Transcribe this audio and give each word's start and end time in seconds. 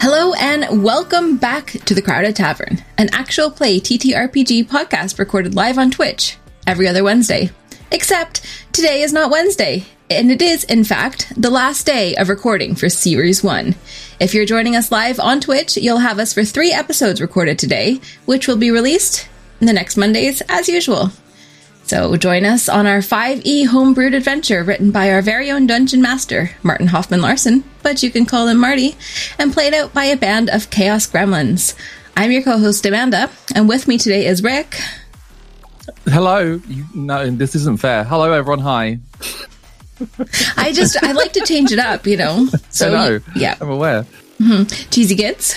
Hello 0.00 0.32
and 0.34 0.84
welcome 0.84 1.36
back 1.36 1.72
to 1.84 1.94
the 1.94 2.00
Crowded 2.00 2.36
Tavern, 2.36 2.82
an 2.96 3.10
actual 3.12 3.50
play 3.50 3.80
TTRPG 3.80 4.66
podcast 4.66 5.18
recorded 5.18 5.54
live 5.54 5.78
on 5.78 5.90
Twitch 5.90 6.38
every 6.66 6.88
other 6.88 7.04
Wednesday. 7.04 7.50
Except 7.90 8.42
today 8.72 9.02
is 9.02 9.12
not 9.12 9.30
Wednesday, 9.30 9.84
and 10.10 10.30
it 10.30 10.42
is, 10.42 10.64
in 10.64 10.84
fact, 10.84 11.32
the 11.36 11.50
last 11.50 11.86
day 11.86 12.14
of 12.16 12.28
recording 12.28 12.74
for 12.74 12.88
Series 12.88 13.44
1. 13.44 13.74
If 14.18 14.34
you're 14.34 14.44
joining 14.44 14.74
us 14.74 14.90
live 14.90 15.20
on 15.20 15.40
Twitch, 15.40 15.76
you'll 15.76 15.98
have 15.98 16.18
us 16.18 16.32
for 16.32 16.44
three 16.44 16.72
episodes 16.72 17.20
recorded 17.20 17.58
today, 17.58 18.00
which 18.24 18.48
will 18.48 18.56
be 18.56 18.70
released 18.70 19.28
the 19.60 19.72
next 19.72 19.96
Mondays 19.96 20.42
as 20.48 20.68
usual. 20.68 21.10
So 21.84 22.16
join 22.16 22.44
us 22.44 22.68
on 22.68 22.86
our 22.88 22.98
5e 22.98 23.68
homebrewed 23.68 24.16
adventure 24.16 24.64
written 24.64 24.90
by 24.90 25.12
our 25.12 25.22
very 25.22 25.52
own 25.52 25.68
dungeon 25.68 26.02
master, 26.02 26.50
Martin 26.64 26.88
Hoffman 26.88 27.22
Larson, 27.22 27.62
but 27.84 28.02
you 28.02 28.10
can 28.10 28.26
call 28.26 28.48
him 28.48 28.58
Marty, 28.58 28.96
and 29.38 29.52
played 29.52 29.72
out 29.72 29.94
by 29.94 30.06
a 30.06 30.16
band 30.16 30.50
of 30.50 30.70
chaos 30.70 31.06
gremlins. 31.06 31.74
I'm 32.16 32.32
your 32.32 32.42
co-host 32.42 32.84
Amanda, 32.84 33.30
and 33.54 33.68
with 33.68 33.86
me 33.86 33.98
today 33.98 34.26
is 34.26 34.42
Rick. 34.42 34.80
Hello. 36.06 36.60
You, 36.68 36.84
no, 36.94 37.30
this 37.30 37.54
isn't 37.54 37.78
fair. 37.80 38.04
Hello, 38.04 38.32
everyone. 38.32 38.60
Hi. 38.60 38.98
I 40.56 40.72
just 40.72 41.02
I 41.02 41.12
like 41.12 41.32
to 41.34 41.40
change 41.46 41.72
it 41.72 41.78
up, 41.78 42.06
you 42.06 42.16
know. 42.16 42.48
So 42.70 42.88
I 42.88 42.90
know. 42.90 43.20
yeah, 43.34 43.56
I'm 43.60 43.70
aware. 43.70 44.04
cheesy 44.90 45.14
gits. 45.14 45.56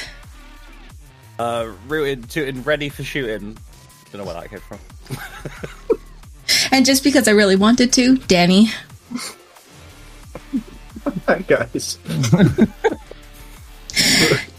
Uh, 1.38 1.72
rooted, 1.88 2.30
tooted, 2.30 2.66
ready 2.66 2.88
for 2.90 3.04
shooting. 3.04 3.58
Don't 4.12 4.20
know 4.22 4.26
where 4.26 4.36
that 4.36 4.50
came 4.50 4.60
from. 4.60 4.80
And 6.72 6.84
just 6.86 7.04
because 7.04 7.28
I 7.28 7.32
really 7.32 7.56
wanted 7.56 7.94
to, 7.94 8.18
Danny. 8.18 8.70
Hi 11.28 11.40
guys. 11.48 11.98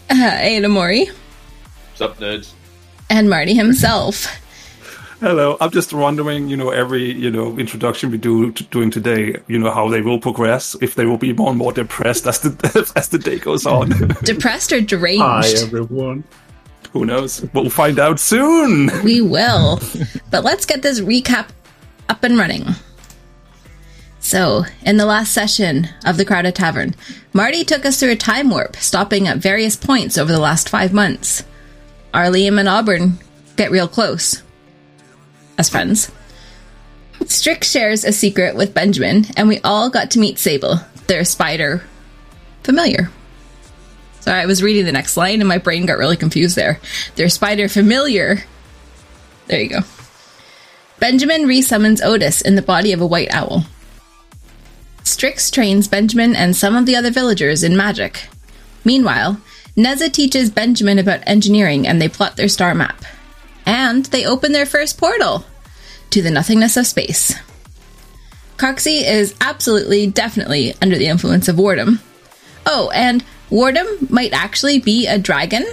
Uh, 0.09 0.37
Ada 0.39 0.69
Mori, 0.69 1.05
What's 1.89 2.01
up, 2.01 2.17
nerds? 2.19 2.53
and 3.09 3.29
Marty 3.29 3.53
himself. 3.55 4.27
Hello. 5.21 5.55
I'm 5.61 5.69
just 5.69 5.93
wondering, 5.93 6.47
you 6.47 6.57
know, 6.57 6.71
every 6.71 7.11
you 7.11 7.29
know 7.29 7.55
introduction 7.59 8.09
we 8.09 8.17
do 8.17 8.51
t- 8.53 8.67
doing 8.71 8.89
today, 8.89 9.35
you 9.47 9.59
know, 9.59 9.69
how 9.69 9.87
they 9.87 10.01
will 10.01 10.19
progress. 10.19 10.75
If 10.81 10.95
they 10.95 11.05
will 11.05 11.19
be 11.19 11.31
more 11.31 11.49
and 11.49 11.59
more 11.59 11.71
depressed 11.71 12.25
as 12.25 12.39
the 12.39 12.91
as 12.95 13.09
the 13.09 13.19
day 13.19 13.37
goes 13.37 13.67
on. 13.67 13.89
Depressed 14.23 14.73
or 14.73 14.81
deranged? 14.81 15.21
Hi 15.21 15.47
everyone. 15.61 16.23
Who 16.93 17.05
knows? 17.05 17.45
We'll 17.53 17.69
find 17.69 17.99
out 17.99 18.19
soon. 18.19 18.89
We 19.03 19.21
will. 19.21 19.79
but 20.31 20.43
let's 20.43 20.65
get 20.65 20.81
this 20.81 20.99
recap 20.99 21.49
up 22.09 22.23
and 22.23 22.35
running. 22.35 22.65
So, 24.21 24.65
in 24.83 24.97
the 24.97 25.05
last 25.05 25.33
session 25.33 25.87
of 26.03 26.17
the 26.17 26.25
Crowded 26.25 26.55
Tavern, 26.55 26.95
Marty 27.31 27.63
took 27.63 27.85
us 27.85 27.99
through 27.99 28.11
a 28.11 28.15
time 28.15 28.49
warp, 28.49 28.75
stopping 28.75 29.27
at 29.27 29.37
various 29.37 29.75
points 29.75 30.17
over 30.17 30.31
the 30.31 30.39
last 30.39 30.67
five 30.67 30.93
months. 30.93 31.43
Our 32.11 32.25
Liam 32.25 32.59
and 32.59 32.67
Auburn 32.67 33.19
get 33.55 33.69
real 33.69 33.87
close 33.87 34.41
as 35.57 35.69
friends. 35.69 36.11
Strix 37.27 37.69
shares 37.69 38.03
a 38.03 38.11
secret 38.11 38.55
with 38.55 38.73
Benjamin, 38.73 39.25
and 39.37 39.47
we 39.47 39.59
all 39.63 39.89
got 39.89 40.11
to 40.11 40.19
meet 40.19 40.39
Sable, 40.39 40.79
their 41.07 41.23
spider 41.23 41.83
familiar. 42.63 43.09
Sorry, 44.21 44.39
I 44.39 44.45
was 44.45 44.61
reading 44.61 44.85
the 44.85 44.91
next 44.91 45.17
line 45.17 45.39
and 45.39 45.47
my 45.47 45.57
brain 45.57 45.85
got 45.85 45.97
really 45.97 46.17
confused 46.17 46.55
there. 46.55 46.79
Their 47.15 47.29
spider 47.29 47.67
familiar. 47.67 48.43
There 49.47 49.59
you 49.59 49.69
go. 49.69 49.79
Benjamin 50.99 51.43
resummons 51.43 52.03
Otis 52.03 52.41
in 52.41 52.55
the 52.55 52.61
body 52.61 52.93
of 52.93 53.01
a 53.01 53.07
white 53.07 53.33
owl. 53.33 53.65
Strix 55.03 55.49
trains 55.49 55.87
Benjamin 55.87 56.35
and 56.35 56.55
some 56.55 56.75
of 56.75 56.85
the 56.85 56.95
other 56.95 57.09
villagers 57.09 57.63
in 57.63 57.75
magic. 57.75 58.27
Meanwhile, 58.85 59.41
Neza 59.75 60.11
teaches 60.11 60.51
Benjamin 60.51 60.99
about 60.99 61.23
engineering 61.25 61.87
and 61.87 61.99
they 61.99 62.07
plot 62.07 62.37
their 62.37 62.47
star 62.47 62.75
map. 62.75 63.03
And 63.65 64.05
they 64.05 64.25
open 64.25 64.51
their 64.51 64.65
first 64.65 64.97
portal 64.97 65.45
to 66.11 66.21
the 66.21 66.31
nothingness 66.31 66.77
of 66.77 66.87
space. 66.87 67.33
Coxie 68.57 69.03
is 69.03 69.33
absolutely, 69.41 70.07
definitely 70.07 70.75
under 70.81 70.97
the 70.97 71.07
influence 71.07 71.47
of 71.47 71.57
Wardom. 71.57 71.99
Oh, 72.65 72.91
and 72.93 73.23
Wardom 73.49 73.87
might 74.09 74.33
actually 74.33 74.79
be 74.79 75.07
a 75.07 75.17
dragon 75.17 75.65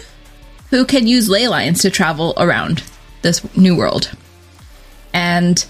who 0.70 0.84
can 0.84 1.06
use 1.06 1.28
ley 1.28 1.48
lines 1.48 1.82
to 1.82 1.90
travel 1.90 2.34
around 2.36 2.82
this 3.22 3.44
new 3.56 3.76
world. 3.76 4.10
And 5.12 5.64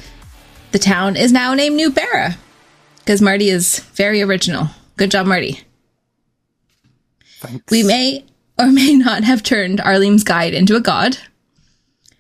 the 0.72 0.78
town 0.78 1.16
is 1.16 1.32
now 1.32 1.54
named 1.54 1.76
New 1.76 1.90
Barra 1.90 2.36
because 2.98 3.22
Marty 3.22 3.48
is 3.48 3.80
very 3.94 4.22
original. 4.22 4.68
Good 4.96 5.10
job, 5.10 5.26
Marty. 5.26 5.60
Thanks. 7.40 7.70
We 7.70 7.82
may 7.82 8.24
or 8.58 8.66
may 8.66 8.94
not 8.94 9.24
have 9.24 9.42
turned 9.42 9.80
Arleem's 9.80 10.24
guide 10.24 10.54
into 10.54 10.76
a 10.76 10.80
god. 10.80 11.18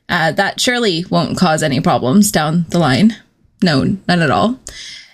Uh, 0.08 0.32
that 0.32 0.60
surely 0.60 1.04
won't 1.10 1.36
cause 1.36 1.62
any 1.62 1.80
problems 1.80 2.32
down 2.32 2.64
the 2.70 2.78
line. 2.78 3.16
No, 3.62 3.84
none 4.06 4.22
at 4.22 4.30
all. 4.30 4.58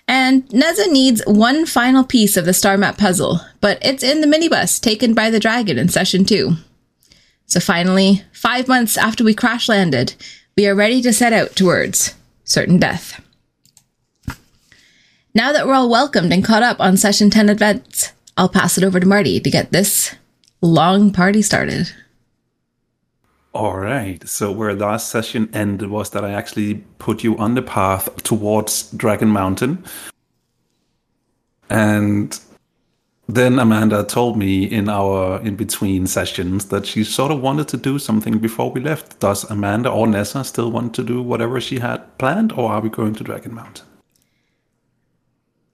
And 0.06 0.46
Neza 0.48 0.86
needs 0.90 1.22
one 1.26 1.66
final 1.66 2.04
piece 2.04 2.36
of 2.36 2.44
the 2.44 2.52
star 2.52 2.76
map 2.76 2.98
puzzle, 2.98 3.40
but 3.60 3.78
it's 3.82 4.02
in 4.02 4.20
the 4.20 4.26
minibus 4.26 4.80
taken 4.80 5.14
by 5.14 5.30
the 5.30 5.40
dragon 5.40 5.78
in 5.78 5.88
session 5.88 6.24
two. 6.24 6.56
So 7.46 7.60
finally, 7.60 8.22
five 8.32 8.68
months 8.68 8.96
after 8.96 9.24
we 9.24 9.34
crash 9.34 9.68
landed, 9.68 10.14
we 10.56 10.66
are 10.66 10.74
ready 10.74 11.00
to 11.02 11.12
set 11.12 11.32
out 11.32 11.56
towards 11.56 12.14
certain 12.44 12.78
death. 12.78 13.20
Now 15.34 15.52
that 15.52 15.66
we're 15.66 15.74
all 15.74 15.90
welcomed 15.90 16.32
and 16.32 16.44
caught 16.44 16.62
up 16.62 16.80
on 16.80 16.96
session 16.96 17.28
10 17.28 17.48
events, 17.48 18.12
I'll 18.36 18.48
pass 18.48 18.78
it 18.78 18.84
over 18.84 19.00
to 19.00 19.06
Marty 19.06 19.40
to 19.40 19.50
get 19.50 19.72
this 19.72 20.14
long 20.60 21.12
party 21.12 21.42
started. 21.42 21.92
All 23.54 23.76
right. 23.76 24.26
So 24.28 24.50
where 24.50 24.74
last 24.74 25.10
session 25.10 25.48
ended 25.54 25.88
was 25.88 26.10
that 26.10 26.24
I 26.24 26.32
actually 26.32 26.84
put 26.98 27.22
you 27.22 27.38
on 27.38 27.54
the 27.54 27.62
path 27.62 28.08
towards 28.24 28.90
Dragon 28.90 29.28
Mountain. 29.28 29.84
And 31.70 32.38
then 33.28 33.60
Amanda 33.60 34.02
told 34.04 34.36
me 34.36 34.64
in 34.64 34.88
our 34.88 35.40
in 35.40 35.54
between 35.54 36.08
sessions 36.08 36.66
that 36.66 36.84
she 36.84 37.04
sort 37.04 37.30
of 37.30 37.40
wanted 37.40 37.68
to 37.68 37.76
do 37.76 38.00
something 38.00 38.38
before 38.38 38.72
we 38.72 38.80
left. 38.80 39.20
Does 39.20 39.48
Amanda 39.48 39.88
or 39.88 40.08
Neza 40.08 40.44
still 40.44 40.72
want 40.72 40.92
to 40.94 41.04
do 41.04 41.22
whatever 41.22 41.60
she 41.60 41.78
had 41.78 42.18
planned, 42.18 42.52
or 42.52 42.72
are 42.72 42.80
we 42.80 42.90
going 42.90 43.14
to 43.14 43.24
Dragon 43.24 43.54
Mountain? 43.54 43.86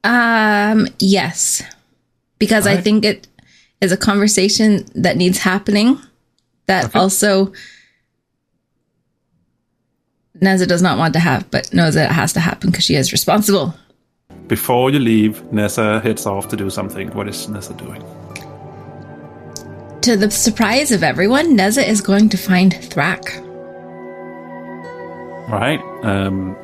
Um, 0.04 0.86
yes. 0.98 1.62
Because 2.38 2.66
I 2.66 2.76
think 2.76 3.04
it 3.04 3.26
is 3.80 3.90
a 3.90 3.96
conversation 3.96 4.86
that 4.94 5.16
needs 5.16 5.38
happening 5.38 5.98
that 6.70 6.84
Okay. 6.86 6.98
also 6.98 7.52
Neza 10.40 10.66
does 10.66 10.80
not 10.82 10.96
want 10.96 11.12
to 11.14 11.20
have, 11.20 11.50
but 11.50 11.72
knows 11.74 11.94
that 11.94 12.10
it 12.10 12.14
has 12.14 12.32
to 12.32 12.40
happen 12.40 12.70
because 12.70 12.84
she 12.84 12.94
is 12.94 13.12
responsible. 13.12 13.74
Before 14.46 14.90
you 14.90 14.98
leave, 14.98 15.42
Neza 15.52 16.00
heads 16.02 16.24
off 16.26 16.48
to 16.48 16.56
do 16.56 16.70
something. 16.70 17.10
What 17.14 17.28
is 17.28 17.46
Neza 17.46 17.74
doing? 17.76 18.02
To 20.00 20.16
the 20.16 20.30
surprise 20.30 20.92
of 20.92 21.02
everyone, 21.02 21.56
Neza 21.58 21.86
is 21.86 22.00
going 22.00 22.30
to 22.30 22.38
find 22.38 22.72
Thrak. 22.72 23.22
Right. 25.50 25.80
Um, 26.04 26.56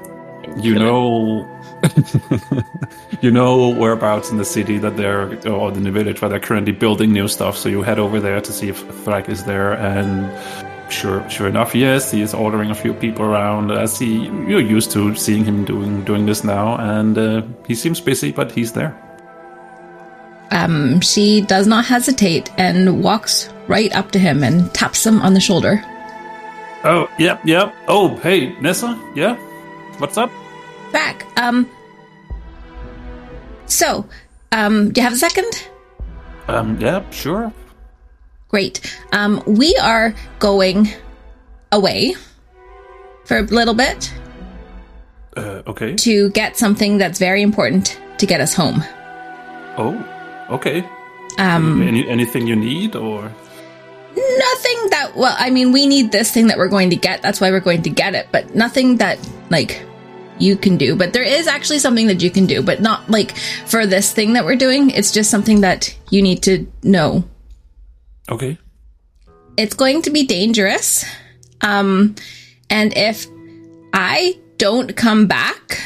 you 0.63 0.75
know, 0.75 1.45
you 3.23 3.31
know 3.31 3.69
whereabouts 3.69 4.31
in 4.31 4.39
the 4.39 4.45
city 4.45 4.79
that 4.79 4.97
they're, 4.97 5.39
or 5.49 5.73
in 5.73 5.83
the 5.83 5.91
village 5.91 6.21
where 6.21 6.29
they're 6.29 6.41
currently 6.41 6.73
building 6.73 7.13
new 7.13 7.29
stuff. 7.29 7.57
So 7.57 7.69
you 7.69 7.83
head 7.83 7.99
over 7.99 8.21
there 8.21 8.41
to 8.41 8.53
see 8.53 8.69
if 8.69 8.85
Thrak 9.05 9.29
is 9.29 9.45
there, 9.45 9.75
and 9.75 10.31
sure, 10.93 11.29
sure 11.29 11.49
enough, 11.49 11.75
yes, 11.75 12.11
he 12.11 12.21
is 12.21 12.35
ordering 12.35 12.71
a 12.71 12.75
few 12.75 12.95
people 12.95 13.25
around. 13.25 13.71
As 13.71 13.99
he, 13.99 14.25
you're 14.25 14.61
used 14.61 14.91
to 14.93 15.15
seeing 15.15 15.45
him 15.45 15.65
doing 15.65 16.05
doing 16.05 16.27
this 16.27 16.45
now, 16.45 16.77
and 16.79 17.17
uh, 17.19 17.43
he 17.67 17.75
seems 17.75 18.01
busy, 18.01 18.33
but 18.33 18.53
he's 18.53 18.73
there. 18.73 18.95
Um, 20.51 21.01
she 21.01 21.41
does 21.41 21.67
not 21.67 21.85
hesitate 21.85 22.51
and 22.57 23.03
walks 23.03 23.51
right 23.67 23.93
up 23.95 24.13
to 24.13 24.19
him 24.19 24.45
and 24.45 24.73
taps 24.73 25.05
him 25.05 25.21
on 25.23 25.35
the 25.35 25.41
shoulder. 25.41 25.83
Oh, 26.85 27.09
yep, 27.19 27.45
yep. 27.45 27.75
Oh, 27.89 28.17
hey, 28.19 28.53
Neza, 28.57 28.97
yeah, 29.17 29.35
what's 29.99 30.17
up? 30.17 30.31
Back. 30.93 31.27
um, 31.37 31.69
so, 33.67 34.07
um, 34.53 34.93
do 34.93 35.01
you 35.01 35.05
have 35.05 35.13
a 35.13 35.17
second? 35.19 35.69
Um, 36.49 36.79
yeah, 36.81 37.09
sure. 37.11 37.53
Great. 38.49 38.81
Um, 39.13 39.43
we 39.47 39.77
are 39.77 40.15
going 40.39 40.89
away 41.73 42.15
for 43.25 43.39
a 43.39 43.43
little 43.43 43.75
bit 43.75 44.13
Uh, 45.37 45.63
okay. 45.67 45.95
to 45.97 46.31
get 46.31 46.57
something 46.57 46.99
that's 46.99 47.19
very 47.19 47.43
important 47.43 48.01
to 48.19 48.27
get 48.27 48.41
us 48.41 48.55
home. 48.55 48.83
Oh, 49.77 49.95
okay. 50.51 50.87
Um, 51.39 51.83
Any, 51.83 52.09
anything 52.09 52.47
you 52.47 52.57
need, 52.57 52.95
or 52.97 53.31
nothing 54.17 54.79
that 54.91 55.13
well 55.15 55.37
i 55.39 55.51
mean 55.51 55.73
we 55.73 55.87
need 55.87 56.11
this 56.11 56.31
thing 56.33 56.47
that 56.47 56.57
we're 56.57 56.69
going 56.69 56.89
to 56.89 56.97
get 56.97 57.21
that's 57.21 57.39
why 57.39 57.51
we're 57.51 57.61
going 57.61 57.83
to 57.83 57.91
get 57.91 58.15
it 58.15 58.27
but 58.33 58.55
nothing 58.55 58.97
that 58.97 59.19
like 59.51 59.83
you 60.39 60.57
can 60.57 60.77
do 60.77 60.95
but 60.97 61.13
there 61.13 61.23
is 61.23 61.47
actually 61.47 61.79
something 61.79 62.07
that 62.07 62.23
you 62.23 62.31
can 62.31 62.47
do 62.47 62.63
but 62.63 62.81
not 62.81 63.09
like 63.11 63.37
for 63.67 63.87
this 63.87 64.13
thing 64.13 64.35
that 64.35 64.45
we're 64.45 64.57
doing 64.57 64.91
it's 64.91 65.11
just 65.11 65.31
something 65.31 65.61
that 65.61 65.97
you 66.11 66.23
need 66.23 66.43
to 66.43 66.67
know 66.83 67.25
okay? 68.29 68.59
it's 69.57 69.75
going 69.75 70.03
to 70.03 70.11
be 70.11 70.25
dangerous 70.25 71.05
um 71.63 72.15
and 72.71 72.97
if 72.97 73.27
i 73.93 74.37
don't 74.59 74.97
come 74.97 75.27
back 75.27 75.81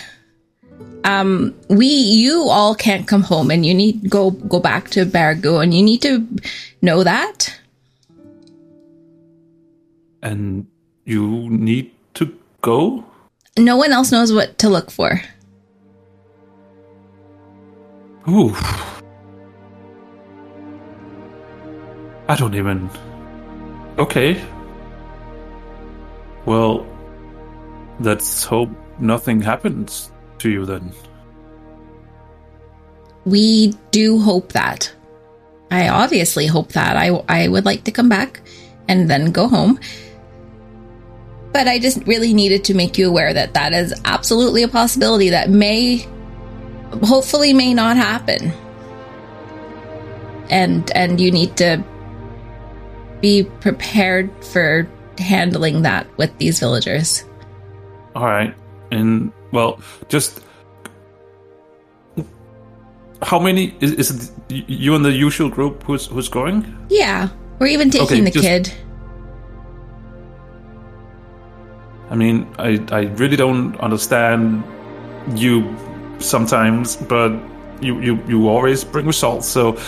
um 1.05 1.55
we 1.69 1.87
you 1.87 2.43
all 2.49 2.75
can't 2.75 3.06
come 3.06 3.23
home 3.23 3.50
and 3.50 3.64
you 3.64 3.75
need 3.75 4.11
go 4.11 4.31
go 4.31 4.61
back 4.61 4.91
to 4.91 5.06
Baragu 5.06 5.62
and 5.62 5.73
you 5.73 5.82
need 5.82 6.02
to 6.02 6.26
know 6.82 7.02
that 7.02 7.56
And 10.23 10.67
you 11.05 11.49
need 11.49 11.93
to 12.14 12.32
go. 12.61 13.05
No 13.58 13.76
one 13.76 13.93
else 13.93 14.12
knows 14.12 14.32
what 14.32 14.58
to 14.58 14.69
look 14.69 14.91
for 14.91 15.20
Ooh. 18.29 18.55
I 22.29 22.37
don't 22.37 22.55
even. 22.55 22.88
Okay. 23.99 24.41
Well, 26.47 26.87
let's 27.99 28.44
hope 28.44 28.70
nothing 29.00 29.41
happens 29.41 30.12
to 30.38 30.50
you 30.50 30.64
then. 30.64 30.93
we 33.25 33.75
do 33.91 34.19
hope 34.19 34.52
that. 34.52 34.93
I 35.70 35.88
obviously 35.88 36.47
hope 36.47 36.73
that. 36.73 36.97
I 36.97 37.08
I 37.29 37.49
would 37.49 37.64
like 37.64 37.85
to 37.85 37.93
come 37.93 38.08
back 38.08 38.41
and 38.88 39.08
then 39.11 39.32
go 39.32 39.49
home. 39.49 39.79
But 41.52 41.67
I 41.67 41.79
just 41.79 42.06
really 42.06 42.32
needed 42.32 42.64
to 42.64 42.75
make 42.75 42.97
you 42.97 43.08
aware 43.08 43.35
that 43.35 43.55
that 43.55 43.73
is 43.73 43.93
absolutely 44.05 44.62
a 44.62 44.69
possibility 44.69 45.31
that 45.31 45.50
may 45.50 46.06
hopefully 47.02 47.52
may 47.52 47.75
not 47.75 47.97
happen. 47.97 48.52
And 50.49 50.91
and 50.93 51.20
you 51.20 51.31
need 51.31 51.56
to 51.58 51.82
be 53.20 53.44
prepared 53.61 54.31
for 54.44 54.88
handling 55.19 55.82
that 55.82 56.06
with 56.17 56.37
these 56.38 56.58
villagers. 56.61 57.25
All 58.14 58.25
right. 58.25 58.55
And, 58.91 59.32
well, 59.52 59.81
just. 60.08 60.41
How 63.23 63.38
many. 63.38 63.76
Is, 63.81 63.93
is 63.93 64.11
it 64.11 64.31
you 64.69 64.94
and 64.94 65.05
the 65.05 65.12
usual 65.12 65.49
group 65.49 65.82
who's, 65.82 66.06
who's 66.06 66.29
going? 66.29 66.64
Yeah, 66.88 67.29
we're 67.58 67.67
even 67.69 67.91
taking 67.91 68.06
Okay, 68.06 68.20
the 68.23 68.31
just- 68.31 68.44
kid. 68.44 68.73
I 72.10 72.16
mean, 72.16 72.46
I, 72.58 72.84
I 72.90 73.02
really 73.02 73.36
don't 73.36 73.78
understand 73.80 74.64
you 75.34 75.74
sometimes, 76.18 76.96
but 76.96 77.32
you, 77.80 78.00
you, 78.00 78.22
you 78.26 78.48
always 78.48 78.84
bring 78.84 79.06
results. 79.06 79.48
So 79.48 79.78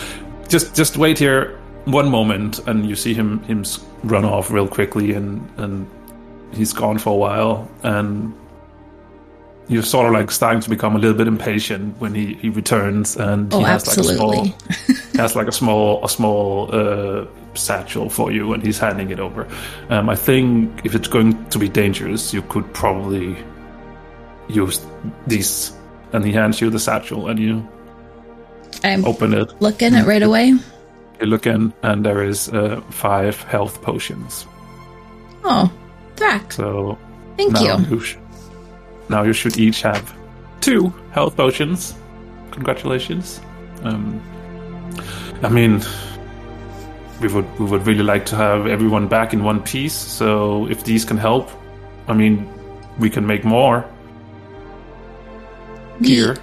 just 0.48 0.74
just 0.74 0.96
wait 0.96 1.18
here 1.18 1.58
one 1.84 2.08
moment, 2.08 2.60
and 2.66 2.88
you 2.88 2.96
see 2.96 3.14
him 3.14 3.42
him 3.42 3.64
run 4.04 4.24
off 4.24 4.50
real 4.50 4.68
quickly, 4.68 5.12
and 5.14 5.48
and 5.56 5.86
he's 6.52 6.72
gone 6.72 6.98
for 6.98 7.10
a 7.10 7.16
while, 7.16 7.68
and 7.82 8.32
you're 9.68 9.82
sort 9.82 10.06
of 10.06 10.12
like 10.12 10.30
starting 10.30 10.60
to 10.60 10.70
become 10.70 10.96
a 10.96 10.98
little 10.98 11.16
bit 11.16 11.26
impatient 11.28 11.98
when 12.00 12.14
he, 12.14 12.34
he 12.34 12.48
returns, 12.50 13.16
and 13.16 13.52
Oh, 13.54 13.58
he 13.58 13.64
has 13.64 13.86
like 13.86 13.98
a 13.98 14.04
small 14.04 14.44
has 15.16 15.36
like 15.36 15.46
a 15.48 15.52
small 15.52 16.04
a 16.04 16.08
small 16.08 16.68
uh, 16.74 17.26
satchel 17.54 18.08
for 18.10 18.30
you, 18.32 18.52
and 18.52 18.62
he's 18.62 18.78
handing 18.78 19.10
it 19.10 19.20
over. 19.20 19.46
Um, 19.88 20.08
I 20.08 20.16
think 20.16 20.84
if 20.84 20.94
it's 20.94 21.08
going 21.08 21.44
to 21.50 21.58
be 21.58 21.68
dangerous, 21.68 22.34
you 22.34 22.42
could 22.42 22.72
probably 22.74 23.36
use 24.48 24.80
these. 25.26 25.72
And 26.12 26.24
he 26.24 26.32
hands 26.32 26.60
you 26.60 26.68
the 26.68 26.78
satchel, 26.78 27.28
and 27.28 27.38
you 27.38 27.66
I'm 28.84 29.04
open 29.06 29.32
it. 29.32 29.50
Look 29.62 29.80
in 29.80 29.94
it 29.94 30.06
right 30.06 30.22
away. 30.22 30.48
You 31.20 31.26
look 31.26 31.46
in, 31.46 31.72
and 31.82 32.04
there 32.04 32.22
is 32.22 32.48
uh, 32.48 32.80
five 32.90 33.40
health 33.44 33.80
potions. 33.80 34.46
Oh, 35.44 35.70
Thrak, 36.16 36.52
So 36.52 36.98
thank 37.36 37.58
you. 37.60 37.76
you 37.88 38.00
sh- 38.00 38.16
now 39.08 39.22
you 39.22 39.32
should 39.32 39.58
each 39.58 39.82
have 39.82 40.14
two 40.60 40.92
health 41.12 41.36
potions. 41.36 41.94
Congratulations. 42.50 43.40
Um, 43.82 44.22
I 45.42 45.48
mean, 45.48 45.82
we 47.20 47.28
would 47.28 47.58
we 47.58 47.66
would 47.66 47.86
really 47.86 48.02
like 48.04 48.26
to 48.26 48.36
have 48.36 48.66
everyone 48.66 49.08
back 49.08 49.32
in 49.32 49.42
one 49.44 49.62
piece. 49.62 49.94
So 49.94 50.66
if 50.68 50.84
these 50.84 51.04
can 51.04 51.16
help, 51.16 51.50
I 52.08 52.14
mean, 52.14 52.48
we 52.98 53.10
can 53.10 53.26
make 53.26 53.44
more 53.44 53.84
gear. 56.02 56.34
here. 56.34 56.36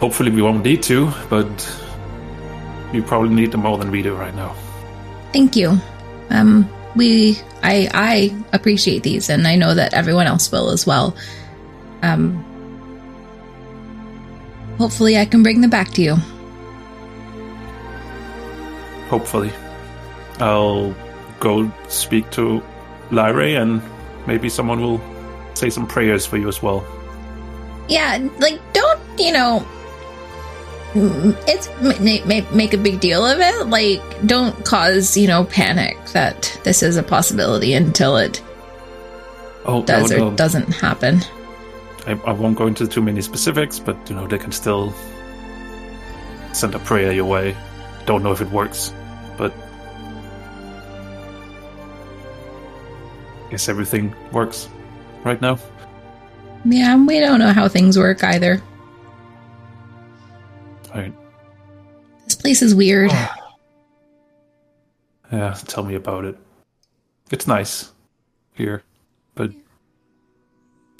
Hopefully, 0.00 0.30
we 0.30 0.42
won't 0.42 0.64
need 0.64 0.82
to, 0.84 1.12
but 1.30 1.46
you 2.92 3.02
probably 3.02 3.34
need 3.34 3.52
them 3.52 3.60
more 3.62 3.78
than 3.78 3.90
we 3.90 4.02
do 4.02 4.14
right 4.14 4.34
now. 4.34 4.54
Thank 5.32 5.56
you. 5.56 5.78
Um, 6.30 6.68
we, 6.96 7.38
I, 7.62 7.88
I 7.94 8.44
appreciate 8.52 9.02
these, 9.02 9.28
and 9.28 9.46
I 9.46 9.56
know 9.56 9.74
that 9.74 9.94
everyone 9.94 10.26
else 10.26 10.50
will 10.50 10.70
as 10.70 10.86
well. 10.86 11.16
Um, 12.02 12.44
hopefully, 14.78 15.16
I 15.18 15.24
can 15.24 15.42
bring 15.42 15.60
them 15.60 15.70
back 15.70 15.90
to 15.92 16.02
you. 16.02 16.16
Hopefully. 19.08 19.52
I'll 20.40 20.94
go 21.38 21.70
speak 21.88 22.30
to 22.32 22.62
Lyre 23.10 23.60
and 23.60 23.82
maybe 24.26 24.48
someone 24.48 24.80
will 24.80 25.00
say 25.54 25.70
some 25.70 25.86
prayers 25.86 26.26
for 26.26 26.36
you 26.36 26.48
as 26.48 26.62
well. 26.62 26.84
Yeah, 27.88 28.28
like 28.38 28.60
don't 28.72 29.00
you 29.18 29.32
know? 29.32 29.66
It's 30.94 31.68
ma- 31.80 32.26
ma- 32.26 32.54
make 32.54 32.74
a 32.74 32.78
big 32.78 33.00
deal 33.00 33.24
of 33.24 33.40
it. 33.40 33.66
Like, 33.68 34.02
don't 34.26 34.64
cause 34.64 35.16
you 35.16 35.26
know 35.26 35.44
panic 35.44 35.96
that 36.12 36.58
this 36.64 36.82
is 36.82 36.96
a 36.96 37.02
possibility 37.02 37.72
until 37.74 38.16
it 38.16 38.42
Oh, 39.64 39.82
does 39.84 40.10
or 40.12 40.18
no, 40.18 40.30
doesn't 40.34 40.70
happen. 40.72 41.20
I, 42.06 42.12
I 42.26 42.32
won't 42.32 42.58
go 42.58 42.66
into 42.66 42.86
too 42.86 43.00
many 43.00 43.22
specifics, 43.22 43.78
but 43.78 43.96
you 44.10 44.16
know 44.16 44.26
they 44.26 44.38
can 44.38 44.52
still 44.52 44.92
send 46.52 46.74
a 46.74 46.78
prayer 46.80 47.12
your 47.12 47.24
way. 47.26 47.56
Don't 48.06 48.22
know 48.22 48.32
if 48.32 48.40
it 48.40 48.50
works, 48.50 48.92
but 49.38 49.54
guess 53.50 53.68
everything 53.68 54.14
works 54.32 54.68
right 55.24 55.40
now. 55.40 55.58
Yeah, 56.64 56.96
we 56.96 57.20
don't 57.20 57.38
know 57.38 57.52
how 57.52 57.68
things 57.68 57.98
work 57.98 58.22
either. 58.24 58.60
Right? 60.94 61.14
This 62.24 62.36
place 62.36 62.62
is 62.62 62.74
weird. 62.74 63.10
Yeah, 65.32 65.56
tell 65.66 65.82
me 65.82 65.94
about 65.94 66.26
it. 66.26 66.36
It's 67.30 67.46
nice 67.46 67.92
here, 68.52 68.82
but 69.34 69.50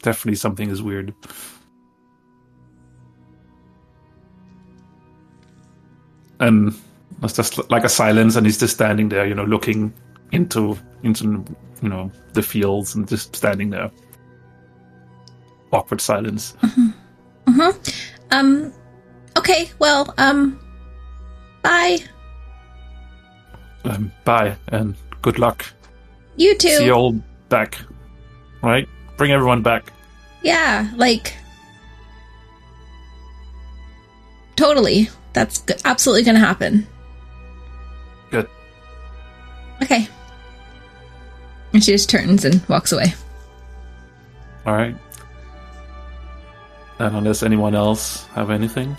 definitely 0.01 0.37
something 0.37 0.71
is 0.71 0.81
weird. 0.81 1.13
And 6.41 6.75
it's 7.23 7.35
just 7.35 7.71
like 7.71 7.85
a 7.85 7.91
silence, 7.91 8.37
and 8.37 8.47
he's 8.47 8.57
just 8.57 8.73
standing 8.73 9.11
there, 9.11 9.27
you 9.27 9.35
know, 9.35 9.45
looking 9.45 9.93
into 10.33 10.79
into 11.03 11.45
you 11.83 11.91
know 11.91 12.11
the 12.33 12.43
fields 12.43 12.95
and 12.95 13.07
just 13.07 13.37
standing 13.37 13.69
there. 13.69 13.91
Awkward 15.73 16.01
silence. 16.01 16.57
Um. 18.31 18.73
Okay. 19.37 19.71
Well. 19.79 20.13
Um. 20.19 20.59
Bye. 21.63 21.99
Um, 23.85 24.13
bye 24.25 24.57
and 24.69 24.95
good 25.23 25.39
luck. 25.39 25.65
You 26.37 26.57
too. 26.57 26.69
See 26.69 26.85
you 26.87 26.93
all 26.93 27.13
back, 27.49 27.79
right? 28.63 28.89
Bring 29.17 29.33
everyone 29.33 29.63
back. 29.63 29.93
Yeah. 30.43 30.91
Like. 30.97 31.35
Totally. 34.57 35.09
That's 35.33 35.61
g- 35.61 35.75
absolutely 35.85 36.25
going 36.25 36.35
to 36.35 36.41
happen. 36.41 36.87
Good. 38.31 38.49
Okay. 39.83 40.07
And 41.73 41.83
she 41.83 41.93
just 41.93 42.11
turns 42.11 42.45
and 42.45 42.65
walks 42.69 42.93
away. 42.93 43.15
All 44.67 44.75
right. 44.75 44.95
And 46.99 47.17
unless 47.17 47.43
anyone 47.43 47.75
else 47.75 48.27
have 48.35 48.51
anything, 48.51 48.97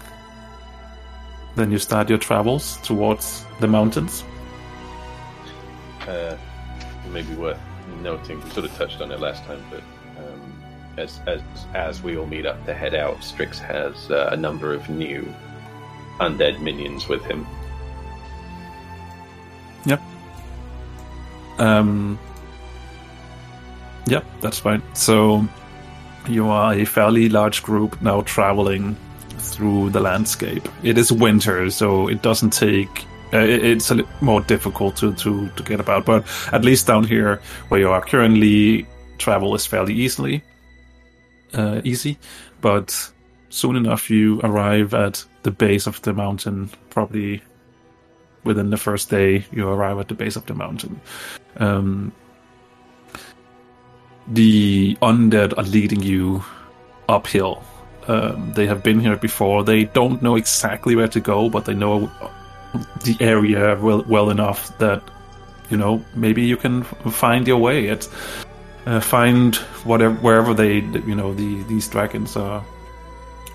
then 1.55 1.71
you 1.71 1.77
start 1.77 2.09
your 2.09 2.17
travels 2.17 2.77
towards 2.83 3.45
the 3.59 3.67
mountains. 3.67 4.23
Uh, 6.07 6.35
maybe 7.11 7.33
worth 7.35 7.59
noting. 8.01 8.41
We 8.43 8.49
sort 8.49 8.65
of 8.65 8.75
touched 8.75 9.01
on 9.01 9.11
it 9.11 9.19
last 9.19 9.43
time, 9.43 9.63
but 9.69 9.83
um, 10.17 10.63
as 10.97 11.19
as 11.27 11.41
as 11.73 12.01
we 12.01 12.17
all 12.17 12.25
meet 12.25 12.45
up 12.45 12.65
to 12.65 12.73
head 12.73 12.95
out, 12.95 13.23
Strix 13.23 13.59
has 13.59 14.11
uh, 14.11 14.29
a 14.31 14.37
number 14.37 14.73
of 14.73 14.89
new 14.89 15.33
undead 16.19 16.59
minions 16.61 17.07
with 17.07 17.23
him. 17.23 17.47
Yep. 19.85 20.01
Um. 21.59 22.19
Yep, 24.07 24.25
that's 24.41 24.59
fine. 24.59 24.81
So 24.93 25.47
you 26.27 26.47
are 26.47 26.73
a 26.73 26.85
fairly 26.85 27.29
large 27.29 27.63
group 27.63 28.01
now 28.01 28.21
traveling 28.21 28.97
through 29.43 29.89
the 29.91 29.99
landscape. 29.99 30.67
It 30.83 30.97
is 30.97 31.11
winter, 31.11 31.69
so 31.69 32.07
it 32.07 32.21
doesn't 32.21 32.51
take. 32.53 33.05
Uh, 33.33 33.39
it- 33.39 33.63
it's 33.65 33.91
a 33.91 34.03
more 34.21 34.41
difficult 34.41 34.95
to, 34.97 35.13
to, 35.15 35.49
to 35.49 35.63
get 35.63 35.79
about, 35.79 36.05
but 36.05 36.25
at 36.51 36.63
least 36.63 36.87
down 36.87 37.03
here 37.03 37.41
where 37.69 37.79
you 37.79 37.89
are 37.89 38.01
currently, 38.01 38.85
travel 39.17 39.55
is 39.55 39.65
fairly 39.65 39.93
easily 39.93 40.43
uh, 41.53 41.81
easy. 41.83 42.17
But 42.61 43.11
soon 43.49 43.75
enough, 43.75 44.09
you 44.09 44.39
arrive 44.43 44.93
at 44.93 45.25
the 45.43 45.51
base 45.51 45.87
of 45.87 46.01
the 46.01 46.13
mountain. 46.13 46.69
Probably 46.89 47.41
within 48.43 48.69
the 48.69 48.77
first 48.77 49.09
day, 49.09 49.45
you 49.51 49.67
arrive 49.67 49.97
at 49.99 50.07
the 50.07 50.15
base 50.15 50.35
of 50.35 50.45
the 50.45 50.53
mountain. 50.53 50.99
Um, 51.57 52.11
the 54.27 54.95
undead 55.01 55.57
are 55.57 55.63
leading 55.63 56.01
you 56.01 56.43
uphill. 57.09 57.63
Um, 58.07 58.51
they 58.53 58.67
have 58.67 58.83
been 58.83 58.99
here 58.99 59.15
before. 59.15 59.63
They 59.63 59.85
don't 59.85 60.21
know 60.21 60.35
exactly 60.35 60.95
where 60.95 61.07
to 61.07 61.19
go, 61.19 61.49
but 61.49 61.65
they 61.65 61.73
know 61.73 62.11
the 63.03 63.17
area 63.19 63.77
well, 63.79 64.03
well 64.07 64.29
enough 64.29 64.77
that 64.79 65.01
you 65.69 65.77
know 65.77 66.03
maybe 66.15 66.43
you 66.43 66.57
can 66.57 66.83
find 66.83 67.47
your 67.47 67.57
way. 67.57 67.87
It 67.87 68.09
uh, 68.85 68.99
find 68.99 69.55
whatever 69.85 70.15
wherever 70.15 70.53
they 70.53 70.79
you 70.79 71.15
know 71.15 71.33
the 71.33 71.63
these 71.63 71.87
dragons 71.87 72.35
are. 72.35 72.63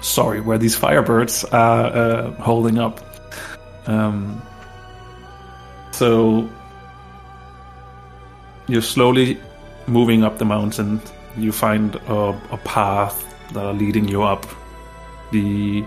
Sorry, 0.01 0.41
where 0.41 0.59
these 0.59 0.79
firebirds 0.79 1.45
are 1.53 1.87
uh, 1.87 2.31
holding 2.35 2.79
up. 2.79 3.01
Um, 3.87 4.41
so 5.91 6.49
you're 8.69 8.81
slowly 8.81 9.41
moving 9.89 10.23
up 10.23 10.39
the 10.39 10.45
mountain. 10.45 11.01
You 11.37 11.51
find 11.51 11.97
a, 11.97 12.41
a 12.53 12.57
path 12.59 13.25
that 13.53 13.65
are 13.65 13.73
leading 13.73 14.09
you 14.09 14.23
up. 14.23 14.47
The 15.31 15.85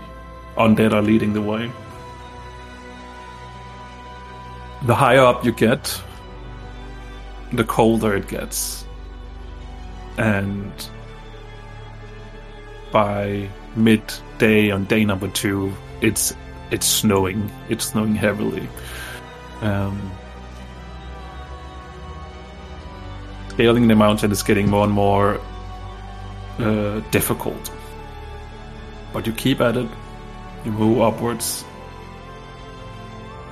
undead 0.56 0.92
are 0.92 1.02
leading 1.02 1.32
the 1.32 1.42
way. 1.42 1.70
The 4.82 4.94
higher 4.94 5.20
up 5.20 5.44
you 5.44 5.52
get, 5.52 6.00
the 7.52 7.64
colder 7.64 8.16
it 8.16 8.28
gets. 8.28 8.84
And 10.18 10.72
by 12.90 13.48
midday 13.76 14.70
on 14.70 14.84
day 14.84 15.04
number 15.04 15.28
two, 15.28 15.72
it's 16.00 16.34
it's 16.70 16.86
snowing. 16.86 17.50
It's 17.68 17.86
snowing 17.86 18.14
heavily. 18.14 18.68
Um, 19.60 20.10
scaling 23.50 23.86
the 23.86 23.94
mountain 23.94 24.32
is 24.32 24.42
getting 24.42 24.68
more 24.68 24.84
and 24.84 24.92
more 24.92 25.40
uh, 26.58 27.00
difficult. 27.10 27.70
But 29.12 29.26
you 29.26 29.32
keep 29.32 29.60
at 29.60 29.76
it. 29.76 29.88
You 30.64 30.72
move 30.72 31.00
upwards. 31.00 31.64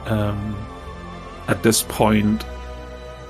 Um, 0.07 0.57
at 1.49 1.63
this 1.63 1.83
point, 1.83 2.45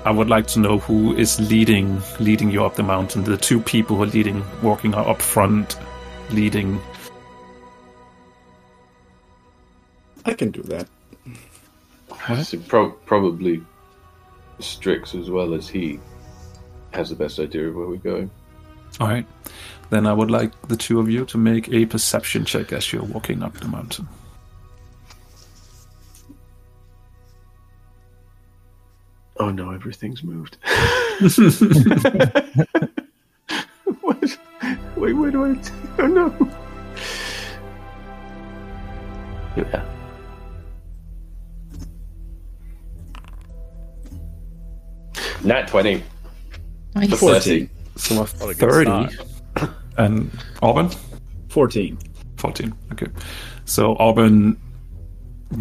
I 0.05 0.11
would 0.11 0.29
like 0.29 0.47
to 0.47 0.59
know 0.59 0.79
who 0.79 1.15
is 1.15 1.39
leading 1.39 2.01
leading 2.19 2.49
you 2.49 2.65
up 2.65 2.75
the 2.75 2.83
mountain. 2.83 3.23
The 3.23 3.37
two 3.37 3.59
people 3.59 3.97
who 3.97 4.03
are 4.03 4.07
leading, 4.07 4.43
walking 4.61 4.95
up 4.95 5.21
front, 5.21 5.77
leading. 6.31 6.81
I 10.25 10.33
can 10.33 10.51
do 10.51 10.61
that. 10.63 10.87
So 12.43 12.59
pro- 12.59 12.91
probably 12.91 13.63
Strix 14.59 15.15
as 15.15 15.29
well 15.29 15.53
as 15.53 15.67
he 15.67 15.99
has 16.93 17.09
the 17.09 17.15
best 17.15 17.39
idea 17.39 17.67
of 17.67 17.75
where 17.75 17.87
we're 17.87 17.97
going. 17.97 18.29
All 19.01 19.07
right. 19.07 19.25
Then 19.89 20.05
I 20.05 20.13
would 20.13 20.29
like 20.29 20.51
the 20.67 20.77
two 20.77 20.99
of 20.99 21.09
you 21.09 21.25
to 21.25 21.37
make 21.39 21.67
a 21.69 21.87
perception 21.87 22.45
check 22.45 22.71
as 22.71 22.93
you're 22.93 23.01
walking 23.01 23.41
up 23.41 23.55
the 23.55 23.67
mountain. 23.67 24.07
Oh 29.37 29.49
no, 29.49 29.71
everything's 29.71 30.21
moved. 30.23 30.57
what? 34.01 34.37
Wait, 34.95 35.13
where 35.13 35.31
do 35.31 35.45
I? 35.45 35.55
T- 35.55 35.71
oh 35.97 36.05
no. 36.05 36.31
Yeah. 39.57 39.83
Nat 45.43 45.67
twenty. 45.69 46.03
Nice. 46.93 47.09
for 47.09 47.17
14. 47.17 47.67
So 48.01 48.15
a 48.15 48.25
What 48.25 48.49
a 48.49 48.53
good 48.55 48.87
30. 48.87 49.69
And 49.97 50.31
Auburn? 50.63 50.89
14. 51.49 51.97
14. 52.37 52.73
Okay. 52.93 53.07
So, 53.65 53.95
Auburn, 53.99 54.57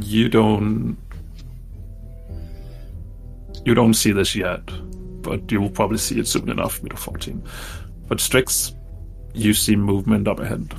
you 0.00 0.28
don't. 0.28 0.96
You 3.66 3.74
don't 3.74 3.92
see 3.92 4.12
this 4.12 4.34
yet, 4.34 4.62
but 5.22 5.52
you 5.52 5.60
will 5.60 5.70
probably 5.70 5.98
see 5.98 6.18
it 6.18 6.26
soon 6.26 6.48
enough 6.48 6.82
with 6.82 6.94
a 6.94 6.96
14. 6.96 7.42
But 8.08 8.20
Strix, 8.20 8.74
you 9.34 9.52
see 9.52 9.76
movement 9.76 10.26
up 10.26 10.40
ahead, 10.40 10.72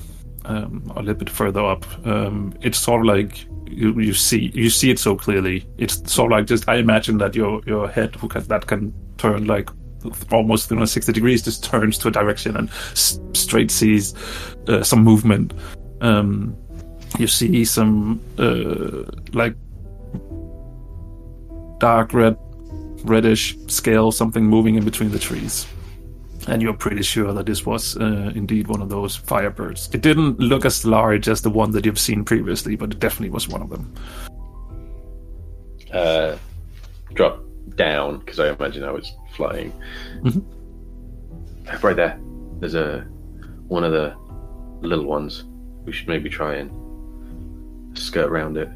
um, 0.46 0.92
a 0.96 1.02
little 1.02 1.14
bit 1.14 1.30
further 1.30 1.64
up. 1.64 1.86
Um, 2.08 2.54
it's 2.62 2.80
sort 2.80 3.02
of 3.02 3.08
like 3.08 3.46
you, 3.68 4.00
you 4.00 4.14
see 4.14 4.52
you 4.56 4.72
see 4.72 4.90
it 4.90 4.98
so 4.98 5.16
clearly. 5.16 5.68
It's 5.78 6.12
sort 6.12 6.32
of 6.32 6.40
like 6.40 6.48
just 6.48 6.68
I 6.68 6.78
imagine 6.78 7.20
that 7.20 7.36
your 7.36 7.62
your 7.68 7.88
head 7.88 8.16
who 8.16 8.28
can, 8.28 8.44
that 8.46 8.66
can 8.66 8.94
turn 9.18 9.46
like 9.46 9.70
almost 10.32 10.68
360 10.68 11.14
degrees 11.14 11.44
just 11.44 11.64
turns 11.64 11.98
to 12.00 12.08
a 12.08 12.12
direction 12.12 12.58
and 12.58 12.70
s- 12.92 13.20
straight 13.34 13.72
sees 13.72 14.14
uh, 14.68 14.84
some 14.84 15.04
movement. 15.04 15.54
Um, 16.02 16.56
you 17.20 17.28
see 17.28 17.66
some 17.66 18.22
uh, 18.38 19.04
like 19.34 19.56
dark 21.80 22.14
red, 22.14 22.38
reddish 23.04 23.58
scale, 23.68 24.12
something 24.12 24.46
moving 24.46 24.76
in 24.76 24.86
between 24.86 25.12
the 25.12 25.20
trees. 25.20 25.68
And 26.48 26.62
you're 26.62 26.74
pretty 26.74 27.04
sure 27.04 27.34
that 27.34 27.46
this 27.46 27.66
was 27.66 27.98
uh, 27.98 28.32
indeed 28.34 28.68
one 28.68 28.82
of 28.82 28.90
those 28.90 29.18
firebirds. 29.18 29.94
It 29.94 30.02
didn't 30.02 30.40
look 30.40 30.66
as 30.66 30.86
large 30.86 31.28
as 31.28 31.42
the 31.42 31.52
one 31.52 31.72
that 31.72 31.86
you've 31.86 32.00
seen 32.00 32.24
previously, 32.24 32.76
but 32.76 32.92
it 32.92 33.00
definitely 33.00 33.30
was 33.30 33.48
one 33.48 33.62
of 33.62 33.70
them. 33.70 33.94
Uh, 35.94 36.38
drop 37.14 37.44
down 37.76 38.20
because 38.20 38.40
I 38.40 38.50
imagine 38.50 38.84
I 38.84 38.92
was 38.92 39.12
flying. 39.36 39.74
Mhm. 40.24 40.44
Right 41.84 41.96
there. 41.96 42.20
There's 42.60 42.76
a 42.76 43.06
one 43.68 43.84
of 43.84 43.92
the 43.92 44.14
little 44.82 45.06
ones. 45.06 45.46
We 45.86 45.92
should 45.92 46.08
maybe 46.08 46.30
try 46.30 46.56
and 46.56 47.98
skirt 47.98 48.30
around 48.30 48.58
it. 48.58 48.70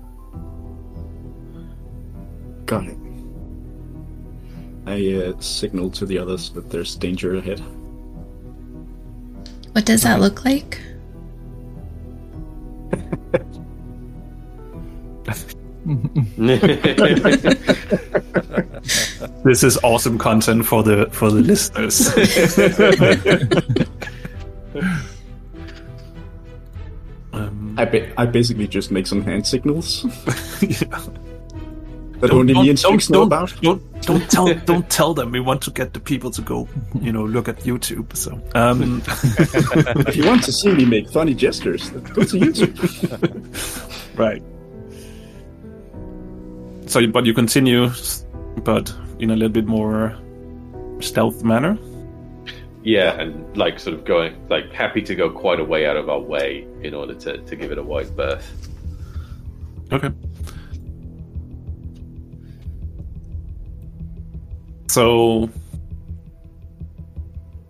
Got 2.65 2.87
it. 2.87 2.97
I 4.87 5.13
uh, 5.15 5.39
signal 5.39 5.89
to 5.91 6.05
the 6.05 6.17
others 6.17 6.49
that 6.51 6.69
there's 6.69 6.95
danger 6.95 7.35
ahead. 7.35 7.59
What 9.73 9.85
does 9.85 10.03
that 10.03 10.19
look 10.19 10.45
like? 10.45 10.79
This 19.45 19.63
is 19.63 19.77
awesome 19.83 20.17
content 20.17 20.65
for 20.65 20.81
the 20.81 21.07
for 21.11 21.29
the 21.29 21.41
listeners. 21.41 22.07
um, 27.33 27.75
I, 27.77 27.85
ba- 27.85 28.11
I 28.19 28.25
basically 28.25 28.67
just 28.67 28.89
make 28.89 29.05
some 29.05 29.21
hand 29.21 29.45
signals 29.45 30.03
yeah. 30.61 30.87
that 32.21 32.31
only 32.31 32.55
me 32.55 32.71
and 32.71 32.79
Strix 32.79 33.11
know 33.11 33.19
don't, 33.19 33.27
about. 33.27 33.53
Don't, 33.61 34.01
don't 34.01 34.27
tell 34.31 34.51
don't 34.65 34.89
tell 34.89 35.13
them. 35.13 35.31
We 35.31 35.39
want 35.39 35.61
to 35.63 35.71
get 35.71 35.93
the 35.93 35.99
people 35.99 36.31
to 36.31 36.41
go, 36.41 36.67
you 36.99 37.11
know, 37.11 37.23
look 37.23 37.47
at 37.47 37.59
YouTube. 37.59 38.17
So, 38.17 38.41
um, 38.55 39.03
If 40.07 40.15
you 40.15 40.25
want 40.25 40.43
to 40.45 40.51
see 40.51 40.73
me 40.73 40.85
make 40.85 41.07
funny 41.11 41.35
gestures, 41.35 41.91
then 41.91 42.01
go 42.03 42.23
to 42.23 42.39
YouTube. 42.39 44.17
right. 44.17 44.41
So, 46.87 47.05
but 47.07 47.25
you 47.25 47.33
continue, 47.33 47.89
but 48.63 48.93
in 49.19 49.31
a 49.31 49.35
little 49.35 49.49
bit 49.49 49.65
more 49.65 50.17
stealth 50.99 51.43
manner. 51.43 51.77
yeah, 52.83 53.19
and 53.19 53.57
like 53.57 53.79
sort 53.79 53.95
of 53.95 54.05
going 54.05 54.35
like 54.49 54.71
happy 54.71 55.01
to 55.01 55.15
go 55.15 55.29
quite 55.29 55.59
a 55.59 55.63
way 55.63 55.85
out 55.85 55.97
of 55.97 56.09
our 56.09 56.19
way 56.19 56.67
in 56.81 56.93
order 56.93 57.15
to, 57.15 57.37
to 57.39 57.55
give 57.55 57.71
it 57.71 57.77
a 57.77 57.83
wide 57.83 58.15
berth. 58.15 58.69
Okay. 59.91 60.09
So 64.87 65.49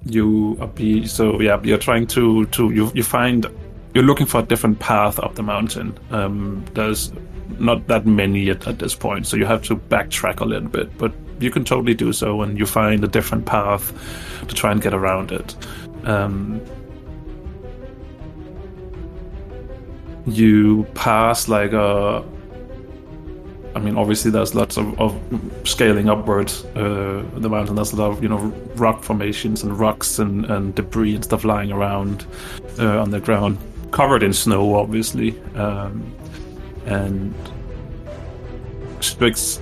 you 0.06 0.56
are 0.62 0.68
be 0.68 1.08
so 1.08 1.42
yeah 1.42 1.60
you're 1.64 1.80
trying 1.80 2.06
to 2.06 2.46
to 2.48 2.72
you 2.72 2.92
you 2.94 3.02
find 3.02 3.48
you're 3.96 4.04
looking 4.04 4.28
for 4.28 4.42
a 4.42 4.44
different 4.44 4.78
path 4.80 5.18
up 5.20 5.36
the 5.36 5.44
mountain. 5.44 5.98
Um, 6.12 6.64
there's 6.74 7.12
not 7.60 7.88
that 7.88 8.06
many 8.06 8.50
at, 8.50 8.68
at 8.68 8.80
this 8.80 8.96
point, 8.96 9.28
so 9.28 9.38
you 9.38 9.46
have 9.46 9.64
to 9.64 9.76
backtrack 9.76 10.40
a 10.40 10.46
little 10.46 10.70
bit. 10.70 10.98
But 10.98 11.14
you 11.40 11.52
can 11.52 11.66
totally 11.66 11.94
do 11.94 12.14
so, 12.14 12.42
and 12.42 12.58
you 12.58 12.66
find 12.66 13.04
a 13.04 13.08
different 13.08 13.46
path 13.46 13.94
to 14.48 14.56
try 14.56 14.72
and 14.72 14.82
get 14.82 14.94
around 14.94 15.32
it. 15.32 15.56
Um, 16.04 16.62
you 20.28 20.86
pass 20.96 21.48
like 21.48 21.74
a 21.74 22.24
I 23.76 23.80
mean, 23.80 23.98
obviously, 23.98 24.32
there's 24.32 24.56
lots 24.56 24.78
of, 24.78 25.00
of 25.02 25.20
scaling 25.66 26.08
upwards 26.08 26.64
uh, 26.78 27.26
the 27.36 27.50
mountain. 27.50 27.76
There's 27.76 27.92
a 27.92 27.98
lot 27.98 28.12
of 28.12 28.24
you 28.24 28.30
know 28.30 28.38
rock 28.76 29.04
formations 29.04 29.64
and 29.64 29.78
rocks 29.78 30.18
and, 30.18 30.46
and 30.46 30.74
debris 30.74 31.14
and 31.14 31.24
stuff 31.24 31.44
lying 31.44 31.74
around 31.74 32.26
uh, 32.80 33.02
on 33.02 33.12
the 33.12 33.20
ground, 33.20 33.58
covered 33.92 34.24
in 34.24 34.32
snow, 34.32 34.76
obviously. 34.76 35.38
Um, 35.56 36.16
and 36.86 37.34
Strix, 39.00 39.60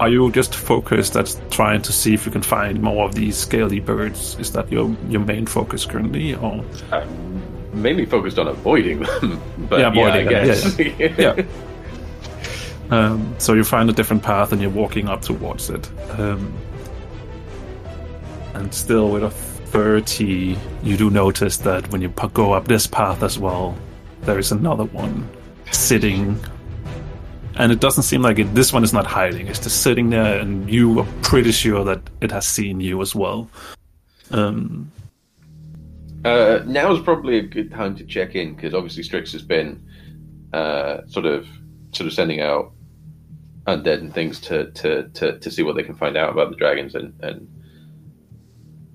are 0.00 0.08
you 0.08 0.30
just 0.30 0.54
focused 0.54 1.16
at 1.16 1.34
trying 1.50 1.82
to 1.82 1.92
see 1.92 2.14
if 2.14 2.26
you 2.26 2.32
can 2.32 2.42
find 2.42 2.82
more 2.82 3.04
of 3.04 3.14
these 3.14 3.36
scaly 3.36 3.80
birds? 3.80 4.36
Is 4.38 4.52
that 4.52 4.70
your 4.70 4.94
your 5.08 5.20
main 5.20 5.46
focus 5.46 5.84
currently, 5.84 6.34
or 6.34 6.64
I'm 6.92 7.42
mainly 7.82 8.06
focused 8.06 8.38
on 8.38 8.48
avoiding 8.48 9.00
them. 9.00 9.40
but 9.68 9.80
Yeah, 9.80 9.92
yeah, 9.92 10.00
avoiding 10.08 10.28
I 10.28 10.44
them, 10.46 10.46
guess. 10.46 10.78
yeah. 11.18 11.42
Um, 12.90 13.34
so 13.38 13.54
you 13.54 13.64
find 13.64 13.90
a 13.90 13.92
different 13.92 14.22
path 14.22 14.52
and 14.52 14.62
you're 14.62 14.70
walking 14.70 15.08
up 15.08 15.20
towards 15.22 15.70
it. 15.70 15.90
Um, 16.18 16.56
and 18.54 18.72
still, 18.72 19.10
with 19.10 19.24
a 19.24 19.30
30, 19.30 20.56
you 20.82 20.96
do 20.96 21.10
notice 21.10 21.56
that 21.58 21.90
when 21.90 22.00
you 22.00 22.08
p- 22.08 22.28
go 22.32 22.52
up 22.52 22.68
this 22.68 22.86
path 22.86 23.22
as 23.22 23.38
well, 23.38 23.76
there 24.22 24.38
is 24.38 24.52
another 24.52 24.84
one 24.84 25.28
sitting. 25.72 26.38
And 27.58 27.72
it 27.72 27.80
doesn't 27.80 28.02
seem 28.02 28.22
like 28.22 28.38
it. 28.38 28.54
This 28.54 28.72
one 28.72 28.84
is 28.84 28.92
not 28.92 29.06
hiding. 29.06 29.46
It's 29.46 29.58
just 29.58 29.82
sitting 29.82 30.10
there, 30.10 30.38
and 30.38 30.68
you 30.70 31.00
are 31.00 31.06
pretty 31.22 31.52
sure 31.52 31.84
that 31.84 32.00
it 32.20 32.30
has 32.30 32.46
seen 32.46 32.80
you 32.80 33.00
as 33.00 33.14
well. 33.14 33.48
Um, 34.30 34.90
Uh, 36.24 36.62
now 36.66 36.92
is 36.92 37.00
probably 37.00 37.38
a 37.38 37.42
good 37.42 37.70
time 37.70 37.94
to 37.94 38.04
check 38.04 38.34
in 38.34 38.54
because 38.54 38.74
obviously 38.74 39.02
Strix 39.04 39.32
has 39.32 39.42
been 39.42 39.80
uh, 40.52 41.06
sort 41.06 41.24
of 41.24 41.46
sort 41.92 42.08
of 42.08 42.12
sending 42.12 42.40
out 42.40 42.72
undead 43.66 44.00
and 44.00 44.12
things 44.12 44.40
to, 44.40 44.70
to, 44.72 45.08
to, 45.10 45.38
to 45.38 45.50
see 45.50 45.62
what 45.62 45.76
they 45.76 45.82
can 45.84 45.94
find 45.94 46.16
out 46.16 46.30
about 46.32 46.50
the 46.50 46.56
dragons 46.56 46.94
and, 46.94 47.14
and 47.22 47.48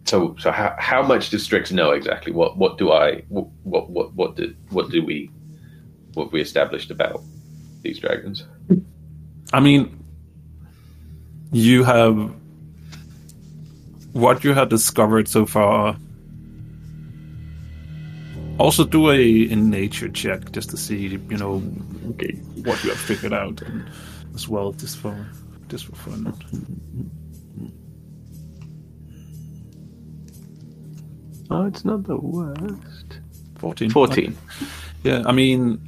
so 0.05 0.35
so 0.39 0.51
how, 0.51 0.75
how 0.77 1.01
much 1.01 1.29
does 1.29 1.43
Strix 1.43 1.71
know 1.71 1.91
exactly? 1.91 2.33
What 2.33 2.57
what 2.57 2.77
do 2.77 2.91
I 2.91 3.23
what 3.29 3.47
what 3.63 3.89
what, 3.89 4.13
what 4.13 4.35
did 4.35 4.57
what 4.69 4.89
do 4.89 5.03
we 5.03 5.31
what 6.15 6.33
we 6.33 6.41
established 6.41 6.91
about 6.91 7.23
these 7.81 7.99
dragons? 7.99 8.45
I 9.53 9.59
mean, 9.59 10.03
you 11.51 11.83
have 11.83 12.33
what 14.13 14.43
you 14.43 14.53
have 14.53 14.69
discovered 14.69 15.27
so 15.27 15.45
far. 15.45 15.97
Also, 18.57 18.83
do 18.83 19.09
a 19.09 19.43
in 19.43 19.69
nature 19.69 20.09
check 20.09 20.51
just 20.51 20.69
to 20.69 20.77
see, 20.77 21.07
you 21.07 21.37
know, 21.37 21.63
okay, 22.11 22.33
what 22.63 22.83
you 22.83 22.91
have 22.91 22.99
figured 22.99 23.33
out, 23.33 23.61
and 23.61 23.89
as 24.35 24.47
well, 24.47 24.71
just 24.73 24.97
for 24.97 25.27
just 25.67 25.85
for 25.85 25.95
fun. 25.95 26.33
Oh, 31.49 31.65
it's 31.65 31.83
not 31.83 32.03
the 32.03 32.17
worst. 32.17 33.19
Fourteen. 33.57 33.89
Fourteen. 33.89 34.37
Yeah, 35.03 35.23
I 35.25 35.31
mean, 35.31 35.81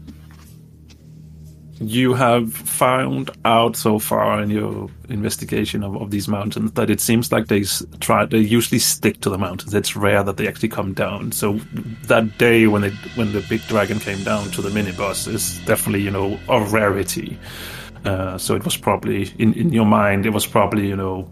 you 1.90 2.14
have 2.14 2.54
found 2.54 3.32
out 3.46 3.76
so 3.76 4.00
far 4.00 4.42
in 4.42 4.50
your 4.50 4.90
investigation 5.10 5.84
of, 5.84 5.96
of 5.96 6.12
these 6.12 6.28
mountains 6.28 6.72
that 6.74 6.90
it 6.90 7.00
seems 7.00 7.32
like 7.32 7.48
they 7.48 7.64
try 8.00 8.26
they 8.26 8.40
usually 8.40 8.80
stick 8.80 9.22
to 9.22 9.30
the 9.30 9.38
mountains. 9.38 9.74
It's 9.74 9.96
rare 9.96 10.24
that 10.24 10.38
they 10.38 10.48
actually 10.48 10.70
come 10.70 10.94
down. 10.94 11.32
So 11.32 11.54
that 12.08 12.38
day 12.38 12.68
when 12.68 12.82
they 12.82 12.92
when 13.16 13.34
the 13.34 13.42
big 13.50 13.62
dragon 13.68 14.00
came 14.00 14.24
down 14.24 14.52
to 14.52 14.62
the 14.62 14.70
minibus 14.70 15.28
is 15.28 15.60
definitely 15.66 16.02
you 16.02 16.12
know 16.12 16.40
a 16.50 16.64
rarity. 16.66 17.38
Uh, 18.06 18.38
so 18.38 18.56
it 18.56 18.66
was 18.66 18.78
probably 18.78 19.34
in 19.40 19.54
in 19.54 19.72
your 19.72 19.86
mind 19.86 20.26
it 20.26 20.32
was 20.32 20.46
probably 20.46 20.88
you 20.88 20.96
know 20.96 21.32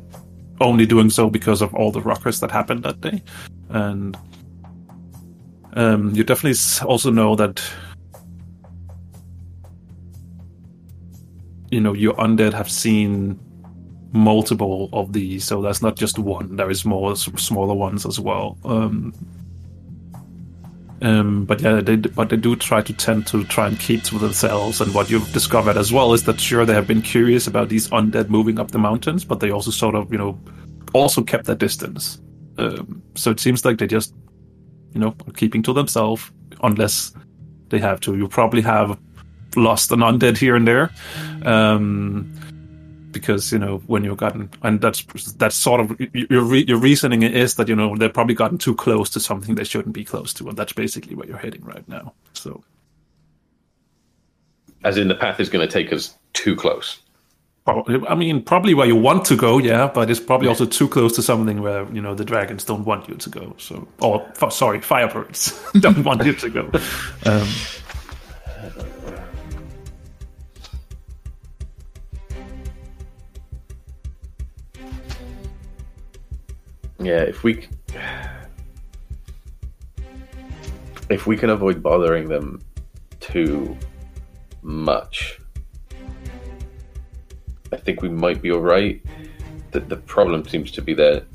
only 0.61 0.85
doing 0.85 1.09
so 1.09 1.29
because 1.29 1.61
of 1.61 1.73
all 1.73 1.91
the 1.91 2.01
rockers 2.01 2.39
that 2.39 2.51
happened 2.51 2.83
that 2.83 3.01
day, 3.01 3.21
and 3.69 4.17
um, 5.73 6.11
you 6.15 6.23
definitely 6.23 6.59
also 6.87 7.09
know 7.09 7.35
that 7.35 7.61
you 11.71 11.79
know 11.79 11.93
your 11.93 12.13
undead 12.15 12.53
have 12.53 12.69
seen 12.69 13.39
multiple 14.13 14.89
of 14.93 15.13
these, 15.13 15.45
so 15.45 15.62
that's 15.62 15.81
not 15.81 15.95
just 15.95 16.19
one. 16.19 16.57
There 16.57 16.69
is 16.69 16.86
more 16.86 17.15
smaller 17.15 17.73
ones 17.73 18.05
as 18.05 18.19
well. 18.19 18.57
Um, 18.65 19.13
um, 21.01 21.45
but 21.45 21.62
yeah, 21.62 21.81
they 21.81 21.95
but 21.95 22.29
they 22.29 22.38
do 22.38 22.55
try 22.55 22.81
to 22.81 22.93
tend 22.93 23.25
to 23.27 23.43
try 23.45 23.67
and 23.67 23.79
keep 23.79 24.03
to 24.03 24.19
themselves. 24.19 24.81
And 24.81 24.93
what 24.93 25.10
you've 25.10 25.31
discovered 25.34 25.77
as 25.77 25.91
well 25.91 26.13
is 26.13 26.25
that 26.25 26.39
sure 26.39 26.65
they 26.65 26.73
have 26.73 26.88
been 26.88 27.01
curious 27.01 27.47
about 27.47 27.69
these 27.69 27.88
undead 27.89 28.29
moving 28.29 28.60
up 28.60 28.71
the 28.71 28.77
mountains, 28.77 29.25
but 29.25 29.39
they 29.39 29.49
also 29.49 29.71
sort 29.71 29.95
of 29.95 30.12
you 30.12 30.17
know 30.17 30.39
also 30.93 31.23
kept 31.23 31.45
their 31.45 31.55
distance. 31.55 32.21
Um, 32.57 33.01
so 33.15 33.31
it 33.31 33.39
seems 33.39 33.65
like 33.65 33.79
they 33.79 33.88
just 33.88 34.13
you 34.93 34.99
know 34.99 35.15
keeping 35.36 35.63
to 35.63 35.73
themselves 35.73 36.31
unless 36.62 37.13
they 37.69 37.79
have 37.79 37.99
to. 38.01 38.15
You 38.15 38.27
probably 38.27 38.62
have 38.62 38.99
lost 39.55 39.91
an 39.91 39.99
undead 39.99 40.37
here 40.37 40.55
and 40.55 40.67
there. 40.67 40.91
Um, 41.45 42.31
because 43.11 43.51
you 43.51 43.59
know 43.59 43.77
when 43.87 44.03
you've 44.03 44.17
gotten 44.17 44.49
and 44.63 44.81
that's 44.81 45.03
that's 45.33 45.55
sort 45.55 45.81
of 45.81 45.99
your 46.13 46.43
re- 46.43 46.65
your 46.67 46.77
reasoning 46.77 47.23
is 47.23 47.55
that 47.55 47.67
you 47.67 47.75
know 47.75 47.95
they've 47.95 48.13
probably 48.13 48.35
gotten 48.35 48.57
too 48.57 48.75
close 48.75 49.09
to 49.09 49.19
something 49.19 49.55
they 49.55 49.63
shouldn't 49.63 49.93
be 49.93 50.03
close 50.03 50.33
to 50.33 50.47
and 50.47 50.57
that's 50.57 50.73
basically 50.73 51.15
where 51.15 51.27
you're 51.27 51.37
heading 51.37 51.63
right 51.63 51.87
now 51.87 52.13
so 52.33 52.63
As 54.83 54.97
in 54.97 55.07
the 55.07 55.15
path 55.15 55.39
is 55.39 55.49
going 55.49 55.67
to 55.67 55.71
take 55.71 55.93
us 55.93 56.15
too 56.33 56.55
close. 56.55 56.99
i 57.67 58.15
mean 58.15 58.41
probably 58.41 58.73
where 58.73 58.87
you 58.87 58.95
want 58.95 59.25
to 59.25 59.35
go 59.35 59.57
yeah 59.59 59.87
but 59.93 60.09
it's 60.09 60.19
probably 60.19 60.47
also 60.47 60.65
too 60.65 60.87
close 60.87 61.13
to 61.15 61.21
something 61.21 61.61
where 61.61 61.85
you 61.93 62.01
know 62.01 62.15
the 62.15 62.25
dragons 62.25 62.63
don't 62.63 62.85
want 62.85 63.07
you 63.07 63.15
to 63.15 63.29
go 63.29 63.53
so 63.57 63.87
or 64.01 64.25
f- 64.41 64.53
sorry 64.53 64.79
firebirds 64.79 65.53
don't 65.81 66.03
want 66.03 66.23
you 66.25 66.33
to 66.33 66.49
go 66.49 66.61
um, 67.25 67.47
Yeah, 77.01 77.21
if 77.21 77.43
we 77.43 77.67
if 81.09 81.25
we 81.25 81.35
can 81.35 81.49
avoid 81.49 81.81
bothering 81.81 82.29
them 82.29 82.61
too 83.19 83.75
much, 84.61 85.39
I 87.71 87.77
think 87.77 88.03
we 88.03 88.09
might 88.09 88.41
be 88.41 88.51
all 88.51 88.61
right. 88.61 89.01
The, 89.71 89.79
the 89.79 89.97
problem 89.97 90.47
seems 90.47 90.71
to 90.73 90.81
be 90.81 90.93
that 90.93 91.25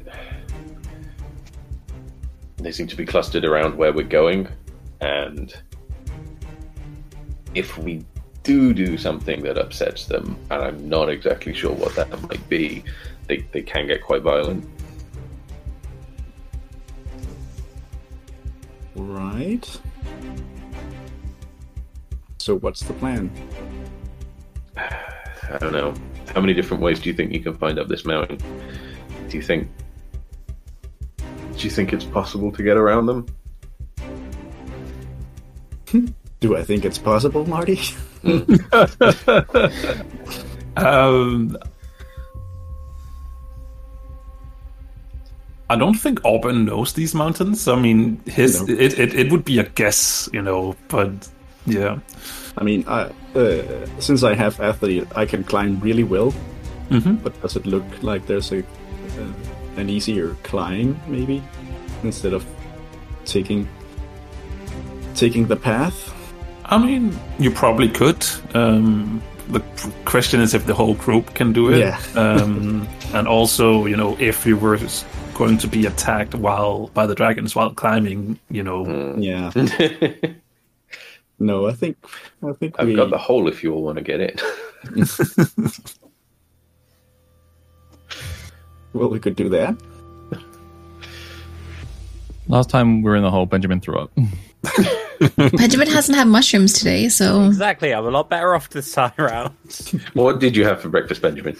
they 2.58 2.70
seem 2.70 2.86
to 2.86 2.96
be 2.96 3.04
clustered 3.04 3.44
around 3.44 3.76
where 3.76 3.92
we're 3.92 4.04
going, 4.04 4.46
and 5.00 5.52
if 7.54 7.76
we 7.76 8.04
do 8.44 8.72
do 8.72 8.96
something 8.96 9.42
that 9.42 9.58
upsets 9.58 10.04
them, 10.06 10.38
and 10.52 10.62
I'm 10.62 10.88
not 10.88 11.08
exactly 11.08 11.52
sure 11.52 11.72
what 11.72 11.96
that 11.96 12.22
might 12.22 12.48
be, 12.48 12.84
they, 13.26 13.38
they 13.50 13.62
can 13.62 13.88
get 13.88 14.04
quite 14.04 14.22
violent. 14.22 14.64
Right. 18.96 19.80
So 22.38 22.58
what's 22.58 22.80
the 22.80 22.92
plan? 22.94 23.30
I 24.76 25.58
don't 25.58 25.72
know. 25.72 25.94
How 26.34 26.40
many 26.40 26.54
different 26.54 26.82
ways 26.82 27.00
do 27.00 27.08
you 27.08 27.14
think 27.14 27.32
you 27.32 27.40
can 27.40 27.54
find 27.54 27.78
up 27.78 27.88
this 27.88 28.04
mountain? 28.04 28.38
Do 29.28 29.36
you 29.36 29.42
think? 29.42 29.68
Do 31.18 31.58
you 31.58 31.70
think 31.70 31.92
it's 31.92 32.04
possible 32.04 32.52
to 32.52 32.62
get 32.62 32.76
around 32.76 33.06
them? 33.06 33.26
Do 36.40 36.56
I 36.56 36.62
think 36.62 36.84
it's 36.84 36.98
possible, 36.98 37.46
Marty? 37.46 37.80
Um, 40.76 41.56
I 45.68 45.76
don't 45.76 45.94
think 45.98 46.20
Auburn 46.24 46.64
knows 46.64 46.92
these 46.92 47.14
mountains. 47.14 47.66
I 47.66 47.74
mean, 47.74 48.20
his 48.26 48.60
No. 48.62 48.74
it, 48.74 48.98
it 48.98 49.14
it 49.14 49.32
would 49.32 49.44
be 49.44 49.58
a 49.58 49.64
guess, 49.74 50.28
you 50.32 50.42
know. 50.42 50.76
But 50.88 51.10
yeah, 51.66 51.98
I 52.58 52.62
mean, 52.64 52.84
I, 52.86 53.10
uh, 53.34 53.86
since 53.98 54.22
I 54.22 54.34
have 54.34 54.60
athlete, 54.60 55.06
I 55.16 55.26
can 55.26 55.42
climb 55.44 55.80
really 55.80 56.04
well. 56.04 56.32
Mhm. 56.90 57.18
But 57.22 57.32
does 57.42 57.56
it 57.56 57.66
look 57.66 57.82
like 58.02 58.26
there's 58.26 58.52
a 58.52 58.58
uh, 58.58 59.80
an 59.80 59.90
easier 59.90 60.36
climb, 60.44 60.94
maybe, 61.08 61.42
instead 62.04 62.32
of 62.32 62.44
taking 63.24 63.66
taking 65.14 65.48
the 65.48 65.56
path? 65.56 66.12
I 66.66 66.78
mean, 66.78 67.18
you 67.38 67.50
probably 67.50 67.88
could. 67.88 68.24
Um, 68.54 69.20
the 69.48 69.60
question 70.04 70.40
is 70.40 70.54
if 70.54 70.66
the 70.66 70.74
whole 70.74 70.94
group 70.94 71.34
can 71.34 71.52
do 71.52 71.72
it. 71.72 71.78
Yeah. 71.78 72.00
um, 72.16 72.86
and 73.14 73.26
also, 73.28 73.86
you 73.86 73.96
know, 73.96 74.16
if 74.18 74.44
you 74.46 74.56
were 74.56 74.78
going 75.34 75.58
to 75.58 75.68
be 75.68 75.86
attacked 75.86 76.34
while 76.34 76.88
by 76.88 77.06
the 77.06 77.14
dragons 77.14 77.54
while 77.54 77.72
climbing, 77.72 78.38
you 78.50 78.62
know, 78.62 79.14
Yeah. 79.16 79.50
No, 81.38 81.66
I 81.66 81.72
think 81.72 81.98
I 82.42 82.52
think 82.54 82.76
I've 82.78 82.86
we. 82.86 82.94
got 82.94 83.10
the 83.10 83.18
hole 83.18 83.46
if 83.46 83.62
you 83.62 83.74
all 83.74 83.82
want 83.82 83.98
to 83.98 84.02
get 84.02 84.20
it. 84.20 84.40
Well, 88.94 89.10
we 89.10 89.20
could 89.20 89.36
do 89.36 89.50
that. 89.50 89.76
Last 92.48 92.70
time 92.70 93.02
we 93.02 93.10
were 93.10 93.16
in 93.16 93.22
the 93.22 93.30
hole, 93.30 93.44
Benjamin 93.44 93.80
threw 93.80 93.98
up. 93.98 94.10
Benjamin 95.36 95.88
hasn't 95.88 96.16
had 96.16 96.26
mushrooms 96.28 96.72
today, 96.72 97.08
so 97.08 97.44
Exactly. 97.44 97.92
I'm 97.94 98.04
a 98.06 98.10
lot 98.10 98.28
better 98.30 98.54
off 98.54 98.70
this 98.70 98.92
time 98.92 99.12
around. 99.18 99.54
what 100.14 100.40
did 100.40 100.56
you 100.56 100.64
have 100.64 100.80
for 100.80 100.88
breakfast, 100.88 101.22
Benjamin? 101.22 101.56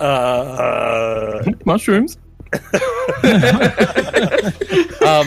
Uh, 0.00 1.42
Mushrooms. 1.64 2.16
um, 2.52 2.60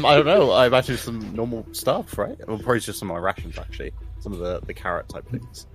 I 0.05 0.13
don't 0.15 0.25
know. 0.25 0.51
I 0.51 0.67
imagine 0.67 0.97
some 0.97 1.36
normal 1.36 1.65
stuff, 1.73 2.17
right? 2.17 2.38
Well, 2.47 2.57
probably 2.57 2.79
just 2.79 2.99
some 2.99 3.12
of 3.12 3.15
my 3.15 3.21
rations, 3.21 3.57
actually. 3.57 3.91
Some 4.19 4.31
of 4.34 4.39
the, 4.39 4.62
the 4.62 4.73
carrot 4.73 5.10
type 5.10 5.27
things. 5.29 5.67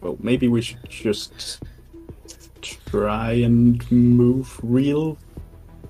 Well, 0.00 0.16
maybe 0.20 0.48
we 0.48 0.62
should 0.62 0.88
just 0.88 1.62
try 2.62 3.32
and 3.32 3.90
move 3.90 4.58
real 4.62 5.18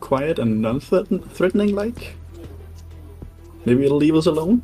quiet 0.01 0.39
and 0.39 0.61
non-threatening, 0.61 1.75
like. 1.75 2.17
Maybe 3.65 3.85
it'll 3.85 3.99
leave 3.99 4.17
us 4.17 4.27
alone. 4.27 4.63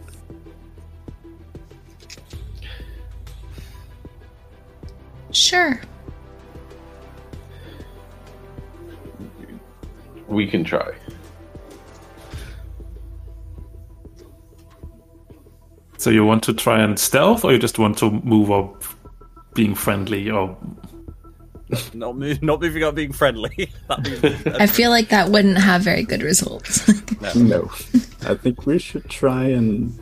sure. 5.30 5.80
We 10.28 10.46
can 10.46 10.64
try. 10.64 10.94
so 16.06 16.10
you 16.10 16.24
want 16.24 16.40
to 16.44 16.54
try 16.54 16.80
and 16.80 16.96
stealth, 16.96 17.44
or 17.44 17.50
you 17.50 17.58
just 17.58 17.80
want 17.80 17.98
to 17.98 18.08
move 18.22 18.48
up, 18.52 18.84
being 19.54 19.74
friendly, 19.74 20.30
or 20.30 20.56
not, 21.94 22.16
move, 22.16 22.42
not 22.42 22.60
moving 22.60 22.82
up 22.82 22.94
being 22.94 23.12
friendly. 23.12 23.48
Be- 24.02 24.42
I 24.46 24.66
feel 24.66 24.90
like 24.90 25.08
that 25.08 25.30
wouldn't 25.30 25.58
have 25.58 25.82
very 25.82 26.02
good 26.02 26.22
results. 26.22 26.88
No. 27.34 27.70
I 28.22 28.34
think 28.34 28.66
we 28.66 28.78
should 28.78 29.08
try 29.08 29.44
and 29.44 29.98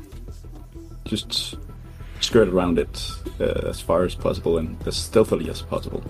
just 1.04 1.56
skirt 2.20 2.48
around 2.48 2.78
it 2.78 3.10
uh, 3.40 3.68
as 3.68 3.80
far 3.80 4.04
as 4.04 4.14
possible 4.14 4.58
and 4.58 4.76
as 4.86 4.96
stealthily 4.96 5.48
as 5.50 5.62
possible. 5.62 6.02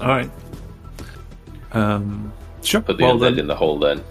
all 0.00 0.08
right. 0.08 0.30
Um, 1.72 2.32
sure. 2.62 2.80
Put 2.80 2.98
the 2.98 3.04
well, 3.04 3.16
undead 3.16 3.20
then, 3.20 3.38
in 3.40 3.46
the 3.46 3.56
hole 3.56 3.78
then. 3.78 4.02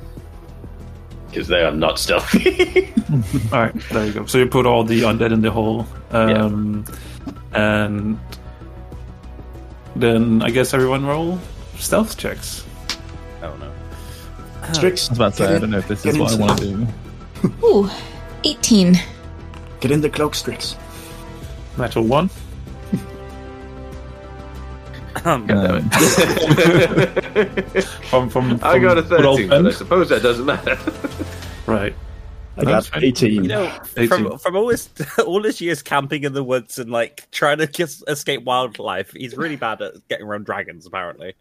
Because 1.28 1.48
they 1.48 1.64
are 1.64 1.72
not 1.72 2.00
stealthy. 2.00 2.94
All 3.52 3.60
right, 3.60 3.76
there 3.92 4.06
you 4.06 4.14
go. 4.14 4.26
So 4.26 4.38
you 4.38 4.46
put 4.46 4.66
all 4.66 4.86
the 4.86 5.02
undead 5.02 5.34
in 5.34 5.42
the 5.42 5.52
hole, 5.52 5.86
um, 6.12 6.86
and 7.52 8.18
then 9.96 10.42
I 10.42 10.50
guess 10.52 10.74
everyone 10.74 11.06
roll 11.06 11.40
stealth 11.78 12.18
checks. 12.18 12.64
oh 13.44 13.56
no. 13.58 13.72
Strix, 14.74 15.10
I 15.10 15.12
was 15.12 15.18
about 15.20 15.34
to 15.34 15.38
say, 15.38 15.56
I 15.56 15.60
don't 15.60 15.70
know 15.70 15.78
if 15.78 15.88
this 15.88 16.06
is 16.06 16.18
what 16.18 16.34
I 16.34 16.38
want 16.38 16.58
to 16.60 16.66
do. 16.66 16.88
Ooh, 17.66 17.90
18. 18.44 18.98
Get 19.80 19.92
in 19.92 20.02
the 20.02 20.10
cloak, 20.10 20.34
Strix. 20.34 20.76
Natural 21.78 22.06
one. 22.06 22.30
Um, 25.24 25.50
Um, 25.50 25.90
From 28.10 28.30
from, 28.30 28.60
I 28.62 28.78
got 28.80 28.98
a 28.98 29.02
good 29.02 29.26
old 29.26 29.38
13, 29.40 29.50
but 29.50 29.60
I 29.60 29.62
Ben. 29.64 29.72
suppose 29.74 30.10
that 30.10 30.22
doesn't 30.24 30.46
matter. 30.46 30.78
Right. 31.68 31.96
I 32.58 32.64
That's 32.64 32.90
got 32.90 33.04
18. 33.04 33.34
you 33.34 33.42
know, 33.50 33.80
18. 33.98 34.08
from 34.08 34.38
from 34.38 34.56
all 34.56 34.70
his 34.70 34.90
all 35.26 35.44
his 35.44 35.60
years 35.60 35.82
camping 35.82 36.24
in 36.24 36.34
the 36.34 36.44
woods 36.44 36.80
and 36.80 36.90
like 36.90 37.30
trying 37.32 37.58
to 37.58 37.68
kiss, 37.68 38.04
escape 38.08 38.44
wildlife, 38.44 39.12
he's 39.12 39.36
really 39.36 39.56
bad 39.58 39.82
at 39.82 39.94
getting 40.08 40.26
around 40.26 40.46
dragons. 40.46 40.86
Apparently. 40.86 41.34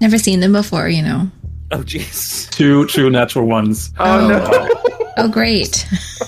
Never 0.00 0.18
seen 0.18 0.40
them 0.40 0.52
before, 0.52 0.88
you 0.88 1.02
know. 1.02 1.30
Oh 1.70 1.78
jeez. 1.78 2.50
Two 2.50 2.86
two 2.86 3.08
natural 3.10 3.46
ones. 3.46 3.92
Oh, 3.98 4.20
oh 4.20 4.28
no! 4.28 5.04
Oh, 5.16 5.28
great. 5.28 5.86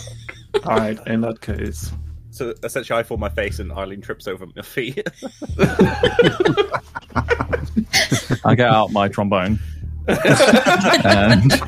All 0.64 0.76
right. 0.76 0.98
In 1.06 1.20
that 1.22 1.40
case, 1.40 1.90
So 2.30 2.54
essentially, 2.62 2.98
I 2.98 3.02
fall 3.02 3.16
my 3.18 3.28
face 3.28 3.58
and 3.58 3.72
Eileen 3.72 4.00
trips 4.00 4.26
over 4.26 4.46
my 4.54 4.62
feet. 4.62 5.06
I 8.44 8.54
get 8.54 8.68
out 8.68 8.90
my 8.92 9.08
trombone. 9.08 9.58
And 10.08 11.52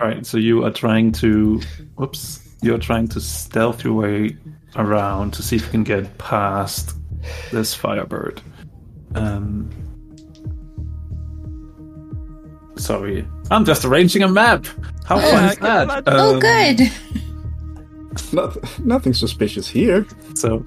all 0.00 0.08
right. 0.08 0.24
So 0.26 0.38
you 0.38 0.64
are 0.64 0.70
trying 0.70 1.12
to. 1.12 1.60
Whoops. 1.96 2.40
You 2.62 2.74
are 2.74 2.78
trying 2.78 3.08
to 3.08 3.20
stealth 3.20 3.84
your 3.84 3.94
way 3.94 4.36
around 4.76 5.32
to 5.34 5.42
see 5.42 5.56
if 5.56 5.64
you 5.64 5.70
can 5.70 5.84
get 5.84 6.18
past 6.18 6.96
this 7.50 7.74
firebird. 7.74 8.40
Um. 9.14 9.70
Sorry, 12.76 13.26
I'm 13.50 13.64
just 13.64 13.84
arranging 13.84 14.22
a 14.22 14.28
map. 14.28 14.66
How 15.06 15.18
fun 15.18 15.32
yeah, 15.32 15.50
is 15.50 15.58
that? 15.58 16.02
oh, 16.06 16.34
Um, 16.34 16.40
good. 16.40 16.92
Not, 18.32 18.78
nothing 18.80 19.14
suspicious 19.14 19.68
here. 19.68 20.06
So 20.34 20.64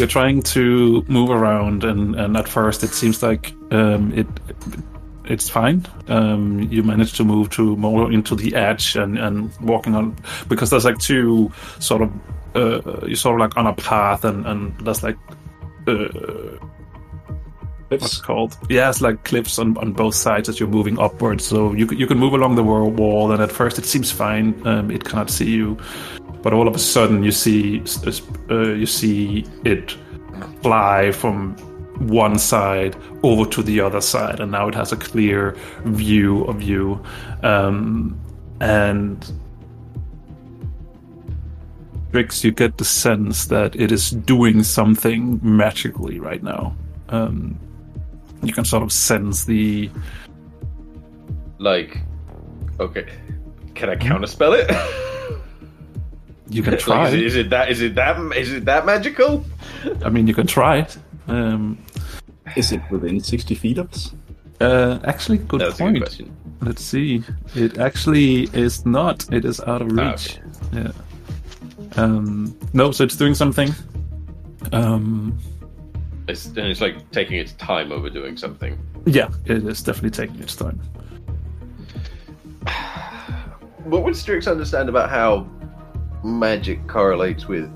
you're 0.00 0.08
trying 0.08 0.42
to 0.42 1.04
move 1.06 1.30
around, 1.30 1.84
and, 1.84 2.16
and 2.16 2.36
at 2.36 2.48
first 2.48 2.82
it 2.82 2.88
seems 2.88 3.22
like 3.22 3.54
um, 3.70 4.12
it 4.12 4.26
it's 5.26 5.48
fine. 5.48 5.86
Um, 6.08 6.62
you 6.70 6.82
manage 6.82 7.12
to 7.18 7.24
move 7.24 7.50
to 7.50 7.76
more 7.76 8.10
into 8.10 8.34
the 8.34 8.54
edge 8.56 8.96
and, 8.96 9.16
and 9.16 9.56
walking 9.60 9.94
on 9.94 10.16
because 10.48 10.70
there's 10.70 10.84
like 10.84 10.98
two 10.98 11.52
sort 11.78 12.02
of 12.02 12.10
uh, 12.56 13.06
you're 13.06 13.14
sort 13.14 13.36
of 13.36 13.40
like 13.40 13.56
on 13.56 13.66
a 13.66 13.74
path, 13.74 14.24
and, 14.24 14.44
and 14.46 14.76
there's 14.80 15.04
like 15.04 15.16
uh, 15.86 16.58
what's 17.88 18.18
it 18.18 18.22
called? 18.22 18.56
Yeah, 18.68 18.88
it's 18.88 19.00
like 19.00 19.24
cliffs 19.24 19.58
on, 19.58 19.76
on 19.78 19.92
both 19.92 20.14
sides 20.14 20.48
as 20.48 20.58
you're 20.58 20.68
moving 20.68 20.98
upwards. 20.98 21.44
So 21.44 21.72
you 21.72 21.86
you 21.90 22.06
can 22.06 22.18
move 22.18 22.32
along 22.32 22.56
the 22.56 22.64
wall, 22.64 22.90
wall 22.90 23.32
and 23.32 23.42
at 23.42 23.52
first 23.52 23.78
it 23.78 23.84
seems 23.84 24.10
fine. 24.10 24.66
Um, 24.66 24.90
it 24.90 25.04
cannot 25.04 25.30
see 25.30 25.50
you, 25.50 25.78
but 26.42 26.52
all 26.52 26.68
of 26.68 26.74
a 26.74 26.78
sudden 26.78 27.22
you 27.22 27.32
see 27.32 27.82
uh, 28.50 28.72
you 28.72 28.86
see 28.86 29.44
it 29.64 29.96
fly 30.62 31.12
from 31.12 31.56
one 32.00 32.38
side 32.38 32.96
over 33.22 33.48
to 33.50 33.62
the 33.62 33.80
other 33.80 34.00
side, 34.00 34.40
and 34.40 34.50
now 34.50 34.68
it 34.68 34.74
has 34.74 34.92
a 34.92 34.96
clear 34.96 35.56
view 35.84 36.44
of 36.44 36.62
you. 36.62 37.02
Um, 37.42 38.18
and 38.60 39.30
you 42.12 42.50
get 42.50 42.78
the 42.78 42.84
sense 42.84 43.46
that 43.46 43.76
it 43.76 43.92
is 43.92 44.10
doing 44.10 44.62
something 44.62 45.38
magically 45.42 46.18
right 46.18 46.42
now. 46.42 46.74
Um, 47.08 47.58
you 48.42 48.52
can 48.52 48.64
sort 48.64 48.82
of 48.82 48.92
sense 48.92 49.44
the 49.44 49.90
like, 51.58 51.98
okay, 52.80 53.06
can 53.74 53.90
I 53.90 53.96
counterspell 53.96 54.58
it? 54.58 54.70
you 56.50 56.62
can 56.62 56.72
Like, 56.72 56.80
try 56.80 57.08
is, 57.08 57.14
it, 57.14 57.22
is 57.22 57.36
it 57.36 57.50
that? 57.50 57.70
Is 57.70 57.80
it 57.80 57.94
that? 57.94 58.18
Is 58.36 58.52
it 58.52 58.64
that 58.64 58.84
magical? 58.86 59.44
i 60.04 60.08
mean 60.10 60.26
you 60.26 60.34
can 60.34 60.46
try 60.46 60.76
it 60.78 60.98
um, 61.28 61.78
is 62.56 62.72
it 62.72 62.82
within 62.90 63.20
60 63.20 63.54
feet 63.54 63.78
of 63.78 63.90
us? 63.92 64.12
uh, 64.60 64.98
actually 65.04 65.38
good 65.38 65.60
That's 65.60 65.74
a 65.74 65.78
point 65.78 65.94
good 65.94 66.02
question. 66.02 66.36
let's 66.60 66.82
see 66.84 67.22
it 67.54 67.78
actually 67.78 68.42
is 68.52 68.84
not 68.84 69.32
it 69.32 69.44
is 69.44 69.60
out 69.60 69.80
of 69.80 69.88
Ah, 69.98 70.10
reach 70.10 70.38
yeah 70.72 70.92
um, 71.96 72.54
no 72.74 72.90
so 72.92 73.04
it's 73.04 73.16
doing 73.16 73.34
something 73.34 73.70
um, 74.72 75.38
It's, 76.28 76.46
and 76.46 76.58
it's 76.58 76.80
like 76.82 77.10
taking 77.10 77.38
its 77.38 77.52
time 77.54 77.90
over 77.92 78.10
doing 78.10 78.36
something. 78.36 78.76
yeah 79.06 79.28
it 79.46 79.64
is 79.64 79.82
definitely 79.82 80.10
taking 80.10 80.40
its 80.42 80.56
time 80.56 80.78
What 83.84 84.04
would 84.04 84.14
Strix 84.14 84.46
understand 84.46 84.88
about 84.90 85.08
how 85.08 85.46
magic 86.24 86.86
correlates 86.86 87.46
with 87.46 87.70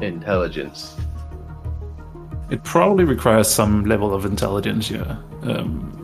intelligence? 0.00 0.96
it 2.50 2.64
probably 2.64 3.04
requires 3.04 3.48
some 3.48 3.84
level 3.84 4.12
of 4.12 4.24
intelligence 4.24 4.90
yeah 4.90 5.16
um, 5.42 5.96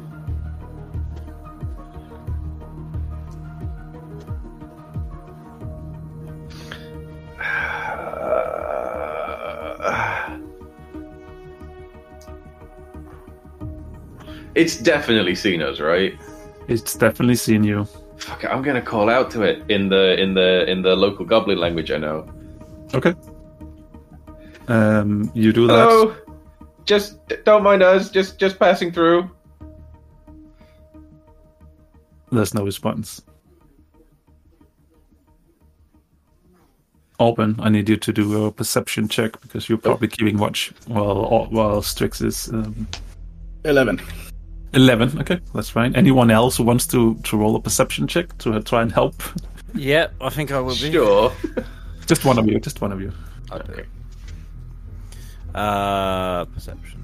It's 14.56 14.78
definitely 14.78 15.34
seen 15.34 15.60
us, 15.60 15.80
right? 15.80 16.18
It's 16.66 16.94
definitely 16.94 17.34
seen 17.34 17.62
you. 17.62 17.86
Fuck 18.18 18.44
it, 18.44 18.48
I'm 18.48 18.62
gonna 18.62 18.82
call 18.82 19.08
out 19.08 19.30
to 19.32 19.42
it 19.42 19.62
in 19.70 19.88
the 19.88 20.20
in 20.20 20.34
the 20.34 20.68
in 20.70 20.82
the 20.82 20.96
local 20.96 21.24
goblin 21.24 21.58
language 21.58 21.90
I 21.90 21.98
know. 21.98 22.28
Okay. 22.94 23.14
Um, 24.68 25.30
you 25.34 25.52
do 25.52 25.66
that. 25.66 25.88
Hello. 25.88 26.16
Just 26.84 27.18
don't 27.44 27.62
mind 27.62 27.82
us. 27.82 28.10
Just 28.10 28.38
just 28.38 28.58
passing 28.58 28.92
through. 28.92 29.30
There's 32.32 32.54
no 32.54 32.64
response. 32.64 33.22
Auburn, 37.18 37.56
I 37.60 37.70
need 37.70 37.88
you 37.88 37.96
to 37.96 38.12
do 38.12 38.44
a 38.44 38.52
perception 38.52 39.08
check 39.08 39.40
because 39.40 39.68
you're 39.68 39.78
probably 39.78 40.08
keeping 40.08 40.36
watch 40.36 40.72
while 40.86 41.46
while 41.50 41.80
Strix 41.80 42.20
is 42.20 42.48
um, 42.48 42.86
11. 43.64 44.00
Eleven. 44.76 45.18
Okay, 45.20 45.40
that's 45.54 45.70
fine. 45.70 45.96
Anyone 45.96 46.30
else 46.30 46.56
who 46.56 46.62
wants 46.62 46.86
to 46.88 47.16
to 47.24 47.36
roll 47.36 47.56
a 47.56 47.60
perception 47.60 48.06
check 48.06 48.36
to 48.38 48.60
try 48.62 48.82
and 48.82 48.92
help? 48.92 49.20
Yeah, 49.74 50.08
I 50.20 50.30
think 50.30 50.52
I 50.52 50.60
will 50.60 50.74
be. 50.74 50.92
Sure. 50.92 51.32
Just 52.06 52.24
one 52.24 52.38
of 52.38 52.46
you. 52.46 52.60
Just 52.60 52.80
one 52.80 52.92
of 52.92 53.00
you. 53.00 53.12
Okay. 53.50 53.84
Uh, 55.54 56.44
perception. 56.44 57.02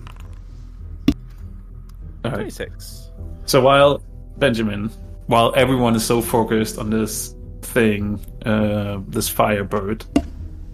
All 2.24 2.30
right. 2.30 2.35
Twenty-six. 2.35 3.11
So 3.46 3.61
while 3.61 4.02
Benjamin, 4.38 4.90
while 5.26 5.52
everyone 5.56 5.96
is 5.96 6.04
so 6.04 6.22
focused 6.22 6.78
on 6.78 6.90
this 6.90 7.35
thing, 7.62 8.24
uh, 8.46 9.00
this 9.08 9.28
firebird, 9.28 10.04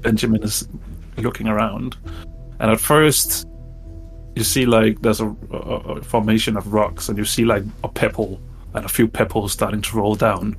Benjamin 0.03 0.43
is 0.43 0.69
looking 1.17 1.49
around, 1.49 1.97
and 2.61 2.71
at 2.71 2.81
first 2.81 3.48
you 4.39 4.45
see 4.45 4.67
like 4.67 5.03
there's 5.03 5.21
a, 5.21 5.35
a, 5.51 5.57
a 5.57 6.03
formation 6.03 6.57
of 6.57 6.73
rocks, 6.73 7.09
and 7.09 7.19
you 7.19 7.25
see 7.25 7.45
like 7.45 7.65
a 7.83 7.89
pebble 7.89 8.41
and 8.75 8.85
a 8.85 8.89
few 8.89 9.09
pebbles 9.09 9.53
starting 9.53 9.83
to 9.83 9.97
roll 9.97 10.15
down, 10.15 10.57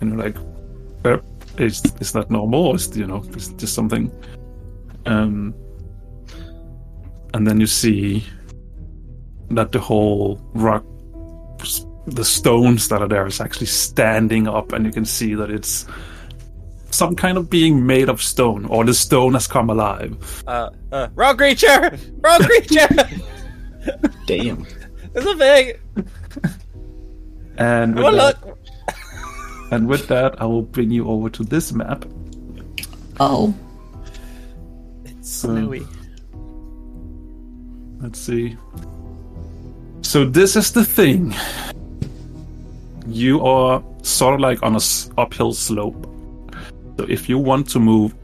and 0.00 0.10
you're 0.10 0.22
like, 0.22 0.36
"Uh, 1.04 1.18
"Is 1.56 1.82
is 2.00 2.12
that 2.12 2.30
normal? 2.30 2.66
Or 2.66 2.76
is 2.76 2.94
you 2.96 3.06
know 3.06 3.24
is 3.34 3.48
just 3.54 3.74
something?" 3.74 4.12
Um, 5.06 5.54
and 7.32 7.46
then 7.46 7.60
you 7.60 7.66
see 7.66 8.24
that 9.50 9.72
the 9.72 9.80
whole 9.80 10.38
rock 10.52 10.84
the 12.06 12.24
stones 12.24 12.88
that 12.88 13.02
are 13.02 13.08
there 13.08 13.26
is 13.26 13.40
actually 13.40 13.66
standing 13.66 14.48
up 14.48 14.72
and 14.72 14.86
you 14.86 14.92
can 14.92 15.04
see 15.04 15.34
that 15.34 15.50
it's 15.50 15.86
some 16.90 17.14
kind 17.14 17.36
of 17.38 17.48
being 17.50 17.86
made 17.86 18.08
of 18.08 18.22
stone 18.22 18.64
or 18.66 18.84
the 18.84 18.94
stone 18.94 19.34
has 19.34 19.46
come 19.46 19.70
alive 19.70 20.42
Uh, 20.46 20.70
uh, 20.92 21.08
wrong 21.14 21.36
creature! 21.36 21.96
Wrong 22.20 22.40
creature! 22.40 22.88
Damn. 24.26 24.66
There's 25.12 25.26
a 25.26 25.36
thing! 25.36 25.72
and 27.58 27.94
with, 27.96 28.04
Oh, 28.04 28.12
that, 28.16 28.46
look! 28.46 28.58
and 29.70 29.86
with 29.88 30.06
that 30.08 30.40
i 30.40 30.44
will 30.46 30.62
bring 30.62 30.90
you 30.90 31.08
over 31.08 31.28
to 31.28 31.42
this 31.44 31.72
map 31.72 32.04
Oh, 33.20 33.52
It's 35.04 35.28
snowy. 35.30 35.84
let's 38.00 38.18
see 38.20 38.56
so 40.02 40.24
this 40.24 40.54
is 40.56 40.70
the 40.72 40.84
thing 40.84 41.34
you 43.06 43.44
are 43.44 43.82
sort 44.02 44.34
of 44.34 44.40
like 44.40 44.62
on 44.62 44.74
a 44.74 44.76
s- 44.76 45.10
uphill 45.18 45.52
slope 45.52 46.06
so 46.98 47.06
if 47.08 47.28
you 47.28 47.38
want 47.38 47.68
to 47.70 47.78
move 47.78 48.14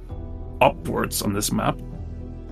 upwards 0.60 1.22
on 1.22 1.32
this 1.32 1.52
map 1.52 1.78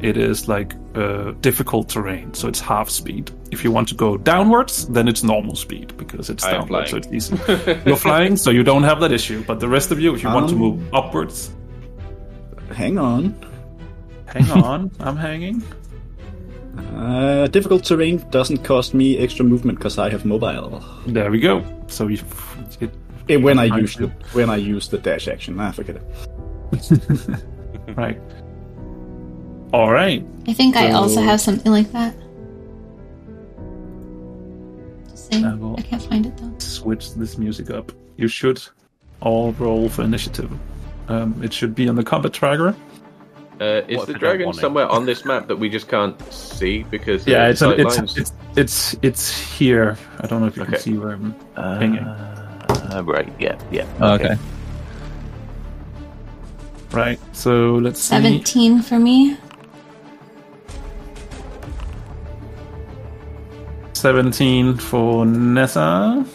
it 0.02 0.16
is 0.16 0.48
like 0.48 0.74
uh, 0.96 1.30
difficult 1.40 1.88
terrain, 1.88 2.34
so 2.34 2.48
it's 2.48 2.58
half 2.58 2.90
speed. 2.90 3.30
If 3.52 3.62
you 3.62 3.70
want 3.70 3.86
to 3.88 3.94
go 3.94 4.16
downwards, 4.16 4.88
then 4.88 5.06
it's 5.06 5.22
normal 5.22 5.54
speed 5.54 5.96
because 5.96 6.28
it's 6.28 6.44
I 6.44 6.52
downwards, 6.52 6.90
so 6.90 6.96
it's 6.96 7.06
easy. 7.12 7.38
You're 7.86 7.96
flying, 7.96 8.36
so 8.36 8.50
you 8.50 8.64
don't 8.64 8.82
have 8.82 8.98
that 9.00 9.12
issue. 9.12 9.44
But 9.46 9.60
the 9.60 9.68
rest 9.68 9.92
of 9.92 10.00
you, 10.00 10.12
if 10.12 10.22
you 10.24 10.28
want 10.28 10.48
to 10.48 10.54
Um, 10.56 10.60
move 10.60 10.94
upwards, 10.94 11.52
Hang 12.72 12.98
on. 12.98 13.36
hang 14.26 14.50
on, 14.50 14.90
I'm 15.00 15.16
hanging. 15.16 15.62
Uh, 16.96 17.46
difficult 17.48 17.84
terrain 17.84 18.24
doesn't 18.30 18.64
cost 18.64 18.94
me 18.94 19.18
extra 19.18 19.44
movement 19.44 19.78
because 19.78 19.98
I 19.98 20.10
have 20.10 20.24
mobile. 20.24 20.82
There 21.06 21.30
we 21.30 21.38
go. 21.38 21.62
So 21.86 22.08
you, 22.08 22.18
it, 22.80 22.90
Eh, 23.28 23.36
when 23.36 23.58
I 23.58 23.68
Fine, 23.68 23.80
use 23.80 23.96
the 23.96 24.08
when 24.32 24.50
I 24.50 24.56
use 24.56 24.88
the 24.88 24.98
dash 24.98 25.28
action, 25.28 25.60
I 25.60 25.72
forget 25.72 25.96
it. 25.96 26.02
right. 27.96 28.18
All 29.72 29.90
right. 29.92 30.24
I 30.48 30.52
think 30.52 30.76
I 30.76 30.90
also 30.92 31.20
have 31.20 31.40
something 31.40 31.72
like 31.72 31.92
that. 31.92 32.14
I 35.32 35.82
can't 35.82 36.02
find 36.02 36.26
it 36.26 36.36
though. 36.36 36.52
Switch 36.58 37.14
this 37.14 37.38
music 37.38 37.70
up. 37.70 37.92
You 38.16 38.28
should 38.28 38.62
all 39.20 39.52
roll 39.52 39.88
for 39.88 40.02
initiative. 40.02 40.50
Um, 41.08 41.40
it 41.42 41.52
should 41.52 41.74
be 41.74 41.88
on 41.88 41.96
the 41.96 42.04
combat 42.04 42.32
tracker. 42.32 42.76
Uh, 43.60 43.82
is 43.88 43.96
What 43.96 44.06
the 44.08 44.12
if 44.14 44.16
I 44.16 44.18
don't 44.18 44.18
dragon 44.18 44.52
somewhere 44.52 44.88
on 44.88 45.06
this 45.06 45.24
map 45.24 45.46
that 45.48 45.56
we 45.56 45.68
just 45.68 45.88
can't 45.88 46.20
see 46.32 46.82
because 46.84 47.26
Yeah, 47.26 47.48
it's, 47.48 47.62
on, 47.62 47.78
it's, 47.78 48.16
it's 48.16 48.32
it's 48.56 48.96
it's 49.02 49.38
here. 49.38 49.96
I 50.20 50.26
don't 50.26 50.40
know 50.40 50.48
if 50.48 50.56
you 50.56 50.62
Okay. 50.62 50.72
can 50.72 50.80
see 50.80 50.98
where 50.98 51.12
I'm 51.12 51.34
hanging. 51.56 52.04
Uh, 52.92 53.02
right. 53.04 53.32
Yeah. 53.38 53.58
Yeah. 53.70 53.86
Okay. 54.00 54.36
Right. 56.90 57.18
So 57.32 57.76
let's 57.76 58.00
see. 58.00 58.08
17 58.08 58.82
for 58.82 58.98
me. 58.98 59.36
17 63.94 64.76
for 64.76 65.24
Neza. 65.24 66.26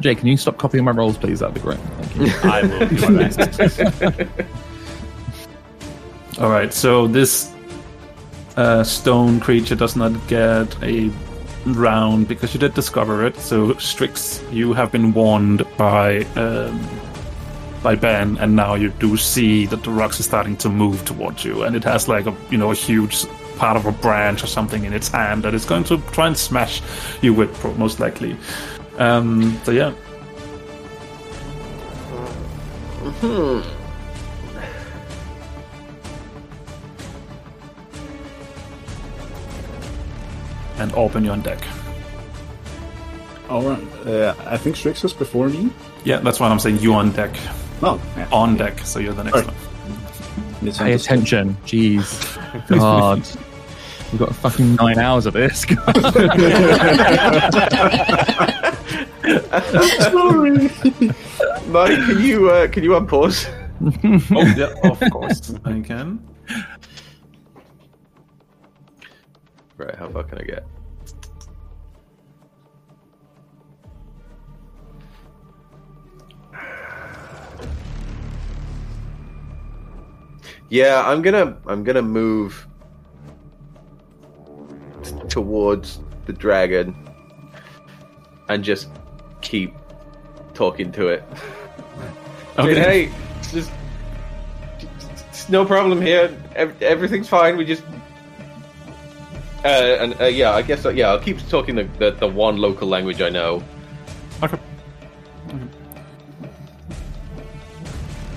Jay, 0.00 0.14
can 0.14 0.28
you 0.28 0.36
stop 0.36 0.56
copying 0.58 0.84
my 0.84 0.92
rolls, 0.92 1.18
please? 1.18 1.40
That'd 1.40 1.54
be 1.54 1.60
great. 1.60 1.78
Thank 1.78 2.16
you. 2.16 2.32
I 2.50 2.62
will 2.62 2.86
do 2.86 3.08
my 3.08 3.28
best. 3.28 3.80
All 6.38 6.50
right. 6.50 6.72
So 6.72 7.06
this 7.06 7.52
uh, 8.56 8.84
stone 8.84 9.40
creature 9.40 9.74
does 9.74 9.96
not 9.96 10.12
get 10.28 10.80
a 10.82 11.10
round 11.74 12.28
because 12.28 12.54
you 12.54 12.60
did 12.60 12.74
discover 12.74 13.24
it. 13.26 13.36
So 13.36 13.74
Strix, 13.74 14.42
you 14.50 14.72
have 14.72 14.92
been 14.92 15.12
warned 15.12 15.64
by 15.76 16.24
um, 16.36 16.88
by 17.82 17.94
Ben, 17.94 18.36
and 18.38 18.56
now 18.56 18.74
you 18.74 18.90
do 18.90 19.16
see 19.16 19.66
that 19.66 19.82
the 19.84 19.90
rocks 19.90 20.18
are 20.20 20.24
starting 20.24 20.56
to 20.58 20.68
move 20.68 21.04
towards 21.04 21.44
you, 21.44 21.62
and 21.62 21.76
it 21.76 21.84
has 21.84 22.08
like 22.08 22.26
a 22.26 22.34
you 22.50 22.58
know 22.58 22.70
a 22.70 22.74
huge 22.74 23.26
part 23.58 23.76
of 23.76 23.86
a 23.86 23.92
branch 23.92 24.42
or 24.42 24.46
something 24.46 24.84
in 24.84 24.92
its 24.92 25.08
hand 25.08 25.42
that 25.42 25.54
is 25.54 25.64
going 25.64 25.84
to 25.84 25.98
try 26.12 26.26
and 26.26 26.36
smash 26.36 26.82
you 27.22 27.32
with, 27.32 27.78
most 27.78 28.00
likely. 28.00 28.36
Um, 28.98 29.58
so 29.64 29.72
yeah. 29.72 29.92
And 40.78 40.92
open 40.94 41.24
you 41.24 41.30
on 41.30 41.40
deck. 41.40 41.62
All 43.48 43.62
right. 43.62 44.06
Uh, 44.06 44.34
I 44.44 44.56
think 44.56 44.76
Strix 44.76 45.04
is 45.04 45.12
before 45.12 45.48
me. 45.48 45.70
Yeah, 46.04 46.18
that's 46.18 46.40
why 46.40 46.48
I'm 46.48 46.58
saying 46.58 46.78
you 46.78 46.94
on 46.94 47.12
deck. 47.12 47.34
Oh, 47.82 48.00
yeah. 48.16 48.28
On 48.32 48.56
deck, 48.56 48.80
so 48.80 48.98
you're 48.98 49.12
the 49.14 49.24
next 49.24 49.36
Alright. 49.36 49.54
one. 49.54 50.68
It's 50.68 50.78
Pay 50.78 50.92
attention. 50.94 51.56
Jeez. 51.64 52.36
God. 52.78 53.22
We've 54.12 54.20
got 54.20 54.34
fucking 54.36 54.76
nine 54.76 54.98
hours 54.98 55.26
of 55.26 55.34
this. 55.34 55.62
Sorry. 60.02 60.70
Mike, 61.68 61.98
can 62.06 62.20
you 62.22 62.50
uh, 62.50 62.68
can 62.68 62.84
you 62.84 62.90
unpause? 62.90 63.48
oh, 64.30 64.54
yeah, 64.56 64.90
of 64.90 65.00
course. 65.10 65.52
I 65.64 65.80
can. 65.80 66.20
Right. 69.76 69.94
How 69.94 70.08
far 70.08 70.24
can 70.24 70.38
I 70.38 70.42
get? 70.42 70.64
Yeah, 80.68 81.02
I'm 81.06 81.22
gonna 81.22 81.56
I'm 81.66 81.84
gonna 81.84 82.02
move 82.02 82.66
t- 85.02 85.12
towards 85.28 86.00
the 86.26 86.32
dragon 86.32 86.96
and 88.48 88.64
just 88.64 88.88
keep 89.40 89.74
talking 90.54 90.90
to 90.92 91.08
it. 91.08 91.24
Okay. 92.58 92.74
hey, 92.74 93.12
it's 93.38 93.52
just 93.52 93.70
it's 95.28 95.46
no 95.50 95.62
problem 95.66 96.00
here. 96.00 96.34
Ev- 96.54 96.80
everything's 96.82 97.28
fine. 97.28 97.58
We 97.58 97.66
just 97.66 97.82
uh, 99.66 100.02
and 100.02 100.20
uh, 100.20 100.24
yeah, 100.24 100.52
I 100.52 100.62
guess 100.62 100.84
uh, 100.84 100.90
yeah. 100.90 101.10
I'll 101.10 101.20
keep 101.20 101.38
talking 101.48 101.74
the, 101.76 101.84
the 101.98 102.10
the 102.12 102.26
one 102.28 102.56
local 102.56 102.88
language 102.88 103.20
I 103.20 103.28
know. 103.28 103.62
Okay. 104.42 104.58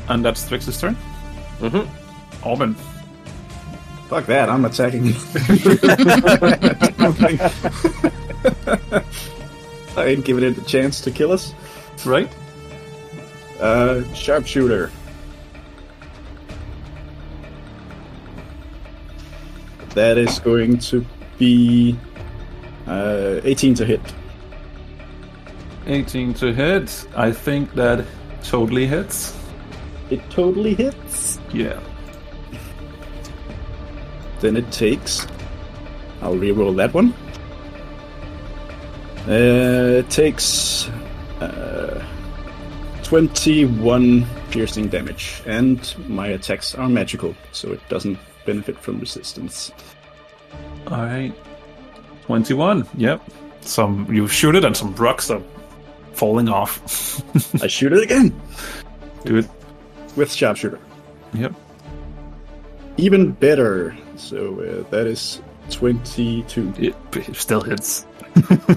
And 0.08 0.26
that's 0.26 0.44
Strix's 0.44 0.80
turn. 0.80 0.98
Mhm. 1.60 1.88
Auburn. 2.44 2.76
Fuck 4.10 4.26
that! 4.26 4.50
I'm 4.50 4.66
attacking. 4.66 5.14
I 9.96 10.06
ain't 10.06 10.26
giving 10.26 10.44
it 10.44 10.58
a 10.58 10.64
chance 10.64 11.02
to 11.02 11.12
kill 11.12 11.32
us. 11.32 11.54
Right? 12.06 12.32
Uh, 13.60 14.04
sharpshooter. 14.14 14.90
That 19.94 20.18
is 20.18 20.40
going 20.40 20.78
to 20.80 21.06
be 21.40 21.98
uh, 22.86 23.40
18 23.44 23.74
to 23.76 23.86
hit. 23.86 24.02
18 25.88 26.34
to 26.36 26.54
hit. 26.54 27.08
I 27.16 27.32
think 27.32 27.74
that 27.74 28.06
totally 28.44 28.86
hits. 28.86 29.36
It 30.10 30.22
totally 30.30 30.76
hits. 30.76 31.40
Yeah. 31.54 31.80
Then 34.40 34.58
it 34.58 34.72
takes. 34.72 35.26
I'll 36.22 36.36
reroll 36.36 36.76
that 36.78 36.94
one. 36.94 37.14
Uh, 39.28 40.00
it 40.00 40.10
takes 40.10 40.90
uh, 41.40 42.04
21 43.04 44.26
piercing 44.50 44.88
damage, 44.88 45.42
and 45.46 45.96
my 46.08 46.28
attacks 46.28 46.74
are 46.76 46.90
magical, 46.90 47.36
so 47.52 47.72
it 47.72 47.82
doesn't 47.90 48.18
benefit 48.46 48.80
from 48.80 49.00
resistance. 49.00 49.72
All 50.88 50.98
right. 51.04 51.34
21. 52.26 52.88
Yep. 52.98 53.22
Some 53.62 54.12
you 54.14 54.28
shoot 54.28 54.56
it 54.56 54.64
and 54.64 54.76
some 54.76 54.96
rocks 54.96 55.30
are 55.30 55.42
falling 56.14 56.50
off. 56.50 57.22
I 57.64 57.68
shoot 57.68 57.94
it 57.94 58.04
again 58.04 58.40
Do 59.26 59.38
it. 59.38 59.48
with 60.16 60.32
sharpshooter. 60.32 60.80
Yep. 61.34 61.54
Even 62.98 63.32
better. 63.32 63.96
So 64.16 64.60
uh, 64.62 64.90
that 64.90 65.08
is 65.08 65.42
22. 65.72 66.74
It, 66.78 66.96
it 67.16 67.36
still 67.36 67.62
hits. 67.62 68.06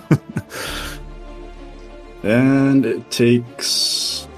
And 2.23 2.87
it 2.87 3.11
takes 3.11 4.29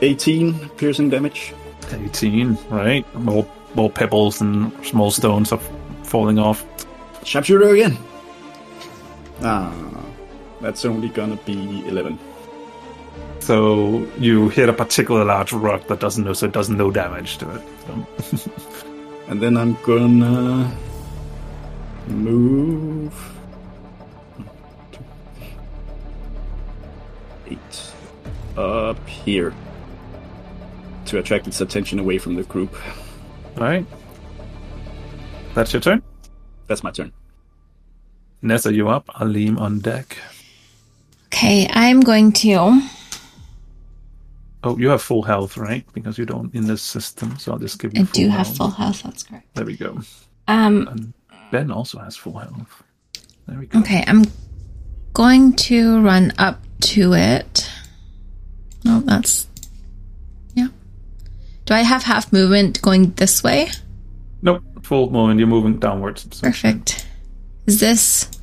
18 0.00 0.68
piercing 0.76 1.10
damage. 1.10 1.54
18, 1.90 2.56
right? 2.70 3.14
More 3.16 3.44
more 3.74 3.90
pebbles 3.90 4.40
and 4.40 4.72
small 4.84 5.10
stones 5.10 5.52
are 5.52 5.60
falling 6.04 6.38
off. 6.38 6.64
Sharpshooter 7.24 7.68
again. 7.70 7.96
Ah, 9.42 9.72
that's 10.60 10.84
only 10.84 11.08
gonna 11.08 11.36
be 11.44 11.86
11. 11.86 12.18
So 13.40 14.06
you 14.18 14.48
hit 14.50 14.68
a 14.68 14.72
particular 14.72 15.24
large 15.24 15.52
rock 15.52 15.88
that 15.88 16.00
doesn't 16.00 16.24
know, 16.24 16.32
so 16.32 16.46
it 16.46 16.52
does 16.52 16.70
no 16.70 16.90
damage 16.90 17.38
to 17.38 17.50
it. 17.50 17.62
So. 17.86 18.50
And 19.28 19.40
then 19.40 19.56
I'm 19.56 19.78
gonna 19.82 20.76
move 22.06 23.14
eight 27.46 27.92
up 28.58 29.08
here 29.08 29.54
to 31.06 31.18
attract 31.18 31.46
its 31.46 31.62
attention 31.62 31.98
away 31.98 32.18
from 32.18 32.34
the 32.34 32.42
group. 32.42 32.76
All 33.56 33.64
right. 33.64 33.86
That's 35.54 35.72
your 35.72 35.80
turn. 35.82 36.02
That's 36.66 36.82
my 36.82 36.90
turn. 36.90 37.12
Neza, 38.42 38.74
you 38.74 38.88
up? 38.88 39.08
Alim 39.20 39.58
on 39.58 39.80
deck. 39.80 40.16
Okay, 41.26 41.68
I'm 41.70 42.00
going 42.00 42.32
to. 42.32 42.80
Oh, 44.64 44.78
you 44.78 44.88
have 44.90 45.02
full 45.02 45.22
health, 45.22 45.56
right? 45.56 45.84
Because 45.92 46.18
you 46.18 46.24
don't 46.24 46.54
in 46.54 46.66
this 46.66 46.82
system, 46.82 47.36
so 47.38 47.52
I'll 47.52 47.58
just 47.58 47.78
give 47.78 47.94
you. 47.94 48.02
I 48.02 48.04
full 48.04 48.12
do 48.12 48.28
have 48.28 48.56
full 48.56 48.70
health. 48.70 49.02
That's 49.02 49.22
correct. 49.22 49.54
There 49.54 49.64
we 49.64 49.76
go. 49.76 50.00
Um. 50.48 50.88
And 50.88 51.12
Ben 51.50 51.70
also 51.70 51.98
has 51.98 52.16
full 52.16 52.38
health. 52.38 52.82
There 53.46 53.58
we 53.58 53.66
go. 53.66 53.80
Okay, 53.80 54.04
I'm 54.06 54.24
going 55.14 55.54
to 55.54 56.00
run 56.00 56.32
up 56.38 56.60
to 56.80 57.12
it. 57.14 57.70
No, 58.84 59.00
that's. 59.00 59.46
Yeah. 61.62 61.66
Do 61.66 61.74
I 61.74 61.82
have 61.82 62.02
half 62.04 62.32
movement 62.32 62.80
going 62.82 63.12
this 63.12 63.42
way? 63.42 63.68
Nope, 64.42 64.62
full 64.82 65.10
movement. 65.10 65.38
You're 65.38 65.48
moving 65.48 65.78
downwards. 65.78 66.26
So 66.32 66.46
Perfect. 66.48 67.06
Is 67.66 67.78
this 67.80 68.24
That's 68.24 68.38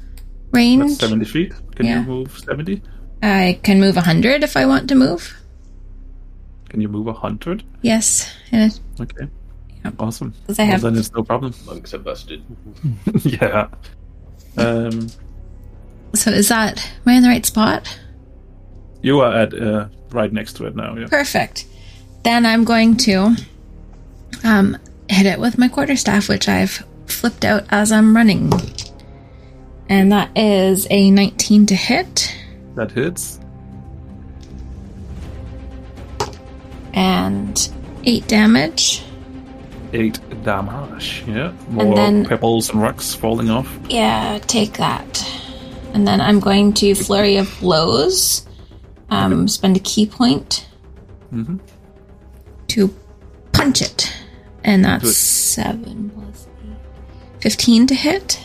range? 0.53 0.91
70 0.99 1.25
feet. 1.25 1.53
Can 1.75 1.85
Yeah. 1.85 2.01
you 2.01 2.07
move 2.07 2.39
70? 2.39 2.81
I 3.21 3.59
can 3.63 3.79
move 3.79 3.95
100 3.97 4.43
if 4.43 4.55
I 4.55 4.65
want 4.65 4.87
to 4.89 4.95
move. 4.95 5.35
Can 6.69 6.79
you 6.81 6.87
move 6.87 7.07
100? 7.07 7.63
Yes. 7.81 8.31
And 8.51 8.79
Okay. 8.99 9.27
Yep. 9.83 9.93
Awesome. 9.99 10.33
'Cause 10.47 10.59
I 10.59 10.63
Well, 10.63 10.71
have- 10.71 10.81
then 10.81 10.97
it's 10.97 11.11
no 11.13 11.23
problem. 11.23 11.53
Monks 11.65 11.93
are 11.93 11.97
busted. 11.99 12.41
yeah. 13.23 13.67
Um, 14.57 15.09
so 16.15 16.31
is 16.31 16.47
that. 16.49 16.79
Am 17.05 17.13
I 17.13 17.13
in 17.15 17.23
the 17.23 17.29
right 17.29 17.45
spot? 17.45 17.99
you 19.01 19.21
are 19.21 19.33
at 19.33 19.53
uh, 19.53 19.87
right 20.11 20.33
next 20.33 20.57
to 20.57 20.65
it 20.65 20.75
now. 20.75 20.93
Yeah. 20.97 21.07
Perfect. 21.07 21.65
Then 22.23 22.45
I'm 22.45 22.63
going 22.63 22.97
to 22.97 23.35
um, 24.43 24.77
hit 25.09 25.25
it 25.25 25.39
with 25.39 25.57
my 25.57 25.67
quarterstaff, 25.67 26.29
which 26.29 26.47
I've 26.49 26.83
flipped 27.07 27.45
out 27.45 27.65
as 27.69 27.91
I'm 27.91 28.15
running. 28.15 28.51
And 29.87 30.11
that 30.11 30.29
is 30.37 30.85
a 30.89 31.09
19 31.11 31.65
to 31.67 31.75
hit 31.75 32.35
That 32.75 32.91
hits. 32.91 33.39
and 36.93 37.69
8 38.03 38.27
damage. 38.27 39.03
Eight 39.93 40.19
damage. 40.43 41.23
Yeah. 41.27 41.51
More 41.69 41.95
then- 41.95 42.25
pebbles 42.25 42.69
and 42.69 42.81
rocks 42.81 43.13
falling 43.15 43.49
off. 43.49 43.67
Yeah, 43.89 44.39
take 44.47 44.73
that. 44.73 45.25
And 45.93 46.07
then 46.07 46.21
I'm 46.21 46.39
going 46.39 46.73
to 46.73 46.93
flurry 46.93 47.37
of 47.37 47.51
blows. 47.59 48.45
Um, 49.09 49.47
spend 49.47 49.75
a 49.75 49.79
ki 49.79 50.05
point 50.05 50.67
Mhm. 51.33 51.59
To 52.69 52.93
punch 53.51 53.81
it, 53.81 54.11
and 54.63 54.83
that's 54.85 55.03
Good. 55.03 55.13
seven 55.13 56.09
plus 56.11 56.47
eight. 56.63 57.41
Fifteen 57.41 57.87
to 57.87 57.95
hit. 57.95 58.39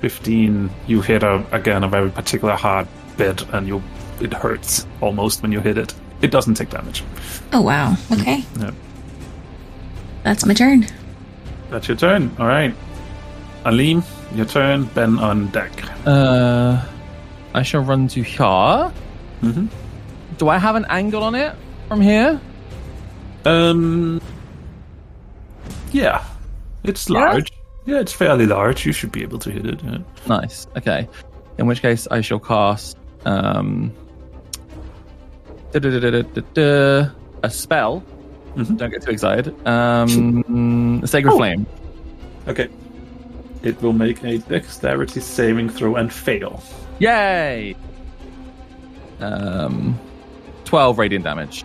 15. 0.00 0.70
You 0.86 1.00
hit 1.02 1.24
a, 1.24 1.44
again 1.50 1.82
a 1.82 1.88
very 1.88 2.08
particular 2.10 2.54
hard 2.54 2.86
bit, 3.16 3.42
and 3.52 3.66
you 3.66 3.82
it 4.20 4.32
hurts 4.32 4.86
almost 5.00 5.42
when 5.42 5.50
you 5.52 5.60
hit 5.60 5.76
it. 5.78 5.92
It 6.22 6.30
doesn't 6.30 6.54
take 6.54 6.70
damage. 6.70 7.02
Oh 7.52 7.60
wow! 7.62 7.94
Okay, 8.12 8.44
Yeah. 8.60 8.70
that's 10.22 10.44
my 10.46 10.54
turn. 10.54 10.86
That's 11.70 11.88
your 11.88 11.96
turn. 11.96 12.30
All 12.38 12.46
right. 12.46 12.74
Alim, 13.64 14.02
your 14.34 14.46
turn. 14.46 14.84
Ben 14.94 15.18
on 15.18 15.48
deck. 15.48 15.72
Uh, 16.06 16.82
I 17.54 17.62
shall 17.62 17.82
run 17.82 18.06
to 18.08 18.22
here. 18.22 18.38
Mm-hmm. 19.42 19.66
Do 20.38 20.48
I 20.48 20.58
have 20.58 20.76
an 20.76 20.86
angle 20.88 21.22
on 21.24 21.34
it 21.34 21.54
from 21.88 22.00
here? 22.00 22.40
Um. 23.48 24.20
Yeah, 25.92 26.24
it's 26.84 27.08
large. 27.08 27.50
Yeah, 27.86 28.00
it's 28.00 28.12
fairly 28.12 28.44
large. 28.46 28.84
You 28.84 28.92
should 28.92 29.10
be 29.12 29.22
able 29.22 29.38
to 29.38 29.50
hit 29.50 29.64
it. 29.64 29.82
Yeah. 29.82 29.98
Nice. 30.26 30.66
Okay. 30.76 31.08
In 31.56 31.66
which 31.66 31.80
case, 31.80 32.06
I 32.10 32.20
shall 32.20 32.38
cast 32.38 32.98
um, 33.24 33.92
a 35.74 37.10
spell. 37.50 38.02
Mhm. 38.56 38.76
Don't 38.76 38.90
get 38.90 39.02
too 39.02 39.10
excited. 39.10 39.66
Um, 39.66 41.02
Sacred 41.06 41.32
Oh. 41.32 41.36
Flame. 41.38 41.66
Okay. 42.48 42.68
It 43.62 43.80
will 43.82 43.92
make 43.92 44.22
a 44.24 44.38
dexterity 44.38 45.20
saving 45.20 45.68
throw 45.70 45.96
and 45.96 46.12
fail. 46.12 46.62
Yay! 46.98 47.74
Um, 49.20 49.98
twelve 50.64 50.98
radiant 50.98 51.24
damage. 51.24 51.64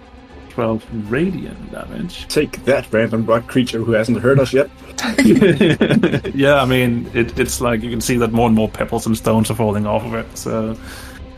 12 0.53 1.11
radiant 1.11 1.71
damage. 1.71 2.27
Take 2.27 2.63
that, 2.65 2.91
random 2.93 3.25
rock 3.25 3.47
creature 3.47 3.79
who 3.79 3.93
hasn't 3.93 4.19
heard 4.19 4.39
us 4.39 4.53
yet. 4.53 4.69
yeah, 6.35 6.61
I 6.61 6.65
mean, 6.65 7.09
it, 7.15 7.39
it's 7.39 7.59
like 7.59 7.81
you 7.81 7.89
can 7.89 8.01
see 8.01 8.17
that 8.17 8.31
more 8.31 8.45
and 8.45 8.55
more 8.55 8.69
pebbles 8.69 9.07
and 9.07 9.17
stones 9.17 9.49
are 9.49 9.55
falling 9.55 9.87
off 9.87 10.05
of 10.05 10.13
it. 10.13 10.37
So 10.37 10.77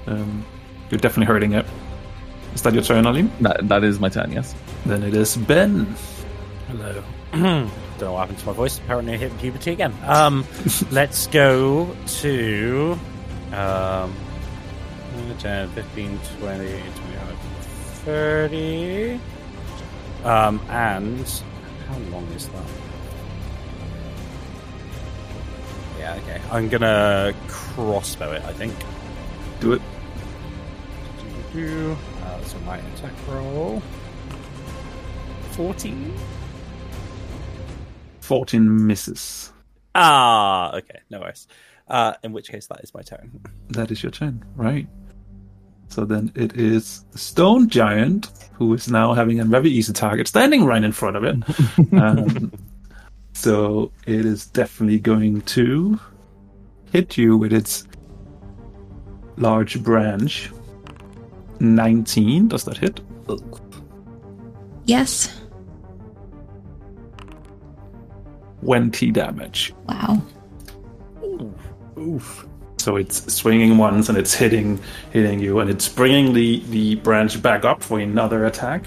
um, 0.07 0.45
you're 0.89 0.99
definitely 0.99 1.27
hurting 1.27 1.53
it. 1.53 1.65
Is 2.53 2.61
that 2.63 2.73
your 2.73 2.83
turn, 2.83 3.05
Alim? 3.05 3.31
That 3.39 3.67
that 3.69 3.83
is 3.85 3.99
my 3.99 4.09
turn. 4.09 4.33
Yes. 4.33 4.53
Then 4.85 5.03
it 5.03 5.13
is 5.13 5.37
Ben. 5.37 5.95
Hello. 6.67 7.03
Don't 7.31 7.71
know 8.01 8.11
what 8.13 8.19
happened 8.19 8.39
to 8.39 8.45
my 8.47 8.53
voice. 8.53 8.79
Apparently, 8.79 9.13
I 9.13 9.17
hit 9.17 9.37
puberty 9.37 9.71
again. 9.71 9.93
Um, 10.03 10.45
let's 10.91 11.27
go 11.27 11.95
to 12.19 12.99
um, 13.53 14.13
10, 15.39 15.69
15, 15.69 16.19
20, 16.39 16.67
25, 16.67 17.04
30. 18.05 19.19
Um, 20.23 20.61
and 20.69 21.41
how 21.87 21.97
long 22.11 22.25
is 22.33 22.47
that? 22.47 22.65
Yeah, 25.99 26.15
okay. 26.21 26.41
I'm 26.51 26.69
gonna 26.69 27.33
crossbow 27.47 28.31
it, 28.33 28.43
I 28.43 28.53
think. 28.53 28.73
Do 29.59 29.73
it. 29.73 29.81
Do-do-do. 31.19 31.97
Uh, 32.23 32.43
so 32.43 32.59
my 32.59 32.77
attack 32.77 33.13
roll. 33.27 33.81
14. 35.51 36.13
14 38.21 38.87
misses. 38.87 39.51
Ah, 39.95 40.75
okay, 40.75 40.99
no 41.09 41.21
worries. 41.21 41.47
Uh, 41.87 42.13
in 42.23 42.33
which 42.33 42.49
case, 42.49 42.67
that 42.67 42.81
is 42.83 42.93
my 42.93 43.01
turn. 43.01 43.41
That 43.69 43.89
is 43.91 44.03
your 44.03 44.11
turn, 44.11 44.43
right? 44.55 44.87
So 45.95 46.03
then 46.03 46.29
it 46.35 46.57
is 46.57 47.05
Stone 47.15 47.69
Giant, 47.69 48.29
who 48.51 48.73
is 48.73 48.89
now 48.89 49.13
having 49.13 49.39
a 49.39 49.45
very 49.45 49.69
easy 49.69 49.93
target 49.93 50.27
standing 50.27 50.65
right 50.65 50.83
in 50.83 50.91
front 50.91 51.15
of 51.15 51.23
it. 51.23 51.37
um, 51.93 52.51
so 53.31 53.93
it 54.05 54.25
is 54.25 54.45
definitely 54.47 54.99
going 54.99 55.39
to 55.43 55.97
hit 56.91 57.17
you 57.17 57.37
with 57.37 57.53
its 57.53 57.87
large 59.37 59.81
branch. 59.83 60.51
19. 61.61 62.49
Does 62.49 62.65
that 62.65 62.75
hit? 62.75 62.99
Yes. 64.83 65.33
20 68.65 69.11
damage. 69.11 69.73
Wow. 69.87 70.21
Oof. 71.97 72.45
So 72.85 72.97
it's 72.97 73.33
swinging 73.33 73.79
once 73.79 74.09
and 74.09 74.15
it's 74.15 74.35
hitting 74.35 74.79
hitting 75.11 75.39
you, 75.39 75.59
and 75.59 75.71
it's 75.71 75.89
bringing 75.89 76.35
the 76.35 76.59
the 76.69 76.93
branch 76.97 77.41
back 77.41 77.65
up 77.65 77.81
for 77.81 77.99
another 77.99 78.45
attack. 78.45 78.85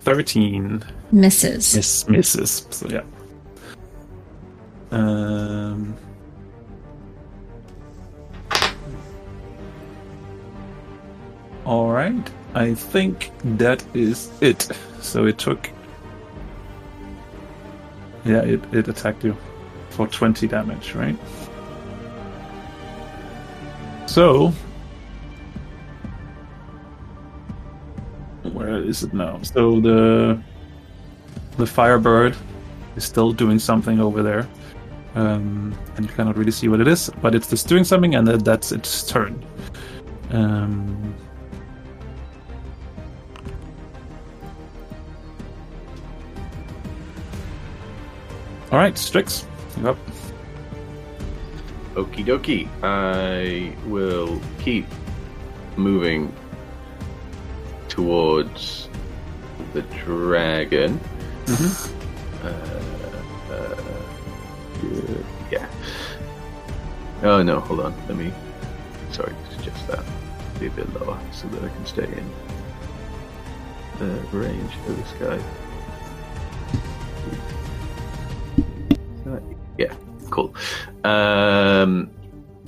Thirteen 0.00 0.82
Misses. 1.12 1.76
miss, 1.76 2.08
misses. 2.08 2.66
So 2.70 2.88
yeah. 2.88 3.02
Um. 4.90 5.94
All 11.66 11.90
right. 11.90 12.30
I 12.54 12.72
think 12.72 13.32
that 13.58 13.84
is 13.92 14.30
it. 14.40 14.66
So 15.02 15.26
it 15.26 15.36
took. 15.36 15.68
Yeah, 18.24 18.40
it, 18.40 18.62
it 18.72 18.88
attacked 18.88 19.24
you 19.24 19.36
for 19.90 20.06
20 20.06 20.46
damage, 20.48 20.94
right? 20.94 21.16
So. 24.08 24.52
Where 28.52 28.82
is 28.82 29.04
it 29.04 29.12
now? 29.12 29.40
So 29.42 29.80
the. 29.80 30.42
The 31.58 31.66
Firebird 31.66 32.36
is 32.96 33.04
still 33.04 33.32
doing 33.32 33.58
something 33.58 34.00
over 34.00 34.22
there. 34.22 34.48
Um, 35.14 35.76
and 35.96 36.06
you 36.06 36.12
cannot 36.12 36.36
really 36.36 36.52
see 36.52 36.68
what 36.68 36.80
it 36.80 36.86
is, 36.86 37.10
but 37.20 37.34
it's 37.34 37.50
just 37.50 37.66
doing 37.66 37.82
something, 37.82 38.14
and 38.14 38.28
that's 38.28 38.70
its 38.70 39.02
turn. 39.04 39.44
Um, 40.30 41.16
all 48.70 48.78
right, 48.78 48.96
Strix, 48.96 49.44
you're 49.78 49.90
up. 49.90 49.98
Okie 51.98 52.24
dokie. 52.24 52.68
I 52.80 53.74
will 53.88 54.40
keep 54.60 54.86
moving 55.76 56.32
towards 57.88 58.88
the 59.72 59.82
dragon. 59.82 61.00
Uh, 62.40 62.52
uh, 63.50 63.74
yeah. 65.50 65.66
Oh 67.24 67.42
no, 67.42 67.58
hold 67.58 67.80
on. 67.80 67.92
Let 68.06 68.16
me. 68.16 68.32
Sorry, 69.10 69.34
it's 69.50 69.64
just 69.64 69.88
that. 69.88 70.04
Be 70.60 70.68
a 70.68 70.70
bit 70.70 70.88
lower 70.94 71.18
so 71.32 71.48
that 71.48 71.64
I 71.64 71.68
can 71.68 71.84
stay 71.84 72.04
in 72.04 72.30
the 73.98 74.20
range 74.38 74.72
of 74.86 74.96
this 74.96 75.12
guy. 75.18 75.40
Yeah, 79.76 79.94
cool. 80.30 80.54
Um, 81.04 82.10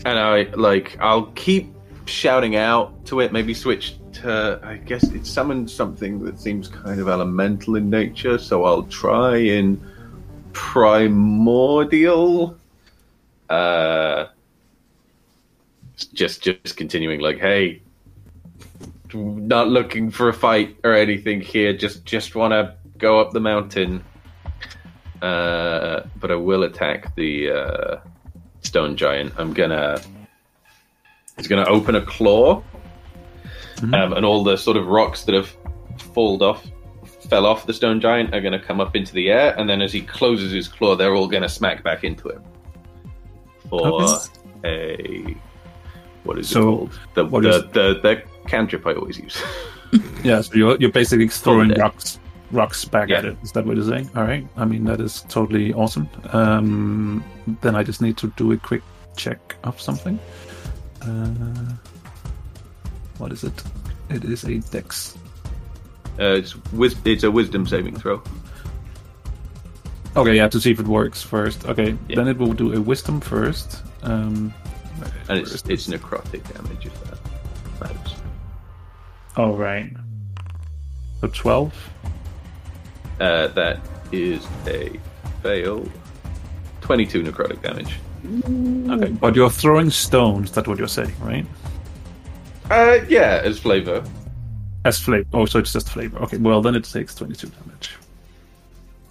and 0.04 0.18
I 0.18 0.42
like 0.54 0.96
I'll 1.00 1.26
keep 1.26 1.74
shouting 2.06 2.56
out 2.56 3.04
to 3.06 3.20
it. 3.20 3.32
Maybe 3.32 3.54
switch 3.54 3.96
to 4.14 4.60
I 4.62 4.76
guess 4.76 5.04
it 5.04 5.26
summoned 5.26 5.70
something 5.70 6.24
that 6.24 6.40
seems 6.40 6.68
kind 6.68 7.00
of 7.00 7.08
elemental 7.08 7.76
in 7.76 7.90
nature. 7.90 8.38
So 8.38 8.64
I'll 8.64 8.84
try 8.84 9.36
in 9.36 9.80
primordial. 10.52 12.56
Uh, 13.48 14.26
just 16.14 16.42
just 16.42 16.76
continuing 16.76 17.20
like, 17.20 17.38
hey, 17.38 17.82
not 19.14 19.68
looking 19.68 20.10
for 20.10 20.28
a 20.28 20.34
fight 20.34 20.76
or 20.84 20.94
anything 20.94 21.40
here. 21.40 21.72
Just 21.72 22.04
just 22.04 22.34
want 22.34 22.52
to 22.52 22.74
go 22.98 23.20
up 23.20 23.32
the 23.32 23.40
mountain. 23.40 24.04
Uh, 25.22 26.02
but 26.18 26.30
I 26.30 26.34
will 26.36 26.62
attack 26.62 27.14
the 27.14 27.50
uh, 27.50 27.96
stone 28.62 28.96
giant. 28.96 29.32
I'm 29.36 29.52
gonna. 29.52 30.00
He's 31.36 31.46
gonna 31.48 31.64
open 31.66 31.94
a 31.94 32.02
claw, 32.02 32.62
um, 33.82 34.12
and 34.12 34.24
all 34.24 34.44
the 34.44 34.56
sort 34.56 34.76
of 34.76 34.86
rocks 34.86 35.24
that 35.24 35.34
have 35.34 35.54
fallen 36.14 36.42
off, 36.42 36.66
fell 37.30 37.46
off 37.46 37.66
the 37.66 37.72
stone 37.74 38.00
giant 38.00 38.34
are 38.34 38.40
gonna 38.42 38.58
come 38.62 38.80
up 38.80 38.94
into 38.96 39.12
the 39.14 39.30
air, 39.30 39.54
and 39.58 39.68
then 39.68 39.80
as 39.80 39.92
he 39.92 40.02
closes 40.02 40.52
his 40.52 40.68
claw, 40.68 40.94
they're 40.96 41.14
all 41.14 41.28
gonna 41.28 41.48
smack 41.48 41.82
back 41.82 42.04
into 42.04 42.28
him 42.28 42.42
for 43.70 44.06
a 44.64 45.36
what 46.24 46.38
is 46.38 46.48
So, 46.48 46.60
it 46.60 46.64
called? 46.64 47.00
The 47.14 47.24
what 47.24 47.42
the, 47.42 47.48
is- 47.50 47.62
the 47.72 48.00
the 48.02 48.22
cantrip 48.48 48.86
I 48.86 48.94
always 48.94 49.18
use. 49.18 49.40
Yeah, 50.22 50.40
so 50.42 50.54
you're, 50.54 50.76
you're 50.78 50.92
basically 50.92 51.26
throwing 51.26 51.70
rocks 51.70 52.19
rocks 52.50 52.84
back 52.84 53.10
at 53.10 53.24
it. 53.24 53.36
Is 53.42 53.52
that 53.52 53.64
what 53.66 53.76
you're 53.76 53.86
saying? 53.86 54.10
All 54.16 54.24
right. 54.24 54.46
I 54.56 54.64
mean, 54.64 54.84
that 54.84 55.00
is 55.00 55.22
totally 55.28 55.72
awesome. 55.74 56.08
Um, 56.32 57.24
then 57.62 57.74
I 57.76 57.82
just 57.82 58.00
need 58.02 58.16
to 58.18 58.28
do 58.36 58.52
a 58.52 58.56
quick 58.56 58.82
check 59.16 59.56
of 59.64 59.80
something. 59.80 60.18
Uh, 61.02 61.74
what 63.18 63.32
is 63.32 63.44
it? 63.44 63.62
It 64.08 64.24
is 64.24 64.44
a 64.44 64.58
dex. 64.70 65.16
Uh, 66.18 66.34
it's 66.34 66.54
wis- 66.72 66.96
it's 67.04 67.22
a 67.24 67.30
wisdom 67.30 67.66
saving 67.66 67.96
throw. 67.96 68.22
Okay, 70.16 70.34
yeah, 70.36 70.48
to 70.48 70.60
see 70.60 70.72
if 70.72 70.80
it 70.80 70.86
works 70.88 71.22
first. 71.22 71.64
Okay, 71.66 71.96
Yeah. 72.08 72.16
then 72.16 72.28
it 72.28 72.36
will 72.36 72.52
do 72.52 72.74
a 72.74 72.80
wisdom 72.80 73.20
first. 73.20 73.82
Um, 74.02 74.52
And 75.28 75.38
it's 75.38 75.52
first. 75.52 75.70
it's 75.70 75.86
necrotic 75.86 76.42
damage 76.52 76.86
if 76.86 77.04
that 77.04 77.18
matters. 77.80 78.14
all 79.36 79.56
right. 79.56 79.92
So 81.20 81.28
twelve. 81.28 81.72
Uh, 83.20 83.48
that 83.48 83.78
is 84.12 84.44
a 84.66 84.98
fail. 85.42 85.86
Twenty-two 86.80 87.22
necrotic 87.22 87.60
damage. 87.62 87.96
Okay, 88.90 89.12
but 89.12 89.34
you're 89.36 89.50
throwing 89.50 89.90
stones. 89.90 90.50
That's 90.52 90.66
what 90.66 90.78
you're 90.78 90.88
saying, 90.88 91.12
right? 91.20 91.46
Uh, 92.70 92.98
yeah, 93.08 93.40
as 93.44 93.58
flavor. 93.58 94.02
As 94.84 94.98
flavor. 94.98 95.26
Oh, 95.32 95.44
so 95.44 95.58
it's 95.58 95.72
just 95.72 95.90
flavor. 95.90 96.18
Okay, 96.20 96.38
well 96.38 96.62
then 96.62 96.74
it 96.74 96.84
takes 96.84 97.14
twenty-two 97.14 97.48
damage. 97.48 97.96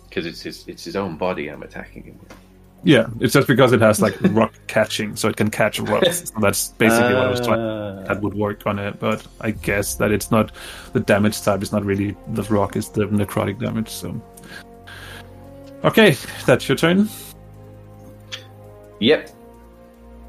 because 0.09 0.25
it's 0.25 0.41
his 0.41 0.67
it's 0.67 0.83
his 0.83 0.95
own 0.95 1.15
body 1.17 1.47
I'm 1.49 1.61
attacking 1.63 2.03
him 2.03 2.17
with. 2.19 2.35
Yeah, 2.83 3.07
it's 3.19 3.33
just 3.33 3.47
because 3.47 3.73
it 3.73 3.81
has 3.81 4.01
like 4.01 4.15
rock 4.31 4.53
catching, 4.67 5.15
so 5.17 5.27
it 5.27 5.35
can 5.35 5.49
catch 5.49 5.79
rocks. 5.79 6.31
So 6.33 6.39
that's 6.39 6.69
basically 6.69 7.13
what 7.13 7.25
I 7.25 7.29
was 7.29 7.41
trying. 7.41 7.59
Uh, 7.59 8.05
That 8.07 8.21
would 8.21 8.33
work 8.35 8.65
on 8.65 8.79
it, 8.79 8.99
but 8.99 9.25
I 9.41 9.51
guess 9.51 9.95
that 9.95 10.11
it's 10.11 10.31
not 10.31 10.51
the 10.93 10.99
damage 11.01 11.41
type 11.41 11.61
is 11.61 11.71
not 11.73 11.83
really 11.83 12.15
the 12.33 12.43
rock; 12.43 12.75
is 12.77 12.89
the 12.89 13.05
necrotic 13.07 13.59
damage. 13.59 13.89
So, 13.89 14.21
okay, 15.83 16.15
that's 16.45 16.69
your 16.69 16.77
turn, 16.77 17.09
Yep. 18.99 19.29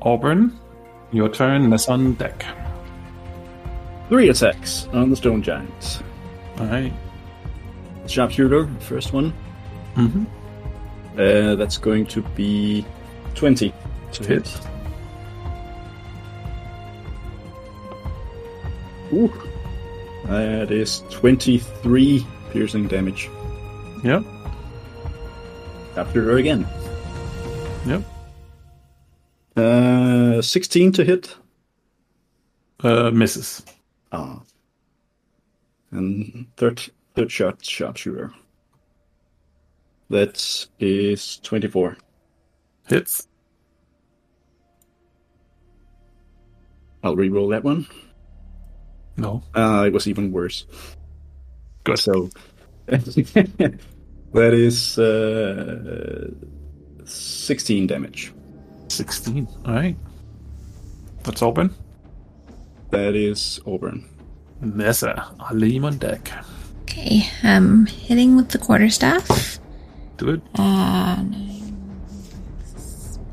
Auburn. 0.03 0.59
Your 1.13 1.29
turn. 1.29 1.71
That's 1.71 1.89
on 1.89 2.15
deck. 2.15 2.45
Three 4.09 4.29
attacks 4.29 4.89
on 4.93 5.11
the 5.11 5.17
stone 5.17 5.43
giants. 5.43 6.03
All 6.59 6.67
right. 6.67 6.93
Sharpshooter, 8.07 8.69
first 8.81 9.13
one. 9.13 9.33
Mm-hmm. 9.95 10.25
Uh, 11.21 11.55
that's 11.55 11.77
going 11.77 12.07
to 12.07 12.23
be 12.35 12.83
20 13.35 13.75
to 14.13 14.25
hit. 14.25 14.59
Ooh. 19.13 19.31
That 20.25 20.71
is 20.71 21.03
23 21.11 22.27
piercing 22.53 22.89
damage. 22.89 23.29
Yep. 24.03 24.25
Sharpshooter 25.95 26.39
again. 26.39 26.67
Yep. 27.85 28.03
Uh, 29.57 30.41
16 30.41 30.93
to 30.93 31.05
hit. 31.05 31.37
Uh, 32.83 33.11
misses. 33.11 33.63
Ah. 34.11 34.41
And 35.91 36.47
third, 36.57 36.81
third 37.15 37.31
shot, 37.31 37.63
sharpshooter. 37.63 38.33
That 40.11 40.67
is 40.81 41.39
24. 41.39 41.97
Hits. 42.89 43.29
I'll 47.03 47.17
re-roll 47.17 47.49
that 47.49 47.65
one. 47.65 47.87
No. 49.17 49.43
Uh, 49.55 49.85
it 49.87 49.93
was 49.93 50.09
even 50.09 50.33
worse. 50.33 50.67
Good. 51.85 51.99
So 51.99 52.29
that 52.87 53.79
is 54.35 54.99
uh, 54.99 56.31
16 57.05 57.87
damage. 57.87 58.33
16. 58.89 59.47
All 59.65 59.75
right. 59.75 59.97
That's 61.23 61.43
open. 61.43 61.73
That 62.91 63.15
is 63.15 63.61
Auburn. 63.65 64.05
Neza, 64.61 65.33
Alim 65.51 65.85
on 65.85 65.99
deck. 65.99 66.31
Okay, 66.83 67.23
um, 67.45 67.87
hitting 67.87 68.35
with 68.37 68.49
the 68.49 68.59
quarterstaff. 68.59 69.60
Do 70.21 70.29
it. 70.29 70.43
Uh, 70.55 71.25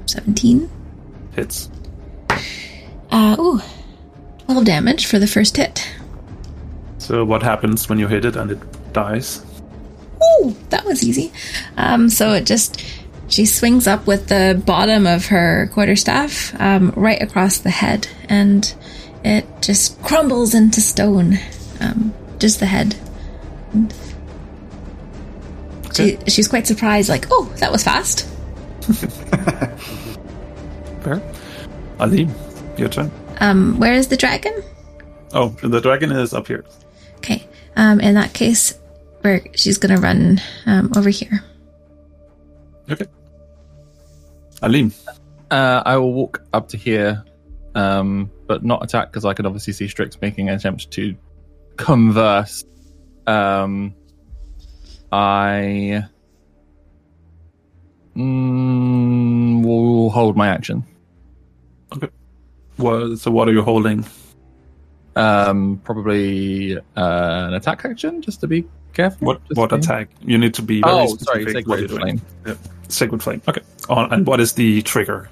17. 0.05 0.69
Hits. 1.33 1.69
Uh, 3.11 3.35
ooh, 3.37 3.61
12 4.45 4.63
damage 4.63 5.05
for 5.05 5.19
the 5.19 5.27
first 5.27 5.57
hit. 5.57 5.85
So 6.97 7.25
what 7.25 7.43
happens 7.43 7.89
when 7.89 7.99
you 7.99 8.07
hit 8.07 8.23
it 8.23 8.37
and 8.37 8.51
it 8.51 8.93
dies? 8.93 9.45
Ooh, 10.39 10.55
that 10.69 10.85
was 10.85 11.03
easy. 11.03 11.33
Um, 11.75 12.07
so 12.07 12.31
it 12.31 12.45
just, 12.45 12.81
she 13.27 13.45
swings 13.45 13.85
up 13.85 14.07
with 14.07 14.29
the 14.29 14.61
bottom 14.65 15.05
of 15.05 15.25
her 15.25 15.69
quarterstaff 15.73 16.57
um, 16.57 16.93
right 16.95 17.21
across 17.21 17.57
the 17.57 17.69
head, 17.69 18.07
and 18.29 18.73
it 19.25 19.45
just 19.61 20.01
crumbles 20.03 20.55
into 20.55 20.79
stone. 20.79 21.37
Um, 21.81 22.13
just 22.39 22.61
the 22.61 22.65
head. 22.65 22.95
And 23.73 23.93
She, 25.97 26.17
she's 26.27 26.47
quite 26.47 26.67
surprised, 26.67 27.09
like, 27.09 27.25
oh, 27.31 27.51
that 27.57 27.71
was 27.71 27.83
fast. 27.83 28.27
Fair. 31.01 31.21
Alim, 31.99 32.33
your 32.77 32.89
turn. 32.89 33.11
Um, 33.39 33.79
where 33.79 33.93
is 33.93 34.07
the 34.07 34.17
dragon? 34.17 34.63
Oh, 35.33 35.49
the 35.61 35.81
dragon 35.81 36.11
is 36.11 36.33
up 36.33 36.47
here. 36.47 36.65
Okay. 37.17 37.47
Um, 37.75 37.99
in 37.99 38.15
that 38.15 38.33
case, 38.33 38.77
where 39.21 39.41
she's 39.55 39.77
gonna 39.77 39.99
run 39.99 40.41
um, 40.65 40.91
over 40.95 41.09
here. 41.09 41.43
Okay. 42.89 43.05
Alim. 44.61 44.93
Uh, 45.51 45.81
I 45.85 45.97
will 45.97 46.13
walk 46.13 46.43
up 46.53 46.69
to 46.69 46.77
here, 46.77 47.23
um, 47.75 48.31
but 48.47 48.63
not 48.63 48.83
attack 48.83 49.11
because 49.11 49.25
I 49.25 49.33
can 49.33 49.45
obviously 49.45 49.73
see 49.73 49.87
Strix 49.87 50.19
making 50.21 50.49
an 50.49 50.55
attempt 50.55 50.91
to 50.91 51.15
converse. 51.77 52.65
Um, 53.27 53.95
I 55.11 56.03
mm, 58.15 59.63
will 59.63 60.09
hold 60.09 60.35
my 60.37 60.47
action. 60.49 60.83
What, 62.77 63.17
so 63.19 63.31
what 63.31 63.47
are 63.47 63.51
you 63.53 63.63
holding? 63.63 64.05
Um, 65.15 65.81
probably 65.83 66.77
uh, 66.77 66.81
an 66.95 67.53
attack 67.55 67.83
action, 67.85 68.21
just 68.21 68.39
to 68.41 68.47
be 68.47 68.65
careful. 68.93 69.25
What 69.27 69.41
what 69.55 69.69
to 69.71 69.77
be- 69.77 69.79
attack? 69.79 70.09
You 70.21 70.37
need 70.37 70.53
to 70.55 70.61
be 70.61 70.81
very 70.81 70.93
Oh, 70.93 71.07
specific. 71.07 71.25
sorry, 71.27 71.43
what 71.45 71.53
Sacred 71.53 71.79
you're 71.79 71.87
doing. 71.87 72.17
Flame. 72.19 72.21
Yep. 72.45 72.57
Sacred 72.89 73.23
flame. 73.23 73.41
Okay. 73.47 73.61
On 73.89 74.13
and 74.13 74.27
what 74.27 74.39
is 74.39 74.53
the 74.53 74.81
trigger? 74.83 75.29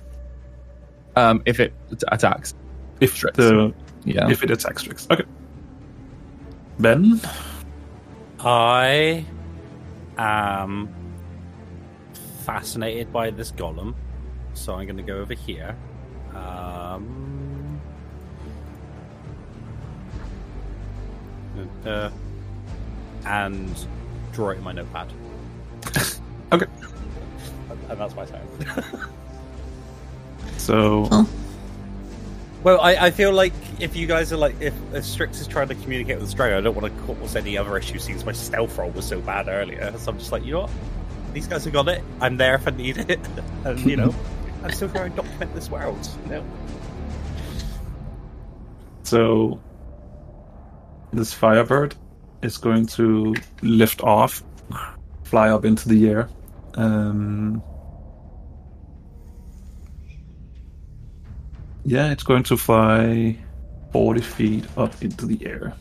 Um, 1.15 1.43
if 1.45 1.59
it 1.59 1.71
attacks, 2.07 2.53
If 2.99 3.13
Strix. 3.13 3.37
the 3.37 3.73
yeah. 4.05 4.27
if 4.29 4.41
it 4.43 4.49
attacks 4.49 4.81
Strix. 4.81 5.07
Okay. 5.11 5.23
Ben. 6.79 7.21
I 8.39 9.23
am 10.17 10.89
fascinated 12.43 13.11
by 13.11 13.31
this 13.31 13.51
golem, 13.51 13.95
so 14.53 14.75
I'm 14.75 14.85
going 14.85 14.97
to 14.97 15.03
go 15.03 15.17
over 15.17 15.33
here. 15.33 15.75
Um, 16.33 17.79
uh, 21.85 22.09
and 23.25 23.87
draw 24.31 24.49
it 24.49 24.57
in 24.57 24.63
my 24.63 24.71
notepad. 24.71 25.11
Okay. 26.51 26.67
And 27.89 27.99
that's 27.99 28.15
my 28.15 28.23
turn. 28.23 28.47
So 30.57 31.27
Well, 32.65 32.81
I, 32.81 32.95
I 32.95 33.11
feel 33.11 33.31
like 33.31 33.53
if 33.79 33.95
you 33.95 34.07
guys 34.07 34.33
are 34.33 34.37
like, 34.37 34.59
if, 34.59 34.73
if 34.91 35.05
Strix 35.05 35.39
is 35.39 35.45
trying 35.45 35.67
to 35.67 35.75
communicate 35.75 36.15
with 36.15 36.25
Australia, 36.25 36.57
I 36.57 36.61
don't 36.61 36.73
want 36.75 36.91
to 36.91 37.03
cause 37.03 37.35
any 37.35 37.59
other 37.59 37.77
issues 37.77 38.05
since 38.05 38.25
my 38.25 38.31
stealth 38.31 38.75
roll 38.79 38.89
was 38.89 39.05
so 39.05 39.21
bad 39.21 39.47
earlier. 39.47 39.95
So 39.99 40.11
I'm 40.11 40.17
just 40.17 40.31
like, 40.31 40.43
you 40.43 40.53
know 40.53 40.61
what? 40.61 40.71
These 41.31 41.45
guys 41.45 41.63
have 41.65 41.73
got 41.73 41.87
it. 41.89 42.03
I'm 42.21 42.37
there 42.37 42.55
if 42.55 42.67
I 42.67 42.71
need 42.71 42.97
it. 42.97 43.19
And, 43.65 43.79
you 43.81 43.95
know, 43.95 44.15
I'm 44.63 44.71
still 44.71 44.89
trying 44.89 45.11
to 45.11 45.17
document 45.17 45.53
this 45.53 45.69
world. 45.69 46.09
You 46.23 46.31
know? 46.31 46.45
so 49.03 49.61
this 51.13 51.33
firebird 51.33 51.93
is 52.41 52.57
going 52.57 52.87
to 52.87 53.35
lift 53.61 54.01
off, 54.01 54.41
fly 55.23 55.49
up 55.49 55.65
into 55.65 55.87
the 55.87 56.09
air. 56.09 56.29
Um, 56.73 57.61
yeah, 61.85 62.11
it's 62.11 62.23
going 62.23 62.43
to 62.43 62.57
fly 62.57 63.37
40 63.93 64.21
feet 64.21 64.65
up 64.75 65.01
into 65.01 65.25
the 65.25 65.45
air. 65.45 65.73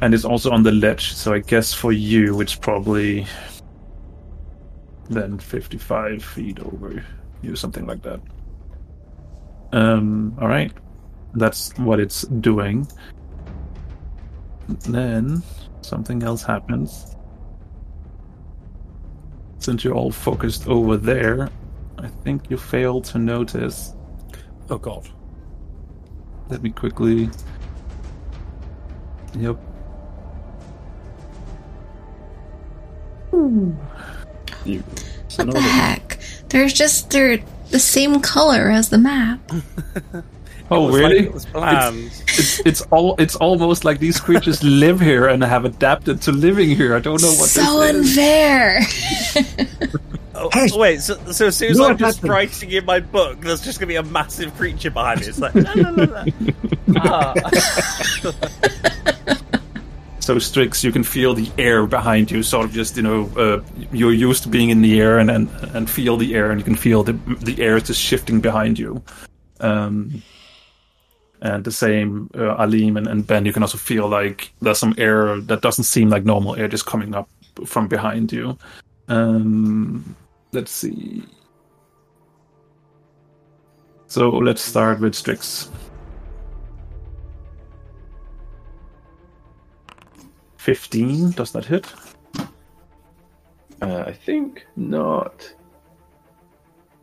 And 0.00 0.14
it's 0.14 0.24
also 0.24 0.50
on 0.50 0.62
the 0.62 0.72
ledge, 0.72 1.12
so 1.12 1.34
I 1.34 1.40
guess 1.40 1.74
for 1.74 1.92
you 1.92 2.40
it's 2.40 2.54
probably 2.54 3.26
then 5.10 5.38
55 5.38 6.24
feet 6.24 6.60
over 6.60 7.04
you, 7.42 7.56
something 7.56 7.86
like 7.86 8.02
that. 8.02 8.20
Um, 9.72 10.36
alright. 10.40 10.72
That's 11.34 11.76
what 11.78 12.00
it's 12.00 12.22
doing. 12.22 12.86
Then 14.88 15.42
something 15.82 16.22
else 16.22 16.42
happens. 16.42 17.16
Since 19.58 19.84
you're 19.84 19.94
all 19.94 20.10
focused 20.10 20.66
over 20.68 20.96
there, 20.96 21.50
I 22.02 22.08
think 22.24 22.50
you 22.50 22.56
failed 22.56 23.04
to 23.06 23.18
notice. 23.18 23.94
Oh, 24.68 24.78
God. 24.78 25.08
Let 26.48 26.62
me 26.62 26.70
quickly. 26.70 27.30
Yep. 29.38 29.58
You 34.64 34.82
What 35.36 35.50
the 35.52 35.60
heck? 35.60 36.18
They're 36.48 36.68
just 36.68 37.10
they're 37.10 37.38
the 37.70 37.78
same 37.78 38.20
color 38.20 38.70
as 38.70 38.88
the 38.88 38.98
map. 38.98 39.40
Oh, 40.72 40.84
It 40.84 40.92
was 40.92 41.00
like 41.02 41.10
really? 41.10 41.26
it 41.26 41.34
was 41.34 41.46
planned. 41.46 41.96
It's 42.28 42.60
it's 42.64 42.80
all 42.92 43.16
it's 43.18 43.34
almost 43.34 43.84
like 43.84 43.98
these 43.98 44.20
creatures 44.20 44.62
live 44.82 45.00
here 45.00 45.26
and 45.26 45.42
have 45.42 45.64
adapted 45.64 46.22
to 46.22 46.30
living 46.30 46.68
here. 46.76 46.94
I 46.94 47.00
don't 47.00 47.20
know 47.20 47.26
what 47.32 47.48
so 47.48 47.80
this 47.80 48.16
is. 48.16 48.18
unfair. 48.18 48.80
Oh, 50.40 50.78
wait, 50.78 51.02
so, 51.02 51.16
so 51.32 51.48
as 51.48 51.56
soon 51.56 51.72
as 51.72 51.80
I'm 51.80 51.92
are 51.92 51.94
just 51.94 52.22
Batman. 52.22 52.32
writing 52.32 52.70
in 52.70 52.84
my 52.86 53.00
book, 53.00 53.40
there's 53.40 53.60
just 53.60 53.78
going 53.78 53.88
to 53.88 53.92
be 53.92 53.96
a 53.96 54.02
massive 54.02 54.54
creature 54.56 54.90
behind 54.90 55.20
me. 55.20 55.26
It's 55.26 55.38
like, 55.38 55.54
no, 55.54 55.74
no, 55.74 55.90
no, 55.90 56.04
no. 56.04 56.24
Ah. 56.96 57.34
So 60.20 60.38
Strix, 60.38 60.84
you 60.84 60.92
can 60.92 61.02
feel 61.02 61.34
the 61.34 61.50
air 61.58 61.86
behind 61.86 62.30
you. 62.30 62.42
Sort 62.44 62.66
of 62.66 62.72
just 62.72 62.96
you 62.96 63.02
know, 63.02 63.28
uh, 63.36 63.62
you're 63.90 64.12
used 64.12 64.44
to 64.44 64.48
being 64.48 64.70
in 64.70 64.80
the 64.82 65.00
air 65.00 65.18
and, 65.18 65.28
and 65.30 65.48
and 65.74 65.90
feel 65.90 66.16
the 66.16 66.34
air, 66.34 66.52
and 66.52 66.60
you 66.60 66.64
can 66.64 66.76
feel 66.76 67.02
the 67.02 67.14
the 67.40 67.60
air 67.60 67.78
is 67.78 67.84
just 67.84 68.00
shifting 68.00 68.40
behind 68.40 68.78
you. 68.78 69.02
Um, 69.58 70.22
and 71.42 71.64
the 71.64 71.72
same, 71.72 72.30
uh, 72.36 72.54
Alim 72.56 72.96
and, 72.96 73.06
and 73.06 73.26
Ben, 73.26 73.46
you 73.46 73.52
can 73.52 73.62
also 73.62 73.78
feel 73.78 74.08
like 74.08 74.52
there's 74.60 74.78
some 74.78 74.94
air 74.98 75.40
that 75.40 75.62
doesn't 75.62 75.84
seem 75.84 76.10
like 76.10 76.24
normal 76.24 76.54
air 76.54 76.68
just 76.68 76.86
coming 76.86 77.14
up 77.14 77.28
from 77.64 77.88
behind 77.88 78.30
you. 78.30 78.58
Um, 79.08 80.14
let's 80.52 80.70
see. 80.70 81.24
So 84.06 84.30
let's 84.30 84.62
start 84.62 85.00
with 85.00 85.14
Strix. 85.14 85.70
15, 90.56 91.30
does 91.32 91.52
that 91.52 91.64
hit? 91.64 91.86
Uh, 93.80 94.04
I 94.06 94.12
think 94.12 94.66
not. 94.76 95.52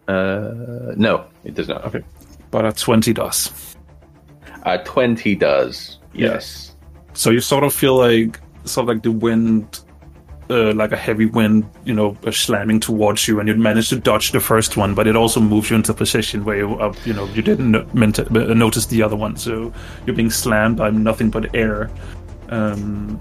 Uh, 0.07 0.93
no, 0.95 1.25
it 1.43 1.55
does 1.55 1.67
not. 1.67 1.83
Okay. 1.85 2.03
But 2.51 2.65
a 2.65 2.71
20 2.71 3.13
does. 3.13 3.75
Uh, 4.63 4.77
20 4.77 5.35
does. 5.35 5.99
Yeah. 6.13 6.33
Yes. 6.33 6.75
So 7.13 7.31
you 7.31 7.39
sort 7.39 7.63
of 7.63 7.73
feel 7.73 7.97
like 7.97 8.39
sort 8.65 8.83
of 8.83 8.95
like 8.95 9.03
the 9.03 9.11
wind, 9.11 9.79
uh, 10.49 10.73
like 10.73 10.91
a 10.91 10.97
heavy 10.97 11.25
wind, 11.25 11.69
you 11.83 11.93
know, 11.93 12.15
uh, 12.25 12.31
slamming 12.31 12.79
towards 12.79 13.27
you, 13.27 13.39
and 13.39 13.47
you'd 13.49 13.59
manage 13.59 13.89
to 13.89 13.99
dodge 13.99 14.31
the 14.31 14.39
first 14.39 14.77
one, 14.77 14.93
but 14.95 15.07
it 15.07 15.15
also 15.15 15.39
moves 15.39 15.69
you 15.69 15.75
into 15.75 15.91
a 15.91 15.95
position 15.95 16.45
where 16.45 16.57
you, 16.57 16.75
uh, 16.79 16.93
you 17.05 17.13
know, 17.13 17.25
you 17.27 17.41
didn't 17.41 17.71
no- 17.71 17.85
meant 17.93 18.15
to, 18.15 18.25
uh, 18.27 18.53
notice 18.53 18.85
the 18.85 19.03
other 19.03 19.15
one. 19.15 19.35
So 19.35 19.73
you're 20.05 20.15
being 20.15 20.29
slammed 20.29 20.77
by 20.77 20.89
nothing 20.89 21.29
but 21.29 21.53
air, 21.55 21.89
um, 22.49 23.19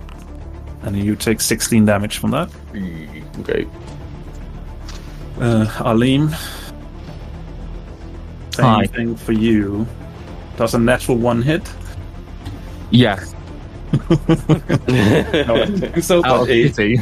and 0.83 0.97
you 0.97 1.16
take 1.16 1.41
16 1.41 1.85
damage 1.85 2.18
from 2.18 2.31
that. 2.31 2.49
Okay. 3.41 3.66
Uh, 5.41 5.66
Alim, 5.85 6.31
same 8.53 8.64
Hi. 8.64 8.87
thing 8.87 9.16
for 9.16 9.33
you. 9.33 9.87
Does 10.57 10.74
a 10.74 10.79
natural 10.79 11.18
one 11.18 11.43
hit? 11.43 11.62
Yes. 12.91 13.35
No, 14.09 14.55
I 15.32 15.42
don't 15.44 15.78
think 15.78 16.03
so. 16.03 16.24
Out 16.24 16.42
of 16.42 16.51
a, 16.51 16.68
pity. 16.68 16.99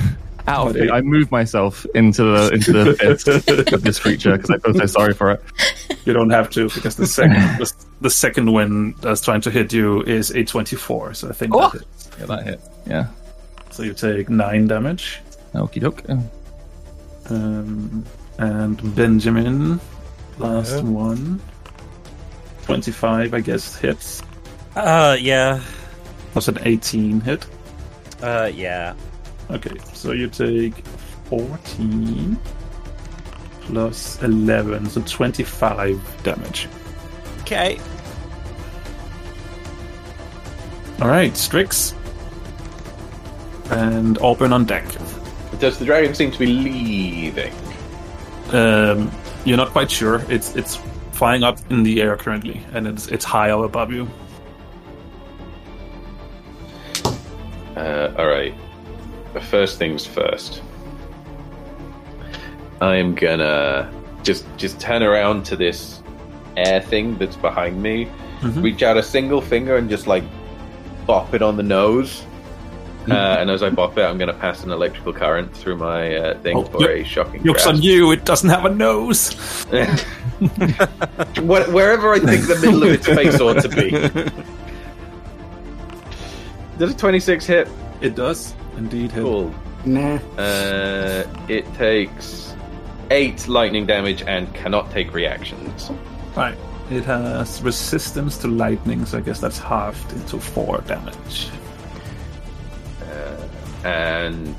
Ow! 0.46 0.72
I 0.92 1.00
move 1.00 1.30
myself 1.30 1.86
into 1.94 2.22
the 2.22 2.50
into 2.52 2.72
the 2.72 2.94
fist 3.00 3.28
of 3.72 3.82
this 3.82 3.98
creature 3.98 4.36
because 4.36 4.50
I 4.50 4.58
feel 4.58 4.74
so 4.74 4.86
sorry 4.86 5.14
for 5.14 5.30
it. 5.30 5.42
You 6.04 6.12
don't 6.12 6.28
have 6.30 6.50
to 6.50 6.68
because 6.68 6.96
the 6.96 7.06
second 7.06 7.34
the, 7.58 7.72
the 8.02 8.10
second 8.10 8.52
one 8.52 8.94
that's 9.00 9.22
trying 9.22 9.40
to 9.42 9.50
hit 9.50 9.72
you 9.72 10.02
is 10.02 10.30
a 10.32 10.44
twenty-four. 10.44 11.14
So 11.14 11.28
I 11.30 11.32
think 11.32 11.54
Oh. 11.54 11.60
that 11.70 11.72
hits. 11.72 12.10
Yeah, 12.20 12.26
that 12.26 12.42
hit. 12.44 12.60
Yeah. 12.86 13.06
So 13.70 13.82
you 13.84 13.94
take 13.94 14.28
nine 14.28 14.66
damage. 14.66 15.20
Okie 15.54 15.80
doke. 15.80 16.02
Um, 17.30 18.04
and 18.38 18.94
Benjamin, 18.94 19.80
last 20.38 20.74
Yeah. 20.76 20.80
one. 20.82 21.40
25, 22.64 23.34
I 23.34 23.40
guess, 23.40 23.76
hits. 23.76 24.22
Uh, 24.74 25.16
yeah. 25.20 25.60
Was 26.34 26.48
an 26.48 26.58
18 26.62 27.20
hit? 27.20 27.46
Uh, 28.22 28.50
yeah. 28.52 28.94
Okay, 29.50 29.76
so 29.92 30.12
you 30.12 30.28
take 30.28 30.84
14 31.26 32.38
plus 33.62 34.22
11, 34.22 34.90
so 34.90 35.02
25 35.02 36.22
damage. 36.22 36.68
Okay. 37.40 37.78
Alright, 41.00 41.36
Strix. 41.36 41.94
And 43.70 44.18
Auburn 44.18 44.52
on 44.52 44.64
deck. 44.64 44.84
Does 45.58 45.78
the 45.78 45.84
dragon 45.84 46.14
seem 46.14 46.30
to 46.30 46.38
be 46.38 46.46
leaving? 46.46 47.52
Um, 48.50 49.10
you're 49.44 49.56
not 49.56 49.70
quite 49.70 49.90
sure. 49.90 50.22
It's 50.28 50.54
it's 50.54 50.76
flying 51.12 51.42
up 51.42 51.58
in 51.70 51.82
the 51.82 52.02
air 52.02 52.16
currently, 52.16 52.62
and 52.72 52.86
it's 52.86 53.08
it's 53.08 53.24
high 53.24 53.50
up 53.50 53.64
above 53.64 53.92
you. 53.92 54.08
Uh, 57.76 58.12
all 58.18 58.26
right. 58.28 58.54
First 59.50 59.78
things 59.78 60.06
first. 60.06 60.62
I'm 62.80 63.14
gonna 63.14 63.90
just 64.22 64.44
just 64.56 64.78
turn 64.80 65.02
around 65.02 65.44
to 65.46 65.56
this 65.56 66.02
air 66.56 66.80
thing 66.80 67.16
that's 67.18 67.36
behind 67.36 67.82
me, 67.82 68.08
Mhm. 68.42 68.62
reach 68.62 68.82
out 68.82 68.96
a 68.96 69.02
single 69.02 69.40
finger 69.40 69.76
and 69.76 69.88
just 69.90 70.06
like 70.06 70.22
bop 71.06 71.34
it 71.34 71.42
on 71.42 71.56
the 71.56 71.62
nose. 71.62 72.22
Uh, 73.10 73.36
and 73.38 73.50
as 73.50 73.62
I 73.62 73.68
bop 73.68 73.98
it, 73.98 74.02
I'm 74.02 74.16
going 74.16 74.28
to 74.32 74.38
pass 74.38 74.64
an 74.64 74.70
electrical 74.70 75.12
current 75.12 75.54
through 75.54 75.76
my 75.76 76.16
uh, 76.16 76.38
thing 76.38 76.56
Oh, 76.56 76.62
for 76.64 76.80
yep. 76.80 76.90
a 76.90 77.04
shocking 77.04 77.42
Looks 77.42 77.66
on 77.66 77.82
you. 77.82 78.10
It 78.12 78.24
doesn't 78.24 78.48
have 78.48 78.64
a 78.64 78.70
nose. 78.74 79.34
Wh- 80.40 81.68
Wherever 81.70 82.14
I 82.14 82.18
think 82.18 82.46
the 82.46 82.58
middle 82.62 82.82
of 82.82 82.88
its 82.88 83.04
face 83.06 83.38
ought 83.40 83.60
to 83.60 83.68
be. 83.68 83.90
Does 86.78 86.92
a 86.92 86.96
26 86.96 87.46
hit? 87.46 87.68
It 88.00 88.14
does 88.14 88.54
indeed 88.76 89.12
hit. 89.12 89.22
Cool. 89.22 89.54
Nah. 89.84 90.16
Uh, 90.38 91.24
it 91.48 91.72
takes 91.74 92.54
eight 93.10 93.46
lightning 93.48 93.86
damage 93.86 94.22
and 94.22 94.52
cannot 94.54 94.90
take 94.90 95.12
reactions. 95.14 95.90
Right. 96.36 96.56
It 96.90 97.04
has 97.04 97.62
resistance 97.62 98.36
to 98.38 98.48
lightning, 98.48 99.06
so 99.06 99.18
I 99.18 99.20
guess 99.20 99.40
that's 99.40 99.58
halved 99.58 100.12
into 100.12 100.38
four 100.38 100.80
damage. 100.86 101.50
And 103.84 104.54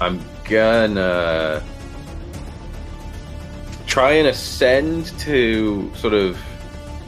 I'm 0.00 0.20
gonna 0.44 1.62
try 3.86 4.12
and 4.12 4.28
ascend 4.28 5.06
to 5.20 5.90
sort 5.96 6.12
of 6.12 6.38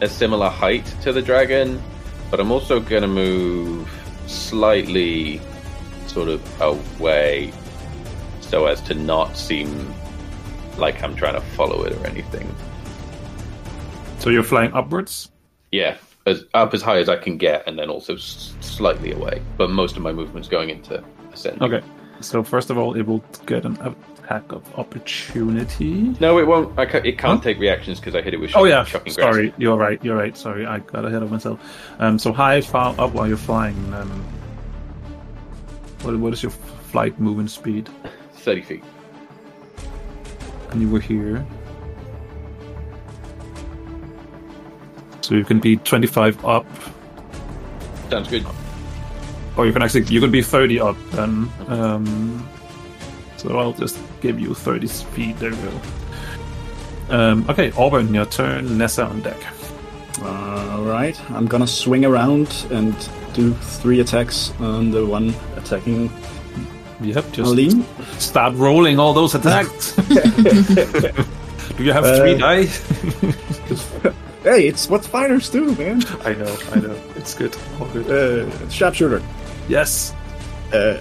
a 0.00 0.08
similar 0.08 0.48
height 0.48 0.86
to 1.02 1.12
the 1.12 1.20
dragon, 1.20 1.82
but 2.30 2.40
I'm 2.40 2.50
also 2.50 2.80
gonna 2.80 3.08
move 3.08 3.88
slightly 4.26 5.40
sort 6.06 6.28
of 6.28 6.60
away 6.60 7.52
so 8.40 8.66
as 8.66 8.80
to 8.82 8.94
not 8.94 9.36
seem 9.36 9.92
like 10.78 11.02
I'm 11.02 11.14
trying 11.14 11.34
to 11.34 11.40
follow 11.40 11.82
it 11.84 11.92
or 11.92 12.06
anything. 12.06 12.52
So 14.18 14.30
you're 14.30 14.42
flying 14.42 14.72
upwards. 14.72 15.30
Yeah, 15.72 15.96
as 16.26 16.44
up 16.54 16.72
as 16.74 16.82
high 16.82 16.98
as 16.98 17.08
I 17.08 17.16
can 17.16 17.36
get, 17.36 17.66
and 17.66 17.78
then 17.78 17.90
also 17.90 18.14
s- 18.14 18.54
slightly 18.60 19.12
away. 19.12 19.42
But 19.56 19.70
most 19.70 19.96
of 19.96 20.02
my 20.02 20.12
movement's 20.12 20.48
going 20.48 20.70
into 20.70 21.02
ascend. 21.32 21.60
Okay. 21.62 21.82
So 22.20 22.42
first 22.42 22.70
of 22.70 22.78
all, 22.78 22.94
it 22.94 23.02
will 23.02 23.22
get 23.46 23.64
an 23.66 23.76
attack 24.24 24.52
of 24.52 24.62
opportunity. 24.78 26.14
No, 26.20 26.38
it 26.38 26.46
won't. 26.46 26.78
I 26.78 26.86
ca- 26.86 26.98
it 27.04 27.18
can't 27.18 27.38
Huh? 27.38 27.44
take 27.44 27.58
reactions 27.58 28.00
because 28.00 28.14
I 28.14 28.22
hit 28.22 28.34
it 28.34 28.40
with 28.40 28.52
Oh 28.54 28.64
yeah, 28.64 28.84
shocking 28.84 29.12
sorry, 29.12 29.52
you're 29.58 29.76
right. 29.76 30.02
You're 30.04 30.16
right. 30.16 30.36
Sorry, 30.36 30.66
I 30.66 30.78
got 30.78 31.04
ahead 31.04 31.22
of 31.22 31.30
myself. 31.30 31.60
Um, 31.98 32.18
so 32.18 32.32
high, 32.32 32.60
far 32.60 32.94
up 32.98 33.12
while 33.12 33.26
you're 33.28 33.36
flying. 33.36 33.76
Um, 33.94 34.08
what, 36.02 36.16
what 36.18 36.32
is 36.32 36.42
your 36.42 36.50
flight 36.50 37.18
movement 37.20 37.50
speed? 37.50 37.88
Thirty 38.34 38.62
feet. 38.62 38.84
And 40.70 40.80
you 40.82 40.88
were 40.90 41.00
here, 41.00 41.44
so 45.20 45.34
you 45.36 45.44
can 45.44 45.60
be 45.60 45.76
25 45.76 46.44
up, 46.44 46.66
Sounds 48.10 48.28
good. 48.28 48.44
or 49.56 49.66
you 49.66 49.72
can 49.72 49.82
actually 49.82 50.02
you 50.06 50.20
can 50.20 50.32
be 50.32 50.42
30 50.42 50.80
up. 50.80 50.96
Then, 51.12 51.48
um, 51.68 52.48
so 53.44 53.58
I'll 53.58 53.72
just 53.74 53.96
give 54.20 54.40
you 54.40 54.54
30 54.54 54.86
speed. 54.88 55.36
There 55.38 55.50
you 55.52 55.56
go. 55.56 55.80
Um, 57.16 57.44
okay, 57.48 57.70
Auburn, 57.76 58.12
your 58.14 58.24
turn. 58.26 58.66
Neza 58.78 59.08
on 59.08 59.20
deck. 59.20 59.36
Alright, 60.22 61.20
I'm 61.30 61.46
gonna 61.46 61.66
swing 61.66 62.04
around 62.04 62.66
and 62.70 62.94
do 63.34 63.52
three 63.54 64.00
attacks 64.00 64.52
on 64.60 64.90
the 64.90 65.04
one 65.04 65.34
attacking 65.56 66.10
Yep, 67.00 67.32
just 67.32 67.50
Alim. 67.50 67.84
start 68.18 68.54
rolling 68.54 68.98
all 68.98 69.12
those 69.12 69.34
attacks. 69.34 69.92
Do 71.76 71.82
you 71.84 71.92
have 71.92 72.04
three 72.16 72.34
Uh, 72.34 72.38
die? 72.38 72.66
Hey, 74.44 74.68
it's 74.68 74.90
what 74.90 75.02
fighters 75.04 75.48
do, 75.48 75.74
man. 75.74 76.02
I 76.22 76.34
know, 76.34 76.56
I 76.72 76.78
know. 76.78 76.94
It's 77.16 77.34
good. 77.34 77.56
All 77.80 77.86
good. 77.88 78.06
Uh, 78.10 78.68
sharpshooter. 78.68 79.22
yes, 79.68 80.12
Uh, 80.72 80.96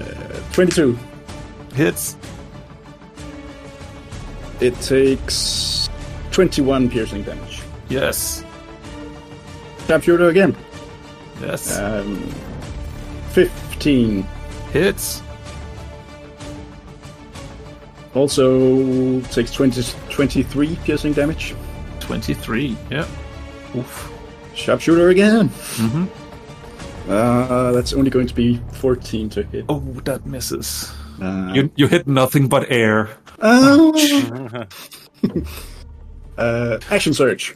22. 0.54 0.98
hits. 1.76 2.16
It 4.64 4.80
takes 4.82 5.89
21 6.32 6.89
piercing 6.89 7.24
damage. 7.24 7.61
Yes, 7.89 8.43
Sharpshooter 9.88 10.30
again. 10.30 10.55
yes. 11.41 11.78
Um, 11.78 12.18
15. 13.32 14.26
hits. 14.72 15.22
Also 18.16 19.20
takes 19.32 19.51
20, 19.51 19.82
23 20.09 20.76
piercing 20.86 21.14
damage. 21.14 21.55
23. 21.99 22.78
Yeah. 22.91 23.05
Oof. 23.76 24.11
Sharpshooter 24.55 25.09
again. 25.09 25.49
Mhm. 25.49 26.07
Uh, 27.09 27.72
that's 27.74 27.91
only 27.93 28.09
going 28.09 28.28
to 28.28 28.34
be 28.36 28.61
14 28.74 29.30
to 29.30 29.43
hit. 29.43 29.66
Oh, 29.68 29.80
that 30.05 30.26
misses. 30.26 30.93
Uh, 31.22 31.51
You, 31.53 31.70
you 31.76 31.88
hit 31.88 32.07
nothing 32.07 32.47
but 32.47 32.72
air. 32.72 33.09
Uh, 33.44 34.66
uh, 36.38 36.80
action 36.89 37.14
surge. 37.14 37.56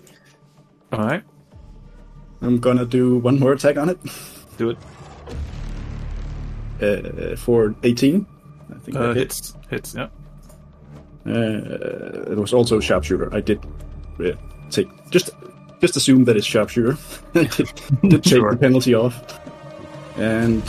All 0.92 1.00
right, 1.06 1.24
I'm 2.42 2.60
gonna 2.60 2.86
do 2.86 3.18
one 3.18 3.40
more 3.40 3.54
attack 3.54 3.78
on 3.78 3.90
it. 3.90 3.98
do 4.58 4.70
it. 4.72 4.78
Uh, 6.80 7.36
for 7.36 7.74
18. 7.84 8.26
I 8.70 8.78
think 8.80 8.98
Uh, 8.98 9.08
that 9.08 9.16
hits. 9.18 9.56
hits. 9.70 9.96
Yeah. 9.96 10.10
Uh, 11.26 12.32
it 12.32 12.38
was 12.38 12.54
also 12.54 12.80
sharpshooter. 12.80 13.34
I 13.34 13.42
did 13.42 13.60
uh, 14.20 14.32
take 14.70 14.88
just 15.10 15.32
just 15.82 15.96
assume 15.98 16.26
that 16.26 16.38
it's 16.38 16.46
sharpshooter. 16.46 16.98
Did, 17.34 17.50
did 18.10 18.24
take 18.24 18.26
Sure. 18.26 18.52
the 18.52 18.58
penalty 18.58 18.94
off, 18.96 19.40
and 20.18 20.64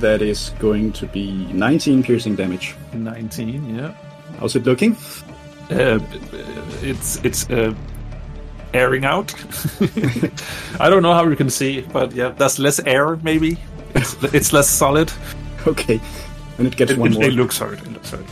that 0.00 0.22
is 0.22 0.50
going 0.58 0.92
to 0.92 1.06
be 1.06 1.46
19 1.52 2.02
piercing 2.02 2.34
damage. 2.36 2.74
19. 2.94 3.76
Yeah. 3.76 3.94
How's 4.40 4.56
it 4.56 4.64
looking? 4.64 4.96
Uh, 5.70 6.00
it's 6.82 7.16
it's 7.24 7.48
uh, 7.50 7.72
airing 8.74 9.04
out. 9.04 9.32
I 10.80 10.90
don't 10.90 11.02
know 11.02 11.12
how 11.14 11.28
you 11.28 11.36
can 11.36 11.50
see, 11.50 11.82
but 11.92 12.12
yeah, 12.12 12.30
there's 12.30 12.58
less 12.58 12.80
air. 12.80 13.16
Maybe 13.22 13.56
it's, 13.94 14.16
it's 14.34 14.52
less 14.52 14.68
solid. 14.68 15.12
Okay, 15.66 16.00
and 16.56 16.66
it 16.66 16.74
gets 16.74 16.92
It, 16.92 16.98
one 16.98 17.12
it, 17.12 17.14
more. 17.16 17.24
it 17.24 17.34
looks 17.34 17.58
hard. 17.58 17.78
It 17.82 17.92
looks 17.92 18.10
hard. 18.10 18.24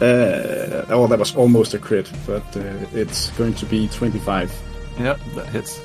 Uh, 0.00 0.84
oh, 0.94 1.08
that 1.08 1.18
was 1.18 1.34
almost 1.34 1.74
a 1.74 1.78
crit, 1.80 2.08
but 2.28 2.44
uh, 2.56 2.60
it's 2.94 3.30
going 3.30 3.54
to 3.54 3.66
be 3.66 3.88
25, 3.88 4.52
Yeah, 5.00 5.16
that 5.34 5.46
hits. 5.48 5.80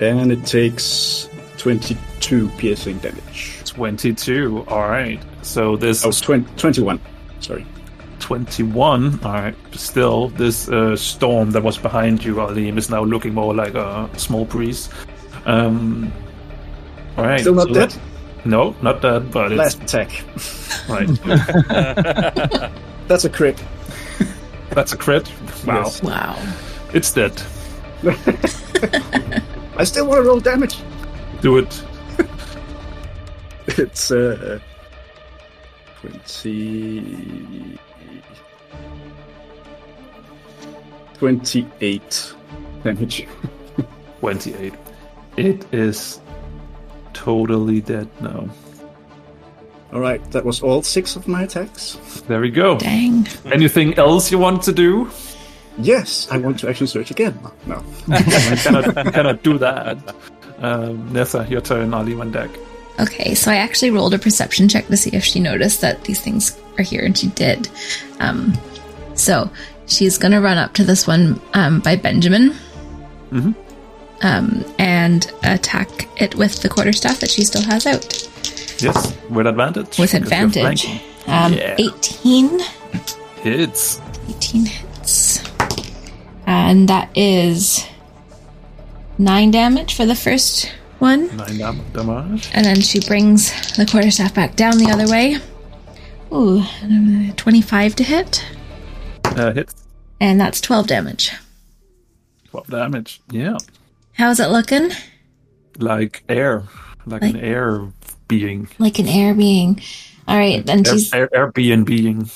and 0.00 0.30
it 0.30 0.46
takes 0.46 1.28
22 1.58 2.48
piercing 2.58 2.98
damage. 2.98 3.58
22. 3.66 4.64
All 4.68 4.88
right. 4.88 5.20
So 5.42 5.76
this 5.76 6.04
Oh, 6.04 6.12
20, 6.12 6.46
21. 6.56 7.00
Sorry. 7.40 7.66
21. 8.32 9.20
All 9.22 9.32
right. 9.32 9.54
Still, 9.72 10.28
this 10.30 10.66
uh, 10.70 10.96
storm 10.96 11.50
that 11.50 11.62
was 11.62 11.76
behind 11.76 12.24
you, 12.24 12.40
Alim, 12.40 12.78
is 12.78 12.88
now 12.88 13.04
looking 13.04 13.34
more 13.34 13.54
like 13.54 13.74
a 13.74 14.08
small 14.16 14.46
breeze. 14.46 14.88
Um. 15.44 16.10
All 17.18 17.24
right. 17.24 17.40
Still 17.40 17.54
not 17.54 17.68
so 17.68 17.74
dead. 17.74 17.94
No, 18.46 18.74
not 18.80 19.02
dead, 19.02 19.30
but 19.30 19.52
it's 19.52 19.58
Last 19.58 19.82
attack. 19.82 20.24
Right. 20.88 21.08
That's 23.06 23.26
a 23.26 23.28
crit. 23.28 23.62
That's 24.70 24.94
a 24.94 24.96
crit. 24.96 25.30
Wow. 25.66 25.82
Yes. 25.82 26.02
Wow. 26.02 26.54
It's 26.94 27.12
dead. 27.12 27.34
I 29.76 29.84
still 29.84 30.06
want 30.06 30.22
to 30.22 30.28
roll 30.28 30.40
damage. 30.40 30.78
Do 31.42 31.58
it. 31.58 31.84
It's 33.78 34.10
uh, 34.10 34.58
20. 36.00 37.78
28 41.22 42.34
damage. 42.82 43.28
28. 44.18 44.74
It 45.36 45.72
is 45.72 46.20
totally 47.12 47.80
dead 47.80 48.08
now. 48.20 48.48
Alright, 49.92 50.32
that 50.32 50.44
was 50.44 50.62
all 50.62 50.82
six 50.82 51.14
of 51.14 51.28
my 51.28 51.44
attacks. 51.44 51.94
There 52.26 52.40
we 52.40 52.50
go. 52.50 52.76
Dang. 52.76 53.28
Anything 53.44 53.94
else 53.94 54.32
you 54.32 54.40
want 54.40 54.64
to 54.64 54.72
do? 54.72 55.12
Yes, 55.78 56.26
I 56.28 56.38
want 56.38 56.58
to 56.58 56.68
action 56.68 56.88
surge 56.88 57.12
again. 57.12 57.38
No. 57.66 57.84
I 58.08 58.56
cannot, 58.56 59.14
cannot 59.14 59.42
do 59.44 59.58
that. 59.58 59.98
Um, 60.58 61.08
Neza, 61.10 61.48
your 61.48 61.60
turn. 61.60 61.94
Alim 61.94 62.20
on 62.20 62.32
deck. 62.32 62.50
Okay, 62.98 63.36
so 63.36 63.52
I 63.52 63.58
actually 63.58 63.92
rolled 63.92 64.12
a 64.12 64.18
perception 64.18 64.68
check 64.68 64.88
to 64.88 64.96
see 64.96 65.10
if 65.10 65.22
she 65.22 65.38
noticed 65.38 65.82
that 65.82 66.02
these 66.02 66.20
things 66.20 66.60
are 66.78 66.82
here, 66.82 67.04
and 67.04 67.16
she 67.16 67.28
did. 67.28 67.68
Um, 68.18 68.58
so 69.14 69.48
she's 69.92 70.18
gonna 70.18 70.40
run 70.40 70.58
up 70.58 70.72
to 70.74 70.84
this 70.84 71.06
one 71.06 71.40
um, 71.54 71.80
by 71.80 71.96
Benjamin, 71.96 72.54
um, 74.22 74.64
and 74.78 75.30
attack 75.42 76.08
it 76.20 76.34
with 76.34 76.62
the 76.62 76.68
quarterstaff 76.68 77.20
that 77.20 77.30
she 77.30 77.44
still 77.44 77.62
has 77.62 77.86
out 77.86 78.28
Yes, 78.80 79.14
with 79.30 79.46
advantage. 79.46 79.98
with 79.98 80.14
advantage. 80.14 80.86
Um, 81.26 81.52
Yeah. 81.54 81.76
18, 81.78 82.60
Hits. 83.42 84.00
18 84.28 84.66
hits, 84.66 85.42
and 86.46 86.88
that 86.88 87.08
is 87.16 87.84
nine 89.18 89.50
damage 89.50 89.94
for 89.94 90.06
the 90.06 90.14
first 90.14 90.70
one. 91.00 91.36
Nine 91.36 91.58
dam- 91.58 91.80
damage. 91.92 92.48
And 92.54 92.64
then 92.64 92.80
she 92.80 93.00
brings 93.00 93.50
the 93.76 93.84
quarterstaff 93.86 94.32
back 94.34 94.54
down 94.56 94.78
the 94.78 94.90
other 94.90 95.08
way. 95.08 95.38
Ooh, 96.32 96.62
25 97.36 97.96
to 97.96 98.04
hit. 98.04 98.44
Uh, 99.24 99.52
hits. 99.52 99.74
And 100.22 100.40
that's 100.40 100.60
12 100.60 100.86
damage. 100.86 101.32
12 102.50 102.68
damage. 102.68 103.20
Yeah. 103.32 103.58
How's 104.12 104.38
it 104.38 104.50
looking? 104.50 104.90
Like 105.78 106.22
air. 106.28 106.62
Like, 107.04 107.22
an 107.22 107.36
air 107.38 107.88
being. 108.28 108.68
Like 108.78 109.00
an 109.00 109.08
air 109.08 109.34
being. 109.34 109.82
All 110.28 110.38
right, 110.38 110.64
then 110.64 110.86
Air, 110.86 110.92
she's 110.92 111.12
air, 111.12 111.28
Airbnb 111.34 111.86
being. 111.86 112.30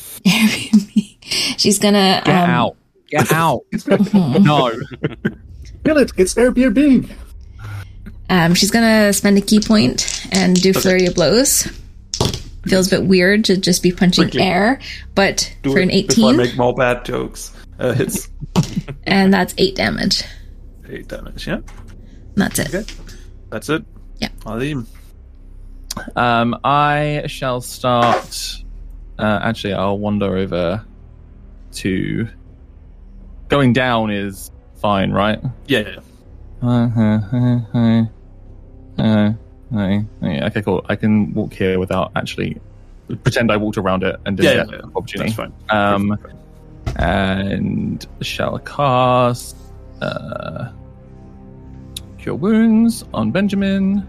she's 1.57 1.79
gonna 1.79 2.23
Get 2.25 2.35
um, 2.35 2.51
out. 2.51 2.77
Get 3.09 3.33
out. 3.33 3.61
no. 4.13 4.73
Kill 5.85 5.99
it! 5.99 6.11
It's 6.17 6.35
Airbnb! 6.35 7.09
um 8.29 8.55
she's 8.55 8.73
gonna 8.73 9.13
spend 9.13 9.39
a 9.39 9.41
ki 9.41 9.61
point 9.61 10.27
and 10.33 10.61
do 10.61 10.73
flurry 10.73 11.07
of 11.07 11.15
blows. 11.15 11.69
Feels 12.67 12.89
a 12.93 12.99
bit 12.99 13.07
weird 13.07 13.45
to 13.45 13.57
just 13.57 13.81
be 13.85 13.93
punching 13.93 14.25
Quickly. 14.25 14.43
air, 14.43 14.81
but 15.15 15.55
Do 15.63 15.71
for 15.71 15.79
it 15.79 15.83
an 15.85 15.89
Before 15.91 16.31
I 16.31 16.33
18, 16.33 16.37
make 16.37 16.57
more 16.57 16.75
bad 16.75 17.05
jokes. 17.05 17.56
Uh, 17.79 17.93
hits. 17.93 18.31
and 19.05 19.33
that's 19.33 19.55
eight 19.59 19.77
damage. 19.77 20.23
8 20.89 21.09
damage, 21.09 21.47
yeah. 21.47 21.61
That's 22.37 22.59
it. 22.59 22.75
Okay. 22.75 22.93
That's 23.51 23.69
it. 23.69 23.85
Yeah. 24.19 24.29
I'll. 24.45 24.87
Um, 26.15 26.59
I 26.65 27.25
shall 27.27 27.61
start. 27.61 28.57
Uh, 29.19 29.41
actually, 29.43 29.73
I'll 29.75 29.99
wander 29.99 30.37
over 30.37 30.85
to. 31.73 32.29
Going 33.49 33.73
down 33.73 34.11
is 34.11 34.51
fine, 34.77 35.11
right? 35.13 35.39
Yeah, 35.67 35.81
yeah, 35.81 35.89
yeah. 35.89 36.01
Uh, 36.63 36.89
uh, 36.97 37.21
uh, 37.75 38.05
uh, 38.99 39.33
uh, 39.75 40.01
yeah, 40.23 40.47
okay, 40.47 40.63
cool. 40.63 40.85
I 40.89 40.97
can 40.97 41.33
walk 41.35 41.53
here 41.53 41.79
without 41.79 42.13
actually 42.17 42.61
pretend 43.23 43.53
I 43.53 43.57
walked 43.57 43.79
around 43.79 44.03
it 44.03 44.17
and 44.27 44.37
didn't 44.37 44.57
Yeah, 44.57 44.65
get 44.65 44.71
yeah, 44.73 44.79
an 44.79 44.81
yeah. 44.91 44.97
opportunity. 44.97 45.31
That's 45.31 45.37
fine. 45.37 45.53
Um, 45.71 46.19
and 46.97 48.07
shall 48.23 48.59
cast 48.59 49.57
uh, 50.01 50.71
Cure 52.19 52.35
Wounds 52.35 53.05
on 53.15 53.31
Benjamin 53.31 54.07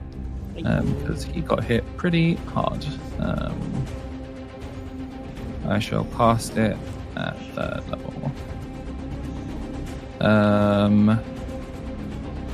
because 0.56 1.24
he 1.24 1.42
got 1.42 1.64
hit 1.64 1.84
pretty 1.98 2.36
hard. 2.36 2.86
Um, 3.20 3.86
I 5.68 5.80
shall 5.80 6.06
cast 6.18 6.58
it 6.58 6.78
at 7.16 7.38
third 7.54 7.84
level. 7.90 8.32
Um, 10.20 11.20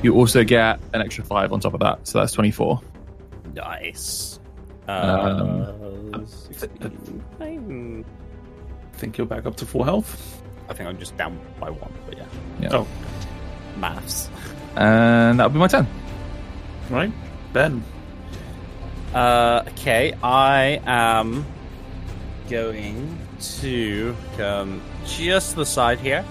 you 0.01 0.13
also 0.15 0.43
get 0.43 0.79
an 0.93 1.01
extra 1.01 1.23
five 1.23 1.53
on 1.53 1.59
top 1.61 1.73
of 1.73 1.79
that, 1.79 2.05
so 2.07 2.19
that's 2.19 2.33
twenty-four. 2.33 2.81
Nice. 3.53 4.39
Um, 4.87 5.61
Uh, 6.13 6.25
16. 6.25 8.05
I 8.93 8.97
think 8.97 9.17
you're 9.17 9.27
back 9.27 9.45
up 9.45 9.55
to 9.57 9.65
full 9.65 9.83
health. 9.83 10.41
I 10.69 10.73
think 10.73 10.87
I'm 10.87 10.97
just 10.97 11.17
down 11.17 11.39
by 11.59 11.69
one, 11.69 11.91
but 12.05 12.17
yeah. 12.17 12.25
Yeah. 12.59 12.69
Oh, 12.71 12.87
Maths. 13.77 14.29
And 14.75 15.39
that'll 15.39 15.51
be 15.51 15.59
my 15.59 15.67
turn. 15.67 15.87
right. 16.89 17.11
Ben. 17.51 17.83
Uh, 19.13 19.63
okay, 19.69 20.13
I 20.23 20.81
am 20.85 21.45
going 22.49 23.19
to 23.61 24.15
come 24.37 24.81
just 25.05 25.51
to 25.51 25.55
the 25.57 25.65
side 25.65 25.99
here 25.99 26.25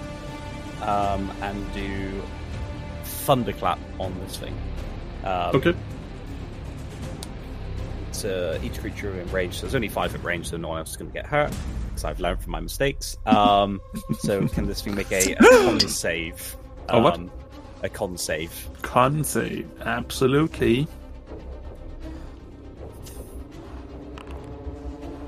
um, 0.81 1.31
and 1.41 1.73
do 1.73 2.21
thunderclap 3.03 3.79
on 3.99 4.17
this 4.19 4.37
thing. 4.37 4.55
Um, 5.23 5.55
Okay. 5.55 5.75
It's 8.09 8.25
uh, 8.25 8.59
each 8.63 8.79
creature 8.79 9.17
in 9.19 9.29
range. 9.31 9.55
So 9.55 9.61
there's 9.61 9.75
only 9.75 9.87
five 9.87 10.13
at 10.13 10.23
range, 10.23 10.49
so 10.49 10.57
no 10.57 10.67
one 10.69 10.79
else 10.79 10.91
is 10.91 10.97
going 10.97 11.09
to 11.09 11.13
get 11.13 11.25
hurt 11.25 11.51
because 11.93 12.05
I've 12.05 12.19
learned 12.19 12.41
from 12.41 12.51
my 12.51 12.59
mistakes. 12.59 13.17
Um, 13.25 13.79
so 14.19 14.47
can 14.47 14.65
this 14.65 14.81
thing 14.81 14.95
make 14.95 15.11
a, 15.11 15.33
a 15.33 15.35
con 15.37 15.79
save? 15.87 16.57
A 16.89 16.99
what? 16.99 17.15
Um, 17.15 17.31
A 17.83 17.89
con 17.89 18.17
save. 18.17 18.69
Con 18.81 19.23
save. 19.23 19.69
Absolutely. 19.81 20.87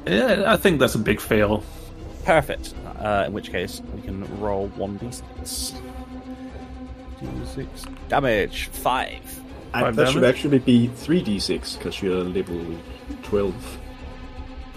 Yeah, 0.08 0.44
I 0.48 0.58
think 0.58 0.80
that's 0.80 0.96
a 0.96 1.00
big 1.00 1.20
fail. 1.20 1.64
Perfect. 2.24 2.74
Uh, 3.00 3.26
in 3.28 3.34
which 3.34 3.52
case, 3.52 3.82
we 3.94 4.02
can 4.02 4.24
roll 4.40 4.70
1d6. 4.78 5.80
D6 7.22 8.08
damage. 8.10 8.68
5. 8.68 9.42
I, 9.74 9.82
Five 9.82 9.96
that 9.96 10.10
should 10.10 10.24
actually 10.24 10.60
be 10.60 10.88
3d6 10.90 11.78
because 11.78 12.02
you're 12.02 12.24
level 12.24 12.64
12. 13.24 13.80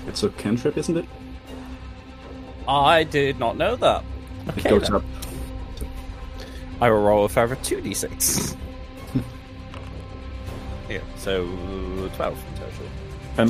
It's 0.09 0.23
a 0.23 0.31
cantrip, 0.31 0.77
isn't 0.77 0.97
it? 0.97 1.05
I 2.69 3.05
did 3.05 3.39
not 3.39 3.57
know 3.57 3.77
that. 3.77 4.05
It 4.47 4.59
Okay, 4.59 4.71
goes 4.71 4.83
then. 4.83 4.97
up. 4.97 5.03
I 6.81 6.91
will 6.91 7.03
roll 7.03 7.25
a 7.25 7.29
further 7.29 7.57
2d6. 7.57 8.57
yeah, 10.89 11.01
so 11.17 11.45
12 11.47 12.13
in 12.19 12.61
total. 12.61 12.87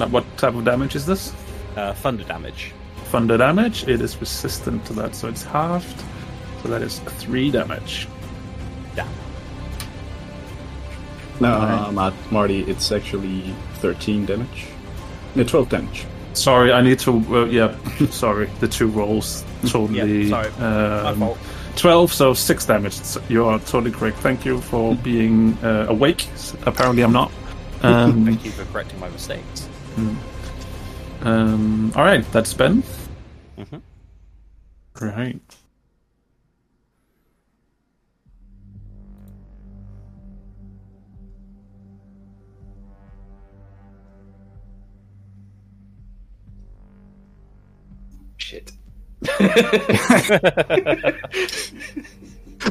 And 0.06 0.12
what 0.12 0.24
type 0.38 0.54
of 0.54 0.64
damage 0.64 0.94
is 0.96 1.04
this? 1.04 1.34
Uh, 1.76 1.92
thunder 1.94 2.24
damage. 2.24 2.72
Thunder 3.06 3.36
damage. 3.36 3.86
It 3.88 4.00
is 4.00 4.18
resistant 4.20 4.84
to 4.86 4.92
that, 4.94 5.14
so 5.14 5.28
it's 5.28 5.42
halved. 5.42 6.02
So 6.62 6.68
that 6.68 6.82
is 6.82 6.98
three 7.00 7.50
damage. 7.50 8.08
Damn. 8.94 9.08
No, 11.40 11.52
uh, 11.52 11.90
Mar- 11.92 12.12
Marty, 12.30 12.62
it's 12.62 12.90
actually 12.92 13.54
13 13.74 14.26
damage. 14.26 14.66
No, 15.34 15.44
12 15.44 15.68
damage. 15.68 16.06
Sorry, 16.38 16.72
I 16.72 16.80
need 16.80 16.98
to. 17.00 17.12
Uh, 17.30 17.44
yeah, 17.46 17.76
sorry. 18.10 18.46
The 18.60 18.68
two 18.68 18.88
rolls 18.88 19.44
totally. 19.66 20.24
Yeah, 20.24 20.30
sorry. 20.30 20.50
My 20.58 21.10
um, 21.10 21.18
fault. 21.18 21.38
12, 21.76 22.12
so 22.12 22.34
6 22.34 22.66
damage. 22.66 22.92
So 22.94 23.22
You 23.28 23.44
are 23.44 23.58
totally 23.60 23.92
correct. 23.92 24.18
Thank 24.18 24.44
you 24.44 24.60
for 24.60 24.96
being 24.96 25.56
uh, 25.62 25.86
awake. 25.88 26.26
Apparently, 26.66 27.02
I'm 27.02 27.12
not. 27.12 27.30
Um, 27.82 28.24
Thank 28.26 28.44
you 28.44 28.50
for 28.50 28.64
correcting 28.72 28.98
my 28.98 29.08
mistakes. 29.10 29.68
um, 31.22 31.92
all 31.94 32.04
right, 32.04 32.24
that's 32.32 32.52
Ben. 32.54 32.82
Mhm. 33.56 33.80
Right. 35.00 35.40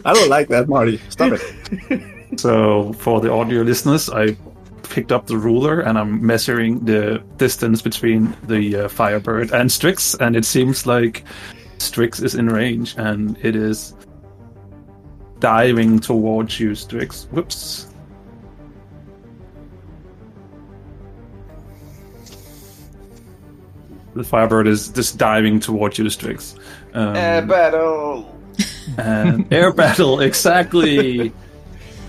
I 0.06 0.14
don't 0.14 0.30
like 0.30 0.48
that, 0.50 0.68
Marty. 0.68 1.00
Stop 1.10 1.34
it. 1.34 2.04
So, 2.36 2.91
for 2.93 3.22
the 3.22 3.32
audio 3.32 3.62
listeners, 3.62 4.10
I 4.10 4.36
picked 4.84 5.12
up 5.14 5.28
the 5.28 5.38
ruler 5.38 5.80
and 5.80 5.98
I'm 5.98 6.24
measuring 6.24 6.84
the 6.84 7.24
distance 7.38 7.82
between 7.82 8.36
the 8.43 8.76
uh, 8.76 8.88
Firebird 8.89 9.52
and 9.52 9.72
Strix, 9.72 10.14
and 10.16 10.36
it 10.36 10.43
seems 10.45 10.86
like 10.86 11.24
Strix 11.78 12.20
is 12.20 12.36
in 12.36 12.48
range 12.48 12.95
and 12.98 13.38
it 13.41 13.56
is 13.56 13.95
diving 15.39 16.00
towards 16.00 16.60
you, 16.60 16.76
Strix. 16.76 17.28
Whoops. 17.32 17.86
The 24.18 24.24
Firebird 24.24 24.68
is 24.68 24.89
just 24.89 25.18
diving 25.20 25.59
towards 25.59 25.99
you, 25.99 26.09
Strix. 26.09 26.55
Um, 26.93 27.15
Air 27.15 27.41
battle. 27.43 28.36
and 28.97 29.45
air 29.53 29.72
battle 29.72 30.20
exactly 30.22 31.32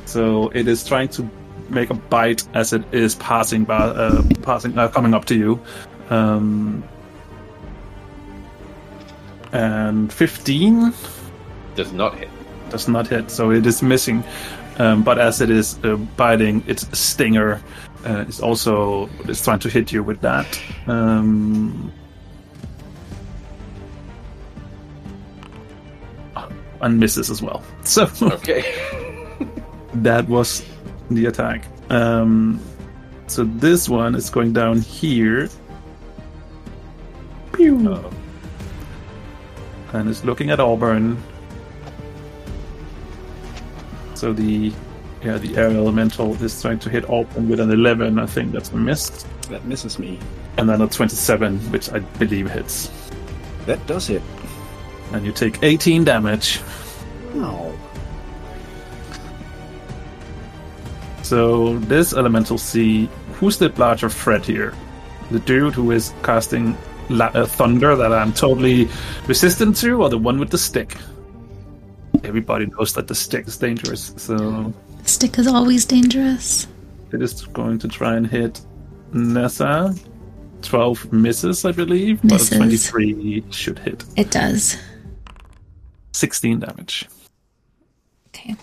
so 0.06 0.48
it 0.54 0.66
is 0.66 0.86
trying 0.86 1.08
to 1.08 1.28
make 1.68 1.90
a 1.90 1.94
bite 1.94 2.42
as 2.54 2.72
it 2.72 2.82
is 2.94 3.16
passing 3.16 3.64
by 3.64 3.76
uh, 3.76 4.22
passing 4.42 4.78
uh, 4.78 4.88
coming 4.88 5.12
up 5.12 5.26
to 5.26 5.34
you 5.34 5.60
um, 6.08 6.82
and 9.52 10.10
15 10.12 10.92
Does 11.74 11.92
not 11.92 12.16
hit. 12.16 12.28
does 12.70 12.88
not 12.88 13.06
hit 13.06 13.30
so 13.30 13.50
it 13.50 13.66
is 13.66 13.82
missing 13.82 14.24
um, 14.78 15.02
but 15.02 15.18
as 15.18 15.40
it 15.42 15.50
is 15.50 15.78
uh, 15.84 15.96
biting 16.16 16.62
its 16.66 16.86
stinger 16.98 17.60
uh, 18.06 18.24
is 18.28 18.40
also 18.40 19.06
is 19.28 19.42
trying 19.42 19.58
to 19.58 19.68
hit 19.68 19.92
you 19.92 20.02
with 20.02 20.20
that 20.22 20.46
um, 20.86 21.92
and 26.80 26.98
misses 26.98 27.30
as 27.30 27.40
well 27.42 27.62
so 27.82 28.08
Okay. 28.22 28.62
that 29.94 30.28
was 30.28 30.64
the 31.10 31.26
attack. 31.26 31.64
Um, 31.90 32.60
so 33.26 33.44
this 33.44 33.88
one 33.88 34.14
is 34.14 34.28
going 34.30 34.52
down 34.52 34.80
here. 34.82 35.48
Pew. 37.52 38.04
And 39.94 40.08
is 40.08 40.22
looking 40.24 40.50
at 40.50 40.60
Auburn. 40.60 41.16
So 44.14 44.32
the 44.32 44.72
yeah 45.24 45.38
the 45.38 45.56
air 45.56 45.70
elemental 45.70 46.34
is 46.42 46.60
trying 46.60 46.78
to 46.80 46.90
hit 46.90 47.08
Auburn 47.08 47.48
with 47.48 47.60
an 47.60 47.70
eleven. 47.70 48.18
I 48.18 48.26
think 48.26 48.52
that's 48.52 48.70
a 48.70 48.76
miss, 48.76 49.24
That 49.48 49.64
misses 49.64 49.98
me. 49.98 50.18
and 50.58 50.68
then 50.68 50.80
a 50.82 50.86
twenty-seven, 50.88 51.58
which 51.72 51.90
I 51.90 52.00
believe 52.20 52.50
hits. 52.50 52.90
That 53.66 53.84
does 53.86 54.06
hit. 54.08 54.22
And 55.12 55.24
you 55.24 55.32
take 55.32 55.62
eighteen 55.62 56.04
damage. 56.04 56.60
Oh. 57.34 57.74
So 61.22 61.78
this 61.80 62.12
elemental 62.14 62.58
sea, 62.58 63.08
who's 63.34 63.58
the 63.58 63.68
larger 63.70 64.08
threat 64.08 64.44
here? 64.46 64.74
The 65.30 65.40
dude 65.40 65.74
who 65.74 65.90
is 65.90 66.12
casting 66.22 66.76
la- 67.10 67.26
uh, 67.34 67.44
thunder 67.46 67.94
that 67.96 68.12
I'm 68.12 68.32
totally 68.32 68.88
resistant 69.26 69.76
to, 69.78 70.02
or 70.02 70.08
the 70.08 70.16
one 70.18 70.38
with 70.38 70.50
the 70.50 70.58
stick? 70.58 70.96
Everybody 72.24 72.66
knows 72.66 72.94
that 72.94 73.08
the 73.08 73.14
stick 73.14 73.46
is 73.46 73.56
dangerous, 73.58 74.12
so 74.16 74.72
the 75.02 75.08
Stick 75.08 75.38
is 75.38 75.46
always 75.46 75.84
dangerous. 75.86 76.66
it 77.12 77.22
is 77.22 77.46
going 77.46 77.78
to 77.78 77.88
try 77.88 78.14
and 78.16 78.26
hit 78.26 78.60
Neza. 79.12 79.98
Twelve 80.60 81.10
misses, 81.12 81.64
I 81.64 81.70
believe, 81.72 82.22
Misses. 82.24 82.50
but 82.50 82.56
twenty-three 82.56 83.44
should 83.50 83.78
hit. 83.78 84.04
It 84.16 84.30
does. 84.32 84.76
Sixteen 86.18 86.58
damage. 86.58 87.06
Okay. 88.28 88.56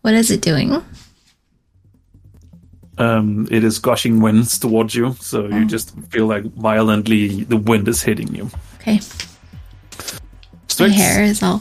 What 0.00 0.14
is 0.14 0.30
it 0.30 0.40
doing? 0.40 0.82
Um, 2.96 3.46
it 3.50 3.62
is 3.62 3.78
gushing 3.78 4.22
winds 4.22 4.58
towards 4.58 4.94
you, 4.94 5.12
so 5.20 5.46
you 5.46 5.66
just 5.66 5.94
feel 6.08 6.26
like 6.26 6.44
violently 6.44 7.44
the 7.44 7.58
wind 7.58 7.86
is 7.86 8.00
hitting 8.00 8.34
you. 8.34 8.50
Okay. 8.76 8.94
My 8.94 9.00
Strix? 10.68 10.94
hair 10.94 11.22
is 11.22 11.42
all. 11.42 11.60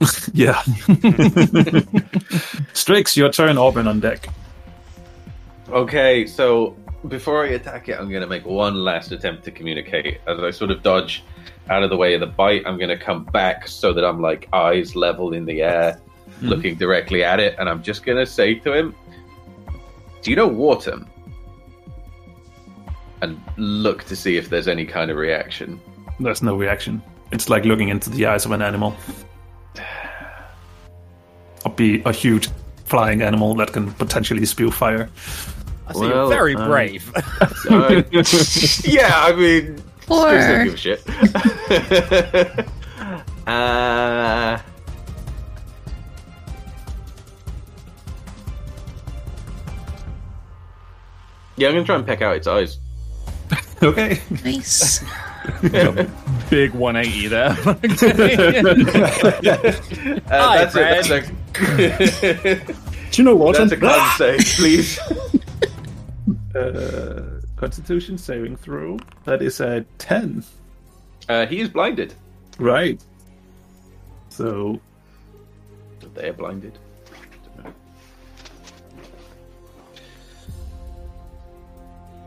Yeah. 0.32 0.62
Strix, 2.74 3.16
your 3.16 3.32
turn. 3.32 3.58
Auburn 3.58 3.88
on 3.88 3.98
deck. 3.98 4.28
Okay, 5.70 6.28
so 6.28 6.76
before 7.08 7.44
I 7.44 7.48
attack 7.48 7.88
it, 7.88 7.98
I'm 7.98 8.08
going 8.08 8.22
to 8.22 8.28
make 8.28 8.46
one 8.46 8.76
last 8.76 9.10
attempt 9.10 9.42
to 9.46 9.50
communicate. 9.50 10.20
As 10.28 10.38
I 10.38 10.52
sort 10.52 10.70
of 10.70 10.84
dodge 10.84 11.24
out 11.68 11.82
of 11.82 11.90
the 11.90 11.96
way 11.96 12.14
of 12.14 12.20
the 12.20 12.26
bite, 12.26 12.62
I'm 12.66 12.78
going 12.78 12.90
to 12.90 12.96
come 12.96 13.24
back 13.24 13.68
so 13.68 13.92
that 13.92 14.04
I'm 14.04 14.20
like 14.20 14.48
eyes 14.52 14.94
level 14.94 15.32
in 15.32 15.44
the 15.44 15.62
air, 15.62 16.00
looking 16.42 16.76
directly 16.76 17.24
at 17.24 17.40
it, 17.40 17.56
and 17.58 17.68
I'm 17.68 17.82
just 17.82 18.04
going 18.04 18.18
to 18.18 18.26
say 18.26 18.54
to 18.54 18.72
him, 18.72 18.94
Do 20.22 20.30
you 20.30 20.36
know 20.36 20.48
Wartum? 20.48 21.06
And 23.22 23.40
look 23.56 24.04
to 24.04 24.16
see 24.16 24.36
if 24.36 24.50
there's 24.50 24.68
any 24.68 24.84
kind 24.84 25.10
of 25.10 25.16
reaction. 25.16 25.80
There's 26.20 26.42
no 26.42 26.54
reaction. 26.54 27.02
It's 27.32 27.48
like 27.48 27.64
looking 27.64 27.88
into 27.88 28.10
the 28.10 28.26
eyes 28.26 28.44
of 28.44 28.52
an 28.52 28.62
animal. 28.62 28.94
Or 31.64 31.72
be 31.72 32.02
a 32.04 32.12
huge 32.12 32.48
flying 32.84 33.22
animal 33.22 33.54
that 33.56 33.72
can 33.72 33.92
potentially 33.94 34.44
spew 34.46 34.70
fire. 34.70 35.10
I 35.88 35.92
see 35.92 36.00
Well, 36.00 36.08
you're 36.08 36.28
very 36.28 36.54
um, 36.54 36.68
brave. 36.68 37.12
Yeah, 38.84 39.10
I 39.12 39.32
mean, 39.34 39.82
Or 40.08 40.28
Strix 40.28 40.46
don't 40.46 40.64
give 40.64 40.74
a 40.74 40.76
shit. 40.76 41.02
uh, 43.46 44.58
yeah, 51.56 51.68
I'm 51.68 51.74
gonna 51.74 51.84
try 51.84 51.96
and 51.96 52.06
peck 52.06 52.22
out 52.22 52.36
its 52.36 52.46
eyes. 52.46 52.78
Okay. 53.82 54.22
nice. 54.42 55.00
Big 56.50 56.72
180 56.72 57.28
there. 57.28 57.50
Uh, 57.50 57.54
Hi, 60.28 60.64
that's, 60.64 60.74
a, 60.74 60.78
that's 60.78 61.10
a 61.10 61.20
Do 63.10 63.12
you 63.12 63.22
know 63.22 63.36
what? 63.36 63.56
that's 63.58 63.70
a 63.70 63.76
con 63.76 64.16
save, 64.16 64.40
please. 64.56 64.98
Uh, 66.54 67.35
Constitution 67.56 68.18
saving 68.18 68.56
throw. 68.56 68.98
That 69.24 69.42
is 69.42 69.60
a 69.60 69.84
10. 69.98 70.44
Uh, 71.28 71.46
he 71.46 71.60
is 71.60 71.68
blinded. 71.68 72.14
Right. 72.58 73.02
So, 74.28 74.80
They 76.14 76.28
are 76.28 76.32
blinded. 76.32 76.78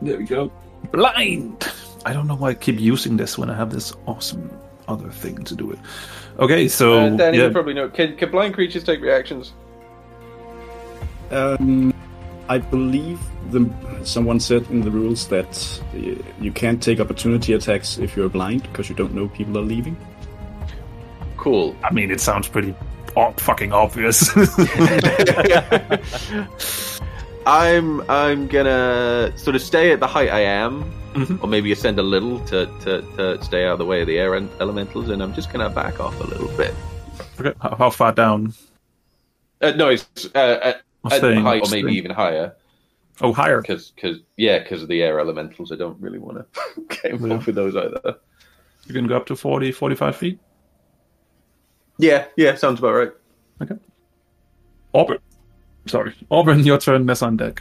there 0.02 0.18
we 0.18 0.24
go. 0.24 0.50
Blind! 0.92 1.70
I 2.04 2.12
don't 2.12 2.26
know 2.26 2.34
why 2.34 2.50
I 2.50 2.54
keep 2.54 2.80
using 2.80 3.16
this 3.16 3.36
when 3.36 3.50
I 3.50 3.56
have 3.56 3.70
this 3.70 3.92
awesome 4.06 4.50
other 4.88 5.10
thing 5.10 5.44
to 5.44 5.54
do 5.54 5.70
it. 5.70 5.78
Okay, 6.38 6.68
so. 6.68 6.98
Uh, 6.98 7.10
Danny, 7.10 7.38
yeah. 7.38 7.44
you 7.44 7.50
probably 7.50 7.74
know. 7.74 7.88
Can, 7.88 8.16
can 8.16 8.30
blind 8.30 8.54
creatures 8.54 8.82
take 8.82 9.00
reactions? 9.00 9.52
Um, 11.30 11.94
I 12.50 12.58
believe 12.58 13.18
the 13.52 13.70
someone 14.04 14.40
said 14.40 14.66
in 14.70 14.80
the 14.80 14.90
rules 14.90 15.28
that 15.28 15.80
uh, 15.94 15.98
you 16.44 16.50
can't 16.52 16.82
take 16.82 16.98
opportunity 17.00 17.52
attacks 17.54 17.96
if 17.98 18.16
you're 18.16 18.28
blind 18.28 18.62
because 18.64 18.88
you 18.90 18.96
don't 18.96 19.14
know 19.14 19.28
people 19.28 19.56
are 19.56 19.62
leaving. 19.62 19.96
Cool. 21.36 21.74
I 21.84 21.92
mean, 21.92 22.10
it 22.10 22.20
sounds 22.20 22.48
pretty 22.48 22.74
o- 23.16 23.32
fucking 23.38 23.72
obvious. 23.72 24.28
I'm 27.46 28.02
I'm 28.10 28.46
gonna 28.48 29.32
sort 29.36 29.56
of 29.56 29.62
stay 29.62 29.92
at 29.92 30.00
the 30.00 30.06
height 30.06 30.30
I 30.30 30.40
am, 30.40 30.84
Mhm. 31.14 31.42
or 31.42 31.46
maybe 31.48 31.72
ascend 31.72 31.98
a 31.98 32.02
little 32.02 32.38
to, 32.46 32.66
to, 32.82 33.02
to 33.16 33.42
stay 33.44 33.64
out 33.66 33.72
of 33.74 33.78
the 33.78 33.84
way 33.86 34.00
of 34.02 34.06
the 34.06 34.18
air 34.18 34.34
en- 34.36 34.50
elementals, 34.60 35.08
and 35.08 35.22
I'm 35.22 35.34
just 35.34 35.52
gonna 35.52 35.70
back 35.70 35.98
off 36.00 36.18
a 36.20 36.24
little 36.26 36.48
bit. 36.56 36.74
okay, 37.40 37.52
how, 37.60 37.74
how 37.76 37.90
far 37.90 38.12
down? 38.12 38.52
Uh, 39.60 39.70
no, 39.76 39.88
it's 39.88 40.06
uh, 40.34 40.38
at, 40.62 40.64
I'm 40.64 40.68
at 40.70 40.82
staying- 41.08 41.42
height, 41.42 41.62
or 41.66 41.70
maybe 41.70 41.82
staying. 41.88 41.96
even 41.96 42.10
higher, 42.10 42.54
Oh, 43.22 43.32
higher. 43.32 43.60
because 43.60 43.90
because 43.90 44.18
yeah, 44.36 44.58
because 44.58 44.82
of 44.82 44.88
the 44.88 45.02
air 45.02 45.18
elementals. 45.20 45.72
I 45.72 45.76
don't 45.76 46.00
really 46.00 46.18
want 46.18 46.38
to 46.38 46.82
get 46.88 47.12
involved 47.12 47.46
with 47.46 47.54
those 47.54 47.76
either. 47.76 48.16
You 48.86 48.94
can 48.94 49.06
go 49.06 49.16
up 49.16 49.26
to 49.26 49.36
40, 49.36 49.72
45 49.72 50.16
feet. 50.16 50.38
Yeah, 51.98 52.26
yeah, 52.36 52.54
sounds 52.54 52.78
about 52.78 52.92
right. 52.94 53.12
Okay. 53.62 53.74
Auburn. 54.94 55.18
Sorry. 55.86 56.14
Auburn, 56.30 56.60
your 56.64 56.78
turn. 56.78 57.04
That's 57.06 57.22
on 57.22 57.36
deck. 57.36 57.60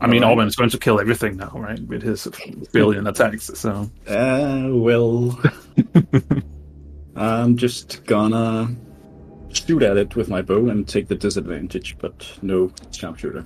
I 0.00 0.06
mean, 0.06 0.22
Alright. 0.22 0.32
Auburn 0.32 0.48
is 0.48 0.56
going 0.56 0.70
to 0.70 0.78
kill 0.78 1.00
everything 1.00 1.36
now, 1.36 1.52
right? 1.54 1.80
With 1.86 2.02
his 2.02 2.26
billion 2.72 3.06
attacks. 3.06 3.50
So, 3.58 3.90
Uh, 4.08 4.68
well, 4.70 5.38
I'm 7.16 7.56
just 7.56 8.04
gonna 8.04 8.74
shoot 9.56 9.82
at 9.82 9.96
it 9.96 10.16
with 10.16 10.28
my 10.28 10.42
bow 10.42 10.68
and 10.68 10.86
take 10.86 11.08
the 11.08 11.14
disadvantage, 11.14 11.96
but 11.98 12.26
no 12.42 12.70
sharpshooter. 12.90 13.44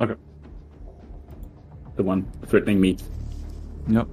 okay. 0.00 0.14
The 1.96 2.02
one 2.02 2.30
threatening 2.46 2.80
me. 2.80 2.96
Yep. 3.88 4.06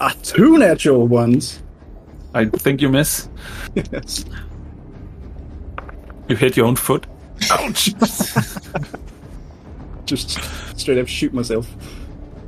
Ah, 0.00 0.14
two 0.22 0.58
natural 0.58 1.06
ones. 1.06 1.62
I 2.34 2.44
think 2.46 2.80
you 2.80 2.88
miss. 2.88 3.28
Yes. 3.74 4.24
You 6.28 6.36
hit 6.36 6.56
your 6.56 6.66
own 6.66 6.76
foot. 6.76 7.06
Ouch. 7.50 7.92
just 10.04 10.38
straight 10.78 10.98
up 10.98 11.08
shoot 11.08 11.32
myself. 11.32 11.68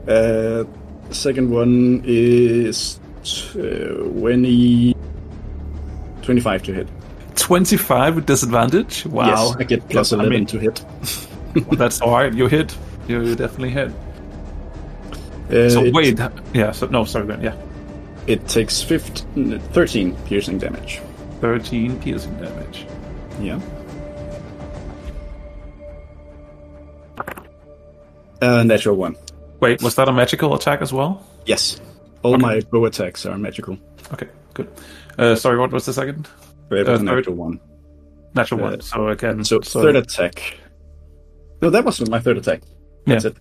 Uh, 0.03 0.65
the 1.09 1.15
second 1.15 1.51
one 1.51 2.03
is 2.05 3.01
20, 3.25 4.95
25 6.23 6.63
to 6.63 6.73
hit. 6.73 6.89
25 7.37 8.17
with 8.17 8.27
disadvantage. 8.27 9.07
Wow. 9.07 9.27
Yes, 9.27 9.57
I 9.59 9.65
get 9.65 9.89
plus 9.89 10.13
I 10.13 10.17
11 10.17 10.31
mean- 10.33 10.47
to 10.47 10.59
hit. 10.59 10.85
That's 11.73 12.01
all 12.01 12.13
right. 12.13 12.33
You 12.33 12.47
hit. 12.49 12.77
You 13.09 13.35
definitely 13.35 13.71
hit. 13.71 13.89
Uh, 15.51 15.69
So 15.69 15.85
it, 15.85 15.93
wait. 15.95 16.19
Yeah. 16.55 16.73
So 16.73 16.87
no. 16.87 17.05
Sorry. 17.05 17.27
Then. 17.27 17.43
Yeah. 17.43 17.55
It 18.27 18.47
takes 18.49 18.83
15, 18.83 19.59
13 19.59 20.17
piercing 20.27 20.59
damage. 20.59 21.01
13 21.41 22.01
piercing 22.01 22.35
damage. 22.39 22.87
Yeah. 23.41 23.61
Uh, 28.41 28.63
natural 28.65 28.97
one. 28.97 29.17
Wait. 29.61 29.83
Was 29.83 29.95
that 29.97 30.09
a 30.09 30.13
magical 30.13 30.55
attack 30.55 30.83
as 30.83 30.93
well? 30.93 31.25
Yes. 31.47 31.81
All 32.23 32.35
Okay. 32.35 32.43
my 32.43 32.61
bow 32.71 32.85
attacks 32.87 33.27
are 33.27 33.37
magical. 33.39 33.79
Okay. 34.13 34.29
Good. 34.55 34.69
Uh, 35.19 35.35
sorry. 35.35 35.59
What 35.59 35.71
was 35.73 35.87
the 35.87 35.93
second? 35.93 36.29
But 36.69 36.79
it 36.79 36.89
Uh, 36.89 36.93
was 36.93 37.01
a 37.03 37.05
third- 37.05 37.17
natural 37.17 37.37
one. 37.37 37.61
Natural 38.35 38.61
Uh, 38.65 38.71
one. 38.71 38.81
So 38.81 39.09
again. 39.09 39.45
So, 39.45 39.61
third 39.61 39.97
attack. 39.97 40.59
No, 41.61 41.71
that 41.71 41.85
wasn't 41.85 42.11
my 42.11 42.19
third 42.21 42.39
attack. 42.39 42.63
That's 43.07 43.25
Yeah. 43.25 43.31
it. 43.31 43.37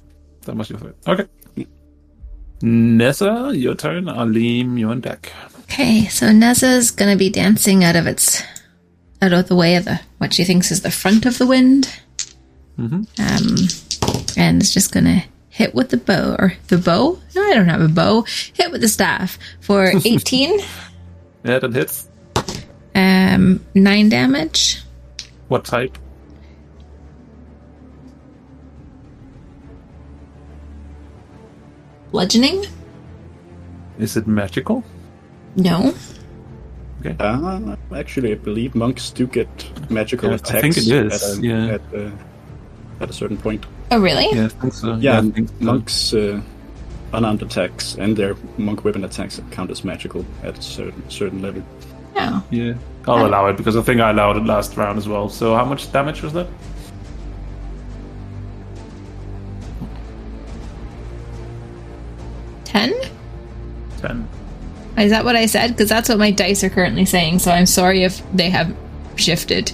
That 0.46 0.56
was 0.58 0.70
your 0.70 0.80
third. 0.80 0.96
Okay. 1.08 1.26
Neza, 2.64 3.60
your 3.60 3.76
turn. 3.76 4.08
Alim, 4.08 4.78
you're 4.78 4.92
on 4.92 5.02
deck. 5.02 5.32
Okay, 5.64 6.08
so 6.08 6.28
Neza's 6.28 6.92
gonna 6.92 7.16
be 7.16 7.30
dancing 7.30 7.84
out 7.84 7.96
of 7.96 8.06
its 8.06 8.44
out 9.22 9.34
of 9.34 9.48
the 9.48 9.56
way 9.56 9.76
of 9.76 9.86
the 9.86 10.00
what 10.20 10.34
she 10.34 10.44
thinks 10.44 10.72
is 10.72 10.82
the 10.82 10.92
front 10.92 11.26
of 11.26 11.38
the 11.38 11.46
wind. 11.48 11.90
Um, 12.78 13.06
and 14.38 14.62
it's 14.62 14.74
just 14.74 14.92
gonna 14.92 15.24
hit 15.50 15.74
with 15.76 15.90
the 15.90 15.98
bow 15.98 16.36
or 16.38 16.54
the 16.68 16.78
bow. 16.78 17.20
No, 17.36 17.42
I 17.44 17.54
don't 17.54 17.68
have 17.70 17.82
a 17.82 17.88
bow. 17.88 18.26
Hit 18.54 18.72
with 18.72 18.82
the 18.82 18.88
staff 18.90 19.38
for 19.60 19.86
eighteen. 20.06 20.60
Yeah, 21.44 21.60
that 21.60 21.74
hits. 21.74 22.08
Um, 22.96 23.64
nine 23.74 24.10
damage. 24.10 24.82
What 25.48 25.66
type? 25.66 25.98
Bludgeoning. 32.12 32.66
Is 34.00 34.18
it 34.18 34.28
magical? 34.28 34.84
No. 35.56 35.94
Uh, 37.20 37.76
actually, 37.96 38.32
I 38.32 38.36
believe 38.36 38.76
monks 38.76 39.10
do 39.10 39.26
get 39.26 39.48
magical 39.90 40.30
Yeah, 40.30 40.34
I 40.34 40.38
attacks. 40.38 40.62
think 40.62 40.78
it 40.78 40.88
is, 40.88 41.24
At 41.24 41.38
a, 41.38 41.42
yeah. 41.42 41.66
at, 41.74 41.82
uh, 41.96 42.12
at 43.00 43.10
a 43.10 43.14
certain 43.14 43.38
point. 43.38 43.66
Oh, 43.90 44.00
really? 44.00 44.28
Yeah, 44.32 44.46
I 44.46 44.48
think 44.50 44.74
so. 44.74 44.96
Yeah, 44.98 45.20
I 45.20 45.22
think 45.30 45.50
so. 45.50 45.56
monks' 45.60 46.14
uh, 46.14 46.42
unarmed 47.14 47.42
attacks 47.42 47.96
and 47.96 48.16
their 48.16 48.36
monk 48.58 48.86
weapon 48.86 49.04
attacks 49.04 49.42
count 49.52 49.72
as 49.72 49.84
magical 49.84 50.26
at 50.44 50.58
a 50.60 50.62
certain 50.62 51.10
certain 51.10 51.42
level. 51.42 51.64
No. 52.16 52.44
Yeah, 52.50 52.74
I'll 53.08 53.26
allow 53.26 53.48
it 53.48 53.58
because 53.58 53.76
I 53.76 53.82
think 53.82 54.02
I 54.02 54.10
allowed 54.10 54.38
it 54.38 54.46
last 54.46 54.76
round 54.78 54.98
as 54.98 55.08
well. 55.08 55.30
So 55.30 55.56
how 55.56 55.66
much 55.66 55.92
damage 55.92 56.22
was 56.22 56.34
that? 56.34 56.48
Ten. 62.66 62.94
Ten. 64.00 64.28
Is 64.98 65.12
that 65.12 65.26
what 65.26 65.36
I 65.36 65.46
said? 65.46 65.72
Because 65.72 65.90
that's 65.90 66.10
what 66.10 66.18
my 66.18 66.32
dice 66.32 66.64
are 66.64 66.70
currently 66.70 67.06
saying. 67.06 67.40
So 67.40 67.52
I'm 67.52 67.66
sorry 67.66 68.04
if 68.04 68.22
they 68.34 68.50
have 68.50 68.76
shifted. 69.16 69.72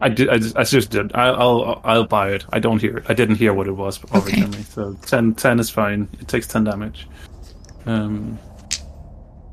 I 0.00 0.08
did. 0.08 0.30
I 0.30 0.38
just, 0.38 0.56
I 0.56 0.64
just 0.64 0.90
did. 0.90 1.14
I, 1.14 1.28
I'll 1.28 1.80
I'll 1.84 2.06
buy 2.06 2.30
it. 2.30 2.44
I 2.50 2.58
don't 2.58 2.80
hear 2.80 2.98
it. 2.98 3.04
I 3.08 3.14
didn't 3.14 3.36
hear 3.36 3.52
what 3.52 3.66
it 3.66 3.72
was 3.72 4.00
originally. 4.14 4.62
So 4.62 4.96
10, 5.02 5.34
10 5.34 5.60
is 5.60 5.68
fine. 5.68 6.08
It 6.20 6.28
takes 6.28 6.46
ten 6.46 6.64
damage. 6.64 7.06
Um. 7.86 8.38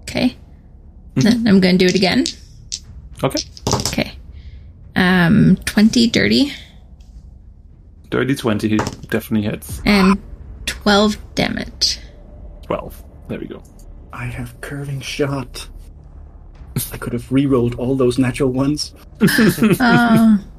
Okay. 0.07 0.35
Then 1.15 1.47
I'm 1.47 1.59
going 1.59 1.77
to 1.77 1.85
do 1.85 1.89
it 1.89 1.95
again. 1.95 2.25
Okay. 3.23 3.39
Okay. 3.87 4.11
Um, 4.95 5.55
twenty 5.65 6.07
dirty 6.07 6.51
Dirty 8.09 8.35
twenty 8.35 8.77
definitely 9.09 9.47
hits. 9.49 9.81
and 9.85 10.21
twelve 10.65 11.17
damage. 11.35 11.99
Twelve. 12.63 13.03
There 13.27 13.39
we 13.39 13.47
go. 13.47 13.61
I 14.13 14.25
have 14.25 14.59
curving 14.61 15.01
shot. 15.01 15.67
I 16.93 16.97
could 16.97 17.13
have 17.13 17.29
re-rolled 17.31 17.75
all 17.75 17.95
those 17.95 18.17
natural 18.17 18.51
ones. 18.51 18.93
Oh. 19.79 20.43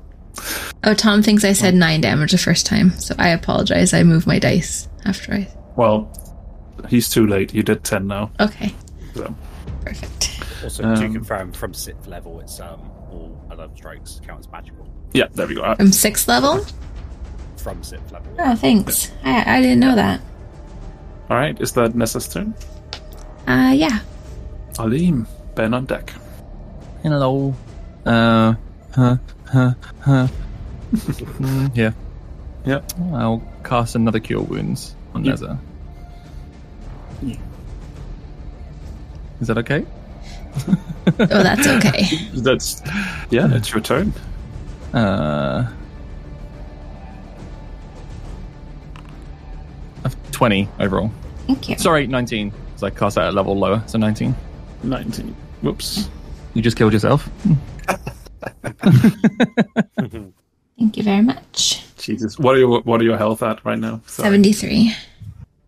Oh, 0.84 0.94
Tom 0.94 1.20
thinks 1.22 1.42
I 1.44 1.52
said 1.52 1.74
nine 1.74 2.00
damage 2.00 2.30
the 2.30 2.38
first 2.38 2.64
time, 2.64 2.90
so 2.92 3.12
I 3.18 3.30
apologize. 3.30 3.92
I 3.92 4.04
moved 4.04 4.24
my 4.28 4.38
dice 4.38 4.86
after 5.04 5.34
I. 5.34 5.48
Well, 5.74 6.12
he's 6.88 7.08
too 7.08 7.26
late. 7.26 7.52
You 7.52 7.64
did 7.64 7.82
ten 7.82 8.06
now. 8.06 8.30
Okay, 8.38 8.72
So. 9.18 9.34
perfect. 9.84 10.40
Also, 10.62 10.82
to 10.82 11.04
Um, 11.06 11.12
confirm, 11.12 11.52
from 11.52 11.74
sixth 11.74 12.06
level, 12.06 12.38
it's 12.40 12.60
um 12.60 12.80
all 13.10 13.34
other 13.50 13.68
strikes 13.74 14.20
count 14.26 14.40
as 14.40 14.48
magical. 14.52 14.86
Yeah, 15.12 15.26
there 15.34 15.46
we 15.46 15.54
go. 15.54 15.62
Uh, 15.62 15.74
From 15.74 15.90
sixth 15.92 16.28
level? 16.28 16.64
From 17.56 17.82
sixth 17.82 18.12
level. 18.12 18.32
Oh, 18.38 18.54
thanks. 18.54 19.10
I, 19.24 19.56
I 19.58 19.60
didn't 19.60 19.80
know 19.80 19.94
that. 19.96 20.20
All 21.30 21.36
right. 21.36 21.58
Is 21.60 21.72
that 21.72 21.92
Neza's 21.94 22.28
turn? 22.28 22.54
Uh, 23.46 23.72
yeah. 23.74 24.00
Alim, 24.78 25.26
Ben 25.54 25.74
on 25.74 25.86
deck. 25.86 26.12
Hello. 27.02 27.54
Uh, 28.06 28.54
huh, 28.94 29.16
huh, 29.46 29.72
huh. 30.00 30.28
Mm, 30.92 31.76
yeah. 31.76 31.92
Yeah. 32.64 32.80
I'll 33.14 33.42
cast 33.64 33.94
another 33.94 34.20
Cure 34.20 34.42
Wounds 34.42 34.94
on 35.14 35.24
Yeah. 35.24 35.32
Neza. 35.32 35.58
Is 39.40 39.48
that 39.48 39.58
okay? 39.58 39.84
Oh, 41.20 41.42
that's 41.42 41.66
okay. 41.66 42.02
That's 42.34 42.82
yeah. 43.30 43.48
It's 43.56 43.72
your 43.72 43.80
turn. 43.80 44.12
Uh, 44.92 45.66
20 50.38 50.68
overall. 50.78 51.10
Thank 51.48 51.68
you. 51.68 51.78
Sorry, 51.78 52.06
19. 52.06 52.50
Because 52.50 52.82
I 52.84 52.90
cast 52.90 53.16
that 53.16 53.24
at 53.24 53.32
a 53.32 53.36
level 53.36 53.58
lower, 53.58 53.82
so 53.86 53.98
19. 53.98 54.36
Nineteen. 54.84 55.34
Whoops. 55.62 56.08
You 56.54 56.62
just 56.62 56.76
killed 56.76 56.92
yourself. 56.92 57.28
Thank 60.78 60.96
you 60.96 61.02
very 61.02 61.22
much. 61.22 61.84
Jesus. 61.96 62.38
What 62.38 62.54
are 62.54 62.58
your 62.58 62.80
What 62.82 63.00
are 63.00 63.04
your 63.04 63.18
health 63.18 63.42
at 63.42 63.64
right 63.64 63.78
now? 63.78 64.00
73. 64.06 64.94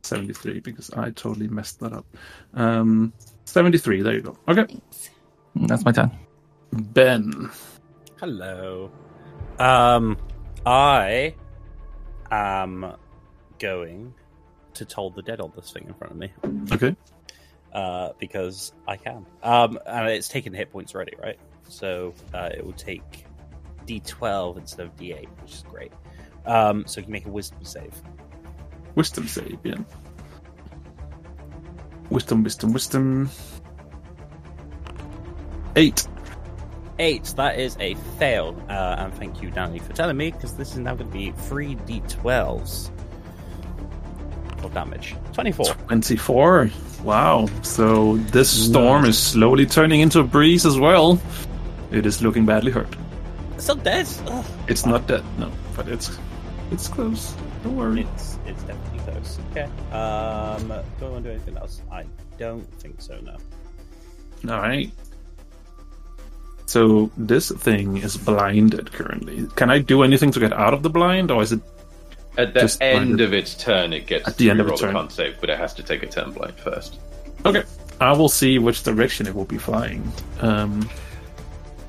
73 0.02 0.60
because 0.60 0.90
I 0.92 1.10
totally 1.10 1.48
messed 1.48 1.80
that 1.80 1.92
up. 1.92 2.06
Um, 2.54 3.12
73. 3.50 4.02
There 4.02 4.14
you 4.14 4.20
go. 4.22 4.36
Okay. 4.48 4.66
That's 5.56 5.84
my 5.84 5.92
turn. 5.92 6.10
Ben. 6.72 7.50
Hello. 8.18 8.90
Um, 9.58 10.16
I 10.64 11.34
am 12.30 12.94
going 13.58 14.14
to 14.74 14.84
toll 14.84 15.10
the 15.10 15.22
dead 15.22 15.40
on 15.40 15.52
this 15.56 15.72
thing 15.72 15.84
in 15.88 15.94
front 15.94 16.12
of 16.12 16.18
me 16.18 16.32
Okay. 16.72 16.94
uh, 17.72 18.10
because 18.18 18.72
I 18.86 18.96
can. 18.96 19.26
Um, 19.42 19.78
and 19.86 20.08
it's 20.08 20.28
taken 20.28 20.54
hit 20.54 20.70
points 20.70 20.94
already, 20.94 21.14
right? 21.22 21.38
So 21.68 22.14
uh, 22.32 22.50
it 22.54 22.64
will 22.64 22.72
take 22.72 23.26
D12 23.86 24.58
instead 24.58 24.86
of 24.86 24.96
D8, 24.96 25.26
which 25.42 25.52
is 25.54 25.64
great. 25.68 25.92
Um, 26.46 26.84
so 26.86 27.00
you 27.00 27.04
can 27.04 27.12
make 27.12 27.26
a 27.26 27.30
wisdom 27.30 27.64
save. 27.64 27.94
Wisdom 28.94 29.26
save. 29.28 29.58
Yeah. 29.64 29.74
Wisdom. 32.10 32.42
Wisdom. 32.42 32.72
Wisdom. 32.72 33.30
Eight. 35.76 36.06
Eight. 36.98 37.24
That 37.36 37.58
is 37.58 37.76
a 37.80 37.94
fail. 38.18 38.60
Uh, 38.68 38.96
and 38.98 39.14
thank 39.14 39.40
you, 39.42 39.50
Danny, 39.50 39.78
for 39.78 39.92
telling 39.92 40.16
me 40.16 40.30
because 40.30 40.54
this 40.56 40.72
is 40.72 40.78
now 40.78 40.94
going 40.94 41.10
to 41.10 41.16
be 41.16 41.32
three 41.32 41.76
D12s 41.76 42.90
of 44.64 44.74
damage. 44.74 45.16
Twenty-four. 45.32 45.66
24. 45.66 46.70
Wow. 47.04 47.48
So 47.62 48.16
this 48.16 48.50
storm 48.50 49.04
is 49.06 49.18
slowly 49.18 49.64
turning 49.64 50.00
into 50.00 50.20
a 50.20 50.24
breeze 50.24 50.66
as 50.66 50.78
well. 50.78 51.20
It 51.90 52.04
is 52.06 52.22
looking 52.22 52.44
badly 52.44 52.70
hurt. 52.72 52.94
It's 53.54 53.68
not 53.68 53.82
dead. 53.84 54.06
Ugh. 54.26 54.44
It's 54.68 54.86
not 54.86 55.06
dead, 55.06 55.24
no, 55.38 55.50
but 55.76 55.88
it's 55.88 56.18
it's 56.70 56.88
close. 56.88 57.34
Don't 57.62 57.76
worry. 57.76 58.02
It's 58.14 58.38
it's 58.46 58.62
definitely 58.62 58.89
close. 59.22 59.38
Okay. 59.50 59.64
Um, 59.92 60.68
do 60.98 61.06
I 61.06 61.08
want 61.10 61.24
to 61.24 61.30
do 61.30 61.30
anything 61.30 61.56
else? 61.56 61.82
I 61.90 62.04
don't 62.38 62.64
think 62.80 63.00
so. 63.00 63.18
No. 63.20 63.36
All 64.54 64.60
right. 64.60 64.90
So 66.66 67.10
this 67.16 67.50
thing 67.50 67.96
is 67.98 68.16
blinded 68.16 68.92
currently. 68.92 69.46
Can 69.56 69.70
I 69.70 69.78
do 69.80 70.02
anything 70.02 70.30
to 70.32 70.40
get 70.40 70.52
out 70.52 70.72
of 70.72 70.82
the 70.82 70.90
blind, 70.90 71.30
or 71.30 71.42
is 71.42 71.52
it? 71.52 71.60
At 72.38 72.54
the 72.54 72.60
Just 72.60 72.80
end 72.80 73.06
blinded. 73.18 73.26
of 73.26 73.34
its 73.34 73.54
turn, 73.54 73.92
it 73.92 74.06
gets 74.06 74.28
At 74.28 74.36
the 74.36 74.50
end 74.50 74.60
of 74.60 74.68
its 74.68 74.80
the 74.80 74.86
turn. 74.86 74.94
con 74.94 75.10
save, 75.10 75.40
but 75.40 75.50
it 75.50 75.58
has 75.58 75.74
to 75.74 75.82
take 75.82 76.04
a 76.04 76.06
turn 76.06 76.30
blind 76.30 76.54
first. 76.54 77.00
Okay, 77.44 77.64
I 78.00 78.12
will 78.12 78.28
see 78.28 78.58
which 78.60 78.84
direction 78.84 79.26
it 79.26 79.34
will 79.34 79.44
be 79.46 79.58
flying. 79.58 80.10
Um, 80.40 80.88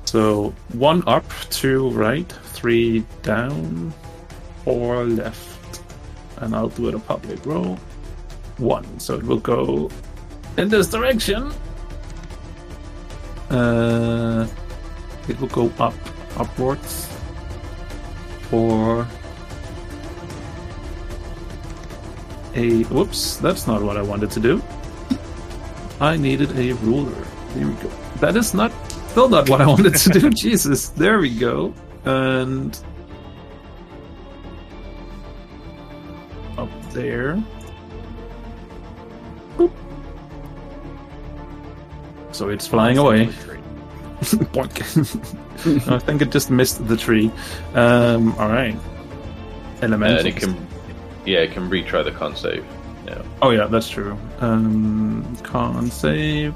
so 0.04 0.52
one 0.72 1.04
up, 1.06 1.24
two 1.50 1.90
right, 1.90 2.30
three 2.52 3.04
down. 3.22 3.94
four 4.64 5.04
left, 5.04 5.51
and 6.42 6.54
I'll 6.54 6.68
do 6.68 6.88
it 6.88 6.94
a 6.94 6.98
public 6.98 7.44
roll. 7.46 7.76
One, 8.58 8.98
so 9.00 9.14
it 9.14 9.22
will 9.22 9.38
go 9.40 9.90
in 10.58 10.68
this 10.68 10.88
direction. 10.88 11.52
Uh, 13.48 14.46
it 15.28 15.40
will 15.40 15.48
go 15.48 15.72
up, 15.78 15.94
upwards. 16.36 17.08
or 18.50 19.06
a 22.54 22.82
whoops, 22.84 23.36
that's 23.36 23.66
not 23.66 23.82
what 23.82 23.96
I 23.96 24.02
wanted 24.02 24.30
to 24.32 24.40
do. 24.40 24.62
I 26.00 26.16
needed 26.16 26.50
a 26.58 26.72
ruler. 26.84 27.24
There 27.54 27.66
we 27.66 27.74
go. 27.74 27.88
That 28.20 28.36
is 28.36 28.52
not 28.52 28.72
still 29.10 29.28
not 29.28 29.48
what 29.48 29.60
I 29.60 29.66
wanted 29.66 29.94
to 29.94 30.08
do. 30.10 30.30
Jesus, 30.46 30.88
there 30.88 31.18
we 31.18 31.30
go. 31.38 31.72
And 32.04 32.78
there. 36.92 37.42
Boop. 39.56 39.72
So 42.32 42.48
it's 42.48 42.66
flying 42.66 42.98
away. 42.98 43.26
Boink. 44.22 45.90
I 45.90 45.98
think 45.98 46.22
it 46.22 46.30
just 46.30 46.50
missed 46.50 46.86
the 46.88 46.96
tree. 46.96 47.30
Um, 47.74 48.32
all 48.38 48.48
right. 48.48 48.76
Elemental. 49.82 50.18
And 50.18 50.28
it 50.28 50.36
can, 50.36 50.66
yeah, 51.26 51.38
it 51.40 51.52
can 51.52 51.68
retry 51.68 52.04
the 52.04 52.12
con 52.12 52.36
save. 52.36 52.64
now. 53.06 53.22
Oh 53.42 53.50
yeah, 53.50 53.66
that's 53.66 53.88
true. 53.88 54.16
Um, 54.40 55.36
con 55.42 55.90
save. 55.90 56.54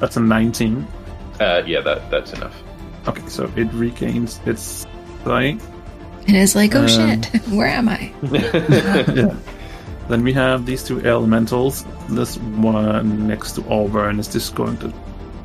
That's 0.00 0.16
a 0.16 0.20
19. 0.20 0.86
Uh, 1.40 1.62
yeah, 1.66 1.80
that 1.80 2.10
that's 2.10 2.32
enough. 2.32 2.60
Okay, 3.06 3.26
so 3.28 3.50
it 3.56 3.72
regains 3.72 4.40
its 4.46 4.86
sight. 5.24 5.60
And 6.28 6.36
it's 6.36 6.54
like, 6.54 6.74
oh 6.74 6.82
Um, 6.82 6.88
shit, 6.88 7.26
where 7.48 7.66
am 7.66 7.88
I? 7.88 8.12
yeah. 8.30 9.34
Then 10.08 10.22
we 10.22 10.32
have 10.34 10.64
these 10.66 10.82
two 10.84 11.00
elementals. 11.06 11.84
This 12.10 12.36
one 12.38 13.26
next 13.26 13.52
to 13.56 13.64
Auburn 13.68 14.18
is 14.20 14.28
just 14.28 14.54
going 14.54 14.76
to 14.78 14.92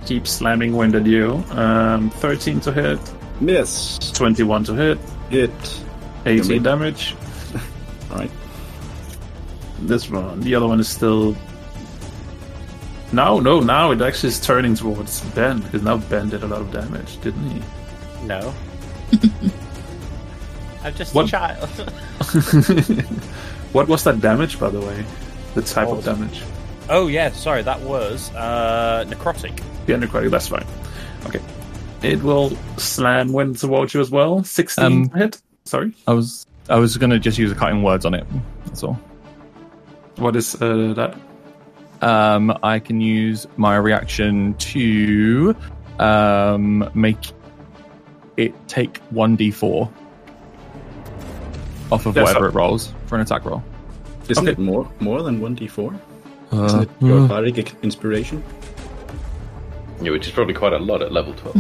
keep 0.05 0.27
slamming 0.27 0.73
wind 0.75 0.95
at 0.95 1.05
you. 1.05 1.43
Um, 1.51 2.09
13 2.11 2.59
to 2.61 2.71
hit, 2.71 2.99
Miss. 3.41 3.97
21 4.11 4.63
to 4.65 4.73
hit, 4.73 4.97
Hit. 5.29 5.51
18 6.25 6.43
Yummy. 6.43 6.59
damage. 6.59 7.15
Alright. 8.11 8.31
This 9.81 10.09
one, 10.09 10.39
the 10.41 10.55
other 10.55 10.67
one 10.67 10.79
is 10.79 10.88
still. 10.88 11.36
No, 13.11 13.39
no, 13.39 13.59
now 13.59 13.91
it 13.91 14.01
actually 14.01 14.29
is 14.29 14.39
turning 14.39 14.75
towards 14.75 15.21
Ben 15.31 15.59
because 15.61 15.81
now 15.84 15.97
Ben 15.97 16.29
did 16.29 16.43
a 16.43 16.47
lot 16.47 16.61
of 16.61 16.71
damage, 16.71 17.19
didn't 17.21 17.49
he? 17.49 17.61
No. 18.25 18.53
I'm 20.84 20.93
just 20.95 21.13
What? 21.15 21.27
a 21.27 21.31
child. 21.31 21.69
what 23.73 23.88
was 23.88 24.03
that 24.03 24.21
damage, 24.21 24.59
by 24.59 24.69
the 24.69 24.79
way? 24.81 25.03
The 25.55 25.61
type 25.61 25.88
Oh. 25.88 25.95
of 25.97 26.05
damage? 26.05 26.41
oh 26.89 27.07
yeah, 27.07 27.31
sorry, 27.31 27.61
that 27.63 27.79
was 27.81 28.29
uh, 28.36 29.05
necrotic. 29.07 29.61
Yeah, 29.88 29.95
necrotic, 29.97 30.31
that's 30.31 30.47
fine. 30.49 30.65
Okay. 31.25 31.39
It 32.01 32.21
will 32.21 32.57
slam 32.77 33.31
wind 33.31 33.57
towards 33.57 33.93
you 33.93 34.01
as 34.01 34.11
well. 34.11 34.43
16 34.43 34.86
Um, 34.86 35.09
hit. 35.11 35.41
Sorry. 35.65 35.93
I 36.07 36.13
was 36.13 36.45
I 36.69 36.77
was 36.77 36.97
gonna 36.97 37.19
just 37.19 37.38
use 37.38 37.51
a 37.51 37.55
cutting 37.55 37.84
words 37.84 38.05
on 38.05 38.13
it. 38.13 38.25
That's 38.65 38.84
all. 38.84 38.99
What 40.17 40.36
is 40.36 40.55
uh, 40.61 40.93
that? 40.95 41.15
Um, 42.05 42.57
I 42.61 42.79
can 42.79 42.99
use 42.99 43.47
my 43.55 43.77
reaction 43.77 44.55
to 44.55 45.55
um, 45.99 46.89
make 46.93 47.31
it 48.36 48.53
take 48.67 48.97
one 49.11 49.38
d4 49.38 49.89
off 51.94 52.06
of 52.06 52.16
Yes, 52.16 52.26
whatever 52.28 52.46
sir. 52.46 52.50
it 52.50 52.56
rolls 52.56 52.94
for 53.08 53.16
an 53.16 53.22
attack 53.22 53.46
roll. 53.46 53.64
Isn't 54.30 54.44
Okay. 54.48 54.52
it 54.54 54.60
more 54.60 54.88
more 55.00 55.22
than 55.22 55.39
one 55.41 55.56
d4? 55.56 55.94
Uh, 56.52 56.64
Isn't 56.66 56.82
it 56.84 56.89
your 57.00 57.28
bardic 57.28 57.74
inspiration? 57.84 58.44
Yeah, 60.02 60.12
which 60.12 60.28
is 60.28 60.34
probably 60.34 60.54
quite 60.54 60.74
a 60.74 60.80
lot 60.80 61.02
at 61.02 61.12
level 61.12 61.34
twelve. 61.34 61.56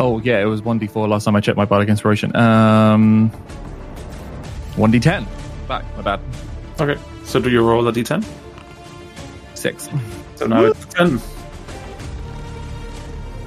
oh 0.00 0.20
yeah, 0.20 0.40
it 0.40 0.44
was 0.46 0.62
one 0.62 0.78
d4 0.80 1.08
last 1.08 1.24
time 1.24 1.36
I 1.36 1.40
checked 1.40 1.56
my 1.56 1.64
bardic 1.64 1.88
inspiration. 1.88 2.34
Um, 2.36 3.30
one 4.76 4.92
d10. 4.92 5.26
Back, 5.68 5.84
my 5.96 6.02
bad. 6.02 6.20
Okay. 6.80 7.00
So 7.24 7.40
do 7.40 7.50
you 7.50 7.62
roll 7.66 7.86
a 7.88 7.92
d10? 7.92 8.24
Six. 9.54 9.88
So 10.36 10.46
now 10.46 10.64
it's 10.64 10.84
10. 10.86 11.20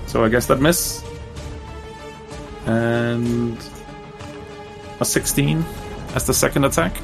So 0.08 0.24
I 0.24 0.30
guess 0.30 0.46
that 0.48 0.62
miss. 0.62 1.04
And 2.66 3.58
a 5.00 5.06
16 5.06 5.64
as 6.16 6.26
the 6.26 6.34
second 6.34 6.63
attack. 6.63 6.97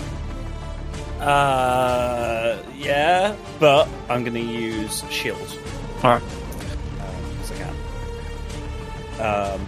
Uh, 1.19 2.57
yeah, 2.75 3.35
but 3.59 3.87
I'm 4.09 4.23
going 4.23 4.33
to 4.33 4.39
use 4.39 5.03
shield 5.11 5.57
Alright. 6.03 6.23
because 7.37 7.51
I 7.51 7.55
can. 7.57 7.75
Um, 9.21 9.67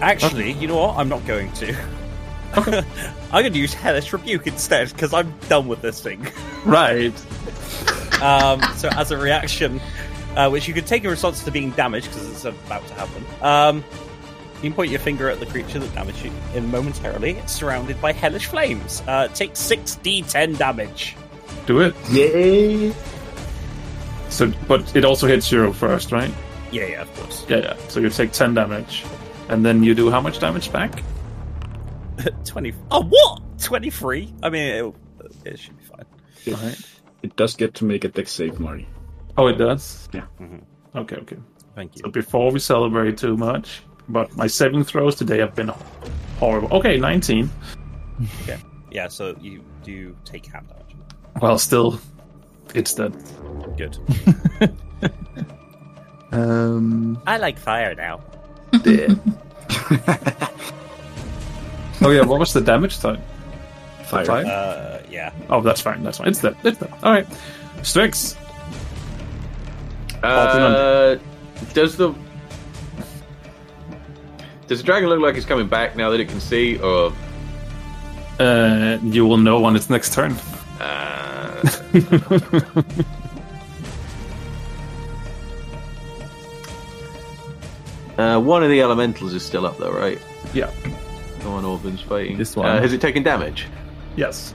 actually, 0.00 0.52
you 0.52 0.68
know 0.68 0.76
what? 0.76 0.96
I'm 0.96 1.08
not 1.08 1.26
going 1.26 1.50
to. 1.54 1.74
I'm 3.32 3.42
going 3.42 3.52
to 3.52 3.58
use 3.58 3.74
hellish 3.74 4.12
rebuke 4.12 4.46
instead 4.46 4.92
because 4.92 5.12
I'm 5.12 5.34
done 5.48 5.66
with 5.66 5.82
this 5.82 6.00
thing. 6.00 6.26
Right. 6.64 7.12
Um, 8.22 8.62
so 8.76 8.88
as 8.92 9.10
a 9.10 9.18
reaction, 9.18 9.82
uh, 10.34 10.48
which 10.48 10.66
you 10.66 10.72
could 10.72 10.86
take 10.86 11.04
in 11.04 11.10
response 11.10 11.44
to 11.44 11.50
being 11.50 11.72
damaged 11.72 12.06
because 12.06 12.30
it's 12.30 12.46
about 12.46 12.86
to 12.88 12.94
happen. 12.94 13.24
Um, 13.42 13.84
you 14.64 14.70
can 14.70 14.76
point 14.76 14.90
your 14.90 15.00
finger 15.00 15.28
at 15.28 15.38
the 15.40 15.46
creature 15.46 15.78
that 15.78 15.94
damaged 15.94 16.24
you 16.24 16.32
and 16.54 16.70
momentarily. 16.72 17.32
It's 17.32 17.52
surrounded 17.52 18.00
by 18.00 18.12
hellish 18.12 18.46
flames. 18.46 19.02
Uh, 19.06 19.28
take 19.28 19.56
six 19.56 19.98
d10 20.02 20.56
damage. 20.58 21.16
Do 21.66 21.80
it. 21.80 21.94
Yay! 22.10 22.92
So, 24.30 24.50
but 24.66 24.96
it 24.96 25.04
also 25.04 25.26
hits 25.26 25.52
you 25.52 25.72
first, 25.74 26.12
right? 26.12 26.32
Yeah, 26.72 26.86
yeah, 26.86 27.02
of 27.02 27.14
course. 27.14 27.44
Yeah, 27.48 27.58
yeah. 27.58 27.76
So 27.88 28.00
you 28.00 28.10
take 28.10 28.32
10 28.32 28.54
damage. 28.54 29.04
And 29.48 29.64
then 29.64 29.82
you 29.84 29.94
do 29.94 30.10
how 30.10 30.20
much 30.22 30.38
damage 30.40 30.72
back? 30.72 31.02
Twenty. 32.46 32.72
Oh, 32.90 33.02
what? 33.04 33.42
Twenty-three. 33.60 34.32
I 34.42 34.48
mean, 34.48 34.62
it'll, 34.74 34.96
it 35.44 35.58
should 35.58 35.76
be 35.76 35.84
fine. 35.84 36.64
Right. 36.66 36.76
It 37.22 37.36
does 37.36 37.54
get 37.54 37.74
to 37.74 37.84
make 37.84 38.04
a 38.04 38.08
Dex 38.08 38.32
save, 38.32 38.58
Marty. 38.58 38.88
Oh, 39.36 39.46
it 39.48 39.58
does? 39.58 40.08
Yeah. 40.14 40.24
Okay, 40.96 41.16
okay. 41.16 41.36
Thank 41.74 41.98
So 41.98 42.06
you. 42.06 42.12
before 42.12 42.50
we 42.52 42.58
celebrate 42.60 43.18
too 43.18 43.36
much, 43.36 43.82
but 44.08 44.34
my 44.36 44.46
saving 44.46 44.84
throws 44.84 45.14
today 45.14 45.38
have 45.38 45.54
been 45.54 45.72
horrible. 46.38 46.68
Okay, 46.76 46.98
19. 46.98 47.50
Okay. 48.42 48.58
Yeah. 48.90 49.08
So 49.08 49.36
you 49.40 49.62
do 49.82 50.16
take 50.24 50.46
half 50.46 50.66
damage. 50.68 50.96
Well, 51.40 51.58
still, 51.58 52.00
it's 52.74 52.94
dead. 52.94 53.14
Good. 53.76 53.98
Um. 56.32 57.22
I 57.28 57.36
like 57.36 57.60
fire 57.60 57.94
now. 57.94 58.20
Yeah. 58.84 59.14
Oh 62.00 62.10
yeah, 62.10 62.22
what 62.22 62.38
was 62.38 62.52
the 62.52 62.60
damage 62.60 62.98
type? 62.98 63.20
Fire. 64.06 64.24
Five? 64.26 64.46
Uh, 64.46 64.98
yeah. 65.10 65.32
Oh, 65.48 65.60
that's 65.62 65.80
fine. 65.80 66.02
That's 66.02 66.18
fine. 66.18 66.28
It's 66.28 66.40
dead. 66.40 66.56
It's 66.62 66.78
dead. 66.78 66.92
All 67.02 67.12
right. 67.12 67.26
Strix. 67.82 68.36
Uh, 70.22 71.16
does 71.72 71.96
the 71.96 72.12
does 74.66 74.78
the 74.78 74.84
dragon 74.84 75.08
look 75.08 75.20
like 75.20 75.36
it's 75.36 75.46
coming 75.46 75.68
back 75.68 75.96
now 75.96 76.10
that 76.10 76.20
it 76.20 76.28
can 76.28 76.40
see, 76.40 76.78
or 76.78 77.12
Uh, 78.40 78.98
you 79.02 79.26
will 79.26 79.36
know 79.36 79.64
on 79.64 79.76
its 79.76 79.88
next 79.90 80.12
turn. 80.12 80.32
uh, 80.80 81.60
uh, 88.18 88.40
one 88.40 88.62
of 88.62 88.70
the 88.70 88.80
elementals 88.80 89.34
is 89.34 89.44
still 89.44 89.66
up 89.66 89.76
though, 89.78 89.92
right? 89.92 90.20
yeah. 90.52 90.70
The 91.40 91.50
one 91.50 91.64
Auburn's 91.64 92.00
fighting. 92.00 92.38
This 92.38 92.56
one. 92.56 92.66
Uh, 92.66 92.80
has 92.80 92.92
it 92.94 93.00
taken 93.00 93.22
damage? 93.22 93.66
Yes. 94.16 94.54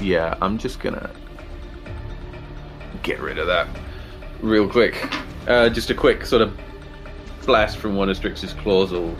Yeah, 0.00 0.36
I'm 0.42 0.58
just 0.58 0.80
gonna 0.80 1.10
get 3.02 3.20
rid 3.20 3.38
of 3.38 3.46
that 3.46 3.68
real 4.40 4.68
quick. 4.68 5.08
Uh, 5.46 5.68
just 5.68 5.90
a 5.90 5.94
quick 5.94 6.26
sort 6.26 6.42
of 6.42 6.58
blast 7.44 7.76
from 7.78 7.96
one 7.96 8.08
of 8.08 8.16
Strix's 8.16 8.52
claws 8.54 8.90
will 8.90 9.14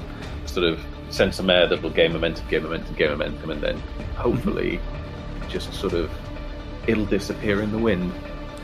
sort 0.46 0.66
of 0.66 0.80
send 1.10 1.34
some 1.34 1.48
air 1.50 1.66
that 1.66 1.82
will 1.82 1.90
gain 1.90 2.12
momentum, 2.12 2.46
gain 2.48 2.62
momentum, 2.62 2.94
gain 2.96 3.10
momentum, 3.10 3.50
and 3.50 3.62
then 3.62 3.78
hopefully 4.16 4.80
just 5.48 5.72
sort 5.74 5.92
of 5.92 6.10
it'll 6.86 7.06
disappear 7.06 7.62
in 7.62 7.70
the 7.72 7.78
wind. 7.78 8.12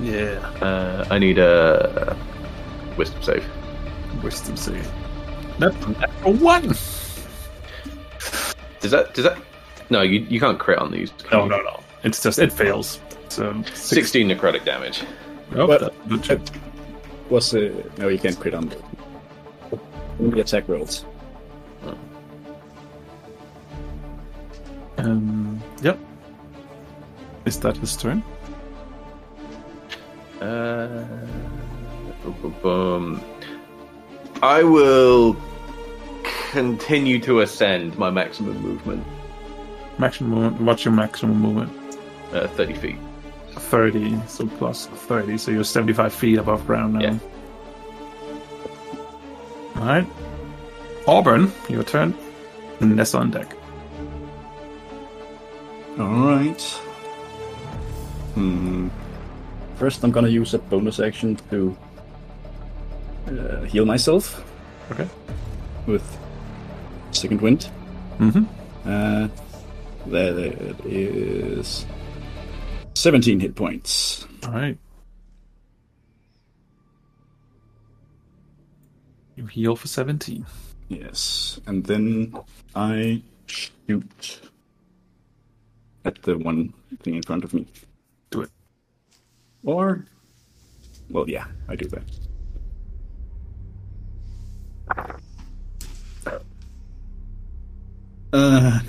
Yeah. 0.00 0.38
Uh, 0.62 1.06
I 1.10 1.18
need 1.18 1.38
a 1.38 2.16
wisdom 2.96 3.22
save. 3.22 3.44
Wisdom 4.22 4.56
save. 4.56 4.90
That's 5.58 5.76
a 6.24 6.30
one. 6.30 6.68
Does 8.80 8.90
that? 8.92 9.14
Does 9.14 9.24
that? 9.24 9.38
No, 9.90 10.02
you 10.02 10.20
you 10.20 10.40
can't 10.40 10.58
crit 10.58 10.78
on 10.78 10.90
these. 10.90 11.12
No, 11.30 11.44
you? 11.44 11.50
no, 11.50 11.60
no. 11.62 11.80
It's 12.02 12.22
just 12.22 12.38
it 12.38 12.52
fails. 12.52 13.00
So 13.28 13.52
six. 13.66 13.80
Sixteen 13.80 14.28
necrotic 14.28 14.64
damage. 14.64 15.02
Oh, 15.54 15.66
But- 15.66 15.80
that- 15.80 16.08
good 16.08 16.22
check. 16.22 16.40
Was 17.28 17.54
uh, 17.54 17.70
no, 17.98 18.08
you 18.08 18.18
can't 18.18 18.38
crit 18.40 18.54
on 18.54 18.68
the 18.68 18.76
Only 20.20 20.40
attack 20.40 20.68
rolls. 20.68 21.04
Um, 24.98 25.62
yep. 25.82 25.98
Is 27.46 27.58
that 27.60 27.76
his 27.78 27.96
turn? 27.96 28.22
Uh, 30.42 31.04
boom, 32.22 32.34
boom, 32.42 32.54
boom. 32.62 33.24
I 34.42 34.62
will 34.62 35.36
continue 36.50 37.18
to 37.20 37.40
ascend 37.40 37.96
my 37.98 38.10
maximum 38.10 38.60
movement, 38.60 39.04
Maximum 39.98 40.30
movement. 40.30 40.60
What's 40.62 40.84
your 40.84 40.92
maximum 40.94 41.40
movement? 41.40 41.72
uh, 42.32 42.46
30 42.48 42.74
feet. 42.74 42.96
30, 43.52 44.18
so 44.28 44.46
plus 44.46 44.86
30, 44.86 45.36
so 45.38 45.50
you're 45.50 45.64
75 45.64 46.12
feet 46.12 46.38
above 46.38 46.66
ground 46.66 46.94
now. 46.94 47.00
Yeah. 47.00 47.18
Alright. 49.80 50.06
Auburn, 51.06 51.50
your 51.68 51.82
turn. 51.82 52.14
Neza 52.80 53.18
on 53.18 53.30
deck. 53.30 53.56
Alright. 55.98 56.62
Hmm. 58.34 58.88
First, 59.76 60.04
I'm 60.04 60.10
gonna 60.12 60.28
use 60.28 60.54
a 60.54 60.58
bonus 60.58 61.00
action 61.00 61.36
to 61.50 61.76
uh, 63.28 63.62
heal 63.62 63.86
myself 63.86 64.44
Okay. 64.92 65.08
with 65.86 66.04
Second 67.12 67.40
Wind. 67.40 67.70
Mm-hmm. 68.18 68.44
Uh, 68.88 69.28
that 70.08 70.36
is 70.84 71.86
17 72.94 73.40
hit 73.40 73.54
points. 73.54 74.26
Alright. 74.44 74.76
You 79.40 79.46
heal 79.46 79.74
for 79.74 79.88
17. 79.88 80.44
Yes, 80.90 81.58
and 81.66 81.82
then 81.86 82.34
I 82.74 83.22
shoot 83.46 84.40
at 86.04 86.20
the 86.20 86.36
one 86.36 86.74
thing 87.02 87.14
in 87.14 87.22
front 87.22 87.44
of 87.44 87.54
me. 87.54 87.66
Do 88.28 88.42
it. 88.42 88.50
Or, 89.64 90.04
well, 91.08 91.24
yeah, 91.26 91.46
I 91.70 91.76
do 91.76 91.88
that. 91.88 92.02
Uh, 98.34 98.80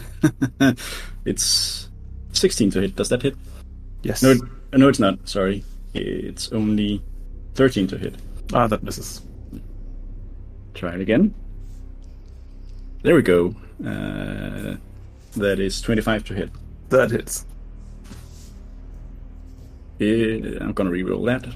it's 1.25 1.89
16 2.33 2.71
to 2.71 2.81
hit. 2.81 2.97
Does 2.97 3.07
that 3.07 3.21
hit? 3.21 3.37
Yes. 4.03 4.21
No, 4.21 4.35
no, 4.73 4.89
it's 4.89 4.99
not. 4.99 5.29
Sorry, 5.29 5.63
it's 5.93 6.51
only 6.51 7.01
13 7.53 7.87
to 7.87 7.97
hit. 7.97 8.15
Ah, 8.53 8.67
that 8.67 8.83
misses. 8.83 9.21
Try 10.73 10.95
it 10.95 11.01
again. 11.01 11.33
There 13.03 13.15
we 13.15 13.21
go. 13.21 13.55
Uh, 13.83 14.77
that 15.35 15.59
is 15.59 15.81
25 15.81 16.23
to 16.25 16.33
hit. 16.33 16.51
That 16.89 17.11
hits. 17.11 17.45
Eh, 19.99 20.57
I'm 20.59 20.73
gonna 20.73 20.91
reroll 20.91 21.25
that. 21.25 21.47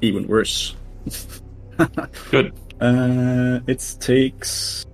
Even 0.00 0.26
worse. 0.26 0.74
Good. 2.30 2.52
Uh, 2.80 3.60
it 3.66 3.96
takes 4.00 4.84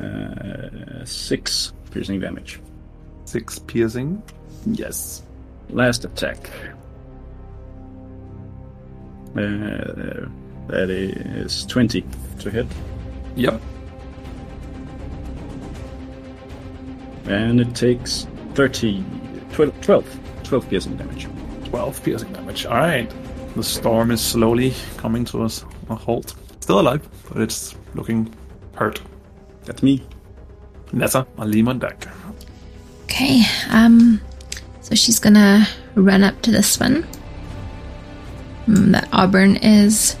uh, 0.00 1.04
six 1.04 1.72
piercing 1.90 2.20
damage. 2.20 2.60
Six 3.24 3.58
piercing. 3.60 4.22
Yes. 4.66 5.22
Last 5.70 6.04
attack. 6.04 6.50
Uh, 9.36 10.26
that 10.68 10.90
is 10.90 11.66
20 11.66 12.04
to 12.40 12.50
hit. 12.50 12.66
Yep. 13.36 13.60
And 17.26 17.60
it 17.60 17.74
takes 17.74 18.26
30, 18.54 19.04
12, 19.52 19.80
12, 19.80 20.20
12 20.44 20.70
piercing 20.70 20.96
damage. 20.96 21.28
12 21.64 22.04
piercing 22.04 22.32
damage. 22.32 22.66
Alright. 22.66 23.12
The 23.54 23.62
storm 23.62 24.10
is 24.10 24.20
slowly 24.20 24.74
coming 24.96 25.24
to 25.26 25.42
us 25.42 25.64
a 25.90 25.94
halt. 25.94 26.34
Still 26.60 26.80
alive, 26.80 27.06
but 27.28 27.42
it's 27.42 27.74
looking 27.94 28.32
hurt. 28.74 29.00
That's 29.64 29.82
me. 29.82 30.06
Neza, 30.92 31.26
Alim 31.38 31.68
on 31.68 31.78
deck. 31.78 32.06
Okay, 33.04 33.42
um, 33.70 34.20
so 34.80 34.94
she's 34.94 35.18
gonna 35.18 35.66
run 35.94 36.22
up 36.22 36.40
to 36.42 36.50
this 36.50 36.78
one 36.78 37.06
mm, 38.66 38.92
that 38.92 39.08
Auburn 39.12 39.56
is 39.56 40.16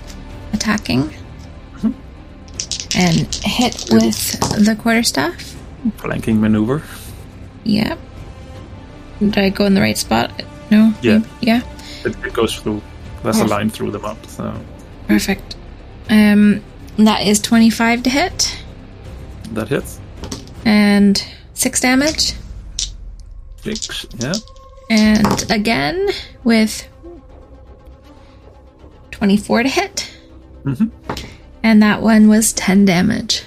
attacking 0.52 1.14
and 2.96 3.34
hit 3.44 3.84
with 3.90 4.40
the 4.64 4.76
quarterstaff. 4.80 5.56
Flanking 5.98 6.40
maneuver. 6.40 6.82
Yep. 7.64 7.98
Did 9.20 9.38
I 9.38 9.48
go 9.50 9.66
in 9.66 9.74
the 9.74 9.80
right 9.80 9.96
spot? 9.98 10.30
No? 10.70 10.92
Yeah. 11.02 11.20
Yeah. 11.40 11.60
It, 12.04 12.16
it 12.24 12.32
goes 12.32 12.56
through. 12.56 12.82
There's 13.22 13.40
a 13.40 13.44
Oh. 13.44 13.46
line 13.46 13.68
through 13.70 13.90
the 13.90 13.98
map, 13.98 14.16
so 14.26 14.54
Perfect. 15.06 15.56
Um, 16.10 16.62
that 16.98 17.26
is 17.26 17.40
25 17.40 18.02
to 18.04 18.10
hit 18.10 18.58
that 19.52 19.68
hits. 19.68 20.00
and 20.64 21.22
6 21.54 21.80
damage. 21.80 22.34
Six, 23.62 24.06
yeah. 24.18 24.34
And 24.90 25.50
again 25.50 26.08
with 26.44 26.88
24 29.10 29.64
to 29.64 29.68
hit. 29.68 30.10
Mhm. 30.68 30.90
And 31.62 31.82
that 31.82 32.02
one 32.02 32.28
was 32.28 32.52
10 32.52 32.84
damage. 32.84 33.42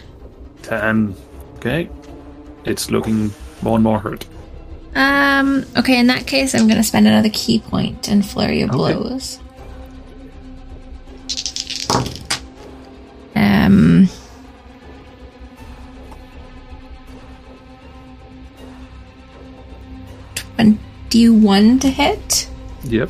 10. 0.64 1.16
Okay. 1.58 1.90
It's 2.66 2.90
looking 2.92 3.32
more 3.62 3.76
and 3.76 3.84
more 3.84 4.00
hurt. 4.00 4.26
Um, 4.96 5.66
okay, 5.78 5.98
in 6.00 6.08
that 6.08 6.28
case, 6.28 6.54
I'm 6.54 6.68
going 6.68 6.78
to 6.82 6.84
spend 6.84 7.08
another 7.08 7.30
ki 7.30 7.60
point 7.60 8.08
and 8.10 8.26
flurry 8.26 8.62
of 8.62 8.70
Okay. 8.72 8.78
blows. 8.94 9.40
Um, 13.36 14.10
twenty-one 20.56 21.80
to 21.80 21.90
hit 21.90 22.50
Yep. 22.84 23.10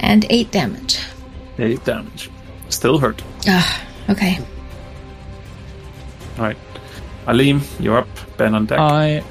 and 0.00 0.26
eight 0.30 0.50
damage. 0.50 0.98
8 1.58 1.84
damage. 1.84 2.30
Still 2.68 2.98
hurt. 2.98 3.22
Ah, 3.46 3.86
okay. 4.08 4.38
Alright. 6.38 6.56
Alim, 7.26 7.62
you're 7.78 7.98
up. 7.98 8.08
Ben 8.36 8.54
on 8.54 8.66
deck. 8.66 8.78
I 8.78 9.22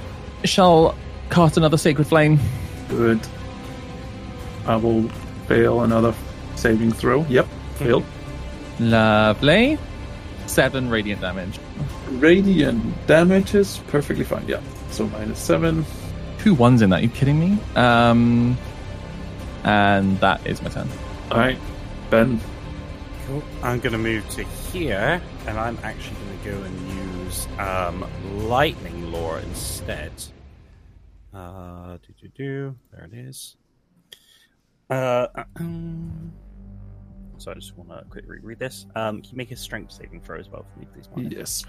shall 0.43 0.95
cast 1.29 1.57
another 1.57 1.77
sacred 1.77 2.07
flame. 2.07 2.39
Good. 2.89 3.19
I 4.65 4.75
will 4.77 5.09
fail 5.47 5.81
another 5.81 6.13
saving 6.55 6.91
throw. 6.91 7.25
Yep. 7.25 7.47
Failed. 7.75 8.05
Lovely. 8.79 9.77
Seven 10.45 10.89
radiant 10.89 11.21
damage. 11.21 11.59
Radiant 12.11 13.07
damage 13.07 13.55
is 13.55 13.79
perfectly 13.87 14.23
fine. 14.23 14.47
Yeah. 14.47 14.61
So 14.91 15.07
minus 15.07 15.39
7. 15.39 15.85
Two 16.39 16.53
ones 16.53 16.81
in 16.81 16.89
that. 16.91 16.99
Are 16.99 17.03
you 17.03 17.09
kidding 17.09 17.39
me? 17.39 17.57
Um, 17.75 18.57
and 19.63 20.19
that 20.19 20.45
is 20.45 20.61
my 20.61 20.69
turn. 20.69 20.89
Alright. 21.31 21.57
Ben. 22.09 22.39
Cool. 23.27 23.43
I'm 23.61 23.79
going 23.79 23.93
to 23.93 23.97
move 23.97 24.27
to 24.31 24.43
here, 24.43 25.21
and 25.47 25.57
I'm 25.59 25.77
actually 25.83 26.17
going 26.25 26.39
to 26.39 26.51
go 26.51 26.63
and 26.63 27.23
use 27.25 27.47
um, 27.57 28.05
Lightning 28.47 29.11
Lure 29.11 29.39
instead. 29.39 30.11
Uh, 31.33 31.97
do 32.05 32.13
do 32.21 32.27
do. 32.35 32.75
There 32.91 33.05
it 33.05 33.13
is. 33.13 33.55
Uh, 34.89 35.27
so 37.37 37.51
I 37.51 37.53
just 37.55 37.77
want 37.77 37.89
to 37.89 38.03
quickly 38.09 38.39
read 38.41 38.59
this. 38.59 38.85
Um, 38.95 39.21
can 39.21 39.31
you 39.31 39.37
make 39.37 39.51
a 39.51 39.55
strength 39.55 39.93
saving 39.93 40.21
throw 40.21 40.37
as 40.39 40.49
well 40.49 40.65
for 40.73 40.79
me, 40.79 40.87
please? 40.93 41.07
Mark? 41.15 41.31
Yes. 41.31 41.65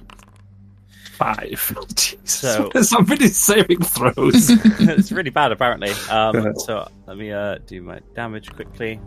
Five. 1.16 1.72
Jesus. 1.94 2.18
So- 2.24 2.70
Somebody 2.82 3.28
saving 3.28 3.80
throws. 3.80 4.50
it's 4.80 5.12
really 5.12 5.30
bad, 5.30 5.52
apparently. 5.52 5.90
Um, 6.10 6.54
so 6.58 6.88
let 7.06 7.16
me 7.16 7.30
uh, 7.32 7.58
do 7.66 7.80
my 7.80 8.00
damage 8.14 8.50
quickly. 8.52 9.00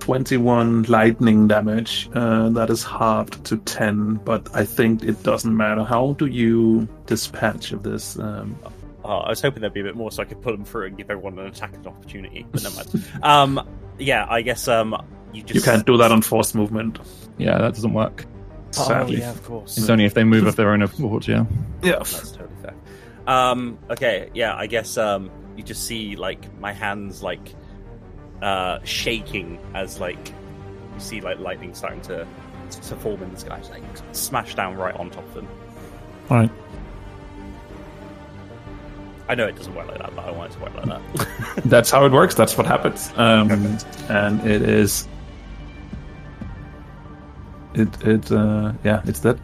21 0.00 0.84
lightning 0.84 1.46
damage. 1.48 2.08
Uh, 2.14 2.48
that 2.50 2.70
is 2.70 2.82
halved 2.82 3.44
to 3.46 3.56
10, 3.58 4.14
but 4.24 4.48
I 4.54 4.64
think 4.64 5.04
it 5.04 5.22
doesn't 5.22 5.56
matter. 5.56 5.84
How 5.84 6.14
do 6.14 6.26
you 6.26 6.88
dispatch 7.06 7.72
of 7.72 7.82
this? 7.82 8.18
Um, 8.18 8.56
Oh, 9.02 9.16
I 9.20 9.30
was 9.30 9.40
hoping 9.40 9.62
there'd 9.62 9.72
be 9.72 9.80
a 9.80 9.84
bit 9.84 9.96
more 9.96 10.12
so 10.12 10.22
I 10.22 10.26
could 10.26 10.42
pull 10.42 10.52
them 10.52 10.64
through 10.64 10.86
and 10.88 10.96
give 10.96 11.10
everyone 11.10 11.38
an 11.38 11.46
attack 11.46 11.72
and 11.74 11.86
opportunity, 11.86 12.46
but 12.52 12.62
never 12.62 12.76
mind. 12.76 13.04
um, 13.22 13.68
yeah, 13.98 14.26
I 14.28 14.42
guess 14.42 14.68
um, 14.68 14.94
you 15.32 15.42
just 15.42 15.54
you 15.54 15.62
can't 15.62 15.86
do 15.86 15.96
that 15.96 16.12
on 16.12 16.20
forced 16.20 16.54
movement, 16.54 16.98
Yeah, 17.38 17.56
that 17.58 17.74
doesn't 17.74 17.94
work. 17.94 18.26
sadly. 18.72 19.16
Oh, 19.16 19.20
yeah, 19.20 19.30
of 19.30 19.42
course. 19.42 19.78
It's 19.78 19.88
only 19.88 20.04
if 20.04 20.12
they 20.12 20.22
move 20.22 20.46
of 20.46 20.56
their 20.56 20.70
own 20.70 20.82
accord, 20.82 21.26
yeah. 21.26 21.46
Yeah. 21.82 21.96
That's 21.96 22.32
totally 22.32 22.50
fair. 22.60 22.74
Um, 23.26 23.78
okay, 23.88 24.28
yeah, 24.34 24.54
I 24.54 24.66
guess 24.66 24.98
um, 24.98 25.30
you 25.56 25.62
just 25.62 25.84
see 25.86 26.16
like 26.16 26.54
my 26.60 26.74
hands 26.74 27.22
like 27.22 27.54
uh, 28.42 28.78
shaking 28.84 29.58
as 29.74 30.00
like 30.00 30.28
you 30.94 31.00
see 31.00 31.20
like 31.20 31.38
lightning 31.38 31.74
starting 31.74 32.00
to 32.02 32.26
to 32.70 32.96
form 32.96 33.22
in 33.22 33.32
the 33.32 33.40
sky, 33.40 33.58
just, 33.58 33.70
like 33.70 33.82
smash 34.12 34.54
down 34.54 34.76
right 34.76 34.94
on 34.94 35.10
top 35.10 35.24
of 35.24 35.34
them. 35.34 35.48
All 36.28 36.36
right. 36.38 36.50
I 39.28 39.34
know 39.34 39.46
it 39.46 39.56
doesn't 39.56 39.74
work 39.74 39.86
like 39.86 39.98
that, 39.98 40.14
but 40.16 40.24
I 40.24 40.30
want 40.32 40.52
it 40.52 40.56
to 40.56 40.60
work 40.60 40.74
like 40.74 40.86
that. 40.86 41.62
That's 41.64 41.90
how 41.90 42.04
it 42.04 42.12
works. 42.12 42.34
That's 42.34 42.56
what 42.56 42.66
happens. 42.66 43.12
Um, 43.16 43.50
and 44.08 44.40
it 44.48 44.62
is. 44.62 45.06
It 47.74 47.88
it 48.04 48.32
uh, 48.32 48.72
yeah 48.82 49.02
it's 49.04 49.20
that. 49.20 49.38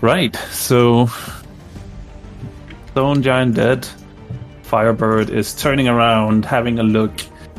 Right. 0.00 0.36
So. 0.50 1.08
Stone 2.90 3.22
giant 3.22 3.56
dead. 3.56 3.88
Firebird 4.62 5.28
is 5.28 5.54
turning 5.54 5.88
around, 5.88 6.44
having 6.44 6.78
a 6.78 6.82
look, 6.82 7.12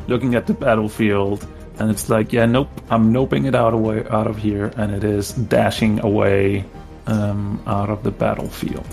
looking 0.07 0.35
at 0.35 0.47
the 0.47 0.53
battlefield, 0.53 1.47
and 1.79 1.89
it's 1.91 2.09
like, 2.09 2.31
yeah, 2.33 2.45
nope, 2.45 2.69
I'm 2.89 3.13
noping 3.13 3.45
it 3.47 3.55
out 3.55 3.73
away 3.73 4.05
out 4.09 4.27
of 4.27 4.37
here, 4.37 4.71
and 4.77 4.93
it 4.93 5.03
is 5.03 5.31
dashing 5.33 5.99
away 6.03 6.63
um, 7.07 7.61
out 7.67 7.89
of 7.89 8.03
the 8.03 8.11
battlefield. 8.11 8.85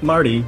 Marty, 0.00 0.44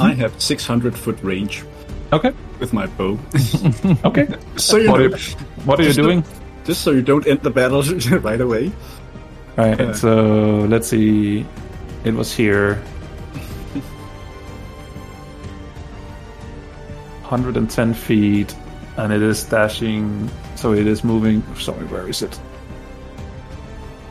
I 0.00 0.12
have 0.14 0.40
600 0.40 0.96
foot 0.96 1.18
range 1.22 1.64
Okay. 2.12 2.32
with 2.60 2.72
my 2.72 2.86
bow. 2.86 3.18
Okay. 4.04 4.28
so 4.56 4.76
you 4.76 4.90
What 4.90 5.00
are 5.00 5.08
know, 5.08 5.16
you, 5.16 5.36
what 5.64 5.80
are 5.80 5.84
you 5.84 5.92
doing? 5.94 6.24
just 6.64 6.82
so 6.82 6.90
you 6.90 7.02
don't 7.02 7.26
end 7.26 7.40
the 7.42 7.50
battle 7.50 7.82
right 8.20 8.40
away. 8.40 8.70
Right, 9.56 9.80
Uh, 9.80 9.92
so 9.94 10.66
let's 10.68 10.88
see. 10.88 11.44
It 12.04 12.14
was 12.14 12.32
here. 12.34 12.82
110 17.32 17.94
feet, 17.94 18.54
and 18.98 19.12
it 19.12 19.22
is 19.22 19.42
dashing. 19.44 20.30
So 20.54 20.74
it 20.74 20.86
is 20.86 21.02
moving. 21.02 21.42
Sorry, 21.56 21.86
where 21.86 22.06
is 22.06 22.20
it? 22.20 22.38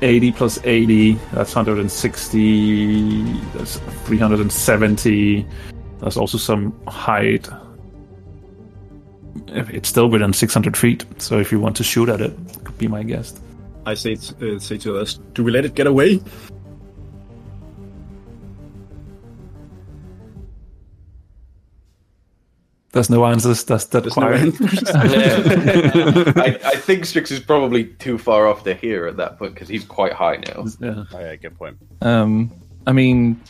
80 0.02 0.31
plus 0.31 0.60
80, 0.64 1.14
that's 1.31 1.56
160. 1.56 3.23
That's 3.53 3.77
370. 3.77 5.45
There's 5.99 6.18
also 6.18 6.39
some 6.39 6.73
height. 6.88 7.48
It's 9.48 9.89
still 9.89 10.10
within 10.10 10.34
600 10.34 10.76
feet, 10.76 11.06
so 11.19 11.39
if 11.39 11.52
you 11.52 11.60
want 11.60 11.76
to 11.77 11.84
shoot 11.84 12.10
at 12.10 12.22
it, 12.22 12.34
could 12.64 12.77
be 12.80 12.88
my 12.88 13.03
guest. 13.03 13.39
I 13.85 13.93
say 13.93 14.14
uh, 14.14 14.57
say 14.57 14.77
to 14.80 14.98
us, 14.98 15.19
do 15.34 15.43
we 15.43 15.52
let 15.52 15.65
it 15.65 15.76
get 15.76 15.85
away? 15.85 16.22
There's 22.93 23.09
no 23.09 23.26
answers. 23.26 23.63
That's 23.63 23.85
that 23.85 24.03
There's 24.03 24.18
no 24.18 24.27
quiet. 24.27 24.41
answers. 24.61 24.84
I, 26.35 26.59
I 26.65 26.76
think 26.76 27.05
Strix 27.05 27.31
is 27.31 27.39
probably 27.39 27.85
too 27.85 28.18
far 28.18 28.47
off 28.47 28.63
to 28.65 28.73
hear 28.73 29.07
at 29.07 29.15
that 29.18 29.39
point 29.39 29.53
because 29.53 29.69
he's 29.69 29.85
quite 29.85 30.11
high 30.13 30.38
now. 30.47 30.65
yeah. 30.80 31.03
oh, 31.13 31.19
yeah, 31.19 31.35
good 31.38 31.57
point. 31.57 31.77
Um, 32.01 32.51
I 32.85 32.91
mean, 32.91 33.41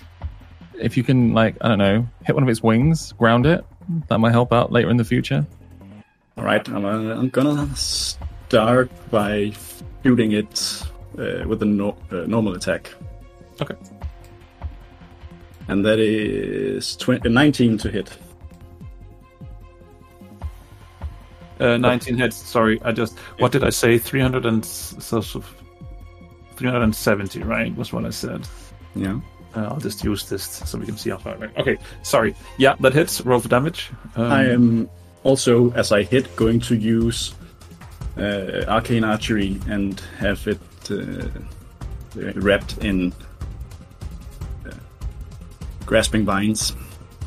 if 0.80 0.96
you 0.96 1.04
can, 1.04 1.34
like, 1.34 1.56
I 1.62 1.70
don't 1.70 1.80
know, 1.80 2.08
hit 2.24 2.36
one 2.36 2.44
of 2.44 2.50
its 2.50 2.62
wings, 2.62 3.14
ground 3.14 3.48
it, 3.48 3.66
that 4.10 4.20
might 4.20 4.32
help 4.32 4.54
out 4.54 4.72
later 4.72 4.90
in 4.92 4.98
the 4.98 5.04
future. 5.04 5.46
All 6.38 6.44
right, 6.44 6.68
I'm, 6.70 6.86
uh, 6.86 7.16
I'm 7.16 7.30
gonna 7.30 7.76
start 7.76 8.92
by 9.10 9.54
shooting 10.04 10.34
it 10.34 10.84
uh, 11.18 11.48
with 11.48 11.62
a 11.62 11.66
no- 11.66 11.98
uh, 12.12 12.26
normal 12.28 12.54
attack. 12.54 12.94
Okay. 13.60 13.76
And 15.68 15.86
that 15.86 16.00
is 16.00 16.96
tw- 16.96 17.26
uh, 17.26 17.30
19 17.30 17.78
to 17.80 17.90
hit. 17.90 18.18
Uh, 21.62 21.78
19 21.78 22.18
hits. 22.18 22.36
Sorry, 22.36 22.82
I 22.84 22.92
just. 22.92 23.18
What 23.38 23.52
did 23.52 23.64
I 23.64 23.70
say? 23.70 23.98
300 23.98 24.46
and 24.46 24.64
s- 24.64 24.96
so, 25.00 25.22
so 25.22 25.44
370, 26.56 27.44
right? 27.44 27.76
Was 27.76 27.94
what 27.94 28.06
I 28.06 28.10
said. 28.10 28.48
Yeah. 28.96 29.20
Uh, 29.56 29.66
I'll 29.66 29.80
just 29.80 30.04
use 30.04 30.30
this 30.30 30.44
so 30.44 30.78
we 30.78 30.86
can 30.86 30.98
see 30.98 31.10
how 31.10 31.18
far. 31.18 31.36
Right. 31.38 31.56
Okay. 31.58 31.78
Sorry. 32.04 32.36
Yeah, 32.58 32.76
that 32.80 32.94
hits. 32.94 33.22
Roll 33.22 33.40
for 33.40 33.50
damage. 33.50 33.92
Um, 34.16 34.32
I 34.32 34.46
am 34.46 34.90
also, 35.24 35.72
as 35.74 35.92
I 35.92 36.04
hit, 36.04 36.34
going 36.36 36.60
to 36.62 36.76
use 36.76 37.34
uh, 38.18 38.64
arcane 38.68 39.04
archery 39.04 39.60
and 39.68 40.00
have 40.20 40.48
it 40.48 40.60
uh, 40.90 41.28
wrapped 42.36 42.78
in 42.80 43.12
uh, 44.66 44.72
grasping 45.86 46.26
vines. 46.26 46.74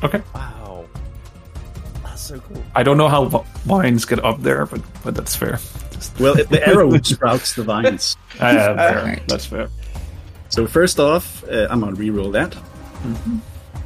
Okay. 0.03 0.21
Wow, 0.33 0.51
that's 0.53 0.64
so 2.27 2.39
cool. 2.39 2.63
I 2.75 2.83
don't 2.83 2.97
know 2.97 3.07
how 3.09 3.25
v- 3.25 3.43
vines 3.65 4.05
get 4.05 4.23
up 4.23 4.41
there, 4.41 4.65
but 4.65 4.81
but 5.03 5.15
that's 5.15 5.35
fair. 5.35 5.59
Well, 6.19 6.37
it, 6.37 6.49
the 6.49 6.61
arrow 6.67 6.91
sprouts 7.03 7.55
the 7.55 7.63
vines. 7.63 8.17
uh, 8.39 8.75
fair. 8.75 9.03
Right. 9.05 9.27
That's 9.27 9.45
fair. 9.45 9.69
So 10.49 10.67
first 10.67 10.99
off, 10.99 11.43
uh, 11.49 11.67
I'm 11.69 11.79
gonna 11.79 11.95
re-roll 11.95 12.31
that. 12.31 12.53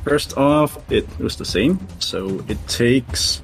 First 0.03 0.35
off, 0.37 0.77
it 0.91 1.05
was 1.19 1.35
the 1.37 1.45
same. 1.45 1.79
So 1.99 2.43
it 2.47 2.57
takes 2.67 3.41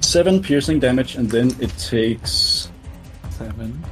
seven 0.00 0.42
piercing 0.42 0.80
damage, 0.80 1.16
and 1.16 1.30
then 1.30 1.50
it 1.60 1.72
takes 1.78 2.70
Seven. 3.30 3.82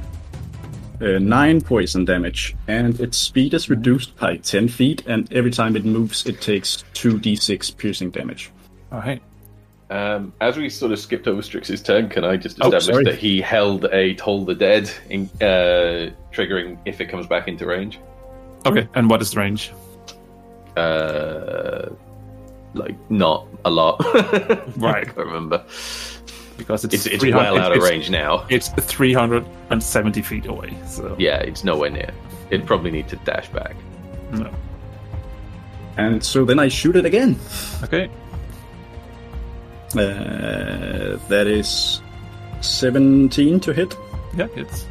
uh, 1.01 1.17
nine 1.19 1.59
poison 1.61 2.05
damage, 2.05 2.55
and 2.67 2.99
its 3.01 3.17
speed 3.17 3.53
is 3.53 3.69
reduced 3.69 4.15
by 4.17 4.37
ten 4.37 4.67
feet, 4.67 5.03
and 5.07 5.31
every 5.33 5.51
time 5.51 5.75
it 5.75 5.85
moves, 5.85 6.25
it 6.25 6.39
takes 6.39 6.83
two 6.93 7.17
d6 7.19 7.75
piercing 7.77 8.11
damage. 8.11 8.51
All 8.91 8.99
right. 8.99 9.21
Um, 9.89 10.33
as 10.41 10.57
we 10.57 10.69
sort 10.69 10.91
of 10.91 10.99
skipped 10.99 11.27
over 11.27 11.41
Strix's 11.41 11.81
turn, 11.81 12.09
can 12.09 12.23
I 12.23 12.35
just 12.37 12.57
Oh, 12.61 12.67
establish 12.67 12.85
sorry. 12.85 13.03
that 13.05 13.15
he 13.15 13.41
held 13.41 13.85
a 13.85 14.15
Toll 14.15 14.43
the 14.45 14.55
Dead, 14.55 14.89
in, 15.09 15.29
uh, 15.41 16.09
triggering 16.33 16.77
if 16.85 16.99
it 17.01 17.07
comes 17.09 17.27
back 17.27 17.47
into 17.47 17.65
range? 17.67 17.99
Okay. 18.65 18.87
And 18.95 19.09
what 19.09 19.21
is 19.21 19.31
the 19.31 19.39
range? 19.39 19.71
Uh, 20.77 21.89
like, 22.73 22.95
not 23.11 23.47
a 23.65 23.69
lot. 23.69 23.99
Right. 24.77 25.01
I 25.01 25.03
can't 25.05 25.17
remember. 25.17 25.63
Because 26.57 26.83
it's 26.85 26.93
It's, 26.93 27.05
it's 27.07 27.23
300 27.23 27.51
well 27.51 27.57
out 27.63 27.71
of 27.71 27.77
it's- 27.77 27.89
range 27.91 28.09
now. 28.09 28.45
It's 28.49 28.69
370 28.69 30.21
feet 30.21 30.45
away. 30.47 30.73
So 30.87 31.15
Yeah, 31.19 31.37
it's 31.39 31.63
nowhere 31.63 31.89
near. 31.89 32.09
It'd 32.49 32.65
probably 32.65 32.91
need 32.91 33.07
to 33.09 33.15
dash 33.17 33.47
back. 33.49 33.75
no. 34.31 34.49
And 35.97 36.23
so 36.23 36.43
then 36.45 36.57
I 36.57 36.69
shoot 36.69 36.95
it 36.95 37.05
again. 37.05 37.37
Okay. 37.83 38.09
Uh, 39.95 41.17
that 41.29 41.45
is 41.47 42.01
seventeen 42.61 43.59
to 43.59 43.73
hit. 43.73 43.95
Yeah, 44.35 44.47
it's 44.55 44.85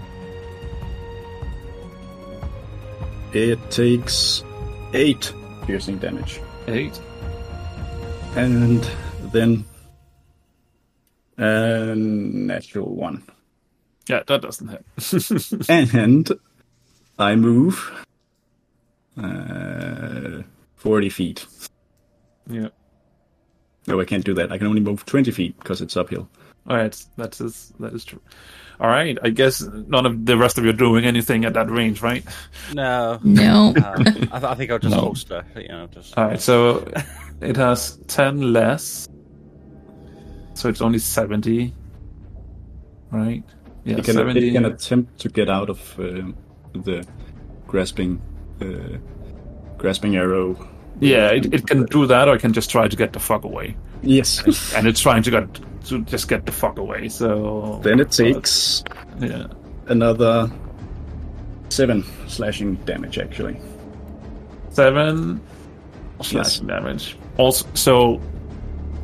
It 3.33 3.59
takes 3.71 4.45
eight 4.93 5.33
piercing 5.67 5.99
damage. 5.99 6.41
eight. 6.69 7.01
And 8.37 8.87
then 9.33 9.65
a 11.39 11.95
natural 11.97 12.95
one. 12.95 13.23
Yeah, 14.09 14.23
that 14.27 14.43
doesn't 14.43 14.69
hit. 14.69 15.69
And 15.95 16.31
I 17.19 17.37
move 17.37 18.05
uh, 19.17 20.43
40 20.77 21.09
feet. 21.09 21.47
yeah. 22.51 22.69
No, 23.87 24.01
I 24.01 24.05
can't 24.05 24.25
do 24.25 24.35
that. 24.35 24.53
I 24.53 24.59
can 24.59 24.67
only 24.67 24.81
move 24.81 25.05
20 25.07 25.31
feet 25.33 25.59
because 25.59 25.81
it's 25.81 25.97
uphill. 25.97 26.29
All 26.69 26.77
right, 26.77 26.97
that 27.17 27.41
is 27.41 27.73
that 27.81 27.93
is 27.93 28.05
true. 28.05 28.21
All 28.81 28.89
right, 28.89 29.19
I 29.23 29.31
guess 29.31 29.61
none 29.63 30.07
of 30.07 30.25
the 30.27 30.37
rest 30.37 30.59
of 30.59 30.65
you 30.65 30.71
are 30.71 30.75
doing 30.75 31.05
anything 31.05 31.45
at 31.45 31.55
that 31.55 31.69
range, 31.71 32.03
right? 32.03 32.25
No, 32.73 33.19
No. 33.25 33.69
um, 33.69 33.75
I, 33.85 34.05
th- 34.39 34.43
I 34.45 34.55
think 34.55 34.71
I'll 34.71 34.79
just 34.79 34.95
No. 34.95 35.01
holster. 35.01 35.45
You 35.57 35.69
know, 35.69 35.87
just 35.89 36.17
All 36.17 36.27
right, 36.27 36.41
so 36.41 36.87
it 37.41 37.57
has 37.57 37.97
ten 38.07 38.53
less, 38.53 39.09
so 40.55 40.69
it's 40.69 40.81
only 40.81 41.01
seventy, 41.01 41.75
right? 43.11 43.43
Yeah, 43.85 43.97
It 43.99 44.05
can, 44.05 44.15
seventy. 44.15 44.49
it 44.49 44.53
can 44.53 44.65
attempt 44.65 45.19
to 45.21 45.29
get 45.29 45.51
out 45.51 45.69
of 45.69 45.81
uh, 45.99 46.31
the 46.75 47.05
grasping 47.67 48.23
uh, 48.61 48.99
grasping 49.79 50.15
arrow. 50.17 50.55
Yeah, 51.03 51.31
it, 51.31 51.53
it 51.53 51.67
can 51.67 51.85
do 51.87 52.07
that, 52.07 52.29
or 52.29 52.35
it 52.37 52.41
can 52.41 52.53
just 52.53 52.71
try 52.71 52.89
to 52.89 52.97
get 52.97 53.13
the 53.13 53.21
fuck 53.21 53.45
away, 53.45 53.77
Yes. 54.03 54.43
and 54.75 54.87
it's 54.87 55.01
trying 55.01 55.23
to 55.25 55.31
get 55.31 55.47
to 55.87 56.01
just 56.05 56.29
get 56.29 56.47
the 56.47 56.53
fuck 56.53 56.79
away. 56.79 57.09
So 57.09 57.81
then 57.83 58.01
it 58.01 58.11
takes 58.13 58.85
yeah, 59.21 59.47
another 59.89 60.51
seven 61.69 62.05
slashing 62.29 62.77
damage, 62.87 63.19
actually. 63.19 63.57
seven 64.71 65.41
slashing 66.23 66.67
damage. 66.67 67.17
Also, 67.39 67.67
so 67.75 68.21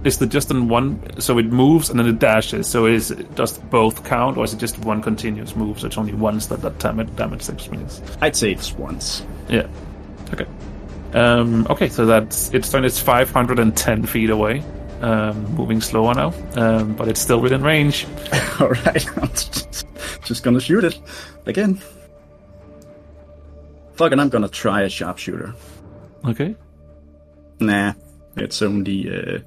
is 0.04 0.18
the 0.18 0.26
just 0.26 0.50
in 0.50 0.68
one? 0.68 1.00
So 1.20 1.38
it 1.38 1.46
moves 1.46 1.90
and 1.90 1.98
then 1.98 2.06
it 2.06 2.18
dashes. 2.20 2.66
So 2.68 2.86
is 2.86 3.10
it 3.10 3.34
does 3.34 3.58
both 3.58 4.04
count, 4.04 4.36
or 4.36 4.44
is 4.44 4.52
it 4.54 4.58
just 4.58 4.78
one 4.80 5.02
continuous 5.02 5.56
move? 5.56 5.80
So 5.80 5.86
it's 5.88 5.98
only 5.98 6.14
once 6.14 6.46
that 6.46 6.62
that 6.62 6.78
damage 6.78 7.14
damage 7.16 7.46
takes. 7.46 7.68
I'd 8.20 8.36
say 8.36 8.52
it's 8.52 8.72
once. 8.74 9.24
Yeah. 9.48 9.66
Okay. 10.32 10.46
Um, 11.14 11.66
okay, 11.70 11.88
so 11.88 12.06
that's 12.06 12.52
its 12.52 12.70
turn. 12.70 12.84
It's 12.84 12.98
510 13.00 14.06
feet 14.06 14.30
away. 14.30 14.62
Um, 15.00 15.54
moving 15.54 15.80
slower 15.80 16.12
now, 16.12 16.34
um, 16.56 16.94
but 16.94 17.06
it's 17.06 17.20
still 17.20 17.40
within 17.40 17.62
range. 17.62 18.06
All 18.60 18.70
right. 18.70 19.18
I'll 19.18 19.28
just 19.28 19.86
just 20.24 20.42
gonna 20.42 20.60
shoot 20.60 20.82
it 20.82 21.00
again. 21.46 21.80
Fuck 23.94 24.12
it, 24.12 24.18
I'm 24.18 24.28
gonna 24.28 24.48
try 24.48 24.82
a 24.82 24.88
sharpshooter. 24.88 25.54
Okay. 26.24 26.56
Nah, 27.60 27.92
it's 28.36 28.60
only 28.60 29.08
uh, 29.08 29.38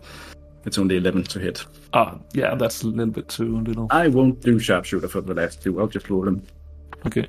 it's 0.65 0.77
only 0.77 0.95
eleven 0.95 1.23
to 1.23 1.39
hit. 1.39 1.65
Ah, 1.93 2.17
yeah, 2.33 2.55
that's 2.55 2.83
a 2.83 2.87
little 2.87 3.13
bit 3.13 3.27
too 3.27 3.59
little. 3.59 3.87
I 3.89 4.07
won't 4.07 4.39
do 4.41 4.57
sharpshooter 4.57 5.09
for 5.09 5.19
the 5.19 5.33
last 5.33 5.61
two. 5.61 5.81
I'll 5.81 5.87
just 5.87 6.09
roll 6.09 6.23
them. 6.23 6.43
Okay. 7.05 7.27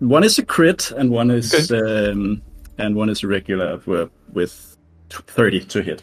One 0.00 0.24
is 0.24 0.38
a 0.38 0.44
crit, 0.44 0.90
and 0.90 1.10
one 1.10 1.30
is 1.30 1.72
um, 1.72 2.42
and 2.78 2.94
one 2.94 3.08
is 3.08 3.22
a 3.22 3.26
regular 3.26 3.80
with, 3.86 4.10
with 4.32 4.76
thirty 5.10 5.60
to 5.60 5.82
hit. 5.82 6.02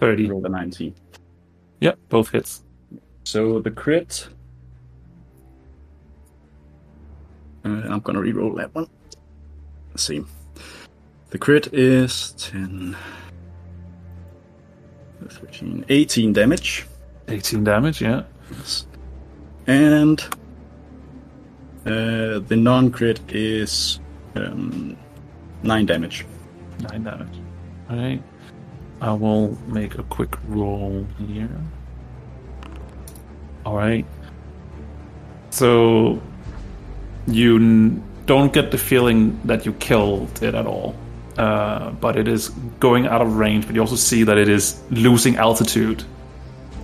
30. 0.00 0.30
Roll 0.30 0.40
the 0.40 0.48
nineteen. 0.48 0.94
Yeah, 1.80 1.92
both 2.08 2.30
hits. 2.30 2.64
So 3.24 3.60
the 3.60 3.70
crit. 3.70 4.28
Uh, 7.64 7.82
I'm 7.88 8.00
gonna 8.00 8.20
re-roll 8.20 8.54
that 8.54 8.74
one. 8.74 8.88
Let's 9.90 10.04
see. 10.04 10.24
The 11.30 11.38
crit 11.38 11.72
is 11.72 12.32
10, 12.32 12.96
13, 15.28 15.84
18 15.88 16.32
damage. 16.32 16.86
18 17.28 17.64
damage, 17.64 18.02
yeah. 18.02 18.24
Yes. 18.50 18.86
And 19.66 20.20
uh, 21.86 22.40
the 22.40 22.56
non-crit 22.56 23.20
is 23.32 24.00
um, 24.34 24.96
9 25.62 25.86
damage. 25.86 26.26
9 26.90 27.02
damage. 27.04 27.38
Alright. 27.90 28.22
I 29.00 29.12
will 29.12 29.56
make 29.66 29.96
a 29.98 30.02
quick 30.04 30.36
roll 30.48 31.06
here. 31.18 31.50
Alright. 33.66 34.06
So 35.50 36.20
you 37.26 37.56
n- 37.56 38.02
don't 38.26 38.52
get 38.52 38.70
the 38.70 38.78
feeling 38.78 39.38
that 39.44 39.66
you 39.66 39.72
killed 39.74 40.42
it 40.42 40.54
at 40.54 40.66
all. 40.66 40.94
Uh, 41.38 41.90
but 41.92 42.16
it 42.16 42.28
is 42.28 42.50
going 42.78 43.06
out 43.06 43.22
of 43.22 43.36
range, 43.36 43.66
but 43.66 43.74
you 43.74 43.80
also 43.80 43.96
see 43.96 44.22
that 44.24 44.36
it 44.38 44.48
is 44.48 44.82
losing 44.90 45.36
altitude. 45.36 46.04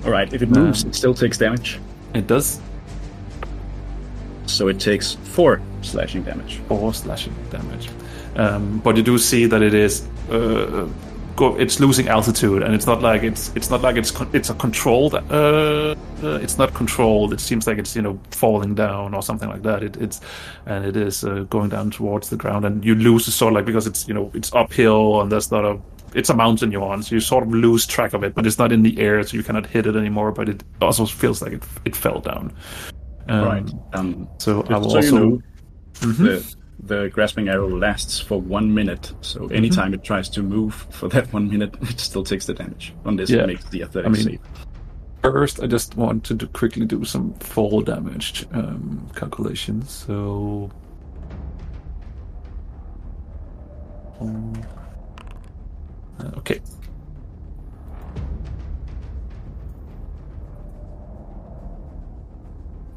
Alright, 0.05 0.33
if 0.33 0.43
it 0.43 0.49
moves, 0.51 0.85
it 0.85 0.95
still 0.95 1.15
takes 1.15 1.37
damage. 1.39 1.79
It 2.15 2.27
does 2.27 2.61
So 4.47 4.69
it 4.69 4.81
takes 4.81 5.15
4 5.15 5.61
slashing 5.83 6.23
damage. 6.23 6.61
four 6.69 6.95
slashing 6.95 7.35
damage. 7.51 7.91
Um, 8.39 8.79
but 8.79 8.97
you 8.97 9.03
do 9.03 9.19
see 9.19 9.47
that 9.47 9.63
it 9.63 9.75
is 9.75 10.07
uh, 10.31 10.87
go, 11.39 11.57
it's 11.57 11.81
losing 11.81 12.09
altitude, 12.09 12.63
and 12.63 12.75
it's 12.75 12.87
not 12.87 13.03
like 13.03 13.23
it's 13.23 13.53
it's 13.57 13.71
not 13.71 13.83
like 13.83 13.97
it's 13.97 14.11
con- 14.11 14.31
it's 14.33 14.51
a 14.51 14.55
controlled. 14.55 15.15
Uh, 15.15 15.95
uh, 16.23 16.39
it's 16.43 16.59
not 16.59 16.73
controlled. 16.75 17.33
It 17.33 17.41
seems 17.41 17.67
like 17.67 17.79
it's 17.79 17.97
you 17.97 18.03
know 18.03 18.19
falling 18.31 18.75
down 18.75 19.15
or 19.15 19.23
something 19.23 19.49
like 19.49 19.63
that. 19.63 19.83
It, 19.83 19.97
it's 19.97 20.21
and 20.67 20.85
it 20.85 20.97
is 20.97 21.25
uh, 21.25 21.47
going 21.51 21.71
down 21.71 21.91
towards 21.91 22.31
the 22.31 22.37
ground, 22.37 22.65
and 22.65 22.85
you 22.85 22.95
lose 22.95 23.27
the 23.27 23.33
sort 23.33 23.53
of 23.53 23.57
like 23.57 23.65
because 23.65 23.87
it's 23.87 24.07
you 24.09 24.15
know 24.15 24.31
it's 24.35 24.53
uphill 24.53 25.21
and 25.21 25.33
there's 25.33 25.51
not 25.51 25.65
a 25.65 25.79
it's 26.15 26.31
a 26.31 26.35
mountain 26.35 26.73
you're 26.73 26.83
on, 26.83 27.03
so 27.03 27.15
you 27.15 27.21
sort 27.21 27.45
of 27.45 27.53
lose 27.53 27.87
track 27.87 28.15
of 28.15 28.25
it, 28.25 28.35
but 28.35 28.47
it's 28.47 28.59
not 28.59 28.73
in 28.73 28.83
the 28.83 28.99
air, 28.99 29.23
so 29.23 29.37
you 29.37 29.43
cannot 29.43 29.67
hit 29.67 29.87
it 29.87 29.97
anymore. 29.97 30.33
But 30.33 30.49
it 30.49 30.63
also 30.81 31.07
feels 31.07 31.43
like 31.43 31.53
it 31.53 31.63
it 31.85 31.97
fell 31.97 32.21
down. 32.21 32.53
Um, 33.29 33.45
right. 33.45 33.71
Um, 33.93 34.29
So 34.39 34.63
I 34.71 34.79
will 34.79 34.91
so 34.91 34.97
also. 34.97 35.17
you 35.17 35.21
know, 35.21 36.13
the, 36.13 36.57
the 36.81 37.09
grasping 37.09 37.49
arrow 37.49 37.69
lasts 37.69 38.21
for 38.21 38.41
one 38.41 38.73
minute. 38.73 39.13
So 39.21 39.47
anytime 39.49 39.95
it 39.95 40.05
tries 40.05 40.29
to 40.31 40.43
move 40.43 40.75
for 40.91 41.09
that 41.09 41.33
one 41.33 41.51
minute, 41.51 41.75
it 41.83 41.99
still 42.01 42.25
takes 42.25 42.47
the 42.47 42.55
damage. 42.55 42.95
Unless 43.05 43.31
Yeah. 43.31 43.43
it 43.43 43.47
makes 43.49 43.65
the 43.67 43.83
athletic 43.83 44.11
I 44.11 44.13
mean, 44.13 44.23
save. 44.25 44.41
First, 45.23 45.61
I 45.61 45.67
just 45.67 45.97
want 45.97 46.25
to 46.25 46.35
do, 46.35 46.47
quickly 46.47 46.87
do 46.87 47.05
some 47.05 47.35
fall 47.35 47.81
damage 47.83 48.47
um, 48.53 49.07
calculations. 49.15 49.91
So, 49.91 50.71
Um, 54.21 54.53
uh, 56.19 56.31
okay. 56.39 56.61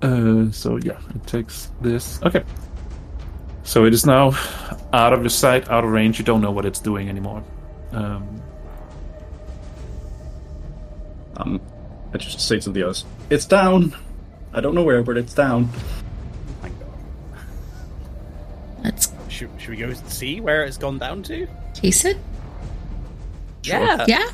Uh, 0.01 0.49
so 0.51 0.77
yeah, 0.77 0.97
it 1.13 1.25
takes 1.27 1.71
this. 1.81 2.21
Okay. 2.23 2.43
So 3.63 3.85
it 3.85 3.93
is 3.93 4.05
now 4.05 4.31
out 4.93 5.13
of 5.13 5.21
your 5.21 5.29
sight, 5.29 5.69
out 5.69 5.83
of 5.83 5.91
range. 5.91 6.19
You 6.19 6.25
don't 6.25 6.41
know 6.41 6.51
what 6.51 6.65
it's 6.65 6.79
doing 6.79 7.09
anymore. 7.09 7.43
Um, 7.91 8.41
Um, 11.37 11.59
I 12.13 12.17
just 12.17 12.39
say 12.47 12.59
to 12.59 12.69
the 12.71 12.83
others, 12.83 13.05
"It's 13.29 13.45
down." 13.45 13.95
I 14.53 14.61
don't 14.61 14.75
know 14.75 14.83
where, 14.83 15.01
but 15.01 15.17
it's 15.17 15.33
down. 15.33 15.69
Let's 18.83 19.11
Should, 19.29 19.49
should 19.57 19.69
we 19.69 19.77
go 19.77 19.93
see 20.07 20.41
where 20.41 20.63
it's 20.65 20.77
gone 20.77 20.97
down 20.99 21.23
to? 21.23 21.47
chase 21.73 22.03
it. 22.05 22.17
Yeah. 23.63 24.05
Yeah. 24.07 24.27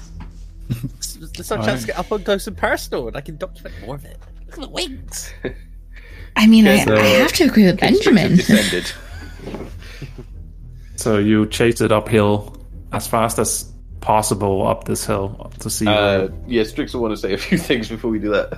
Let's, 0.70 1.18
let's 1.20 1.50
have 1.50 1.62
a 1.62 1.66
chance 1.66 1.82
to 1.82 1.88
get 1.88 2.00
up 2.00 2.12
on 2.12 2.24
close 2.24 2.48
and 2.48 2.58
personal, 2.58 3.08
and 3.08 3.16
I 3.16 3.22
can 3.22 3.38
document 3.38 3.76
more 3.86 3.96
of 3.96 4.06
it. 4.06 4.18
Look 4.48 4.56
at 4.56 4.62
the 4.62 4.70
wings. 4.70 5.34
I 6.36 6.48
mean, 6.48 6.68
I, 6.68 6.84
uh, 6.84 6.96
I 6.96 7.06
have 7.20 7.32
to 7.34 7.46
agree 7.46 7.66
with 7.66 7.80
Benjamin. 7.80 8.36
descended. 8.38 8.92
So 10.98 11.18
you 11.20 11.46
chase 11.48 11.80
it 11.82 11.92
uphill 11.92 12.56
as 12.92 13.08
fast 13.08 13.40
as 13.40 13.72
possible 14.02 14.68
up 14.68 14.84
this 14.86 15.06
hill 15.06 15.52
to 15.60 15.70
see. 15.70 15.88
Uh, 15.88 16.28
yeah, 16.48 16.64
Strix 16.64 16.94
will 16.94 17.02
want 17.02 17.14
to 17.14 17.18
say 17.18 17.34
a 17.34 17.38
few 17.38 17.58
things 17.70 17.88
before 17.90 18.12
we 18.12 18.20
do 18.20 18.30
that. 18.30 18.54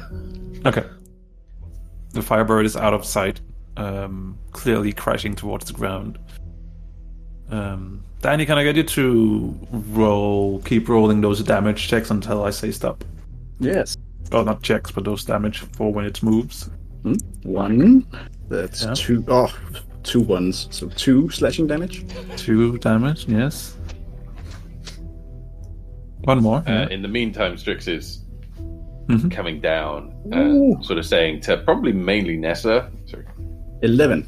okay. 0.65 0.85
The 2.13 2.21
firebird 2.23 2.65
is 2.65 2.75
out 2.75 2.93
of 2.95 3.05
sight, 3.05 3.39
um, 3.77 4.37
clearly 4.51 4.91
crashing 4.93 5.35
towards 5.35 5.65
the 5.65 5.73
ground. 5.73 6.17
Um, 7.51 8.03
Danny, 8.21 8.45
can 8.45 8.57
I 8.57 8.63
get 8.63 8.75
you 8.75 8.83
to 8.83 9.67
roll, 9.71 10.59
keep 10.63 10.89
rolling 10.89 11.21
those 11.21 11.41
damage 11.43 11.87
checks 11.87 12.09
until 12.09 12.43
I 12.43 12.49
say 12.49 12.71
stop? 12.71 13.03
Yes. 13.59 13.95
Well, 14.31 14.43
not 14.45 14.61
checks, 14.63 14.91
but 14.91 15.03
those 15.03 15.23
damage 15.23 15.59
for 15.59 15.91
when 15.91 16.05
it 16.05 16.21
moves. 16.23 16.69
Hmm? 17.03 17.13
One. 17.43 18.05
That's 18.49 18.83
Yeah. 18.83 18.93
two. 18.95 19.23
Oh, 19.27 19.53
two 20.03 20.21
ones. 20.21 20.67
So 20.71 20.87
two 20.89 21.29
slashing 21.29 21.67
damage. 21.67 22.05
Two 22.37 22.77
damage, 22.79 23.27
yes. 23.27 23.75
One 26.23 26.41
more. 26.43 26.63
Uh, 26.67 26.87
in 26.87 27.01
the 27.01 27.07
meantime, 27.07 27.57
Strix 27.57 27.87
is 27.87 28.23
Mhm. 29.07 29.31
coming 29.31 29.59
down, 29.59 30.11
uh, 30.33 30.81
sort 30.83 30.99
of 30.99 31.05
saying 31.05 31.41
to 31.41 31.57
probably 31.57 31.91
mainly 31.93 32.37
Neza. 32.37 32.89
Sorry. 33.09 33.25
Eleven 33.81 34.25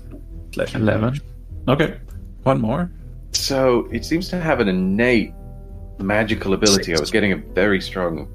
slashing. 0.54 0.82
Eleven. 0.82 1.20
Okay. 1.68 1.96
One 2.44 2.60
more. 2.62 2.90
So 3.34 3.88
it 3.92 4.04
seems 4.06 4.30
to 4.30 4.40
have 4.40 4.60
an 4.60 4.68
innate 4.68 5.34
magical 6.00 6.54
ability. 6.54 6.96
I 6.96 7.00
was 7.00 7.12
getting 7.12 7.32
a 7.34 7.38
very 7.38 7.80
strong. 7.82 8.28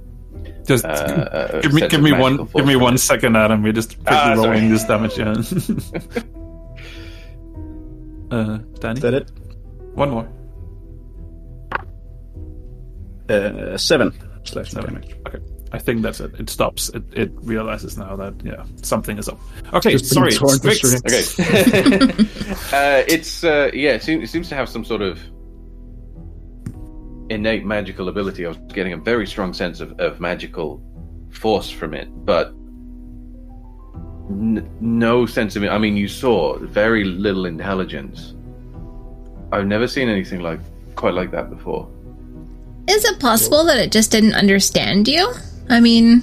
Just 0.67 0.85
Uh, 0.85 0.89
uh, 0.89 1.61
give 1.61 1.73
me 1.73 1.81
sense 1.81 1.91
give 1.93 2.03
me 2.03 2.13
one 2.13 2.37
give 2.55 2.67
me 2.67 2.75
from 2.75 2.83
one 2.83 2.95
it. 2.95 2.99
second, 2.99 3.37
Adam. 3.37 3.63
We're 3.63 3.73
just 3.73 3.97
quickly 3.97 4.17
Ah, 4.17 4.35
rolling 4.37 4.69
this 4.71 4.85
damage. 4.85 5.19
Yeah. 5.19 5.35
uh, 8.31 8.59
Danny, 8.81 8.97
Is 8.99 9.03
that 9.03 9.15
it? 9.15 9.31
one 9.95 10.11
more. 10.11 10.29
Uh, 13.29 13.77
seven 13.77 14.13
slash 14.45 14.71
Seven. 14.71 14.95
damage. 14.95 15.17
Okay, 15.27 15.39
I 15.73 15.79
think 15.79 16.03
that's 16.03 16.21
it. 16.21 16.33
It 16.39 16.49
stops. 16.49 16.89
It, 16.91 17.03
it 17.13 17.33
realizes 17.37 17.99
now 17.99 18.15
that 18.17 18.35
yeah 18.45 18.65
something 18.83 19.19
is 19.19 19.29
up. 19.29 19.41
Okay, 19.73 19.93
Just 19.93 20.07
sorry. 20.07 20.29
being 20.31 20.39
torn 20.41 20.59
to 20.61 20.71
Strix. 20.75 21.35
shreds. 21.35 21.41
Okay. 21.41 22.11
uh, 23.01 23.05
it's 23.09 23.43
uh, 23.43 23.71
yeah. 23.75 23.93
It 23.95 24.03
seems, 24.05 24.23
it 24.25 24.29
seems 24.29 24.49
to 24.51 24.55
have 24.55 24.69
some 24.69 24.85
sort 24.85 25.03
of 25.03 25.19
innate 27.31 27.65
magical 27.67 28.09
ability. 28.09 28.47
I 28.47 28.51
was 28.51 28.59
getting 28.73 28.93
a 28.93 28.97
very 28.97 29.27
strong 29.27 29.53
sense 29.53 29.81
of, 29.81 29.99
of 29.99 30.21
magical 30.21 30.81
force 31.31 31.69
from 31.69 31.95
it, 31.95 32.09
but 32.25 32.53
n- 34.29 34.69
no 34.81 35.27
sense 35.27 35.57
of 35.57 35.63
it. 35.63 35.69
I 35.69 35.79
mean, 35.79 35.97
you 35.97 36.09
saw 36.09 36.59
very 36.59 37.05
little 37.05 37.47
intelligence. 37.47 38.35
I've 39.53 39.67
never 39.67 39.87
seen 39.87 40.09
anything 40.09 40.41
like 40.41 40.61
quite 40.97 41.15
like 41.15 41.31
that 41.31 41.51
before. 41.51 41.89
Is 42.89 43.05
it 43.05 43.19
possible 43.19 43.65
that 43.65 43.79
it 43.79 43.91
just 43.93 44.11
didn't 44.11 44.35
understand 44.35 45.09
you? 45.09 45.33
I 45.69 45.81
mean, 45.81 46.23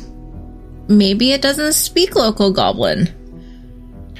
maybe 0.88 1.32
it 1.32 1.42
doesn't 1.42 1.74
speak 1.74 2.16
local 2.16 2.52
goblin. 2.52 3.10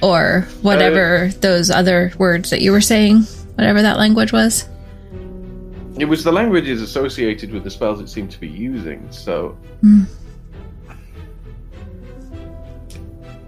Or 0.02 0.48
whatever 0.62 1.26
uh, 1.26 1.32
those 1.40 1.70
other 1.70 2.12
words 2.18 2.50
that 2.50 2.62
you 2.62 2.74
were 2.74 2.82
saying, 2.82 3.22
whatever 3.56 3.82
that 3.82 3.98
language 3.98 4.34
was. 4.34 4.68
It 5.98 6.06
was 6.06 6.24
the 6.26 6.32
languages 6.32 6.82
associated 6.82 7.54
with 7.54 7.64
the 7.64 7.70
spells 7.70 8.02
it 8.02 8.10
seemed 8.10 8.32
to 8.32 8.40
be 8.40 8.50
using, 8.50 9.10
so. 9.12 9.58
Hmm. 9.82 10.04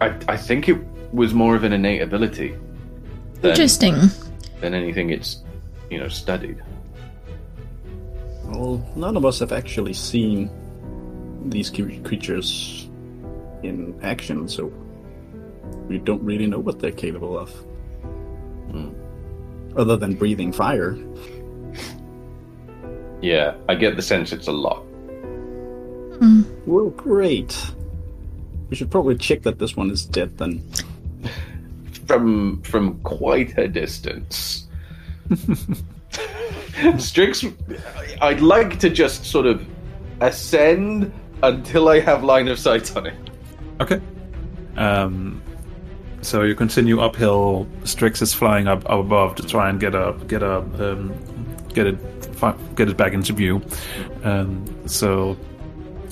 I, 0.05 0.33
I 0.33 0.37
think 0.37 0.69
it 0.69 0.77
was 1.11 1.33
more 1.33 1.55
of 1.55 1.63
an 1.63 1.73
innate 1.73 2.01
ability 2.01 2.55
than, 3.41 3.51
Interesting. 3.51 3.95
than 4.61 4.73
anything 4.73 5.09
it's, 5.09 5.43
you 5.89 5.99
know, 5.99 6.07
studied. 6.07 6.61
Well, 8.43 8.87
none 8.95 9.17
of 9.17 9.25
us 9.25 9.39
have 9.39 9.51
actually 9.51 9.93
seen 9.93 10.49
these 11.45 11.71
creatures 11.71 12.87
in 13.63 13.99
action, 14.03 14.47
so 14.47 14.71
we 15.87 15.97
don't 15.97 16.21
really 16.21 16.45
know 16.45 16.59
what 16.59 16.79
they're 16.79 16.91
capable 16.91 17.37
of. 17.37 17.49
Hmm. 18.69 18.89
Other 19.75 19.97
than 19.97 20.13
breathing 20.13 20.51
fire. 20.51 20.97
Yeah, 23.21 23.55
I 23.67 23.73
get 23.73 23.95
the 23.95 24.03
sense 24.03 24.31
it's 24.31 24.47
a 24.47 24.51
lot. 24.51 24.83
Hmm. 26.19 26.43
Well, 26.67 26.91
great. 26.91 27.57
We 28.69 28.75
should 28.75 28.91
probably 28.91 29.15
check 29.15 29.43
that 29.43 29.59
this 29.59 29.75
one 29.75 29.91
is 29.91 30.05
dead 30.05 30.37
then. 30.37 30.63
from 32.07 32.61
from 32.63 32.99
quite 33.01 33.57
a 33.57 33.67
distance. 33.67 34.67
Strix, 36.97 37.45
I'd 38.21 38.41
like 38.41 38.79
to 38.79 38.89
just 38.89 39.25
sort 39.25 39.45
of 39.45 39.65
ascend 40.21 41.11
until 41.43 41.89
I 41.89 41.99
have 41.99 42.23
line 42.23 42.47
of 42.47 42.59
sight 42.59 42.95
on 42.95 43.07
it. 43.07 43.15
Okay. 43.79 44.01
Um, 44.77 45.41
so 46.21 46.41
you 46.41 46.55
continue 46.55 46.99
uphill. 46.99 47.67
Strix 47.83 48.21
is 48.21 48.33
flying 48.33 48.67
up, 48.67 48.83
up 48.85 48.99
above 48.99 49.35
to 49.35 49.43
try 49.43 49.69
and 49.69 49.79
get 49.79 49.95
a 49.95 50.15
get 50.27 50.43
a 50.43 50.57
um, 50.57 51.13
get 51.73 51.87
it 51.87 51.97
get 52.75 52.89
it 52.89 52.97
back 52.97 53.13
into 53.13 53.33
view. 53.33 53.61
Um, 54.23 54.65
so, 54.87 55.37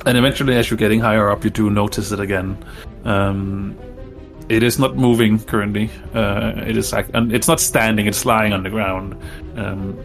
and 0.06 0.18
eventually, 0.18 0.56
as 0.56 0.70
you're 0.70 0.78
getting 0.78 1.00
higher 1.00 1.30
up, 1.30 1.44
you 1.44 1.50
do 1.50 1.70
notice 1.70 2.12
it 2.12 2.20
again. 2.20 2.58
Um, 3.06 3.78
it 4.50 4.64
is 4.64 4.78
not 4.78 4.98
moving 4.98 5.40
currently. 5.40 5.90
Uh, 6.14 6.54
it 6.58 6.78
is 6.78 6.92
like, 6.92 7.08
and 7.14 7.34
it's 7.34 7.48
not 7.48 7.60
standing. 7.60 8.08
It's 8.08 8.26
lying 8.26 8.54
on 8.54 8.64
the 8.64 8.70
ground. 8.70 9.16
Um, 9.56 9.98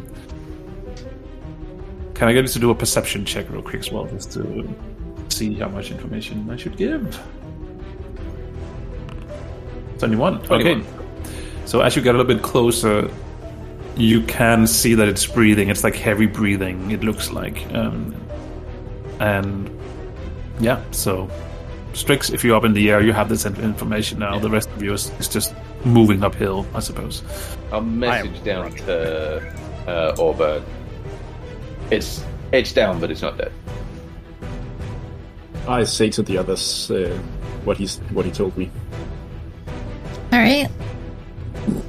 can 2.15 2.29
I 2.29 2.33
get 2.33 2.43
you 2.43 2.49
to 2.49 2.59
do 2.59 2.71
a 2.71 2.75
perception 2.75 3.25
check 3.25 3.51
real 3.51 3.63
quick 3.63 3.81
as 3.81 3.93
well, 3.93 4.07
just 4.07 4.33
to 4.33 4.69
see 5.29 5.55
how 5.55 5.69
much 5.69 5.91
information 5.91 6.49
I 6.51 6.57
should 6.57 6.77
give? 6.77 7.21
21. 9.99 10.43
21. 10.43 10.53
Okay. 10.53 10.87
So 11.65 11.81
as 11.81 11.97
you 11.97 12.03
get 12.03 12.15
a 12.15 12.19
little 12.19 12.35
bit 12.35 12.43
closer, 12.43 13.11
you 13.97 14.23
can 14.23 14.67
see 14.67 14.95
that 14.95 15.09
it's 15.09 15.27
breathing. 15.27 15.69
It's 15.69 15.85
like 15.85 15.97
heavy 15.97 16.27
breathing, 16.27 16.91
it 16.91 17.03
looks 17.03 17.31
like. 17.31 17.67
Um, 17.75 18.15
and 19.21 19.69
yeah, 20.61 20.83
so 20.91 21.31
Strix, 21.95 22.31
if 22.31 22.45
you're 22.45 22.57
up 22.57 22.65
in 22.65 22.75
the 22.75 22.91
air, 22.91 23.01
you 23.01 23.13
have 23.13 23.29
this 23.29 23.45
information 23.47 24.19
now. 24.19 24.39
The 24.39 24.51
rest 24.51 24.69
of 24.71 24.83
you 24.83 24.93
is, 24.93 25.11
is 25.19 25.29
just 25.29 25.55
moving 25.85 26.23
uphill, 26.23 26.67
I 26.75 26.81
suppose. 26.81 27.23
I'll 27.73 27.81
message 27.81 28.43
down 28.45 28.73
to 28.73 29.41
uh, 29.87 30.17
Auburn. 30.19 30.65
It's 31.91 32.25
it's 32.53 32.73
down, 32.73 33.01
but 33.01 33.11
it's 33.11 33.23
not 33.23 33.37
dead. 33.39 33.53
I 35.67 35.85
say 35.85 36.09
to 36.11 36.23
the 36.23 36.39
others 36.39 36.91
uh, 36.91 37.19
what 37.65 37.77
he's 37.77 37.99
what 38.13 38.25
he 38.25 38.31
told 38.31 38.57
me. 38.57 38.71
All 40.33 40.39
right. 40.39 40.69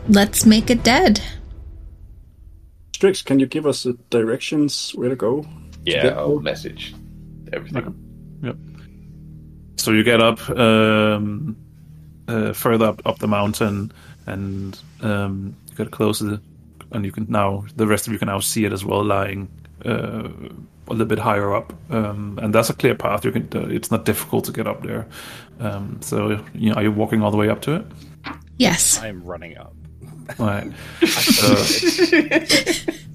Let's 0.07 0.45
make 0.45 0.69
it 0.69 0.83
dead. 0.83 1.21
Strix, 2.95 3.21
can 3.21 3.39
you 3.39 3.45
give 3.45 3.65
us 3.65 3.83
the 3.83 3.93
directions 4.09 4.91
where 4.95 5.09
to 5.09 5.15
go? 5.15 5.45
Yeah, 5.85 6.03
get 6.03 6.17
I'll 6.17 6.39
message 6.39 6.95
everything. 7.53 8.08
Yep. 8.41 8.55
So 9.77 9.91
you 9.91 10.03
get 10.03 10.21
up 10.21 10.49
um, 10.49 11.55
uh, 12.27 12.53
further 12.53 12.87
up, 12.87 13.01
up 13.05 13.19
the 13.19 13.27
mountain, 13.27 13.91
and 14.25 14.77
um, 15.01 15.55
you 15.69 15.75
get 15.75 15.91
closer, 15.91 16.39
and 16.91 17.05
you 17.05 17.11
can 17.11 17.27
now 17.29 17.65
the 17.75 17.87
rest 17.87 18.07
of 18.07 18.13
you 18.13 18.19
can 18.19 18.27
now 18.27 18.39
see 18.39 18.65
it 18.65 18.73
as 18.73 18.83
well, 18.83 19.03
lying 19.03 19.49
uh, 19.85 20.29
a 20.87 20.91
little 20.91 21.05
bit 21.05 21.19
higher 21.19 21.55
up, 21.55 21.73
um, 21.89 22.39
and 22.41 22.53
that's 22.53 22.69
a 22.69 22.73
clear 22.73 22.95
path. 22.95 23.23
You 23.23 23.31
can 23.31 23.47
uh, 23.55 23.67
it's 23.67 23.91
not 23.91 24.05
difficult 24.05 24.45
to 24.45 24.51
get 24.51 24.67
up 24.67 24.83
there. 24.83 25.07
Um, 25.59 25.99
so 26.01 26.43
you 26.53 26.69
know, 26.69 26.75
are 26.75 26.83
you 26.83 26.91
walking 26.91 27.21
all 27.21 27.31
the 27.31 27.37
way 27.37 27.49
up 27.49 27.61
to 27.61 27.75
it? 27.75 27.85
Yes. 28.57 28.99
I 28.99 29.07
am 29.07 29.23
running 29.23 29.57
up. 29.57 29.73
Right. 30.37 30.71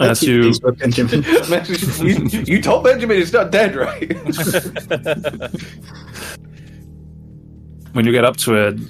As 0.00 0.22
you 0.22 0.52
Benjamin. 0.60 1.24
You, 2.04 2.40
you 2.46 2.60
told 2.62 2.84
Benjamin 2.84 3.20
it's 3.20 3.32
not 3.32 3.50
dead, 3.52 3.76
right? 3.76 4.12
when 7.92 8.04
you 8.04 8.12
get 8.12 8.24
up 8.24 8.36
to 8.38 8.54
it, 8.54 8.80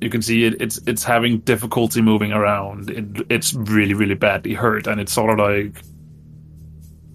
you 0.00 0.08
can 0.10 0.22
see 0.22 0.44
it, 0.44 0.60
it's 0.60 0.78
it's 0.86 1.04
having 1.04 1.40
difficulty 1.40 2.00
moving 2.00 2.32
around. 2.32 2.90
It, 2.90 3.26
it's 3.30 3.54
really 3.54 3.94
really 3.94 4.14
badly 4.14 4.54
hurt, 4.54 4.86
and 4.86 5.00
it's 5.00 5.12
sort 5.12 5.38
of 5.38 5.38
like 5.38 5.82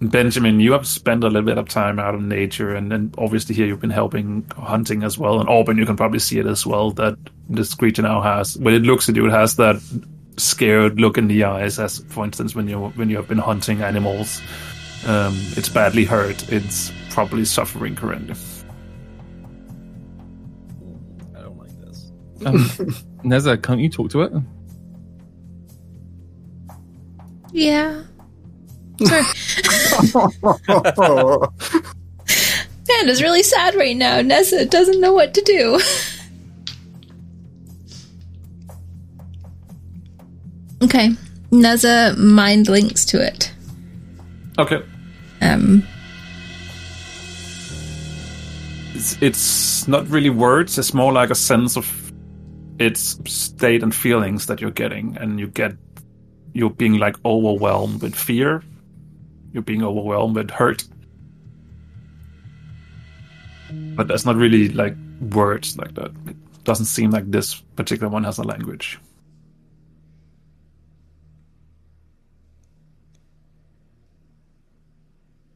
Benjamin. 0.00 0.60
You 0.60 0.72
have 0.72 0.86
spent 0.86 1.24
a 1.24 1.28
little 1.28 1.42
bit 1.42 1.58
of 1.58 1.68
time 1.68 1.98
out 1.98 2.14
in 2.14 2.28
nature, 2.28 2.74
and 2.74 2.92
then 2.92 3.12
obviously 3.18 3.54
here 3.54 3.66
you've 3.66 3.80
been 3.80 3.90
helping 3.90 4.44
hunting 4.56 5.02
as 5.02 5.18
well. 5.18 5.40
And 5.40 5.48
Auburn, 5.48 5.78
you 5.78 5.86
can 5.86 5.96
probably 5.96 6.20
see 6.20 6.38
it 6.38 6.46
as 6.46 6.64
well. 6.64 6.92
That 6.92 7.16
this 7.48 7.74
creature 7.74 8.02
now 8.02 8.20
has 8.20 8.56
when 8.58 8.74
it 8.74 8.82
looks 8.82 9.08
at 9.08 9.16
you, 9.16 9.26
it 9.26 9.32
has 9.32 9.56
that 9.56 9.76
scared 10.36 11.00
look 11.00 11.18
in 11.18 11.28
the 11.28 11.44
eyes, 11.44 11.78
as 11.78 11.98
for 12.08 12.24
instance 12.24 12.54
when 12.54 12.68
you 12.68 12.78
when 12.78 13.10
you 13.10 13.16
have 13.16 13.28
been 13.28 13.38
hunting 13.38 13.82
animals. 13.82 14.40
Um, 15.06 15.34
it's 15.56 15.68
badly 15.68 16.04
hurt. 16.04 16.50
It's 16.52 16.92
probably 17.10 17.44
suffering 17.44 17.96
currently. 17.96 18.36
I 21.36 21.40
don't 21.42 21.58
like 21.58 21.80
this. 21.80 22.12
Um, 22.46 22.54
Neza, 23.24 23.60
can't 23.60 23.80
you 23.80 23.88
talk 23.88 24.10
to 24.10 24.22
it? 24.22 24.32
Yeah. 27.52 28.02
Sorry. 29.04 29.22
Panda's 32.88 33.22
really 33.22 33.42
sad 33.42 33.74
right 33.74 33.96
now. 33.96 34.20
Neza 34.20 34.68
doesn't 34.68 35.00
know 35.00 35.12
what 35.12 35.34
to 35.34 35.40
do. 35.42 35.80
Okay. 40.82 41.10
Neza 41.50 42.16
mind 42.16 42.68
links 42.68 43.04
to 43.06 43.24
it. 43.24 43.52
Okay. 44.58 44.82
Um, 45.40 45.82
it's, 49.02 49.20
it's 49.20 49.88
not 49.88 50.08
really 50.08 50.30
words 50.30 50.78
it's 50.78 50.94
more 50.94 51.12
like 51.12 51.30
a 51.30 51.34
sense 51.34 51.76
of 51.76 52.12
its 52.78 53.18
state 53.26 53.82
and 53.82 53.94
feelings 53.94 54.46
that 54.46 54.60
you're 54.60 54.70
getting 54.70 55.16
and 55.18 55.40
you 55.40 55.48
get 55.48 55.76
you're 56.52 56.70
being 56.70 56.98
like 56.98 57.16
overwhelmed 57.24 58.00
with 58.02 58.14
fear 58.14 58.62
you're 59.52 59.62
being 59.62 59.82
overwhelmed 59.82 60.36
with 60.36 60.50
hurt 60.50 60.84
but 63.96 64.06
that's 64.06 64.24
not 64.24 64.36
really 64.36 64.68
like 64.68 64.94
words 65.32 65.76
like 65.76 65.94
that 65.94 66.12
it 66.26 66.36
doesn't 66.64 66.86
seem 66.86 67.10
like 67.10 67.28
this 67.30 67.54
particular 67.76 68.08
one 68.08 68.22
has 68.22 68.38
a 68.38 68.44
language 68.44 69.00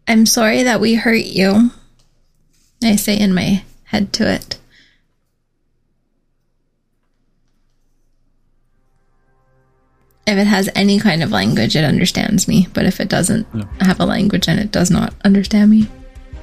I'm 0.08 0.26
sorry 0.26 0.62
that 0.62 0.80
we 0.80 0.94
hurt 0.94 1.24
you. 1.24 1.70
I 2.82 2.96
say 2.96 3.18
in 3.18 3.34
my 3.34 3.64
head 3.84 4.12
to 4.14 4.30
it. 4.30 4.58
If 10.26 10.36
it 10.38 10.46
has 10.46 10.68
any 10.74 10.98
kind 10.98 11.22
of 11.22 11.30
language, 11.30 11.76
it 11.76 11.84
understands 11.84 12.48
me. 12.48 12.66
But 12.74 12.84
if 12.84 13.00
it 13.00 13.08
doesn't 13.08 13.46
have 13.80 14.00
a 14.00 14.04
language, 14.04 14.48
and 14.48 14.58
it 14.58 14.72
does 14.72 14.90
not 14.90 15.14
understand 15.24 15.70
me. 15.70 15.88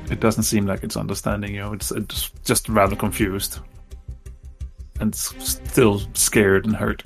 it 0.10 0.19
doesn't 0.19 0.44
seem 0.44 0.65
like 0.65 0.84
it's 0.84 0.98
understanding 0.98 1.56
you 1.56 1.73
it's, 1.73 1.91
it's 1.91 2.30
just 2.44 2.69
rather 2.69 2.95
confused 2.95 3.60
and 4.99 5.15
still 5.15 6.02
scared 6.14 6.65
and 6.65 6.76
hurt 6.76 7.03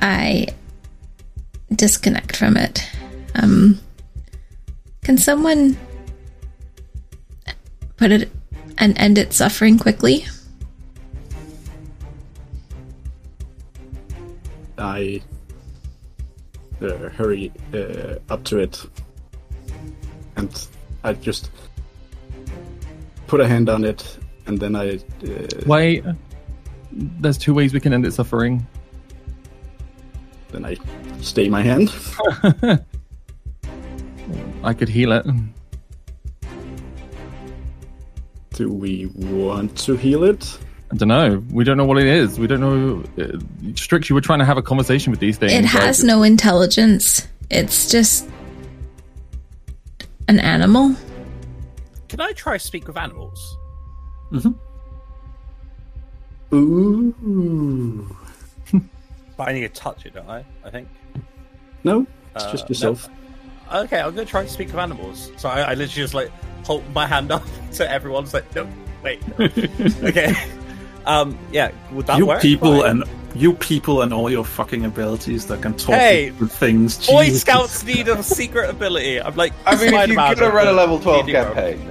I 0.00 0.48
disconnect 1.74 2.36
from 2.36 2.56
it. 2.56 2.86
Um, 3.34 3.80
can 5.02 5.18
someone 5.18 5.76
put 7.96 8.12
it 8.12 8.30
and 8.78 8.98
end 8.98 9.18
its 9.18 9.36
suffering 9.36 9.78
quickly? 9.78 10.26
I 14.78 15.22
uh, 16.82 17.08
hurry 17.10 17.52
uh, 17.72 18.16
up 18.28 18.44
to 18.44 18.58
it, 18.58 18.84
and 20.36 20.66
I 21.04 21.12
just 21.12 21.50
put 23.26 23.40
a 23.40 23.48
hand 23.48 23.68
on 23.68 23.84
it, 23.84 24.18
and 24.46 24.58
then 24.58 24.74
I 24.76 24.96
uh, 24.96 25.62
Wait. 25.66 26.04
There's 26.92 27.38
two 27.38 27.54
ways 27.54 27.74
we 27.74 27.80
can 27.80 27.92
end 27.92 28.06
its 28.06 28.16
suffering. 28.16 28.66
Then 30.54 30.64
I 30.64 30.76
stay 31.20 31.48
my 31.48 31.62
hand. 31.62 31.92
I 34.62 34.72
could 34.72 34.88
heal 34.88 35.12
it. 35.12 35.26
Do 38.54 38.72
we 38.72 39.06
want 39.06 39.76
to 39.78 39.96
heal 39.96 40.22
it? 40.24 40.58
I 40.92 40.96
don't 40.96 41.08
know. 41.08 41.42
We 41.50 41.64
don't 41.64 41.76
know 41.76 41.84
what 41.84 41.98
it 41.98 42.06
is. 42.06 42.38
We 42.38 42.46
don't 42.46 42.60
know. 42.60 43.02
Uh, 43.22 43.38
Strix, 43.74 44.08
you 44.08 44.14
were 44.14 44.20
trying 44.20 44.38
to 44.38 44.44
have 44.44 44.56
a 44.56 44.62
conversation 44.62 45.10
with 45.10 45.18
these 45.20 45.36
things. 45.36 45.52
It 45.52 45.64
has 45.64 46.00
like- 46.00 46.06
no 46.06 46.22
intelligence. 46.22 47.26
It's 47.50 47.90
just 47.90 48.28
an 50.28 50.38
animal. 50.38 50.94
can 52.08 52.20
I 52.20 52.32
try 52.32 52.56
speak 52.58 52.86
with 52.86 52.96
animals? 52.96 53.56
Hmm. 54.30 54.52
Ooh. 56.54 58.16
But 59.36 59.48
I 59.48 59.52
need 59.52 59.62
to 59.62 59.68
touch 59.68 60.06
it, 60.06 60.14
don't 60.14 60.28
I? 60.28 60.44
I 60.64 60.70
think. 60.70 60.88
No, 61.82 62.06
it's 62.34 62.44
Uh, 62.44 62.50
just 62.52 62.64
no. 62.64 62.68
yourself. 62.68 63.08
Okay, 63.72 64.00
I'm 64.00 64.14
gonna 64.14 64.24
try 64.26 64.42
to 64.44 64.48
speak 64.48 64.68
with 64.68 64.76
animals. 64.76 65.32
So 65.36 65.48
I, 65.48 65.60
I 65.60 65.68
literally 65.70 65.88
just 65.88 66.14
like 66.14 66.30
hold 66.64 66.82
my 66.94 67.06
hand 67.06 67.30
up 67.36 67.42
to 67.72 67.90
everyone's 67.90 68.32
like, 68.34 68.54
no, 68.54 68.66
wait. 69.02 69.20
okay. 69.40 70.34
Um, 71.06 71.38
yeah, 71.52 71.70
would 71.92 72.06
that 72.06 72.16
you 72.18 72.26
work? 72.26 72.40
people 72.40 72.80
Fine. 72.80 73.02
and 73.02 73.04
you 73.34 73.52
people 73.54 74.00
and 74.02 74.14
all 74.14 74.30
your 74.30 74.44
fucking 74.44 74.84
abilities 74.84 75.46
that 75.48 75.60
can 75.60 75.74
talk 75.74 75.96
Hey, 75.96 76.30
with 76.30 76.52
things. 76.52 77.04
Boy 77.06 77.28
Scouts 77.30 77.82
need 77.84 78.06
a 78.08 78.22
secret 78.22 78.70
ability. 78.70 79.20
I'm 79.20 79.34
like, 79.34 79.52
I 79.66 79.74
mean, 79.74 79.92
if 79.92 80.08
you're 80.08 80.16
gonna 80.16 80.50
run 80.54 80.68
a 80.68 80.72
level 80.72 81.00
twelve 81.00 81.26
campaign, 81.26 81.90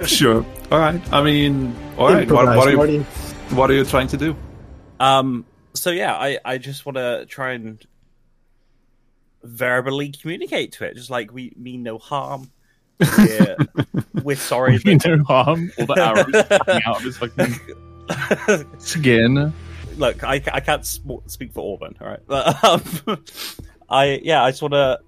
Sure. 0.06 0.46
All 0.70 0.78
right. 0.78 1.00
I 1.12 1.22
mean, 1.22 1.74
all 1.98 2.06
right. 2.06 2.14
What, 2.30 2.44
Improvise, 2.46 2.56
what, 2.76 2.88
are 2.88 2.92
you, 2.92 3.02
what 3.50 3.70
are 3.70 3.74
you 3.74 3.84
trying 3.84 4.06
to 4.08 4.16
do? 4.16 4.36
Um. 5.00 5.44
So 5.74 5.90
yeah, 5.90 6.14
I 6.14 6.38
I 6.44 6.58
just 6.58 6.86
want 6.86 6.96
to 6.96 7.26
try 7.28 7.52
and 7.52 7.84
verbally 9.42 10.10
communicate 10.12 10.72
to 10.72 10.84
it, 10.84 10.94
just 10.94 11.10
like 11.10 11.32
we 11.32 11.52
mean 11.56 11.82
no 11.82 11.98
harm. 11.98 12.50
We're, 13.00 13.56
we're 14.22 14.36
sorry. 14.36 14.78
mean 14.84 14.98
that- 14.98 15.16
no 15.18 15.24
harm. 15.24 15.72
All 15.78 15.86
the 15.86 15.94
arrows 16.00 16.34
out 16.86 16.96
of 16.96 17.02
his 17.02 17.16
fucking 17.18 18.78
skin. 18.78 19.52
Look, 19.96 20.24
I, 20.24 20.34
I 20.52 20.60
can't 20.60 20.84
sm- 20.84 21.24
speak 21.26 21.52
for 21.52 21.74
Auburn, 21.74 21.96
all 22.00 22.08
right? 22.08 22.20
But 22.26 22.64
um, 22.64 23.24
I 23.88 24.20
yeah, 24.22 24.42
I 24.42 24.50
just 24.50 24.62
want 24.62 24.74
to. 24.74 25.00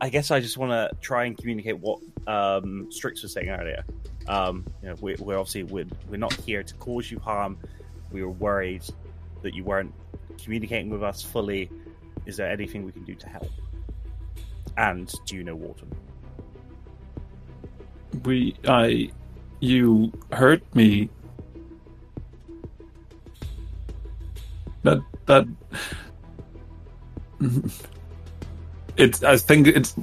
I 0.00 0.08
guess 0.10 0.30
I 0.30 0.40
just 0.40 0.58
want 0.58 0.72
to 0.72 0.90
try 1.00 1.24
and 1.24 1.36
communicate 1.38 1.78
what 1.78 2.00
um, 2.26 2.88
Strix 2.90 3.22
was 3.22 3.32
saying 3.32 3.48
earlier. 3.48 3.84
Um, 4.28 4.66
you 4.82 4.88
know, 4.88 4.96
we, 5.00 5.16
we're 5.18 5.38
obviously 5.38 5.62
we're, 5.62 5.86
we're 6.10 6.16
not 6.18 6.34
here 6.34 6.62
to 6.62 6.74
cause 6.74 7.10
you 7.10 7.18
harm. 7.18 7.58
We 8.10 8.22
were 8.22 8.30
worried 8.30 8.82
that 9.42 9.54
you 9.54 9.64
weren't 9.64 9.92
communicating 10.42 10.90
with 10.90 11.02
us 11.02 11.22
fully. 11.22 11.70
Is 12.26 12.36
there 12.36 12.50
anything 12.50 12.84
we 12.84 12.92
can 12.92 13.04
do 13.04 13.14
to 13.14 13.28
help? 13.28 13.50
And 14.76 15.12
do 15.26 15.36
you 15.36 15.44
know 15.44 15.54
Wharton? 15.54 15.90
We, 18.24 18.54
I, 18.66 19.10
you 19.60 20.12
hurt 20.32 20.62
me. 20.74 21.08
That 24.82 25.00
that. 25.26 25.46
It's. 28.98 29.22
I 29.22 29.38
think 29.38 29.68
it's 29.68 29.96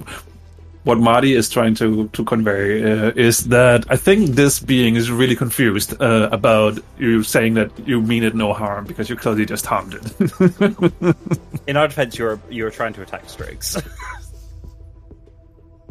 what 0.84 0.98
Marty 0.98 1.34
is 1.34 1.50
trying 1.50 1.76
to 1.76 2.08
to 2.10 2.24
convey 2.24 2.82
uh, 2.84 3.12
is 3.16 3.46
that 3.50 3.86
I 3.90 3.98
think 3.98 4.32
this 4.32 4.60
being 4.60 4.96
is 4.96 5.12
really 5.12 5.36
confused 5.36 6.00
uh, 6.02 6.30
about 6.32 6.80
you 6.98 7.24
saying 7.24 7.56
that 7.56 7.72
you 7.88 8.02
mean 8.02 8.24
it 8.24 8.36
no 8.36 8.54
harm 8.54 8.86
because 8.86 9.10
you 9.10 9.16
clearly 9.16 9.46
just 9.46 9.66
harmed 9.66 9.96
it. 9.96 11.16
In 11.68 11.78
our 11.78 11.88
defense, 11.88 12.18
you 12.18 12.26
were 12.26 12.40
you 12.50 12.64
were 12.64 12.72
trying 12.72 12.94
to 12.94 13.02
attack 13.02 13.30
Strix. 13.30 13.78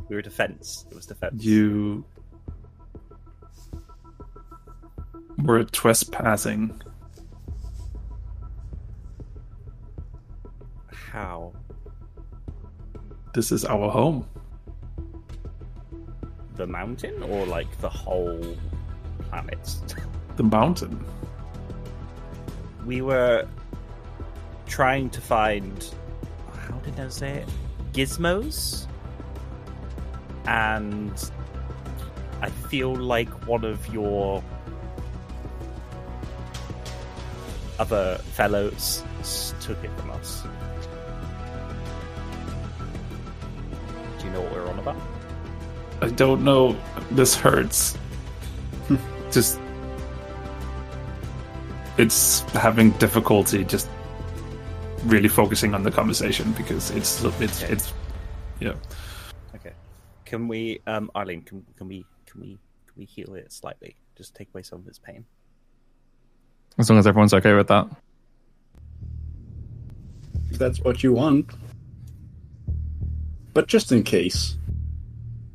we 0.08 0.16
were 0.16 0.22
defense. 0.22 0.86
It 0.90 0.94
was 0.94 1.06
defense. 1.06 1.44
you 1.44 2.04
were 5.44 5.64
trespassing. 5.64 6.80
How? 10.92 11.52
This 13.34 13.52
is 13.52 13.64
our 13.64 13.90
home. 13.90 14.26
The 16.58 16.66
mountain 16.66 17.22
or 17.22 17.46
like 17.46 17.70
the 17.80 17.88
whole 17.88 18.56
planet? 19.30 19.76
The 20.36 20.44
mountain. 20.44 21.04
we 22.86 23.02
were 23.02 23.48
trying 24.66 25.10
to 25.10 25.20
find 25.20 25.92
how 26.54 26.76
did 26.78 27.00
I 27.00 27.08
say 27.08 27.38
it? 27.38 27.48
Gizmos? 27.92 28.86
And 30.46 31.12
I 32.40 32.50
feel 32.50 32.94
like 32.94 33.28
one 33.48 33.64
of 33.64 33.92
your 33.92 34.44
other 37.80 38.18
fellows 38.34 39.02
took 39.60 39.82
it 39.82 39.90
from 39.98 40.10
us. 40.12 40.44
Do 44.20 44.26
you 44.26 44.32
know 44.32 44.40
what 44.42 44.52
we're 44.52 44.68
on 44.68 44.78
about? 44.78 45.17
I 46.00 46.08
don't 46.10 46.44
know. 46.44 46.76
This 47.10 47.34
hurts. 47.34 47.96
just. 49.30 49.60
It's 51.96 52.40
having 52.52 52.90
difficulty 52.92 53.64
just 53.64 53.88
really 55.04 55.28
focusing 55.28 55.74
on 55.74 55.82
the 55.82 55.90
conversation 55.90 56.52
because 56.52 56.90
it's 56.90 57.22
it's 57.24 57.62
Okay. 57.62 57.72
it's 57.72 57.92
yeah. 58.60 58.74
Okay. 59.54 59.72
Can 60.24 60.48
we 60.48 60.80
um 60.86 61.10
Arlene, 61.14 61.42
can 61.42 61.64
can 61.76 61.88
we 61.88 62.04
can 62.26 62.40
we 62.40 62.58
can 62.86 62.94
we 62.96 63.04
heal 63.04 63.34
it 63.34 63.52
slightly? 63.52 63.96
Just 64.16 64.34
take 64.34 64.48
away 64.54 64.62
some 64.62 64.80
of 64.80 64.86
its 64.86 64.98
pain. 64.98 65.24
As 66.78 66.88
long 66.88 66.98
as 66.98 67.06
everyone's 67.06 67.34
okay 67.34 67.54
with 67.54 67.68
that. 67.68 67.88
If 70.50 70.58
that's 70.58 70.80
what 70.80 71.02
you 71.02 71.12
want. 71.12 71.50
But 73.54 73.66
just 73.66 73.90
in 73.90 74.04
case, 74.04 74.56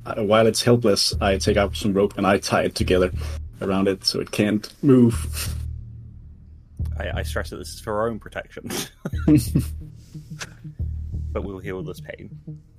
while 0.06 0.48
it's 0.48 0.62
helpless, 0.62 1.14
I 1.22 1.38
take 1.38 1.58
out 1.58 1.76
some 1.76 1.94
rope 1.94 2.18
and 2.18 2.28
I 2.28 2.38
tie 2.38 2.64
it 2.64 2.76
together 2.76 3.12
around 3.62 3.88
it 3.88 4.06
so 4.06 4.20
it 4.20 4.32
can't 4.32 4.72
move. 4.84 5.56
I, 7.00 7.20
I 7.20 7.24
stress 7.24 7.50
that 7.50 7.58
this 7.58 7.70
is 7.70 7.80
for 7.80 7.94
our 8.00 8.10
own 8.10 8.20
protection. 8.20 8.70
but 11.32 11.44
we'll 11.44 11.60
heal 11.60 11.82
this 11.84 12.02
pain. 12.02 12.30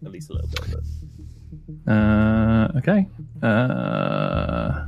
At 0.05 0.12
least 0.12 0.30
a 0.30 0.34
little 0.34 0.48
bit 0.48 0.60
of 0.60 0.72
it. 0.72 0.84
Uh, 1.88 2.68
okay. 2.76 3.06
Uh, 3.42 4.86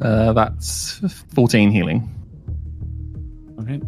uh, 0.00 0.32
that's 0.32 1.00
14 1.34 1.70
healing. 1.70 2.08
Okay. 3.60 3.80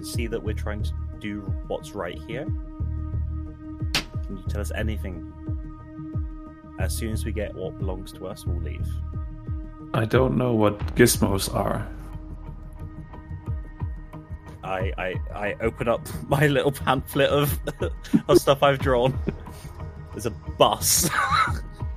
Can 0.00 0.08
see 0.08 0.26
that 0.26 0.42
we're 0.42 0.54
trying 0.54 0.82
to 0.82 0.92
do 1.18 1.40
what's 1.66 1.94
right 1.94 2.18
here. 2.26 2.44
Can 3.94 4.36
you 4.38 4.42
tell 4.48 4.62
us 4.62 4.72
anything? 4.74 5.30
As 6.78 6.96
soon 6.96 7.12
as 7.12 7.26
we 7.26 7.32
get 7.32 7.54
what 7.54 7.78
belongs 7.78 8.10
to 8.12 8.26
us, 8.26 8.46
we'll 8.46 8.62
leave. 8.62 8.88
I 9.92 10.06
don't 10.06 10.38
know 10.38 10.54
what 10.54 10.78
gizmos 10.96 11.54
are. 11.54 11.86
I 14.64 14.90
I, 14.96 15.14
I 15.34 15.56
open 15.60 15.86
up 15.86 16.00
my 16.28 16.46
little 16.46 16.72
pamphlet 16.72 17.28
of 17.28 17.58
of 18.28 18.38
stuff 18.38 18.62
I've 18.62 18.78
drawn. 18.78 19.18
There's 20.12 20.24
a 20.24 20.30
bus. 20.30 21.10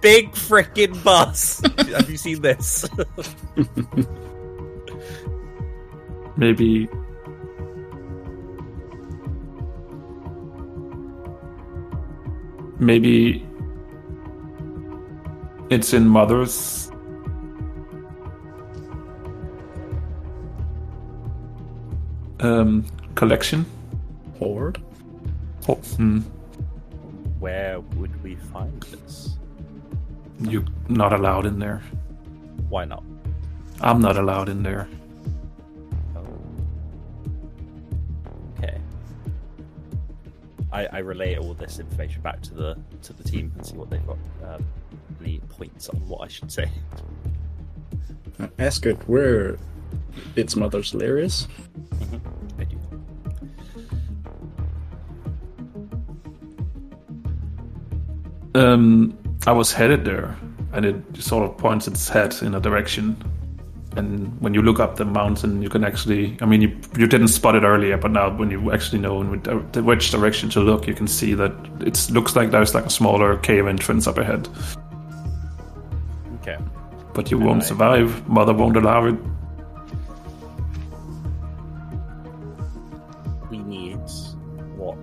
Big 0.00 0.32
freaking 0.32 1.04
bus. 1.04 1.60
Have 1.76 2.08
you 2.08 2.16
seen 2.16 2.40
this? 2.40 2.88
Maybe 6.38 6.88
maybe 12.82 13.46
it's 15.70 15.92
in 15.94 16.06
mother's 16.06 16.90
um 22.40 22.84
collection. 23.14 23.64
Hoard? 24.38 24.82
Oh, 25.68 25.76
hmm. 25.76 26.20
Where 27.38 27.80
would 27.80 28.22
we 28.22 28.34
find 28.52 28.82
this? 28.82 29.36
You're 30.40 30.64
not 30.88 31.12
allowed 31.12 31.46
in 31.46 31.60
there. 31.60 31.82
Why 32.68 32.84
not? 32.84 33.04
I'm 33.80 34.00
not 34.00 34.16
allowed 34.16 34.48
in 34.48 34.62
there. 34.64 34.88
I, 40.72 40.86
I 40.86 40.98
relay 40.98 41.36
all 41.36 41.54
this 41.54 41.78
information 41.78 42.22
back 42.22 42.40
to 42.42 42.54
the 42.54 42.78
to 43.02 43.12
the 43.12 43.24
team 43.24 43.52
and 43.56 43.66
see 43.66 43.76
what 43.76 43.90
they've 43.90 44.06
got. 44.06 44.18
Um, 44.44 44.64
any 45.20 45.38
points 45.50 45.88
on 45.88 45.96
what 46.08 46.22
I 46.22 46.28
should 46.28 46.50
say? 46.50 46.70
Uh, 48.40 48.48
Ask 48.58 48.86
it 48.86 48.96
where 49.08 49.58
its 50.36 50.56
mother's 50.56 50.94
lair 50.94 51.18
is. 51.18 51.46
I 52.58 52.64
do. 52.64 52.78
Um, 58.54 59.18
I 59.46 59.52
was 59.52 59.72
headed 59.72 60.04
there, 60.04 60.36
and 60.72 60.84
it 60.84 61.22
sort 61.22 61.48
of 61.48 61.56
points 61.56 61.86
its 61.86 62.08
head 62.08 62.34
in 62.42 62.54
a 62.54 62.60
direction. 62.60 63.16
And 63.96 64.40
when 64.40 64.54
you 64.54 64.62
look 64.62 64.80
up 64.80 64.96
the 64.96 65.04
mountain, 65.04 65.62
you 65.62 65.68
can 65.68 65.84
actually. 65.84 66.36
I 66.40 66.46
mean, 66.46 66.62
you 66.62 66.76
you 66.96 67.06
didn't 67.06 67.28
spot 67.28 67.54
it 67.54 67.62
earlier, 67.62 67.96
but 67.96 68.10
now 68.10 68.34
when 68.34 68.50
you 68.50 68.72
actually 68.72 68.98
know 69.00 69.20
in 69.20 69.30
which, 69.30 69.48
uh, 69.48 69.82
which 69.82 70.10
direction 70.10 70.48
to 70.50 70.60
look, 70.60 70.86
you 70.86 70.94
can 70.94 71.06
see 71.06 71.34
that 71.34 71.52
it 71.80 72.10
looks 72.10 72.34
like 72.34 72.50
there's 72.50 72.74
like 72.74 72.86
a 72.86 72.90
smaller 72.90 73.36
cave 73.38 73.66
entrance 73.66 74.06
up 74.06 74.18
ahead. 74.18 74.48
Okay. 76.40 76.58
But 77.12 77.30
you 77.30 77.38
won't 77.38 77.64
survive. 77.64 78.26
Mother 78.28 78.54
won't 78.54 78.76
allow 78.76 79.06
it. 79.06 79.16
We 83.50 83.58
need 83.58 83.98
what 84.76 84.96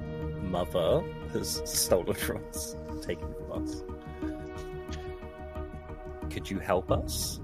Mother 0.44 1.03
has 1.34 1.61
stolen 1.66 2.16
from 2.16 2.44
us, 2.49 2.76
taken 3.02 3.28
from 3.34 3.64
us. 3.64 3.84
Could 6.32 6.49
you 6.49 6.57
help 6.60 6.91
us? 6.91 7.39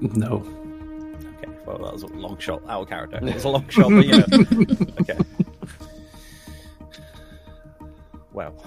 No. 0.00 0.44
Okay, 1.36 1.52
well, 1.66 1.78
that 1.78 1.92
was 1.92 2.02
a 2.02 2.08
long 2.08 2.38
shot. 2.38 2.62
Our 2.68 2.84
character. 2.84 3.18
It 3.22 3.34
was 3.34 3.44
a 3.44 3.48
long 3.48 3.68
shot, 3.68 3.90
but 3.90 4.06
you 4.06 4.18
know. 4.18 4.24
Okay. 5.00 5.18
Well, 8.32 8.64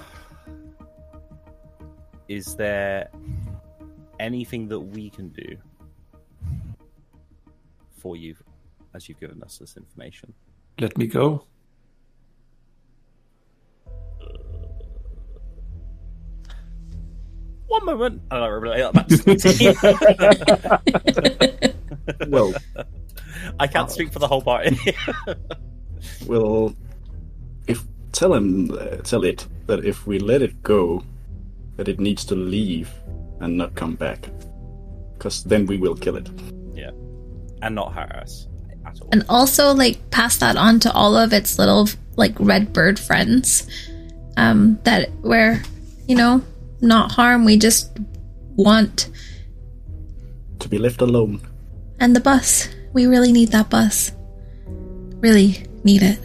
is 2.27 2.55
there 2.55 3.09
anything 4.19 4.67
that 4.69 4.79
we 4.79 5.09
can 5.09 5.29
do 5.29 5.57
for 7.91 8.15
you 8.15 8.35
as 8.93 9.09
you've 9.09 9.19
given 9.19 9.43
us 9.43 9.57
this 9.57 9.75
information? 9.77 10.33
Let 10.79 10.97
me 10.97 11.07
go. 11.07 11.43
One 17.87 17.97
moment. 17.97 18.21
I 18.31 18.39
don't 18.39 18.61
really 18.61 18.81
like 18.81 19.07
that. 19.07 21.73
Well, 22.27 22.53
I 23.59 23.67
can't 23.67 23.91
speak 23.91 24.11
for 24.11 24.19
the 24.19 24.27
whole 24.27 24.41
party. 24.41 24.77
well, 26.25 26.75
if 27.67 27.83
tell 28.11 28.33
him, 28.33 28.71
uh, 28.71 28.97
tell 28.97 29.23
it 29.23 29.47
that 29.67 29.85
if 29.85 30.05
we 30.05 30.19
let 30.19 30.41
it 30.41 30.61
go, 30.63 31.03
that 31.77 31.87
it 31.87 31.99
needs 31.99 32.25
to 32.25 32.35
leave 32.35 32.89
and 33.39 33.57
not 33.57 33.75
come 33.75 33.95
back, 33.95 34.29
because 35.13 35.43
then 35.43 35.65
we 35.65 35.77
will 35.77 35.95
kill 35.95 36.17
it. 36.17 36.29
yeah, 36.73 36.91
and 37.61 37.75
not 37.75 37.93
hurt 37.93 38.11
us 38.11 38.47
at 38.85 38.99
all. 39.01 39.09
And 39.11 39.23
also, 39.29 39.73
like, 39.73 40.11
pass 40.11 40.37
that 40.37 40.57
on 40.57 40.79
to 40.81 40.91
all 40.91 41.15
of 41.15 41.33
its 41.33 41.57
little, 41.59 41.87
like, 42.17 42.33
red 42.39 42.73
bird 42.73 42.99
friends. 42.99 43.67
Um, 44.37 44.79
that 44.83 45.09
where, 45.21 45.61
you 46.07 46.15
know, 46.15 46.43
not 46.81 47.11
harm. 47.11 47.45
We 47.45 47.57
just 47.57 47.97
want. 48.55 49.09
To 50.59 50.69
be 50.69 50.77
left 50.77 51.01
alone. 51.01 51.41
And 51.99 52.15
the 52.15 52.19
bus. 52.19 52.69
We 52.93 53.05
really 53.05 53.31
need 53.31 53.49
that 53.49 53.69
bus. 53.69 54.11
Really 55.19 55.65
need 55.83 56.01
it. 56.03 56.19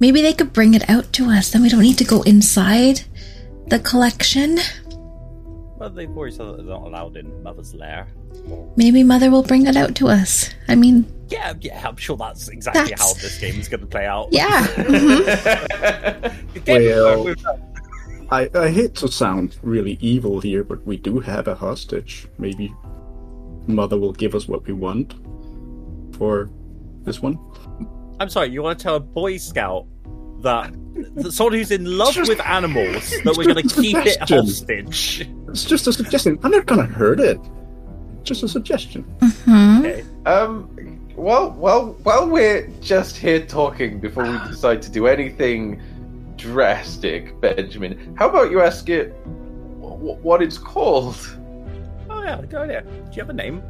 Maybe 0.00 0.20
they 0.20 0.32
could 0.34 0.52
bring 0.52 0.74
it 0.74 0.88
out 0.90 1.10
to 1.14 1.30
us, 1.30 1.50
then 1.50 1.62
we 1.62 1.70
don't 1.70 1.80
need 1.80 1.96
to 1.98 2.04
go 2.04 2.20
inside 2.22 3.00
the 3.68 3.78
collection. 3.78 4.58
Well, 5.78 5.88
they've 5.90 6.10
already 6.14 6.36
said 6.36 6.46
that 6.48 6.56
they're 6.58 6.66
not 6.66 6.82
allowed 6.82 7.16
in 7.16 7.42
Mother's 7.42 7.74
Lair. 7.74 8.06
Maybe 8.76 9.02
Mother 9.02 9.30
will 9.30 9.42
bring 9.42 9.66
it 9.66 9.76
out 9.76 9.94
to 9.96 10.08
us. 10.08 10.50
I 10.68 10.74
mean, 10.74 11.06
Yeah, 11.28 11.54
yeah, 11.60 11.86
I'm 11.88 11.96
sure 11.96 12.16
that's 12.16 12.48
exactly 12.48 12.82
That's- 12.90 13.00
how 13.00 13.14
this 13.20 13.38
game 13.40 13.58
is 13.58 13.68
going 13.68 13.80
to 13.80 13.86
play 13.86 14.06
out. 14.06 14.28
yeah. 14.32 14.66
mhm. 16.66 16.66
Well, 16.66 17.34
I, 18.30 18.50
I 18.54 18.70
hate 18.70 18.94
to 18.96 19.08
sound 19.08 19.56
really 19.62 19.98
evil 20.00 20.40
here, 20.40 20.64
but 20.64 20.84
we 20.84 20.96
do 20.96 21.20
have 21.20 21.46
a 21.46 21.54
hostage. 21.54 22.26
Maybe 22.38 22.74
Mother 23.66 23.98
will 23.98 24.12
give 24.12 24.34
us 24.34 24.48
what 24.48 24.66
we 24.66 24.72
want 24.72 25.14
for 26.16 26.50
this 27.02 27.22
one. 27.22 27.38
I'm 28.18 28.28
sorry, 28.28 28.48
you 28.48 28.62
want 28.62 28.78
to 28.78 28.82
tell 28.82 28.96
a 28.96 29.00
Boy 29.00 29.36
Scout 29.36 29.86
that, 30.40 30.72
that 31.16 31.32
someone 31.32 31.54
who's 31.54 31.70
in 31.70 31.84
love 31.84 32.16
with 32.16 32.40
animals 32.40 33.10
that 33.24 33.36
we're 33.36 33.44
going 33.44 33.68
to 33.68 33.74
keep 33.74 33.96
it 33.98 34.18
hostage? 34.28 35.28
It's 35.48 35.64
just 35.64 35.86
a 35.86 35.92
suggestion. 35.92 36.38
I'm 36.42 36.50
not 36.50 36.66
gonna 36.66 36.84
hurt 36.84 37.20
it. 37.20 37.38
Just 38.24 38.42
a 38.42 38.48
suggestion. 38.48 39.04
Okay. 39.48 40.04
Um, 40.24 40.98
well, 41.14 41.52
well, 41.52 41.92
while 42.02 42.28
we're 42.28 42.68
just 42.80 43.16
here 43.16 43.46
talking 43.46 44.00
before 44.00 44.24
we 44.24 44.38
decide 44.48 44.82
to 44.82 44.90
do 44.90 45.06
anything 45.06 45.80
drastic, 46.36 47.40
Benjamin, 47.40 48.14
how 48.16 48.28
about 48.28 48.50
you 48.50 48.60
ask 48.60 48.88
it 48.88 49.10
wh- 49.80 50.22
what 50.24 50.42
it's 50.42 50.58
called? 50.58 51.16
Oh 52.10 52.22
yeah, 52.22 52.40
good 52.42 52.54
idea. 52.54 52.82
Do 52.82 52.88
you 53.12 53.22
have 53.22 53.30
a 53.30 53.32
name? 53.32 53.62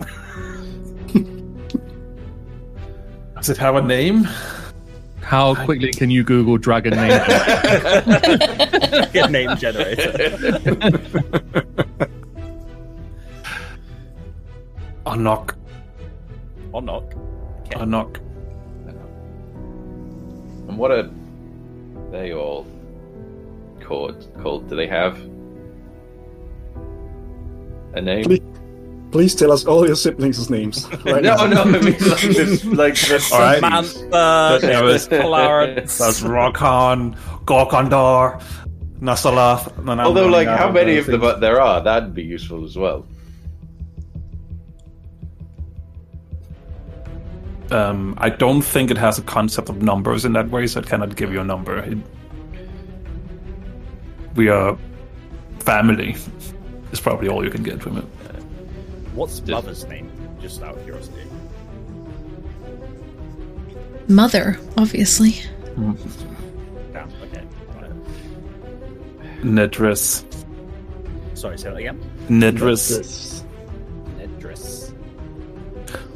Does 3.34 3.50
it 3.50 3.56
have 3.58 3.76
a 3.76 3.82
name? 3.82 4.26
How 5.20 5.54
quickly 5.64 5.92
can 5.92 6.10
you 6.10 6.22
Google 6.22 6.56
dragon 6.56 6.94
name? 6.94 7.08
Get 9.12 9.30
name 9.30 9.56
generator. 9.56 10.12
Anok. 15.06 15.54
Or 16.72 16.82
knock. 16.82 17.04
Okay. 17.60 17.80
Anok. 17.80 18.16
And 20.68 20.76
what 20.78 20.90
are 20.90 21.08
they 22.16 22.32
all 22.32 22.66
called? 23.80 24.26
Called? 24.42 24.68
Do 24.68 24.76
they 24.76 24.86
have 24.86 25.16
a 27.94 28.00
name? 28.02 28.24
Please, 28.24 28.42
please 29.10 29.34
tell 29.34 29.52
us 29.52 29.64
all 29.64 29.86
your 29.86 29.96
siblings' 29.96 30.50
names. 30.50 30.86
Right 31.04 31.22
no, 31.22 31.36
now. 31.36 31.46
no, 31.46 31.62
I 31.62 31.80
mean 31.80 31.84
like 31.84 32.20
this, 32.20 32.64
like 32.64 32.94
this. 33.00 33.32
All 33.32 33.40
right. 33.40 33.60
Samantha, 33.60 34.08
That 34.62 34.82
was- 34.84 35.06
Clarence. 35.08 35.98
That's 35.98 36.20
Rokan, 36.22 37.16
Gorkondor, 37.44 38.42
Nasalath. 39.00 39.64
Although, 40.00 40.28
like, 40.28 40.48
how 40.48 40.70
many 40.70 40.96
of 40.98 41.06
them 41.06 41.40
there 41.40 41.60
are? 41.60 41.80
That'd 41.82 42.14
be 42.14 42.24
useful 42.24 42.64
as 42.64 42.76
well. 42.76 43.06
Um, 47.70 48.14
I 48.18 48.30
don't 48.30 48.62
think 48.62 48.90
it 48.90 48.96
has 48.98 49.18
a 49.18 49.22
concept 49.22 49.68
of 49.68 49.82
numbers 49.82 50.24
in 50.24 50.32
that 50.34 50.50
way, 50.50 50.66
so 50.66 50.80
it 50.80 50.86
cannot 50.86 51.16
give 51.16 51.32
you 51.32 51.40
a 51.40 51.44
number. 51.44 51.78
It, 51.78 51.98
we 54.36 54.48
are 54.48 54.78
family. 55.60 56.16
Is 56.92 57.00
probably 57.00 57.28
all 57.28 57.44
you 57.44 57.50
can 57.50 57.64
get 57.64 57.82
from 57.82 57.98
it. 57.98 58.04
Uh, 58.04 58.40
what's 59.14 59.44
mother's 59.46 59.84
name? 59.86 60.10
Just 60.40 60.62
out 60.62 60.76
of 60.76 60.84
curiosity. 60.84 61.22
Mother, 64.08 64.58
obviously. 64.76 65.32
Hmm. 65.74 65.92
Damn. 66.92 67.08
Okay. 67.22 67.44
Right. 67.74 67.90
Nedris. 69.42 70.24
Sorry, 71.34 71.58
say 71.58 71.70
that 71.70 71.76
again. 71.76 72.00
Nedris. 72.28 73.00
Nedris. 73.00 73.35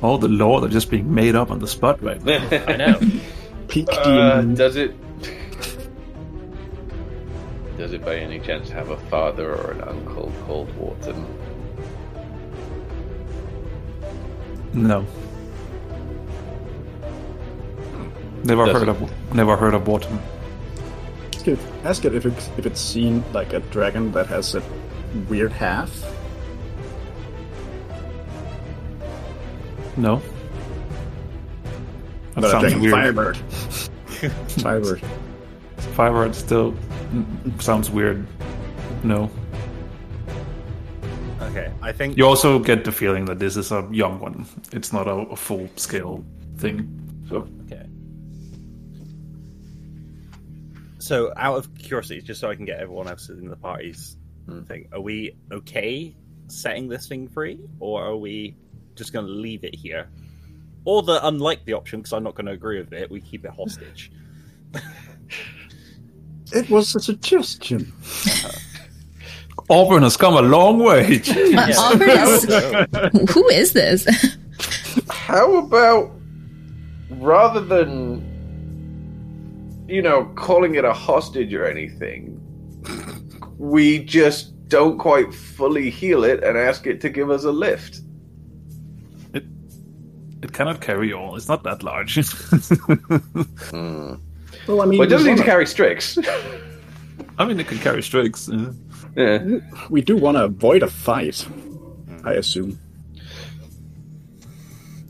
All 0.02 0.18
the 0.18 0.28
lore 0.28 0.64
are 0.64 0.68
just 0.68 0.90
being 0.90 1.12
made 1.14 1.34
up 1.36 1.50
on 1.50 1.58
the 1.58 1.66
spot 1.68 2.02
right 2.02 2.22
now. 2.24 2.46
I 2.68 2.76
know. 2.76 3.00
Peak 3.68 3.88
Uh, 3.92 4.04
demon. 4.40 4.54
does 4.54 4.76
it? 4.76 4.94
Does 7.78 7.92
it 7.92 8.04
by 8.04 8.16
any 8.16 8.38
chance 8.40 8.68
have 8.70 8.90
a 8.90 8.96
father 9.08 9.54
or 9.54 9.70
an 9.72 9.80
uncle 9.82 10.32
called 10.46 10.68
Wharton? 10.76 11.26
No. 14.74 15.04
Never 18.44 18.64
Does 18.66 18.74
heard 18.74 18.88
it? 18.88 18.88
of 18.88 19.34
never 19.34 19.56
heard 19.56 19.74
of 19.74 19.86
Wharton. 19.86 20.18
Ask 21.34 21.48
it, 21.48 21.58
ask 21.84 22.04
it 22.04 22.14
if 22.14 22.26
it's 22.26 22.48
if 22.58 22.66
it's 22.66 22.80
seen 22.80 23.22
like 23.32 23.52
a 23.52 23.60
dragon 23.60 24.12
that 24.12 24.26
has 24.26 24.54
a 24.54 24.62
weird 25.28 25.52
half. 25.52 25.90
No. 30.00 30.16
That 32.34 32.42
But 32.42 32.44
a 32.44 32.50
sounds 32.50 32.62
dragon 32.62 32.80
weird. 32.80 32.92
firebird. 32.92 33.36
firebird. 34.62 35.02
Firebird 35.94 36.34
still 36.34 36.72
mm, 36.72 37.62
sounds 37.62 37.90
weird. 37.90 38.26
No. 39.04 39.30
Okay, 41.42 41.72
I 41.82 41.92
think 41.92 42.16
You 42.16 42.26
also 42.26 42.58
get 42.58 42.84
the 42.84 42.92
feeling 42.92 43.24
that 43.26 43.38
this 43.38 43.56
is 43.56 43.72
a 43.72 43.86
young 43.90 44.20
one. 44.20 44.46
It's 44.72 44.92
not 44.92 45.06
a, 45.08 45.12
a 45.14 45.36
full 45.36 45.68
scale 45.76 46.24
thing. 46.56 46.88
So 47.28 47.48
Okay. 47.66 47.86
So, 50.98 51.32
out 51.36 51.56
of 51.56 51.74
curiosity, 51.76 52.20
just 52.20 52.40
so 52.40 52.50
I 52.50 52.54
can 52.56 52.64
get 52.66 52.78
everyone 52.78 53.08
else 53.08 53.28
in 53.30 53.48
the 53.48 53.56
party's 53.56 54.16
thing, 54.68 54.88
are 54.92 55.00
we 55.00 55.36
okay 55.52 56.14
setting 56.48 56.88
this 56.88 57.08
thing 57.08 57.28
free, 57.28 57.58
or 57.78 58.04
are 58.04 58.16
we 58.16 58.56
just 59.00 59.12
going 59.12 59.26
to 59.26 59.32
leave 59.32 59.64
it 59.64 59.74
here? 59.74 60.08
Or 60.84 61.02
the 61.02 61.26
unlikely 61.26 61.72
option, 61.72 62.00
because 62.00 62.12
I'm 62.12 62.22
not 62.22 62.34
going 62.34 62.46
to 62.46 62.52
agree 62.52 62.78
with 62.78 62.92
it, 62.92 63.10
we 63.10 63.20
keep 63.20 63.44
it 63.44 63.50
hostage. 63.50 64.12
It 66.52 66.68
was 66.68 66.94
a 66.96 67.00
suggestion. 67.00 67.92
Auburn 69.70 70.02
has 70.02 70.16
come 70.16 70.34
a 70.34 70.42
long 70.42 70.80
way. 70.80 71.18
But 71.54 71.76
Auburn 71.78 72.10
is, 72.10 73.30
who 73.32 73.48
is 73.50 73.72
this? 73.72 74.04
How 75.08 75.58
about 75.58 76.10
rather 77.10 77.60
than 77.60 78.26
you 79.88 80.02
know 80.02 80.24
calling 80.34 80.74
it 80.74 80.84
a 80.84 80.92
hostage 80.92 81.54
or 81.54 81.66
anything, 81.66 82.40
we 83.56 84.04
just 84.04 84.68
don't 84.68 84.98
quite 84.98 85.32
fully 85.34 85.90
heal 85.90 86.24
it 86.24 86.42
and 86.42 86.58
ask 86.58 86.86
it 86.86 87.00
to 87.02 87.08
give 87.08 87.30
us 87.30 87.44
a 87.44 87.52
lift. 87.52 88.00
It 90.42 90.52
cannot 90.52 90.80
carry 90.80 91.12
all. 91.12 91.36
It's 91.36 91.48
not 91.48 91.62
that 91.64 91.82
large. 91.82 92.18
Well, 94.66 94.82
I 94.82 94.84
mean, 94.86 94.98
Well, 94.98 95.06
it 95.06 95.10
doesn't 95.10 95.26
need 95.28 95.38
to 95.38 95.44
carry 95.44 95.66
Strix. 95.66 96.18
I 97.38 97.44
mean, 97.44 97.58
it 97.58 97.66
can 97.66 97.78
carry 97.78 98.02
Strix. 98.02 98.48
uh, 98.48 98.72
yeah. 99.16 99.58
we 99.88 100.02
do 100.02 100.16
want 100.16 100.36
to 100.36 100.44
avoid 100.44 100.82
a 100.82 100.86
fight, 100.88 101.46
I 102.24 102.34
assume. 102.34 102.78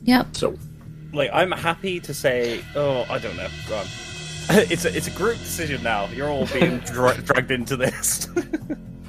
Yep. 0.04 0.36
So, 0.36 0.56
Like, 1.12 1.30
I'm 1.32 1.50
happy 1.50 1.98
to 2.00 2.14
say, 2.14 2.62
oh, 2.76 3.04
I 3.10 3.18
don't 3.18 3.36
know. 3.36 3.48
Go 3.68 3.76
on. 3.76 3.86
It's 4.70 4.84
a, 4.84 4.96
it's 4.96 5.06
a 5.06 5.12
group 5.12 5.38
decision 5.38 5.82
now. 5.82 6.06
You're 6.06 6.28
all 6.28 6.46
being 6.46 6.78
dra- 6.86 7.16
dragged 7.22 7.50
into 7.50 7.76
this. 7.76 8.28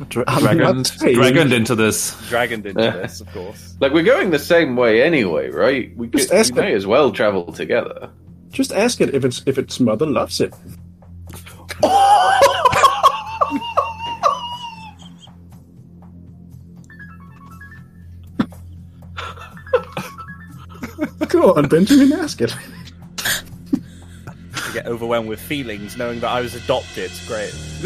Dra- 0.09 0.23
I'm 0.27 0.41
dragoned, 0.43 0.91
dragoned 0.99 1.53
into 1.53 1.75
this. 1.75 2.15
dragged 2.29 2.65
into 2.65 2.81
Yeah. 2.81 2.91
this, 2.91 3.21
of 3.21 3.27
course. 3.31 3.75
Like 3.79 3.91
we're 3.93 4.03
going 4.03 4.29
the 4.31 4.39
same 4.39 4.75
way 4.75 5.01
anyway, 5.03 5.49
right? 5.49 5.95
We, 5.97 6.07
could, 6.07 6.19
Just 6.19 6.31
we 6.31 6.37
ask 6.37 6.53
may 6.53 6.73
as 6.73 6.85
well 6.87 7.11
travel 7.11 7.51
together. 7.51 8.09
just 8.51 8.71
ask 8.73 9.01
it 9.01 9.13
if 9.13 9.23
its 9.25 9.41
if 9.45 9.57
its 9.57 9.79
mother 9.79 10.05
loves 10.05 10.39
it. 10.41 10.53
Go 21.29 21.53
on, 21.53 21.67
Benjamin, 21.67 22.11
ask 22.13 22.41
it. 22.41 22.53
I 24.71 24.73
get 24.73 24.87
overwhelmed 24.87 25.27
with 25.27 25.41
feelings 25.41 25.97
knowing 25.97 26.21
that 26.21 26.29
I 26.29 26.39
was 26.39 26.55
adopted. 26.55 27.11
Great. 27.27 27.51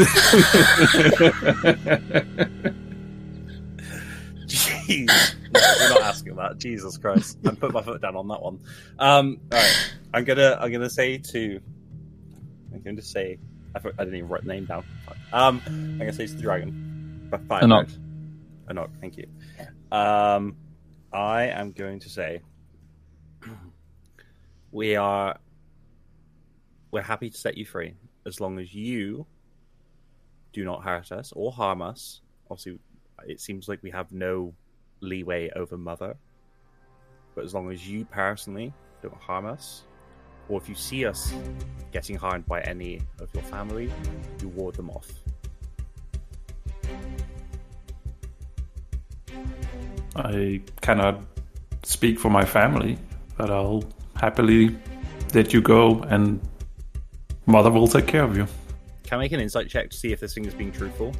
Jeez. 4.45 5.07
No, 5.52 5.60
we're 5.80 5.90
not 5.90 6.02
asking 6.02 6.36
that. 6.36 6.57
Jesus 6.60 6.98
Christ. 6.98 7.40
I'm 7.45 7.56
putting 7.56 7.74
my 7.74 7.82
foot 7.82 8.02
down 8.02 8.16
on 8.16 8.28
that 8.28 8.41
one. 8.41 8.60
Um, 8.99 9.40
all 9.52 9.57
right. 9.57 9.94
I'm 10.14 10.24
gonna 10.26 10.57
I'm 10.62 10.72
gonna 10.72 10.90
say 10.90 11.18
to 11.18 11.60
I'm 12.74 12.82
going 12.82 12.95
to 12.98 13.02
say 13.02 13.40
I, 13.74 13.80
thought- 13.80 13.94
I 13.98 14.03
didn't 14.03 14.18
even 14.18 14.30
write 14.30 14.41
the 14.44 14.49
name 14.49 14.66
down. 14.66 14.84
Um, 15.34 15.62
I'm 15.66 15.98
gonna 15.98 16.14
say 16.14 16.28
to 16.28 16.34
the 16.36 16.41
dragon. 16.41 17.30
F- 17.34 17.41
Five. 17.48 17.64
Anok. 17.64 17.90
Anok, 18.70 18.90
thank 19.02 19.18
you. 19.18 19.26
Um, 19.91 20.56
I 21.12 21.45
am 21.48 21.72
going 21.72 21.99
to 22.02 22.10
say 22.10 22.41
we 24.72 24.95
are 24.95 25.38
we're 26.95 27.01
happy 27.01 27.30
to 27.30 27.38
set 27.38 27.57
you 27.57 27.65
free 27.65 27.93
as 28.26 28.39
long 28.39 28.57
as 28.57 28.73
you 28.73 29.26
do 30.53 30.63
not 30.63 30.81
hurt 30.81 31.11
us 31.11 31.34
or 31.35 31.51
harm 31.51 31.81
us. 31.81 32.22
Obviously, 32.49 32.80
it 33.27 33.41
seems 33.41 33.67
like 33.67 33.84
we 33.84 33.91
have 33.91 34.13
no 34.13 34.53
leeway 35.01 35.51
over 35.57 35.77
Mother, 35.77 36.15
but 37.35 37.43
as 37.43 37.53
long 37.53 37.69
as 37.69 37.85
you 37.85 38.05
personally 38.05 38.72
don't 39.01 39.13
harm 39.15 39.45
us, 39.45 39.84
or 40.47 40.57
if 40.57 40.69
you 40.69 40.76
see 40.76 41.05
us 41.05 41.34
getting 41.91 42.15
harmed 42.15 42.45
by 42.45 42.61
any 42.61 43.01
of 43.19 43.27
your 43.34 43.43
family, 43.43 43.91
you 44.41 44.47
ward 44.47 44.76
them 44.76 44.89
off. 44.89 45.11
I 50.15 50.61
cannot 50.80 51.19
speak 51.84 52.17
for 52.17 52.30
my 52.30 52.45
family, 52.45 52.97
but 53.38 53.51
I'll 53.51 53.84
happily 54.15 54.73
let 55.34 55.51
you 55.51 55.59
go, 55.59 55.99
and 56.03 56.39
mother 57.45 57.72
will 57.72 57.88
take 57.88 58.07
care 58.07 58.23
of 58.23 58.35
you. 58.35 58.47
Can 59.03 59.19
I 59.19 59.22
make 59.23 59.31
an 59.31 59.39
insight 59.39 59.69
check 59.69 59.89
to 59.91 59.97
see 59.97 60.11
if 60.11 60.19
this 60.19 60.34
thing 60.34 60.45
is 60.45 60.53
being 60.53 60.72
truthful? 60.72 61.13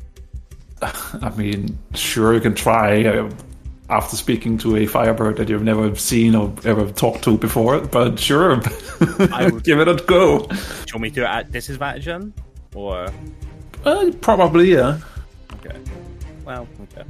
I 0.82 1.30
mean, 1.36 1.78
sure, 1.94 2.34
you 2.34 2.40
can 2.40 2.54
try 2.54 3.04
uh, 3.04 3.30
after 3.90 4.16
speaking 4.16 4.58
to 4.58 4.76
a 4.76 4.86
firebird 4.86 5.36
that 5.38 5.48
you've 5.48 5.62
never 5.62 5.94
seen 5.96 6.34
or 6.34 6.52
ever 6.64 6.90
talked 6.90 7.24
to 7.24 7.36
before, 7.38 7.80
but 7.80 8.18
sure, 8.18 8.60
I 9.32 9.48
would- 9.52 9.64
give 9.64 9.80
it 9.80 9.88
a 9.88 9.94
go. 9.94 10.40
Do 10.46 10.54
you 10.54 10.94
want 10.94 11.00
me 11.02 11.10
to 11.12 11.28
at 11.28 11.50
disadvantage 11.52 12.04
then? 12.06 12.32
Or 12.74 13.08
Uh, 13.84 14.10
probably, 14.20 14.72
yeah. 14.72 14.98
okay. 15.54 15.78
Well, 16.44 16.68
okay. 16.82 17.04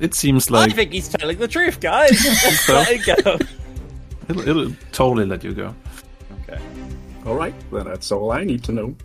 It 0.00 0.14
seems 0.14 0.50
like. 0.50 0.72
I 0.72 0.74
think 0.74 0.92
he's 0.92 1.08
telling 1.08 1.38
the 1.38 1.48
truth, 1.48 1.80
guys. 1.80 2.18
So? 2.66 2.74
let 2.74 2.90
it 2.90 3.06
go. 3.24 3.38
it'll, 4.28 4.48
it'll 4.48 4.76
totally 4.92 5.24
let 5.26 5.42
you 5.44 5.54
go. 5.54 5.74
Okay. 6.42 6.60
All 7.30 7.36
right, 7.36 7.54
then 7.70 7.84
that's 7.84 8.10
all 8.10 8.32
I 8.32 8.42
need 8.44 8.64
to 8.64 8.72
know. 8.72 8.96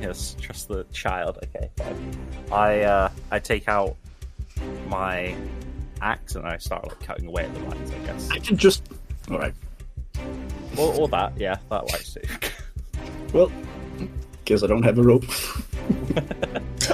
Yes, 0.00 0.36
trust 0.38 0.68
the 0.68 0.84
child. 0.92 1.38
Okay, 1.44 1.70
fine. 1.78 2.16
I 2.52 2.80
uh, 2.82 3.08
I 3.30 3.38
take 3.38 3.68
out 3.68 3.96
my 4.86 5.34
axe 6.02 6.34
and 6.34 6.46
I 6.46 6.58
start 6.58 6.86
like 6.86 7.00
cutting 7.00 7.26
away 7.26 7.44
at 7.44 7.54
the 7.54 7.60
lines. 7.60 7.90
I 7.90 7.98
guess, 8.00 8.30
I 8.30 8.38
can 8.38 8.58
just. 8.58 8.82
All 9.30 9.38
right. 9.38 9.54
or, 10.76 10.92
or 11.00 11.08
that. 11.08 11.32
Yeah, 11.38 11.56
that 11.70 11.84
works 11.86 12.14
too. 12.14 12.20
Well, 13.32 13.50
guess 14.44 14.62
I 14.62 14.66
don't 14.66 14.82
have 14.82 14.98
a 14.98 15.02
rope. 15.02 15.24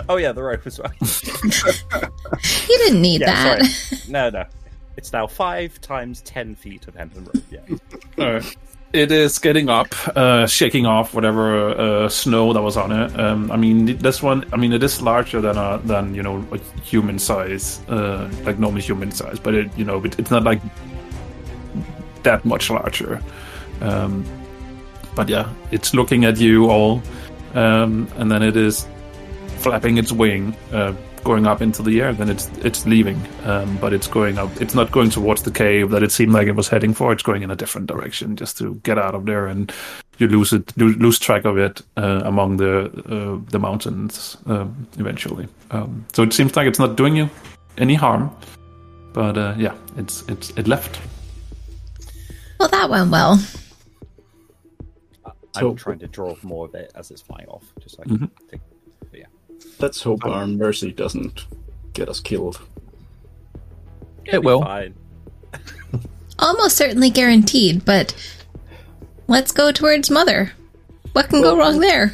oh 0.09 0.17
yeah, 0.17 0.31
the 0.31 0.43
rope 0.45 0.65
as 0.67 0.79
well. 0.79 0.93
You 2.69 2.79
didn't 2.79 3.03
need 3.03 3.23
Yeah, 3.23 3.57
that. 3.57 3.65
sorry. 3.67 4.01
No, 4.09 4.31
no. 4.31 4.45
It's 4.97 5.13
now 5.13 5.27
five 5.27 5.81
times 5.81 6.21
ten 6.23 6.55
feet 6.55 6.87
of 6.87 6.95
hempen 6.95 7.25
rope. 7.25 7.43
Yeah. 7.51 8.25
Alright. 8.25 8.57
It 8.93 9.13
is 9.13 9.39
getting 9.39 9.69
up, 9.69 9.95
uh, 10.17 10.49
shaking 10.49 10.85
off 10.85 11.15
whatever 11.15 11.71
uh, 11.71 12.09
snow 12.09 12.53
that 12.53 12.61
was 12.61 12.77
on 12.77 12.91
it. 12.91 13.21
Um, 13.21 13.53
I 13.53 13.57
mean, 13.57 13.97
this 13.99 14.21
one. 14.21 14.45
I 14.53 14.57
mean, 14.57 14.73
it 14.73 14.83
is 14.83 15.01
larger 15.01 15.41
than 15.41 15.57
a 15.57 15.79
than 15.85 16.13
you 16.13 16.25
know 16.25 16.45
a 16.51 16.59
human 16.83 17.21
size, 17.21 17.81
uh, 17.89 18.29
like 18.43 18.59
normal 18.59 18.81
human 18.81 19.13
size. 19.13 19.39
But 19.39 19.55
it, 19.55 19.79
you 19.79 19.85
know, 19.85 20.05
it, 20.05 20.19
it's 20.19 20.33
not 20.33 20.43
like 20.43 20.61
that 22.25 22.45
much 22.45 22.69
larger. 22.69 23.23
Um, 23.81 24.25
but 25.15 25.29
yeah, 25.29 25.49
it's 25.71 25.95
looking 25.95 26.25
at 26.25 26.39
you 26.39 26.69
all, 26.69 27.01
um, 27.55 28.09
and 28.17 28.29
then 28.29 28.43
it 28.43 28.57
is 28.57 28.89
flapping 29.59 29.99
its 29.99 30.11
wing, 30.11 30.57
uh, 30.73 30.95
going 31.25 31.47
up 31.47 31.63
into 31.63 31.83
the 31.83 32.01
air. 32.01 32.13
Then 32.13 32.29
it's 32.29 32.49
it's 32.59 32.87
leaving, 32.87 33.21
um, 33.45 33.77
but 33.79 33.93
it's 33.93 34.07
going 34.07 34.39
up. 34.39 34.51
It's 34.61 34.75
not 34.75 34.91
going 34.91 35.11
towards 35.11 35.43
the 35.43 35.51
cave 35.51 35.91
that 35.91 36.03
it 36.03 36.13
seemed 36.13 36.33
like 36.33 36.47
it 36.47 36.57
was 36.57 36.69
heading 36.69 36.95
for. 36.95 37.13
It's 37.13 37.23
going 37.23 37.43
in 37.43 37.51
a 37.51 37.57
different 37.57 37.87
direction 37.87 38.37
just 38.37 38.59
to 38.59 38.75
get 38.77 38.99
out 38.99 39.15
of 39.15 39.27
there, 39.27 39.47
and 39.47 39.73
you 40.19 40.29
lose 40.29 40.53
it, 40.53 40.77
lose, 40.77 40.97
lose 40.97 41.19
track 41.19 41.45
of 41.45 41.59
it 41.59 41.83
uh, 41.97 42.23
among 42.25 42.57
the 42.57 42.87
uh, 43.09 43.51
the 43.51 43.59
mountains 43.59 44.37
um, 44.47 44.87
eventually. 44.99 45.49
Um, 45.71 46.05
so 46.13 46.23
it 46.23 46.33
seems 46.33 46.57
like 46.57 46.67
it's 46.67 46.79
not 46.79 46.97
doing 46.97 47.17
you 47.17 47.29
any 47.79 47.95
harm, 47.95 48.31
but 49.13 49.37
uh, 49.37 49.55
yeah, 49.59 49.75
it's 49.97 50.23
it's 50.29 50.51
it 50.51 50.69
left. 50.69 51.01
Well, 52.59 52.69
that 52.69 52.91
went 52.91 53.11
well. 53.11 53.41
I'm 55.57 55.77
trying 55.77 55.99
to 55.99 56.07
draw 56.07 56.37
more 56.43 56.67
of 56.67 56.75
it 56.75 56.93
as 56.95 57.11
it's 57.11 57.23
flying 57.23 57.49
off, 57.49 57.65
just 57.81 57.97
so 57.97 58.03
I 58.03 58.09
can 58.09 58.31
take. 58.51 58.61
But 58.61 58.61
yeah. 58.63 58.70
Let's 59.81 60.03
hope 60.03 60.25
our 60.27 60.47
mercy 60.47 60.93
doesn't 60.93 61.47
get 61.95 62.09
us 62.09 62.21
killed. 62.21 62.61
It 64.27 64.45
will. 64.45 64.63
Fine. 64.63 64.95
Almost 66.39 66.77
certainly 66.77 67.11
guaranteed, 67.11 67.85
but 67.85 68.15
let's 69.27 69.53
go 69.53 69.73
towards 69.73 70.11
Mother. 70.11 70.53
What 71.13 71.29
can 71.29 71.43
go 71.43 71.57
wrong 71.57 71.81
there? 71.81 72.13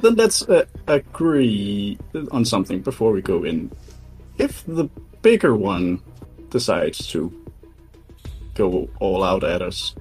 Then 0.00 0.14
let's 0.14 0.42
uh, 0.48 0.64
agree 0.86 1.98
on 2.30 2.44
something 2.44 2.80
before 2.80 3.12
we 3.12 3.22
go 3.22 3.44
in. 3.44 3.70
If 4.38 4.64
the 4.66 4.84
bigger 5.22 5.54
one 5.54 6.02
decides 6.48 7.06
to 7.08 7.32
go 8.54 8.88
all 8.98 9.24
out 9.24 9.44
at 9.44 9.62
us, 9.62 9.94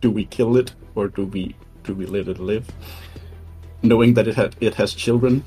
do 0.00 0.10
we 0.10 0.24
kill 0.24 0.56
it 0.56 0.74
or 0.94 1.08
do 1.08 1.24
we 1.26 1.56
do 1.82 1.94
we 1.94 2.06
let 2.06 2.28
it 2.28 2.38
live, 2.38 2.66
knowing 3.82 4.14
that 4.14 4.28
it 4.28 4.34
had 4.34 4.56
it 4.60 4.74
has 4.74 4.94
children? 4.94 5.44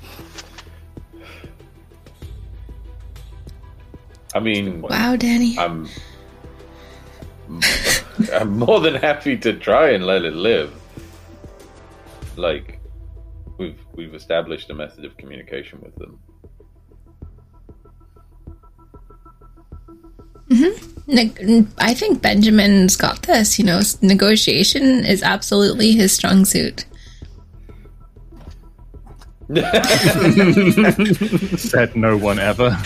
I 4.37 4.39
mean, 4.39 4.81
Wow, 4.83 5.15
Danny. 5.15 5.57
I'm 5.57 5.89
I'm 8.33 8.59
more 8.59 8.79
than 8.79 8.93
happy 8.93 9.35
to 9.37 9.53
try 9.53 9.89
and 9.89 10.05
let 10.05 10.23
it 10.23 10.35
live. 10.35 10.71
Like 12.35 12.79
we've 13.57 13.79
we've 13.95 14.13
established 14.13 14.69
a 14.69 14.75
method 14.75 15.05
of 15.05 15.17
communication 15.17 15.81
with 15.81 15.95
them. 15.95 16.19
Mm-hmm. 20.49 21.15
Ne- 21.15 21.67
I 21.79 21.95
think 21.95 22.21
Benjamin's 22.21 22.95
got 22.95 23.23
this. 23.23 23.57
You 23.57 23.65
know, 23.65 23.81
negotiation 24.03 25.03
is 25.03 25.23
absolutely 25.23 25.93
his 25.93 26.11
strong 26.11 26.45
suit. 26.45 26.85
Said 31.57 31.95
no 31.95 32.17
one 32.17 32.37
ever. 32.37 32.67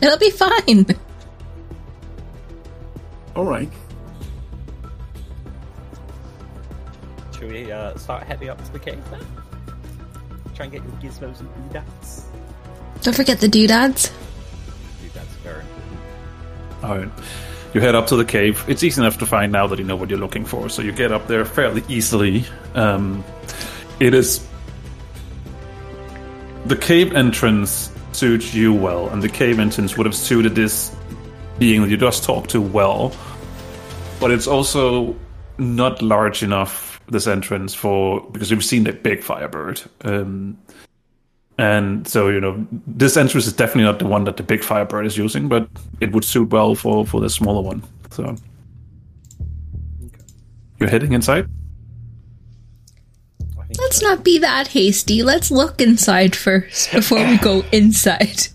It'll 0.00 0.18
be 0.18 0.30
fine. 0.30 0.86
All 3.36 3.44
right. 3.44 3.70
Should 7.38 7.52
we 7.52 7.70
uh, 7.70 7.96
start 7.96 8.24
heading 8.24 8.48
up 8.48 8.64
to 8.64 8.72
the 8.72 8.80
cave 8.80 9.00
then? 9.10 9.20
Try 10.56 10.64
and 10.64 10.72
get 10.72 10.82
your 10.82 10.92
gizmos 10.94 11.38
and 11.38 11.48
doodads. 11.72 12.26
Don't 13.02 13.14
forget 13.14 13.38
the 13.38 13.46
doodads. 13.46 14.10
Doodads 15.00 15.16
are 15.16 15.20
very 15.44 15.60
important. 15.60 16.00
All 16.82 16.98
right. 16.98 17.08
You 17.76 17.82
head 17.82 17.94
up 17.94 18.06
to 18.06 18.16
the 18.16 18.24
cave. 18.24 18.64
It's 18.68 18.82
easy 18.82 19.02
enough 19.02 19.18
to 19.18 19.26
find 19.26 19.52
now 19.52 19.66
that 19.66 19.78
you 19.78 19.84
know 19.84 19.96
what 19.96 20.08
you're 20.08 20.18
looking 20.18 20.46
for, 20.46 20.70
so 20.70 20.80
you 20.80 20.92
get 20.92 21.12
up 21.12 21.26
there 21.26 21.44
fairly 21.44 21.82
easily. 21.90 22.46
Um, 22.72 23.22
it 24.00 24.14
is. 24.14 24.48
The 26.64 26.76
cave 26.76 27.12
entrance 27.12 27.92
suits 28.12 28.54
you 28.54 28.72
well, 28.72 29.10
and 29.10 29.22
the 29.22 29.28
cave 29.28 29.58
entrance 29.58 29.94
would 29.98 30.06
have 30.06 30.14
suited 30.14 30.54
this 30.54 30.96
being 31.58 31.82
that 31.82 31.90
you 31.90 31.98
just 31.98 32.24
talked 32.24 32.48
to 32.52 32.62
well. 32.62 33.14
But 34.20 34.30
it's 34.30 34.46
also 34.46 35.14
not 35.58 36.00
large 36.00 36.42
enough, 36.42 36.98
this 37.10 37.26
entrance, 37.26 37.74
for. 37.74 38.26
Because 38.30 38.50
you've 38.50 38.64
seen 38.64 38.84
the 38.84 38.94
big 38.94 39.22
firebird. 39.22 39.82
Um, 40.00 40.56
and 41.58 42.06
so, 42.06 42.28
you 42.28 42.40
know, 42.40 42.66
this 42.86 43.16
entrance 43.16 43.46
is 43.46 43.52
definitely 43.52 43.84
not 43.84 43.98
the 43.98 44.06
one 44.06 44.24
that 44.24 44.36
the 44.36 44.42
big 44.42 44.62
Firebird 44.62 45.06
is 45.06 45.16
using, 45.16 45.48
but 45.48 45.68
it 46.00 46.12
would 46.12 46.24
suit 46.24 46.50
well 46.50 46.74
for, 46.74 47.06
for 47.06 47.20
the 47.20 47.30
smaller 47.30 47.62
one. 47.62 47.82
So. 48.10 48.36
You're 50.78 50.90
heading 50.90 51.14
inside? 51.14 51.48
Let's 53.78 54.02
not 54.02 54.22
be 54.22 54.38
that 54.38 54.68
hasty. 54.68 55.22
Let's 55.22 55.50
look 55.50 55.80
inside 55.80 56.36
first 56.36 56.92
before 56.92 57.24
we 57.26 57.38
go 57.38 57.64
inside. 57.72 58.48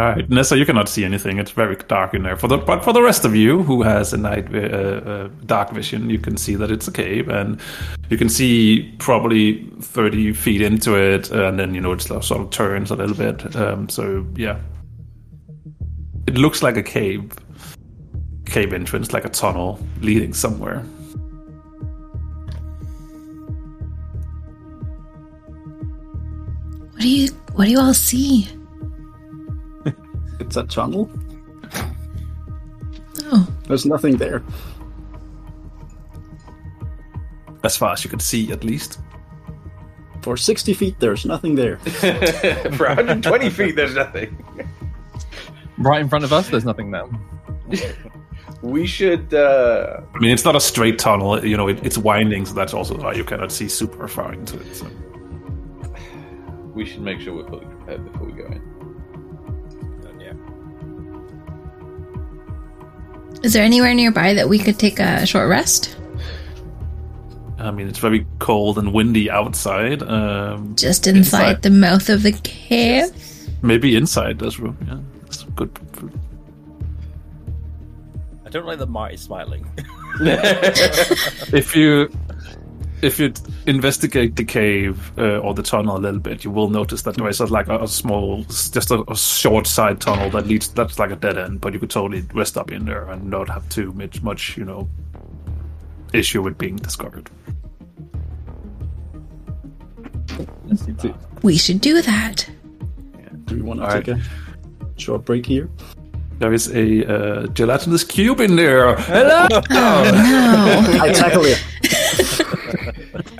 Alright, 0.00 0.30
Neza, 0.30 0.56
you 0.56 0.64
cannot 0.64 0.88
see 0.88 1.04
anything. 1.04 1.38
It's 1.38 1.50
very 1.50 1.76
dark 1.76 2.14
in 2.14 2.22
there. 2.22 2.34
For 2.34 2.48
the 2.48 2.56
But 2.56 2.82
for 2.82 2.94
the 2.94 3.02
rest 3.02 3.26
of 3.26 3.36
you 3.36 3.62
who 3.62 3.82
has 3.82 4.14
a 4.14 4.16
night 4.16 4.48
uh, 4.54 4.58
uh, 4.58 5.28
dark 5.44 5.72
vision, 5.72 6.08
you 6.08 6.18
can 6.18 6.38
see 6.38 6.54
that 6.54 6.70
it's 6.70 6.88
a 6.88 6.90
cave, 6.90 7.28
and 7.28 7.60
you 8.08 8.16
can 8.16 8.30
see 8.30 8.94
probably 8.96 9.68
30 9.82 10.32
feet 10.32 10.62
into 10.62 10.94
it, 10.94 11.30
and 11.30 11.58
then, 11.58 11.74
you 11.74 11.82
know, 11.82 11.92
it 11.92 12.00
sort 12.00 12.30
of 12.30 12.48
turns 12.48 12.90
a 12.90 12.96
little 12.96 13.14
bit. 13.14 13.54
Um, 13.54 13.90
so, 13.90 14.26
yeah. 14.36 14.58
It 16.26 16.38
looks 16.38 16.62
like 16.62 16.78
a 16.78 16.82
cave. 16.82 17.32
Cave 18.46 18.72
entrance, 18.72 19.12
like 19.12 19.26
a 19.26 19.28
tunnel 19.28 19.78
leading 20.00 20.32
somewhere. 20.32 20.80
What 26.92 27.02
do 27.02 27.08
you 27.08 27.28
what 27.52 27.66
do 27.66 27.70
you 27.70 27.80
all 27.80 27.92
see? 27.92 28.48
It's 30.40 30.56
a 30.56 30.64
tunnel. 30.64 31.10
Oh. 33.32 33.46
There's 33.68 33.86
nothing 33.86 34.16
there. 34.16 34.42
As 37.62 37.76
far 37.76 37.92
as 37.92 38.02
you 38.02 38.10
can 38.10 38.20
see, 38.20 38.50
at 38.50 38.64
least. 38.64 38.98
For 40.22 40.36
60 40.36 40.74
feet, 40.74 40.96
there's 40.98 41.24
nothing 41.24 41.54
there. 41.54 41.76
For 41.78 42.88
120 42.88 43.50
feet, 43.50 43.76
there's 43.76 43.94
nothing. 43.94 44.36
right 45.78 46.00
in 46.00 46.08
front 46.08 46.24
of 46.24 46.32
us, 46.32 46.48
there's 46.48 46.64
nothing 46.64 46.90
there. 46.90 47.08
We 48.62 48.86
should. 48.86 49.32
Uh, 49.32 50.02
I 50.14 50.18
mean, 50.18 50.32
it's 50.32 50.44
not 50.44 50.54
a 50.54 50.60
straight 50.60 50.98
tunnel. 50.98 51.42
You 51.42 51.56
know, 51.56 51.68
it, 51.68 51.84
it's 51.84 51.96
winding, 51.96 52.44
so 52.44 52.52
that's 52.52 52.74
also 52.74 52.94
why 52.94 53.14
you 53.14 53.24
cannot 53.24 53.50
see 53.52 53.68
super 53.68 54.06
far 54.06 54.34
into 54.34 54.60
it. 54.60 54.76
So. 54.76 54.86
we 56.74 56.84
should 56.84 57.00
make 57.00 57.20
sure 57.20 57.34
we're 57.34 57.48
fully 57.48 57.64
prepared 57.64 58.12
before 58.12 58.26
we 58.26 58.32
go 58.34 58.44
in. 58.48 58.69
Is 63.42 63.52
there 63.54 63.64
anywhere 63.64 63.94
nearby 63.94 64.34
that 64.34 64.48
we 64.48 64.58
could 64.58 64.78
take 64.78 64.98
a 65.00 65.24
short 65.26 65.48
rest? 65.48 65.96
I 67.58 67.70
mean, 67.70 67.88
it's 67.88 67.98
very 67.98 68.26
cold 68.38 68.78
and 68.78 68.92
windy 68.92 69.30
outside. 69.30 70.02
Um, 70.02 70.74
Just 70.76 71.06
inside, 71.06 71.16
Inside. 71.48 71.62
the 71.62 71.70
mouth 71.70 72.08
of 72.08 72.22
the 72.22 72.32
cave? 72.32 73.10
maybe 73.62 73.94
inside 73.96 74.38
this 74.38 74.58
room. 74.58 74.76
Yeah, 74.86 74.98
that's 75.22 75.42
good. 75.56 75.70
food. 75.92 76.18
I 78.46 78.48
don't 78.48 78.64
like 78.66 78.78
that 78.78 78.88
Marty's 78.88 79.20
smiling. 79.20 79.66
If 81.52 81.76
you 81.76 82.10
if 83.02 83.18
you 83.18 83.32
investigate 83.66 84.36
the 84.36 84.44
cave 84.44 85.12
uh, 85.18 85.38
or 85.38 85.54
the 85.54 85.62
tunnel 85.62 85.96
a 85.96 85.98
little 85.98 86.20
bit, 86.20 86.44
you 86.44 86.50
will 86.50 86.68
notice 86.68 87.02
that 87.02 87.16
there 87.16 87.28
is 87.28 87.40
a, 87.40 87.46
like 87.46 87.68
a, 87.68 87.78
a 87.78 87.88
small, 87.88 88.44
just 88.44 88.90
a, 88.90 89.04
a 89.10 89.16
short 89.16 89.66
side 89.66 90.00
tunnel 90.00 90.30
that 90.30 90.46
leads. 90.46 90.68
That's 90.68 90.98
like 90.98 91.10
a 91.10 91.16
dead 91.16 91.38
end, 91.38 91.60
but 91.60 91.72
you 91.72 91.78
could 91.78 91.90
totally 91.90 92.24
rest 92.34 92.56
up 92.56 92.70
in 92.70 92.84
there 92.84 93.08
and 93.08 93.30
not 93.30 93.48
have 93.48 93.68
too 93.68 93.92
much, 93.92 94.22
much 94.22 94.56
you 94.56 94.64
know, 94.64 94.88
issue 96.12 96.42
with 96.42 96.58
being 96.58 96.76
discovered. 96.76 97.30
We 101.42 101.56
should 101.56 101.80
do 101.80 102.02
that. 102.02 102.48
Do 103.46 103.56
we 103.56 103.62
want 103.62 103.80
to 103.80 103.86
All 103.86 103.92
take 103.92 104.08
a 104.08 104.20
short 104.96 105.24
break 105.24 105.46
here? 105.46 105.68
There 106.38 106.54
is 106.54 106.74
a 106.74 107.04
uh, 107.04 107.46
gelatinous 107.48 108.02
cube 108.02 108.40
in 108.40 108.56
there. 108.56 108.96
Hello. 108.96 109.46
Oh 109.52 109.60
I 111.02 111.12
tackle 111.12 111.44
it. 111.44 111.62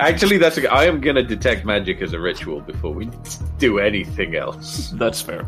Actually, 0.00 0.38
that's. 0.38 0.58
A, 0.58 0.72
I 0.72 0.84
am 0.84 1.00
going 1.00 1.16
to 1.16 1.22
detect 1.22 1.64
magic 1.64 2.00
as 2.02 2.12
a 2.12 2.20
ritual 2.20 2.60
before 2.60 2.92
we 2.92 3.10
do 3.58 3.78
anything 3.78 4.34
else. 4.36 4.90
That's 4.90 5.20
fair. 5.20 5.46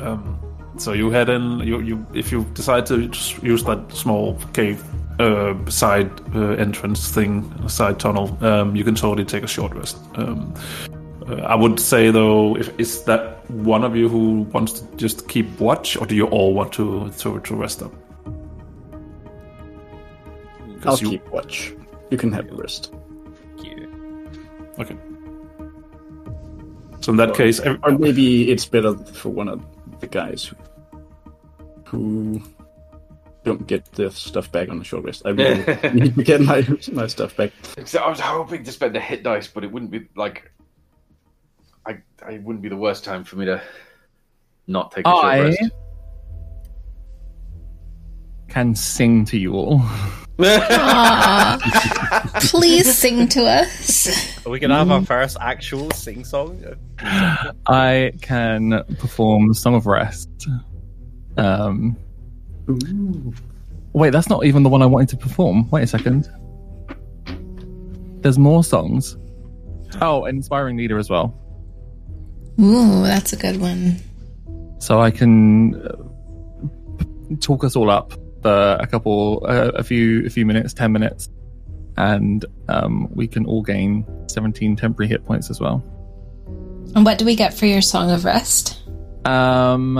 Um, 0.00 0.38
so 0.78 0.92
you 0.92 1.10
head 1.10 1.28
in. 1.28 1.60
You, 1.60 1.80
you 1.80 2.06
if 2.14 2.32
you 2.32 2.44
decide 2.54 2.86
to 2.86 3.08
just 3.08 3.42
use 3.42 3.62
that 3.64 3.92
small 3.92 4.36
cave 4.52 4.82
uh, 5.20 5.54
side 5.70 6.10
uh, 6.34 6.52
entrance 6.52 7.10
thing, 7.10 7.68
side 7.68 8.00
tunnel, 8.00 8.36
um, 8.44 8.74
you 8.74 8.84
can 8.84 8.94
totally 8.94 9.24
take 9.24 9.44
a 9.44 9.48
short 9.48 9.74
rest. 9.74 9.98
Um, 10.14 10.54
uh, 11.28 11.36
I 11.42 11.54
would 11.54 11.78
say 11.78 12.10
though, 12.10 12.56
if 12.56 12.72
is 12.80 13.04
that 13.04 13.48
one 13.50 13.84
of 13.84 13.94
you 13.94 14.08
who 14.08 14.42
wants 14.52 14.80
to 14.80 14.96
just 14.96 15.28
keep 15.28 15.60
watch, 15.60 15.96
or 15.96 16.06
do 16.06 16.14
you 16.16 16.26
all 16.26 16.54
want 16.54 16.72
to 16.74 17.10
to, 17.18 17.38
to 17.40 17.54
rest 17.54 17.82
up? 17.82 17.92
I'll 20.64 20.80
'Cause 20.80 21.02
you- 21.02 21.10
keep 21.10 21.28
watch. 21.30 21.74
You 22.10 22.16
can 22.18 22.32
have 22.32 22.50
a 22.50 22.54
rest. 22.56 22.92
Cute. 24.76 24.90
Okay. 24.90 24.96
So 27.00 27.10
in 27.12 27.16
that 27.16 27.34
case, 27.34 27.58
ev- 27.60 27.80
Or 27.82 27.92
maybe 27.98 28.50
it's 28.50 28.64
better 28.64 28.96
for 28.96 29.28
one 29.30 29.48
of 29.48 29.64
the 30.00 30.06
guys 30.06 30.44
who, 30.44 30.56
who 31.84 32.42
don't 33.44 33.66
get 33.66 33.84
the 33.92 34.08
stuff 34.12 34.52
back 34.52 34.68
on 34.68 34.78
the 34.78 34.84
short 34.84 35.04
rest. 35.04 35.22
I 35.24 35.30
really 35.30 35.64
need 35.94 36.14
to 36.14 36.22
get 36.22 36.40
my 36.40 36.64
my 36.92 37.08
stuff 37.08 37.36
back. 37.36 37.50
So 37.84 37.98
I 38.00 38.08
was 38.08 38.20
hoping 38.20 38.62
to 38.64 38.70
spend 38.72 38.96
a 38.96 39.00
hit 39.00 39.24
dice, 39.24 39.48
but 39.48 39.64
it 39.64 39.72
wouldn't 39.72 39.90
be 39.90 40.08
like. 40.16 40.50
I, 41.84 41.98
I 42.24 42.38
wouldn't 42.38 42.62
be 42.62 42.68
the 42.68 42.76
worst 42.76 43.02
time 43.02 43.24
for 43.24 43.34
me 43.34 43.46
to 43.46 43.60
not 44.68 44.92
take 44.92 45.04
a 45.04 45.10
short 45.10 45.24
I- 45.24 45.40
rest. 45.40 45.62
Can 48.48 48.74
sing 48.76 49.24
to 49.24 49.38
you 49.38 49.54
all. 49.54 49.82
Aw. 50.38 52.30
Please 52.40 52.96
sing 52.96 53.28
to 53.28 53.44
us. 53.44 54.46
Are 54.46 54.50
we 54.50 54.58
gonna 54.58 54.76
have 54.76 54.90
our 54.90 55.04
first 55.04 55.36
actual 55.40 55.90
sing 55.92 56.24
song? 56.24 56.62
I 56.98 58.12
can 58.20 58.84
perform 58.98 59.54
Song 59.54 59.74
of 59.74 59.86
Rest. 59.86 60.48
Um, 61.36 61.96
wait, 63.92 64.10
that's 64.10 64.28
not 64.28 64.44
even 64.44 64.62
the 64.62 64.68
one 64.68 64.82
I 64.82 64.86
wanted 64.86 65.08
to 65.10 65.16
perform. 65.16 65.68
Wait 65.70 65.82
a 65.82 65.86
second. 65.86 66.30
There's 68.22 68.38
more 68.38 68.64
songs. 68.64 69.16
Oh, 70.00 70.24
Inspiring 70.26 70.76
Leader 70.76 70.98
as 70.98 71.10
well. 71.10 71.38
Ooh, 72.60 73.02
that's 73.02 73.32
a 73.32 73.36
good 73.36 73.60
one. 73.60 73.96
So 74.78 75.00
I 75.00 75.10
can 75.10 75.74
uh, 75.74 75.96
talk 77.40 77.64
us 77.64 77.76
all 77.76 77.90
up 77.90 78.12
for 78.42 78.76
a 78.80 78.86
couple, 78.86 79.44
uh, 79.48 79.70
a 79.74 79.82
few, 79.82 80.26
a 80.26 80.30
few 80.30 80.44
minutes, 80.44 80.74
ten 80.74 80.92
minutes, 80.92 81.28
and 81.96 82.44
um, 82.68 83.08
we 83.14 83.26
can 83.26 83.46
all 83.46 83.62
gain 83.62 84.04
17 84.28 84.76
temporary 84.76 85.08
hit 85.08 85.24
points 85.24 85.50
as 85.50 85.60
well. 85.60 85.82
And 86.94 87.04
what 87.04 87.18
do 87.18 87.24
we 87.24 87.36
get 87.36 87.54
for 87.54 87.66
your 87.66 87.80
song 87.80 88.10
of 88.10 88.24
rest? 88.24 88.82
Um, 89.24 89.96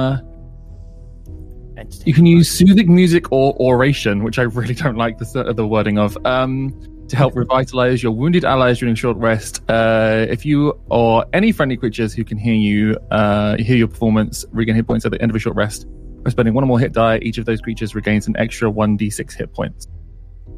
You 2.04 2.12
can 2.12 2.26
use 2.26 2.50
soothing 2.50 2.94
music 2.94 3.30
or 3.32 3.54
oration, 3.60 4.22
which 4.22 4.38
I 4.38 4.42
really 4.42 4.74
don't 4.74 4.96
like 4.96 5.18
the, 5.18 5.52
the 5.54 5.66
wording 5.66 5.98
of, 5.98 6.18
um, 6.26 6.74
to 7.08 7.16
help 7.16 7.36
revitalize 7.36 8.02
your 8.02 8.12
wounded 8.12 8.44
allies 8.44 8.78
during 8.78 8.94
short 8.94 9.16
rest. 9.16 9.62
Uh, 9.68 10.26
if 10.28 10.46
you 10.46 10.78
or 10.90 11.26
any 11.32 11.52
friendly 11.52 11.76
creatures 11.76 12.14
who 12.14 12.24
can 12.24 12.38
hear 12.38 12.54
you 12.54 12.96
uh, 13.10 13.56
hear 13.58 13.76
your 13.76 13.88
performance 13.88 14.44
regain 14.50 14.74
hit 14.74 14.86
points 14.86 15.04
at 15.04 15.12
the 15.12 15.20
end 15.20 15.30
of 15.30 15.36
a 15.36 15.38
short 15.38 15.56
rest. 15.56 15.86
By 16.22 16.30
spending 16.30 16.54
one 16.54 16.62
or 16.64 16.66
more 16.68 16.78
hit 16.78 16.92
die, 16.92 17.18
each 17.18 17.38
of 17.38 17.46
those 17.46 17.60
creatures 17.60 17.94
regains 17.94 18.26
an 18.28 18.36
extra 18.36 18.70
1d6 18.70 19.32
hit 19.36 19.52
points. 19.52 19.88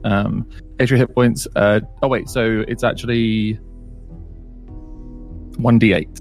Um, 0.05 0.47
extra 0.79 0.99
hit 0.99 1.15
points. 1.15 1.47
Uh, 1.57 1.81
oh 2.03 2.09
wait, 2.09 2.29
so 2.29 2.65
it's 2.69 2.85
actually 2.85 3.55
one 5.57 5.79
d 5.79 5.93
eight. 5.95 6.21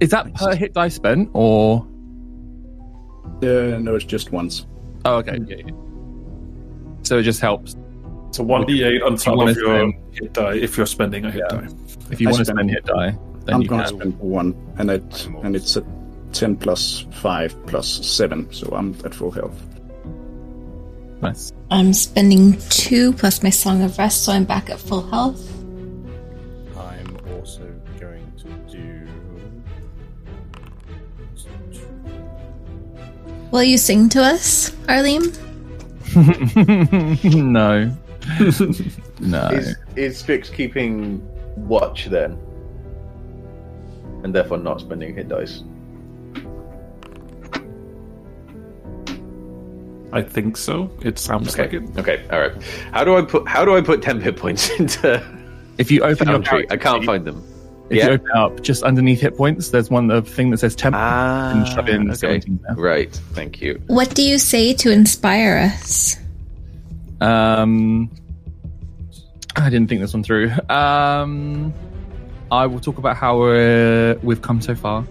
Is 0.00 0.10
that 0.10 0.32
per 0.34 0.54
hit 0.54 0.74
die 0.74 0.88
spent 0.88 1.30
or? 1.32 1.86
Uh, 3.42 3.78
no, 3.78 3.94
it's 3.94 4.04
just 4.04 4.32
once. 4.32 4.66
Oh, 5.04 5.16
okay. 5.16 5.38
Yeah, 5.46 5.56
yeah. 5.66 5.70
So 7.02 7.18
it 7.18 7.22
just 7.22 7.40
helps 7.40 7.76
So 8.32 8.42
one 8.44 8.64
d8 8.64 9.02
on 9.04 9.16
top 9.16 9.36
wanna 9.36 9.52
of 9.52 9.56
your 9.56 9.76
spend- 9.78 9.94
hit 10.14 10.32
die 10.34 10.54
if 10.56 10.76
you're 10.76 10.84
spending 10.86 11.24
a 11.24 11.30
hit 11.30 11.42
Yeah. 11.50 11.60
die. 11.60 11.68
if 12.10 12.20
you 12.20 12.28
I 12.28 12.32
want 12.32 12.40
to 12.40 12.44
spend- 12.44 12.58
spend 12.58 12.70
hit 12.70 12.84
die. 12.84 13.18
Then 13.46 13.54
I'm 13.54 13.62
you 13.62 13.68
gonna 13.68 13.84
can. 13.84 13.96
spend 13.96 14.18
one, 14.18 14.54
and 14.76 14.90
it 14.90 15.28
and 15.42 15.56
it's 15.56 15.76
a 15.76 15.82
ten 16.32 16.56
plus 16.56 17.06
five 17.12 17.54
plus 17.66 18.06
seven, 18.06 18.52
so 18.52 18.68
I'm 18.74 18.94
at 19.04 19.14
full 19.14 19.30
health. 19.30 19.60
Nice. 21.22 21.52
I'm 21.70 21.92
spending 21.92 22.58
two 22.70 23.12
plus 23.12 23.42
my 23.42 23.50
Song 23.50 23.82
of 23.82 23.98
Rest, 23.98 24.24
so 24.24 24.32
I'm 24.32 24.44
back 24.44 24.70
at 24.70 24.80
full 24.80 25.06
health. 25.08 25.46
I'm 26.76 27.18
also 27.34 27.70
going 27.98 28.32
to 28.38 28.48
do. 28.72 29.08
Will 33.50 33.64
you 33.64 33.76
sing 33.76 34.08
to 34.10 34.22
us, 34.22 34.74
Arlene? 34.88 35.32
no. 37.24 37.94
no. 39.20 39.48
Is, 39.48 39.76
is 39.96 40.18
Strix 40.18 40.48
keeping 40.48 41.22
watch 41.56 42.06
then? 42.06 42.38
And 44.22 44.34
therefore 44.34 44.58
not 44.58 44.80
spending 44.80 45.14
hit 45.14 45.28
dice? 45.28 45.62
I 50.12 50.22
think 50.22 50.56
so. 50.56 50.90
It 51.02 51.18
sounds 51.18 51.52
Okay. 51.58 51.62
like 51.78 51.88
it. 51.90 51.98
Okay. 51.98 52.24
All 52.32 52.40
right. 52.40 52.52
How 52.92 53.04
do 53.04 53.16
I 53.16 53.22
put 53.22 53.46
How 53.48 53.64
do 53.64 53.76
I 53.76 53.80
put 53.80 54.02
ten 54.02 54.20
hit 54.20 54.36
points 54.36 54.68
into 54.78 55.22
If 55.78 55.90
you 55.90 56.02
open 56.02 56.28
your 56.28 56.42
Foundry? 56.42 56.66
I 56.70 56.76
can't 56.76 57.04
find 57.04 57.24
them. 57.24 57.42
If 57.90 57.96
Yeah. 57.98 58.06
you 58.06 58.12
open 58.14 58.30
up 58.36 58.60
just 58.62 58.82
underneath 58.82 59.20
hit 59.20 59.36
points, 59.36 59.70
there's 59.70 59.90
one 59.90 60.06
the 60.08 60.22
thing 60.22 60.50
that 60.50 60.58
says 60.58 60.74
temp 60.76 60.94
Ah. 60.96 61.52
and 61.52 61.66
shove 61.66 61.88
in 61.88 62.08
okay. 62.08 62.14
17 62.40 62.60
there. 62.66 62.76
Right. 62.76 63.12
Thank 63.32 63.60
you. 63.60 63.80
What 63.88 64.14
do 64.14 64.22
you 64.22 64.38
say 64.38 64.74
to 64.74 64.90
inspire 64.92 65.70
us? 65.74 66.16
Um, 67.20 68.10
I 69.56 69.68
didn't 69.70 69.88
think 69.88 70.00
this 70.00 70.14
one 70.14 70.22
through. 70.22 70.50
Um, 70.68 71.72
I 72.50 72.66
will 72.66 72.80
talk 72.80 72.98
about 72.98 73.16
how 73.16 73.42
uh, 73.42 74.14
we've 74.22 74.40
come 74.42 74.60
so 74.60 74.74
far, 74.74 75.04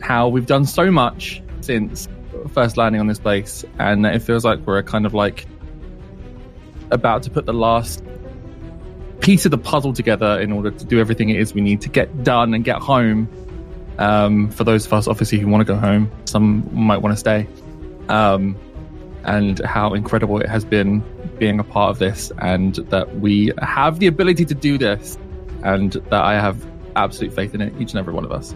how 0.00 0.28
we've 0.28 0.46
done 0.46 0.64
so 0.64 0.90
much 0.90 1.42
since 1.60 2.08
first 2.48 2.76
landing 2.76 3.00
on 3.00 3.06
this 3.06 3.18
place, 3.18 3.64
and 3.78 4.06
it 4.06 4.20
feels 4.20 4.44
like 4.44 4.60
we're 4.60 4.82
kind 4.82 5.06
of 5.06 5.14
like 5.14 5.46
about 6.90 7.22
to 7.24 7.30
put 7.30 7.46
the 7.46 7.52
last 7.52 8.02
piece 9.20 9.44
of 9.44 9.50
the 9.50 9.58
puzzle 9.58 9.92
together 9.92 10.38
in 10.40 10.52
order 10.52 10.70
to 10.70 10.84
do 10.84 11.00
everything 11.00 11.30
it 11.30 11.40
is 11.40 11.54
we 11.54 11.60
need 11.60 11.80
to 11.80 11.88
get 11.88 12.24
done 12.24 12.52
and 12.54 12.64
get 12.64 12.76
home. 12.76 13.28
Um, 13.98 14.50
for 14.50 14.64
those 14.64 14.86
of 14.86 14.92
us, 14.92 15.06
obviously, 15.08 15.38
who 15.38 15.48
want 15.48 15.66
to 15.66 15.72
go 15.72 15.78
home, 15.78 16.10
some 16.24 16.68
might 16.72 16.98
want 16.98 17.14
to 17.14 17.18
stay. 17.18 17.46
Um, 18.08 18.56
and 19.24 19.58
how 19.60 19.94
incredible 19.94 20.38
it 20.40 20.48
has 20.48 20.64
been 20.64 21.02
being 21.38 21.58
a 21.58 21.64
part 21.64 21.90
of 21.90 21.98
this, 21.98 22.30
and 22.38 22.74
that 22.74 23.20
we 23.20 23.52
have 23.62 23.98
the 23.98 24.06
ability 24.06 24.44
to 24.44 24.54
do 24.54 24.76
this, 24.76 25.16
and 25.62 25.92
that 25.92 26.22
I 26.22 26.34
have 26.34 26.64
absolute 26.96 27.32
faith 27.32 27.54
in 27.54 27.60
it, 27.62 27.72
each 27.80 27.92
and 27.92 27.98
every 27.98 28.12
one 28.12 28.24
of 28.24 28.32
us. 28.32 28.54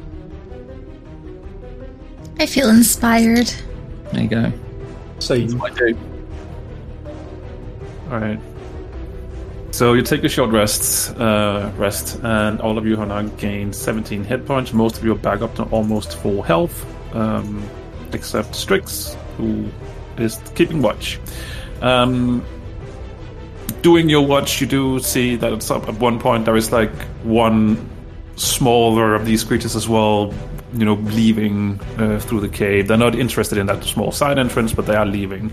I 2.38 2.46
feel 2.46 2.68
inspired. 2.68 3.50
There 4.12 4.22
you 4.22 4.28
go. 4.28 4.52
Same. 5.18 5.60
I 5.62 5.70
do. 5.70 5.98
All 8.10 8.18
right. 8.18 8.40
So 9.70 9.92
you 9.92 10.02
take 10.02 10.24
a 10.24 10.28
short 10.28 10.50
rest, 10.50 11.14
uh, 11.18 11.70
rest, 11.76 12.18
and 12.22 12.60
all 12.60 12.78
of 12.78 12.86
you 12.86 12.96
have 12.96 13.08
now 13.08 13.22
gained 13.22 13.76
17 13.76 14.24
hit 14.24 14.46
points. 14.46 14.72
Most 14.72 14.98
of 14.98 15.04
you 15.04 15.12
are 15.12 15.18
back 15.18 15.42
up 15.42 15.54
to 15.56 15.64
almost 15.64 16.18
full 16.18 16.42
health, 16.42 16.86
um, 17.14 17.62
except 18.12 18.54
Strix, 18.54 19.16
who 19.36 19.68
is 20.16 20.40
keeping 20.54 20.80
watch. 20.82 21.20
Um, 21.82 22.44
doing 23.82 24.08
your 24.08 24.26
watch, 24.26 24.60
you 24.60 24.66
do 24.66 24.98
see 25.00 25.36
that 25.36 25.52
it's 25.52 25.70
up 25.70 25.88
at 25.88 25.94
one 26.00 26.18
point 26.18 26.44
there 26.44 26.56
is 26.56 26.72
like 26.72 26.92
one 27.22 27.88
smaller 28.36 29.14
of 29.14 29.26
these 29.26 29.44
creatures 29.44 29.76
as 29.76 29.88
well, 29.88 30.32
you 30.72 30.84
know, 30.84 30.94
leaving 30.94 31.80
uh, 31.98 32.20
through 32.20 32.40
the 32.40 32.48
cave. 32.48 32.88
They're 32.88 32.96
not 32.96 33.14
interested 33.14 33.58
in 33.58 33.66
that 33.66 33.84
small 33.84 34.12
side 34.12 34.38
entrance, 34.38 34.72
but 34.72 34.86
they 34.86 34.96
are 34.96 35.06
leaving. 35.06 35.52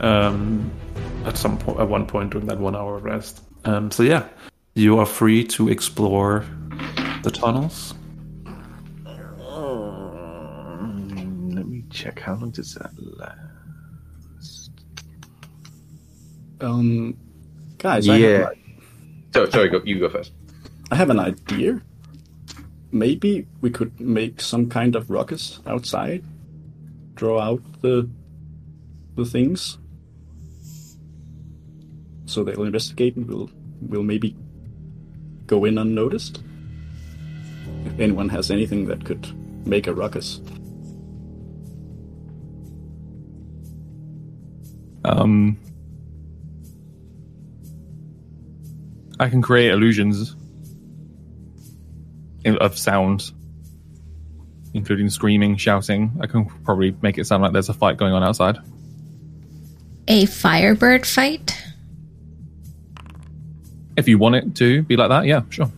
Um, 0.00 0.70
at 1.24 1.36
some 1.36 1.58
point, 1.58 1.80
at 1.80 1.88
one 1.88 2.06
point 2.06 2.30
during 2.30 2.46
that 2.46 2.58
one 2.58 2.76
hour 2.76 2.98
rest. 2.98 3.42
Um, 3.64 3.90
so 3.90 4.02
yeah, 4.02 4.28
you 4.74 4.98
are 4.98 5.06
free 5.06 5.44
to 5.44 5.68
explore 5.68 6.44
the 7.22 7.30
tunnels. 7.30 7.94
Um, 9.46 11.50
let 11.50 11.66
me 11.66 11.84
check. 11.90 12.20
How 12.20 12.34
long 12.34 12.50
does 12.50 12.74
that 12.74 12.90
last? 12.96 14.70
Um, 16.60 17.16
guys, 17.78 18.08
I, 18.08 18.18
have 18.18 18.30
Yeah. 18.30 18.50
So, 19.34 19.48
sorry, 19.50 19.68
go, 19.68 19.82
you 19.84 20.00
go 20.00 20.08
first. 20.08 20.32
I 20.90 20.96
have 20.96 21.10
an 21.10 21.20
idea. 21.20 21.80
Maybe 22.90 23.46
we 23.60 23.70
could 23.70 24.00
make 24.00 24.40
some 24.40 24.68
kind 24.68 24.96
of 24.96 25.10
ruckus 25.10 25.60
outside, 25.66 26.24
draw 27.14 27.40
out 27.40 27.62
the 27.82 28.08
the 29.14 29.24
things, 29.24 29.78
so 32.26 32.44
they'll 32.44 32.64
investigate 32.64 33.16
and 33.16 33.26
we'll 33.26 33.50
we'll 33.82 34.02
maybe 34.02 34.36
go 35.46 35.64
in 35.64 35.78
unnoticed. 35.78 36.42
If 37.84 38.00
anyone 38.00 38.28
has 38.30 38.50
anything 38.50 38.86
that 38.86 39.04
could 39.04 39.26
make 39.66 39.86
a 39.86 39.94
ruckus, 39.94 40.40
Um, 45.08 45.56
I 49.18 49.28
can 49.28 49.40
create 49.40 49.70
illusions 49.70 50.36
of 52.44 52.78
sound, 52.78 53.32
including 54.74 55.10
screaming, 55.10 55.56
shouting. 55.56 56.16
I 56.20 56.26
can 56.26 56.46
probably 56.64 56.96
make 57.02 57.18
it 57.18 57.26
sound 57.26 57.42
like 57.42 57.52
there's 57.52 57.68
a 57.68 57.74
fight 57.74 57.96
going 57.96 58.12
on 58.12 58.22
outside. 58.22 58.58
A 60.08 60.26
firebird 60.26 61.06
fight? 61.06 61.56
If 63.96 64.08
you 64.08 64.16
want 64.18 64.36
it 64.36 64.54
to 64.56 64.82
be 64.82 64.96
like 64.96 65.08
that, 65.08 65.26
yeah, 65.26 65.42
sure. 65.50 65.70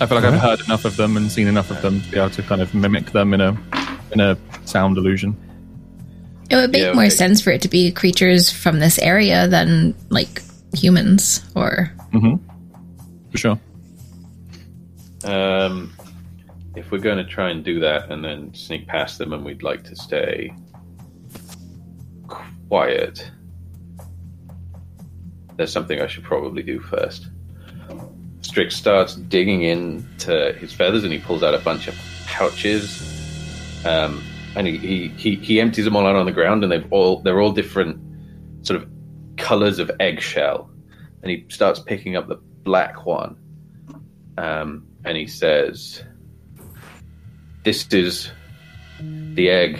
I 0.00 0.06
feel 0.06 0.20
like 0.20 0.24
I've 0.24 0.40
heard 0.40 0.60
enough 0.60 0.84
of 0.84 0.96
them 0.96 1.16
and 1.16 1.30
seen 1.30 1.46
enough 1.46 1.70
of 1.70 1.80
them 1.80 2.00
to 2.00 2.10
be 2.10 2.18
able 2.18 2.30
to 2.30 2.42
kind 2.42 2.60
of 2.60 2.74
mimic 2.74 3.12
them 3.12 3.32
in 3.34 3.40
a 3.40 3.56
in 4.10 4.20
a 4.20 4.36
sound 4.64 4.98
illusion. 4.98 5.36
It 6.50 6.56
would 6.56 6.72
make 6.72 6.82
Yeah, 6.82 6.92
more 6.92 7.04
okay. 7.04 7.10
sense 7.10 7.40
for 7.40 7.50
it 7.50 7.62
to 7.62 7.68
be 7.68 7.90
creatures 7.92 8.50
from 8.50 8.78
this 8.78 8.98
area 8.98 9.48
than 9.48 9.94
like 10.10 10.42
humans 10.74 11.42
or 11.54 11.92
mm-hmm. 12.12 12.34
For 13.32 13.38
sure. 13.38 13.60
Um, 15.24 15.92
if 16.76 16.90
we're 16.90 16.98
going 16.98 17.18
to 17.18 17.24
try 17.24 17.50
and 17.50 17.64
do 17.64 17.80
that 17.80 18.10
and 18.10 18.24
then 18.24 18.54
sneak 18.54 18.86
past 18.86 19.18
them, 19.18 19.32
and 19.32 19.44
we'd 19.44 19.62
like 19.62 19.84
to 19.84 19.96
stay 19.96 20.54
quiet, 22.68 23.30
there's 25.56 25.72
something 25.72 26.00
I 26.00 26.06
should 26.06 26.24
probably 26.24 26.62
do 26.62 26.80
first. 26.80 27.28
Strix 28.42 28.76
starts 28.76 29.14
digging 29.14 29.62
into 29.62 30.52
his 30.58 30.72
feathers 30.72 31.04
and 31.04 31.12
he 31.12 31.18
pulls 31.18 31.42
out 31.42 31.54
a 31.54 31.58
bunch 31.58 31.88
of 31.88 31.94
pouches. 32.26 33.08
Um, 33.86 34.22
and 34.56 34.66
he, 34.66 34.76
he, 34.76 35.08
he, 35.08 35.34
he 35.36 35.60
empties 35.60 35.84
them 35.84 35.96
all 35.96 36.06
out 36.06 36.16
on 36.16 36.26
the 36.26 36.32
ground, 36.32 36.62
and 36.62 36.70
they've 36.70 36.92
all 36.92 37.20
they're 37.22 37.40
all 37.40 37.52
different 37.52 37.98
sort 38.66 38.82
of 38.82 38.88
colors 39.38 39.78
of 39.78 39.90
eggshell. 39.98 40.70
And 41.22 41.30
he 41.30 41.46
starts 41.48 41.80
picking 41.80 42.16
up 42.16 42.28
the 42.28 42.36
black 42.64 43.06
one 43.06 43.36
um, 44.38 44.86
and 45.04 45.16
he 45.16 45.26
says, 45.26 46.02
"This 47.64 47.86
is 47.92 48.30
the 49.00 49.50
egg, 49.50 49.78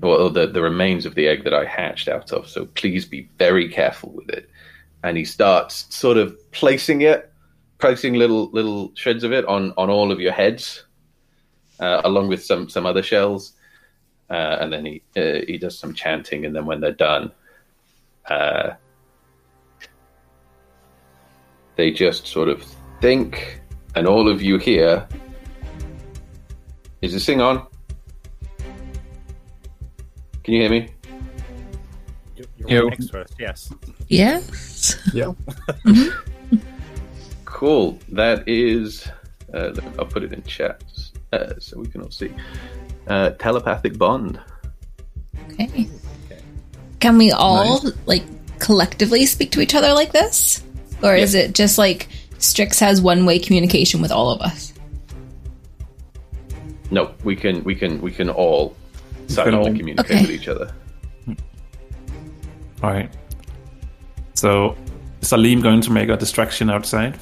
well, 0.00 0.30
the 0.30 0.46
the 0.46 0.62
remains 0.62 1.06
of 1.06 1.14
the 1.14 1.28
egg 1.28 1.44
that 1.44 1.54
I 1.54 1.64
hatched 1.64 2.08
out 2.08 2.32
of. 2.32 2.48
So 2.48 2.66
please 2.66 3.04
be 3.04 3.28
very 3.38 3.68
careful 3.68 4.10
with 4.10 4.28
it." 4.28 4.48
And 5.02 5.16
he 5.16 5.24
starts 5.24 5.86
sort 5.94 6.16
of 6.16 6.36
placing 6.52 7.02
it, 7.02 7.32
placing 7.78 8.14
little 8.14 8.50
little 8.50 8.92
shreds 8.94 9.24
of 9.24 9.32
it 9.32 9.44
on 9.46 9.72
on 9.76 9.90
all 9.90 10.12
of 10.12 10.20
your 10.20 10.32
heads, 10.32 10.84
uh, 11.80 12.02
along 12.04 12.28
with 12.28 12.44
some 12.44 12.68
some 12.68 12.86
other 12.86 13.02
shells. 13.02 13.52
Uh, 14.28 14.58
and 14.60 14.72
then 14.72 14.84
he 14.84 15.02
uh, 15.16 15.40
he 15.46 15.56
does 15.56 15.78
some 15.78 15.94
chanting, 15.94 16.44
and 16.44 16.54
then 16.54 16.66
when 16.66 16.80
they're 16.80 16.90
done, 16.90 17.30
uh, 18.28 18.70
they 21.76 21.90
just 21.90 22.26
sort 22.26 22.48
of 22.48 22.64
think, 23.00 23.60
and 23.94 24.06
all 24.06 24.28
of 24.28 24.42
you 24.42 24.58
here. 24.58 25.06
Is 27.02 27.10
is 27.10 27.12
this 27.14 27.26
thing 27.26 27.40
on? 27.40 27.66
Can 30.42 30.54
you 30.54 30.60
hear 30.62 30.70
me? 30.70 30.88
You're, 32.36 32.46
you're 32.58 32.68
Ew. 32.68 32.82
right 32.88 32.98
next 32.98 33.10
to 33.10 33.20
us, 33.20 33.30
yes. 33.38 33.72
Yes. 34.08 35.10
Yeah. 35.12 35.32
Cool. 37.56 37.98
That 38.10 38.46
is. 38.46 39.08
Uh, 39.54 39.72
I'll 39.98 40.04
put 40.04 40.22
it 40.22 40.34
in 40.34 40.42
chat 40.42 40.84
uh, 41.32 41.54
so 41.58 41.78
we 41.78 41.86
can 41.86 42.02
all 42.02 42.10
see. 42.10 42.30
Uh, 43.06 43.30
telepathic 43.30 43.96
bond. 43.96 44.38
Okay. 45.52 45.88
Can 47.00 47.16
we 47.16 47.32
all 47.32 47.80
like 48.04 48.24
collectively 48.58 49.24
speak 49.24 49.52
to 49.52 49.62
each 49.62 49.74
other 49.74 49.94
like 49.94 50.12
this, 50.12 50.64
or 51.02 51.14
is 51.14 51.34
it 51.34 51.54
just 51.54 51.78
like 51.78 52.08
Strix 52.38 52.78
has 52.80 53.00
one-way 53.00 53.38
communication 53.38 54.00
with 54.02 54.12
all 54.12 54.30
of 54.30 54.40
us? 54.40 54.72
No, 56.90 57.12
we 57.24 57.34
can 57.36 57.64
we 57.64 57.74
can 57.74 58.00
we 58.00 58.10
can 58.12 58.30
all 58.30 58.74
silently 59.26 59.70
all- 59.70 59.76
communicate 59.76 60.10
Okay. 60.10 60.20
with 60.22 60.30
each 60.30 60.48
other. 60.48 60.72
All 62.82 62.90
right. 62.90 63.10
So, 64.34 64.76
Salim 65.22 65.62
going 65.62 65.80
to 65.80 65.90
make 65.90 66.10
a 66.10 66.16
distraction 66.16 66.68
outside? 66.70 67.18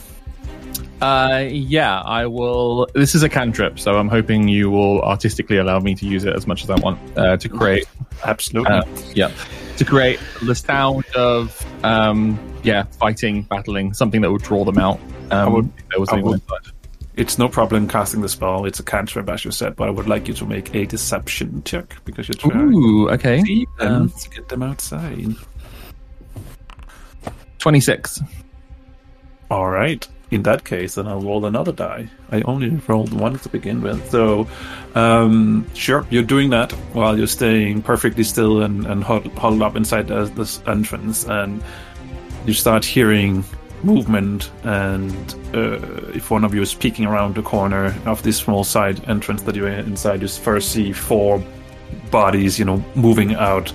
Uh, 1.00 1.44
yeah, 1.50 2.00
I 2.00 2.26
will. 2.26 2.86
This 2.94 3.14
is 3.14 3.22
a 3.22 3.28
cantrip, 3.28 3.78
so 3.78 3.96
I'm 3.98 4.08
hoping 4.08 4.48
you 4.48 4.70
will 4.70 5.02
artistically 5.02 5.58
allow 5.58 5.78
me 5.80 5.94
to 5.96 6.06
use 6.06 6.24
it 6.24 6.34
as 6.34 6.46
much 6.46 6.62
as 6.64 6.70
I 6.70 6.76
want 6.76 6.98
uh, 7.18 7.36
to 7.36 7.48
create. 7.48 7.86
Absolutely. 8.24 8.72
Uh, 8.72 8.82
yeah, 9.14 9.30
to 9.76 9.84
create 9.84 10.18
the 10.42 10.54
sound 10.54 11.04
of 11.14 11.60
um, 11.84 12.38
yeah, 12.62 12.84
fighting, 12.84 13.42
battling, 13.42 13.92
something 13.92 14.20
that 14.22 14.30
would 14.32 14.42
draw 14.42 14.64
them 14.64 14.78
out. 14.78 14.98
Um, 15.30 15.52
would- 15.52 15.72
if 15.78 15.88
there 15.90 16.00
was 16.00 16.08
I 16.10 16.16
would- 16.16 16.34
inside. 16.34 16.72
It's 17.16 17.38
no 17.38 17.48
problem 17.48 17.86
casting 17.86 18.22
the 18.22 18.28
spell. 18.28 18.64
It's 18.64 18.80
a 18.80 18.82
cantrip, 18.82 19.28
as 19.28 19.44
you 19.44 19.52
said, 19.52 19.76
but 19.76 19.86
I 19.86 19.90
would 19.92 20.08
like 20.08 20.26
you 20.26 20.34
to 20.34 20.44
make 20.46 20.74
a 20.74 20.84
deception 20.84 21.62
check 21.64 21.94
because 22.04 22.26
you're 22.26 22.34
trying 22.34 22.74
Ooh, 22.74 23.08
okay. 23.10 23.38
to 23.38 23.46
see 23.46 23.66
them 23.78 23.92
Um, 24.02 24.10
to 24.10 24.30
get 24.30 24.48
them 24.48 24.64
outside. 24.64 25.36
Twenty-six. 27.58 28.20
All 29.50 29.68
right. 29.70 30.06
In 30.34 30.42
that 30.42 30.64
case, 30.64 30.96
then 30.96 31.06
I'll 31.06 31.20
roll 31.20 31.46
another 31.46 31.70
die. 31.70 32.08
I 32.32 32.42
only 32.42 32.68
rolled 32.88 33.12
one 33.12 33.38
to 33.38 33.48
begin 33.48 33.82
with. 33.82 34.10
So, 34.10 34.48
um, 34.96 35.64
sure, 35.74 36.04
you're 36.10 36.24
doing 36.24 36.50
that 36.50 36.72
while 36.92 37.16
you're 37.16 37.28
staying 37.28 37.82
perfectly 37.82 38.24
still 38.24 38.62
and, 38.62 38.84
and 38.84 39.04
huddled, 39.04 39.62
up 39.62 39.76
inside 39.76 40.08
the, 40.08 40.24
this 40.24 40.60
entrance. 40.66 41.22
And 41.22 41.62
you 42.46 42.52
start 42.52 42.84
hearing 42.84 43.44
movement. 43.84 44.50
And 44.64 45.14
uh, 45.54 45.78
if 46.12 46.32
one 46.32 46.42
of 46.42 46.52
you 46.52 46.62
is 46.62 46.74
peeking 46.74 47.06
around 47.06 47.36
the 47.36 47.42
corner 47.42 47.94
of 48.04 48.24
this 48.24 48.38
small 48.38 48.64
side 48.64 49.08
entrance 49.08 49.42
that 49.42 49.54
you're 49.54 49.68
inside, 49.68 50.20
you 50.20 50.26
first 50.26 50.72
see 50.72 50.92
four 50.92 51.40
bodies, 52.10 52.58
you 52.58 52.64
know, 52.64 52.84
moving 52.96 53.36
out 53.36 53.72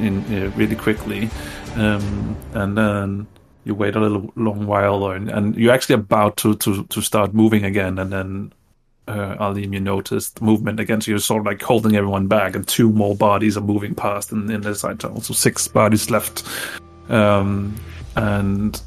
in 0.00 0.24
uh, 0.24 0.50
really 0.56 0.74
quickly. 0.74 1.30
Um, 1.76 2.36
and 2.54 2.76
then 2.76 3.28
you 3.64 3.74
wait 3.74 3.96
a 3.96 4.00
little 4.00 4.32
long 4.36 4.66
while, 4.66 5.02
or, 5.02 5.14
and 5.14 5.56
you're 5.56 5.74
actually 5.74 5.96
about 5.96 6.36
to, 6.38 6.54
to, 6.56 6.84
to 6.84 7.00
start 7.02 7.34
moving 7.34 7.64
again, 7.64 7.98
and 7.98 8.12
then 8.12 8.52
uh, 9.08 9.36
Alim, 9.38 9.74
you 9.74 9.80
notice 9.80 10.30
the 10.30 10.44
movement 10.44 10.80
again. 10.80 11.00
So 11.00 11.10
you're 11.10 11.18
sort 11.18 11.40
of 11.40 11.46
like 11.46 11.62
holding 11.62 11.96
everyone 11.96 12.26
back, 12.26 12.54
and 12.54 12.66
two 12.66 12.90
more 12.90 13.14
bodies 13.14 13.56
are 13.56 13.62
moving 13.62 13.94
past 13.94 14.32
in, 14.32 14.50
in 14.50 14.60
the 14.62 14.74
side 14.74 15.00
tunnel. 15.00 15.20
So 15.20 15.34
six 15.34 15.68
bodies 15.68 16.10
left, 16.10 16.46
um, 17.08 17.74
and 18.16 18.80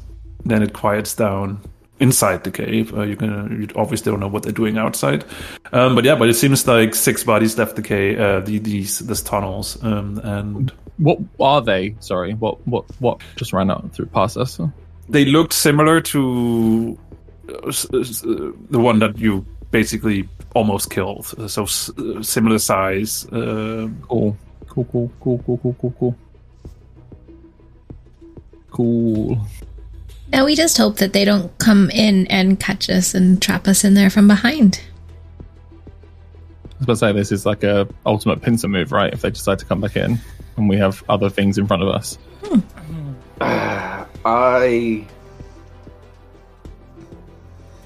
then 0.44 0.62
it 0.62 0.72
quiets 0.72 1.14
down 1.14 1.60
inside 2.00 2.44
the 2.44 2.50
cave. 2.50 2.92
Uh, 2.94 3.02
you 3.02 3.16
can 3.16 3.60
you 3.60 3.68
obviously 3.76 4.10
don't 4.10 4.20
know 4.20 4.28
what 4.28 4.42
they're 4.42 4.52
doing 4.52 4.78
outside, 4.78 5.24
um, 5.72 5.94
but 5.94 6.04
yeah, 6.04 6.14
but 6.14 6.28
it 6.28 6.34
seems 6.34 6.66
like 6.66 6.94
six 6.94 7.24
bodies 7.24 7.56
left 7.58 7.76
the 7.76 7.82
cave, 7.82 8.18
uh, 8.18 8.40
the, 8.40 8.58
these 8.58 8.98
these 9.00 9.22
tunnels, 9.22 9.82
um, 9.82 10.20
and 10.24 10.72
What 10.98 11.20
are 11.40 11.60
they? 11.62 11.96
Sorry, 12.00 12.34
what 12.34 12.66
what 12.66 12.84
what 13.00 13.20
just 13.36 13.52
ran 13.52 13.70
out 13.70 13.92
through 13.92 14.06
past 14.06 14.36
us? 14.36 14.60
they 15.08 15.24
looked 15.24 15.52
similar 15.52 16.00
to 16.00 16.98
uh, 17.48 17.68
uh, 17.68 17.72
the 18.70 18.78
one 18.78 18.98
that 19.00 19.18
you 19.18 19.44
basically 19.70 20.28
almost 20.54 20.90
killed. 20.90 21.26
So 21.50 21.64
uh, 21.64 22.22
similar 22.22 22.58
size. 22.58 23.26
Uh, 23.26 23.88
Cool, 24.08 24.86
cool, 24.86 25.12
cool, 25.20 25.38
cool, 25.46 25.58
cool, 25.58 25.58
cool, 25.58 25.76
cool, 25.80 25.94
cool. 26.00 26.16
Cool. 28.72 29.46
Now 30.32 30.44
we 30.44 30.54
just 30.54 30.76
hope 30.78 30.96
that 30.96 31.12
they 31.12 31.24
don't 31.24 31.56
come 31.58 31.90
in 31.90 32.26
and 32.28 32.58
catch 32.58 32.88
us 32.90 33.14
and 33.14 33.40
trap 33.40 33.68
us 33.68 33.84
in 33.84 33.94
there 33.94 34.10
from 34.10 34.26
behind. 34.26 34.80
I 35.40 36.78
was 36.78 36.84
about 36.84 36.92
to 36.92 36.96
say 36.96 37.12
this 37.12 37.32
is 37.32 37.46
like 37.46 37.62
a 37.62 37.88
ultimate 38.04 38.42
pincer 38.42 38.68
move, 38.68 38.90
right? 38.92 39.12
If 39.12 39.22
they 39.22 39.30
decide 39.30 39.58
to 39.60 39.64
come 39.64 39.80
back 39.80 39.96
in, 39.96 40.18
and 40.56 40.68
we 40.68 40.76
have 40.76 41.04
other 41.08 41.30
things 41.30 41.58
in 41.58 41.66
front 41.66 41.82
of 41.82 41.88
us. 41.88 42.18
Hmm. 42.44 42.60
I 44.26 45.06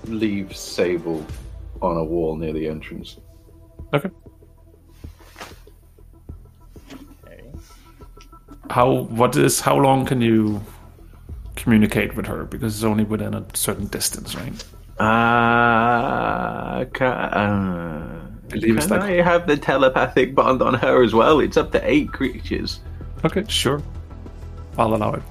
leave 0.05 0.57
Sable 0.57 1.25
on 1.83 1.97
a 1.97 2.05
wall 2.05 2.37
near 2.37 2.53
the 2.53 2.69
entrance. 2.69 3.19
okay. 3.93 4.11
Okay. 7.27 7.43
How 8.71 8.91
what 8.93 9.37
is 9.37 9.61
how 9.61 9.77
long 9.77 10.07
can 10.07 10.21
you 10.21 10.63
communicate 11.63 12.17
with 12.17 12.27
her? 12.27 12.45
Because 12.45 12.75
it's 12.77 12.85
only 12.85 13.05
within 13.05 13.35
a 13.35 13.45
certain 13.55 13.87
distance, 13.87 14.35
right? 14.35 14.65
Uh, 14.99 16.85
can, 16.95 17.07
uh, 17.13 18.21
Believe 18.49 18.77
it's 18.79 18.87
can 18.87 19.01
like- 19.01 19.11
I 19.11 19.23
have 19.23 19.47
the 19.47 19.57
telepathic 19.57 20.35
bond 20.35 20.63
on 20.63 20.75
her 20.75 21.03
as 21.05 21.13
well? 21.15 21.41
It's 21.41 21.57
up 21.57 21.73
to 21.73 21.81
eight 21.91 22.13
creatures. 22.13 22.81
Okay, 23.25 23.45
sure. 23.49 23.83
I'll 24.79 24.95
allow 24.95 25.13
it. 25.15 25.23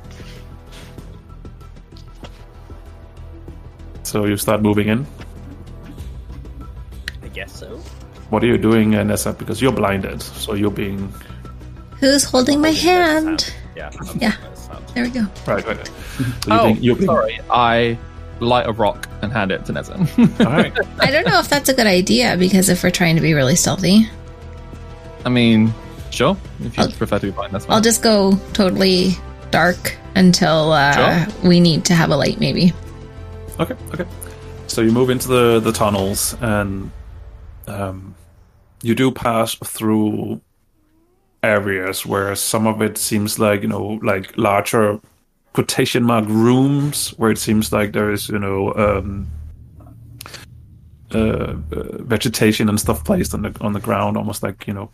So 4.03 4.25
you 4.25 4.37
start 4.37 4.61
moving 4.61 4.87
in. 4.87 5.05
I 7.23 7.27
guess 7.29 7.51
so. 7.59 7.67
What 8.29 8.43
are 8.43 8.47
you 8.47 8.57
doing, 8.57 8.95
uh, 8.95 9.03
Neza? 9.03 9.37
Because 9.37 9.61
you're 9.61 9.71
blinded, 9.71 10.21
so 10.21 10.53
you're 10.53 10.71
being 10.71 11.13
Who's 11.99 12.23
holding 12.23 12.61
my 12.61 12.71
Holding 12.71 12.85
that 12.85 13.13
hand? 13.13 13.53
Yeah. 13.75 13.91
Yeah. 14.19 14.35
that 14.41 14.57
sound. 14.57 14.85
There 14.93 15.03
we 15.03 15.09
go. 15.09 15.25
right. 15.47 15.65
right. 15.65 15.89
So 16.17 16.23
Oh, 16.49 16.73
being, 16.73 16.79
being, 16.95 17.01
sorry. 17.05 17.39
I 17.49 17.97
light 18.39 18.67
a 18.67 18.71
rock 18.71 19.07
and 19.21 19.31
hand 19.33 19.51
it 19.51 19.65
to 19.65 19.73
Nezin. 19.73 20.07
All 20.45 20.51
right. 20.51 20.73
I 20.99 21.11
don't 21.11 21.25
know 21.27 21.39
if 21.39 21.49
that's 21.49 21.69
a 21.69 21.73
good 21.73 21.87
idea 21.87 22.35
because 22.37 22.69
if 22.69 22.83
we're 22.83 22.91
trying 22.91 23.15
to 23.15 23.21
be 23.21 23.33
really 23.33 23.55
stealthy, 23.55 24.07
I 25.25 25.29
mean, 25.29 25.73
sure. 26.11 26.37
If 26.61 26.77
you 26.77 26.83
I'll- 26.83 26.91
prefer 26.91 27.19
to 27.19 27.25
be 27.27 27.31
blind, 27.31 27.53
that's 27.53 27.65
fine. 27.65 27.75
I'll 27.75 27.81
just 27.81 28.01
go 28.01 28.35
totally 28.53 29.11
dark 29.51 29.97
until 30.15 30.71
uh, 30.71 31.25
we 31.43 31.59
need 31.59 31.85
to 31.85 31.93
have 31.93 32.09
a 32.11 32.15
light, 32.17 32.39
maybe. 32.39 32.73
Okay, 33.59 33.75
okay. 33.93 34.05
So 34.67 34.81
you 34.81 34.91
move 34.91 35.09
into 35.09 35.27
the 35.27 35.59
the 35.59 35.71
tunnels, 35.71 36.35
and 36.41 36.91
um, 37.67 38.13
you 38.83 38.93
do 38.95 39.11
pass 39.11 39.55
through 39.55 40.41
areas 41.43 42.05
where 42.05 42.35
some 42.35 42.67
of 42.67 42.81
it 42.81 42.97
seems 42.97 43.39
like 43.39 43.61
you 43.61 43.67
know, 43.67 43.99
like 44.03 44.37
larger 44.37 44.99
quotation 45.57 46.03
mark 46.03 46.25
rooms, 46.27 47.09
where 47.17 47.31
it 47.31 47.39
seems 47.39 47.73
like 47.73 47.91
there 47.91 48.11
is 48.11 48.29
you 48.29 48.37
know. 48.37 48.73
Um, 48.75 49.27
uh, 51.15 51.55
uh, 51.71 52.03
vegetation 52.03 52.67
and 52.67 52.77
stuff 52.77 53.01
placed 53.05 53.33
on 53.33 53.41
the 53.41 53.55
on 53.61 53.71
the 53.71 53.79
ground, 53.79 54.17
almost 54.17 54.43
like 54.43 54.67
you 54.67 54.73
know, 54.73 54.91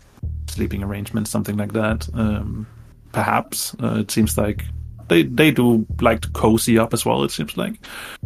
sleeping 0.47 0.83
arrangements, 0.83 1.31
something 1.31 1.57
like 1.57 1.73
that. 1.73 2.07
Um, 2.13 2.67
perhaps 3.11 3.75
uh, 3.81 3.95
it 4.01 4.11
seems 4.11 4.37
like 4.37 4.63
they 5.07 5.23
they 5.23 5.49
do 5.49 5.85
like 5.99 6.21
to 6.21 6.29
cozy 6.29 6.77
up 6.77 6.93
as 6.93 7.03
well. 7.03 7.23
It 7.23 7.31
seems 7.31 7.57
like, 7.57 7.79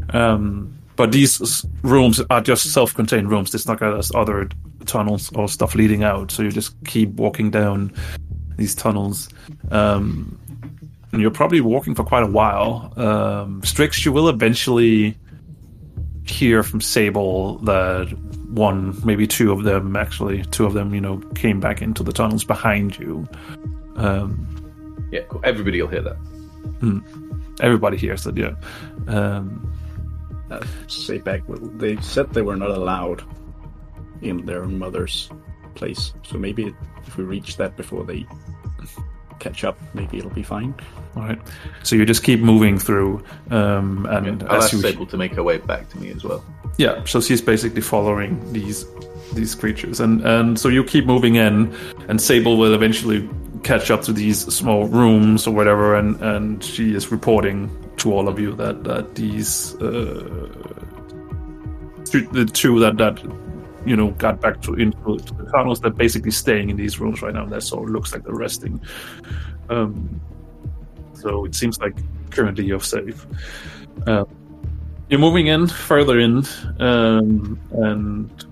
um, 0.09 0.77
but 0.97 1.13
these 1.13 1.65
rooms 1.81 2.21
are 2.29 2.41
just 2.41 2.71
self-contained 2.73 3.31
rooms. 3.31 3.55
It's 3.55 3.67
not 3.67 3.79
there's 3.79 4.13
other 4.13 4.49
tunnels 4.85 5.31
or 5.33 5.47
stuff 5.47 5.73
leading 5.73 6.03
out. 6.03 6.29
So 6.29 6.43
you 6.43 6.51
just 6.51 6.75
keep 6.83 7.09
walking 7.11 7.51
down 7.51 7.93
these 8.57 8.75
tunnels. 8.75 9.29
Um, 9.71 10.37
and 11.17 11.21
you're 11.23 11.31
probably 11.31 11.61
walking 11.61 11.95
for 11.95 12.03
quite 12.03 12.21
a 12.21 12.27
while. 12.27 12.93
Um, 12.95 13.63
Strix, 13.63 14.05
you 14.05 14.11
will 14.11 14.29
eventually 14.29 15.17
hear 16.27 16.61
from 16.61 16.79
Sable 16.79 17.57
that 17.59 18.15
one, 18.49 18.95
maybe 19.03 19.25
two 19.25 19.51
of 19.51 19.63
them, 19.63 19.95
actually, 19.95 20.43
two 20.51 20.63
of 20.67 20.73
them, 20.73 20.93
you 20.93 21.01
know, 21.01 21.17
came 21.33 21.59
back 21.59 21.81
into 21.81 22.03
the 22.03 22.11
tunnels 22.13 22.43
behind 22.43 22.99
you. 22.99 23.27
Um, 23.95 24.47
Yeah, 25.11 25.21
cool. 25.27 25.41
everybody 25.43 25.81
will 25.81 25.89
hear 25.89 26.03
that. 26.03 26.17
everybody 27.61 27.97
hears 27.97 28.27
it, 28.27 28.37
yeah. 28.37 28.53
Um, 29.07 29.73
Uh, 30.51 30.63
say 30.85 31.17
back, 31.17 31.41
they 31.77 31.97
said 31.97 32.31
they 32.31 32.43
were 32.43 32.55
not 32.55 32.69
allowed 32.69 33.23
in 34.21 34.45
their 34.45 34.65
mother's 34.65 35.31
place. 35.73 36.13
So 36.21 36.37
maybe 36.37 36.75
if 37.07 37.17
we 37.17 37.23
reach 37.23 37.57
that 37.57 37.75
before 37.75 38.03
they 38.05 38.27
catch 39.39 39.63
up, 39.63 39.77
maybe 39.95 40.19
it'll 40.19 40.29
be 40.29 40.43
fine. 40.43 40.75
All 41.17 41.23
right. 41.27 41.39
So 41.83 41.95
you 41.95 42.05
just 42.05 42.23
keep 42.23 42.39
moving 42.39 42.77
through, 42.77 43.23
um, 43.49 44.05
and 44.09 44.43
I'll 44.43 44.57
as 44.61 44.71
you, 44.71 44.79
Sable 44.79 45.05
to 45.07 45.17
make 45.17 45.33
her 45.35 45.43
way 45.43 45.57
back 45.57 45.89
to 45.89 45.97
me 45.97 46.11
as 46.11 46.23
well. 46.23 46.43
yeah. 46.77 47.03
So 47.05 47.19
she's 47.21 47.41
basically 47.41 47.81
following 47.81 48.53
these 48.53 48.85
these 49.33 49.55
creatures, 49.55 49.99
and 49.99 50.21
and 50.25 50.59
so 50.59 50.69
you 50.69 50.83
keep 50.83 51.05
moving 51.05 51.35
in, 51.35 51.73
and 52.07 52.21
Sable 52.21 52.57
will 52.57 52.73
eventually 52.73 53.27
catch 53.63 53.89
up 53.89 54.01
to 54.03 54.13
these 54.13 54.39
small 54.53 54.87
rooms 54.87 55.47
or 55.47 55.53
whatever, 55.53 55.95
and 55.95 56.21
and 56.21 56.63
she 56.63 56.93
is 56.93 57.11
reporting 57.11 57.69
to 57.97 58.13
all 58.13 58.27
of 58.27 58.39
you 58.39 58.53
that 58.53 58.83
that 58.83 59.15
these 59.15 59.75
uh, 59.81 60.29
th- 62.05 62.29
the 62.31 62.45
two 62.45 62.79
that 62.79 62.97
that 62.97 63.21
you 63.85 63.95
know 63.95 64.11
got 64.11 64.39
back 64.41 64.61
to 64.61 64.73
into 64.75 65.17
the 65.17 65.49
tunnels, 65.51 65.79
they're 65.81 65.89
basically 65.91 66.31
staying 66.31 66.69
in 66.69 66.77
these 66.77 66.99
rooms 66.99 67.21
right 67.21 67.33
now. 67.33 67.45
That 67.45 67.63
sort 67.63 67.87
of 67.87 67.93
looks 67.93 68.11
like 68.13 68.23
they're 68.23 68.33
resting. 68.35 68.79
Um, 69.69 70.21
so 71.17 71.45
it 71.45 71.55
seems 71.55 71.79
like 71.79 71.95
currently 72.31 72.65
you're 72.65 72.79
safe. 72.79 73.25
Uh, 74.05 74.25
you're 75.09 75.19
moving 75.19 75.47
in 75.47 75.67
further 75.67 76.19
in, 76.19 76.43
um, 76.79 77.59
and 77.71 78.45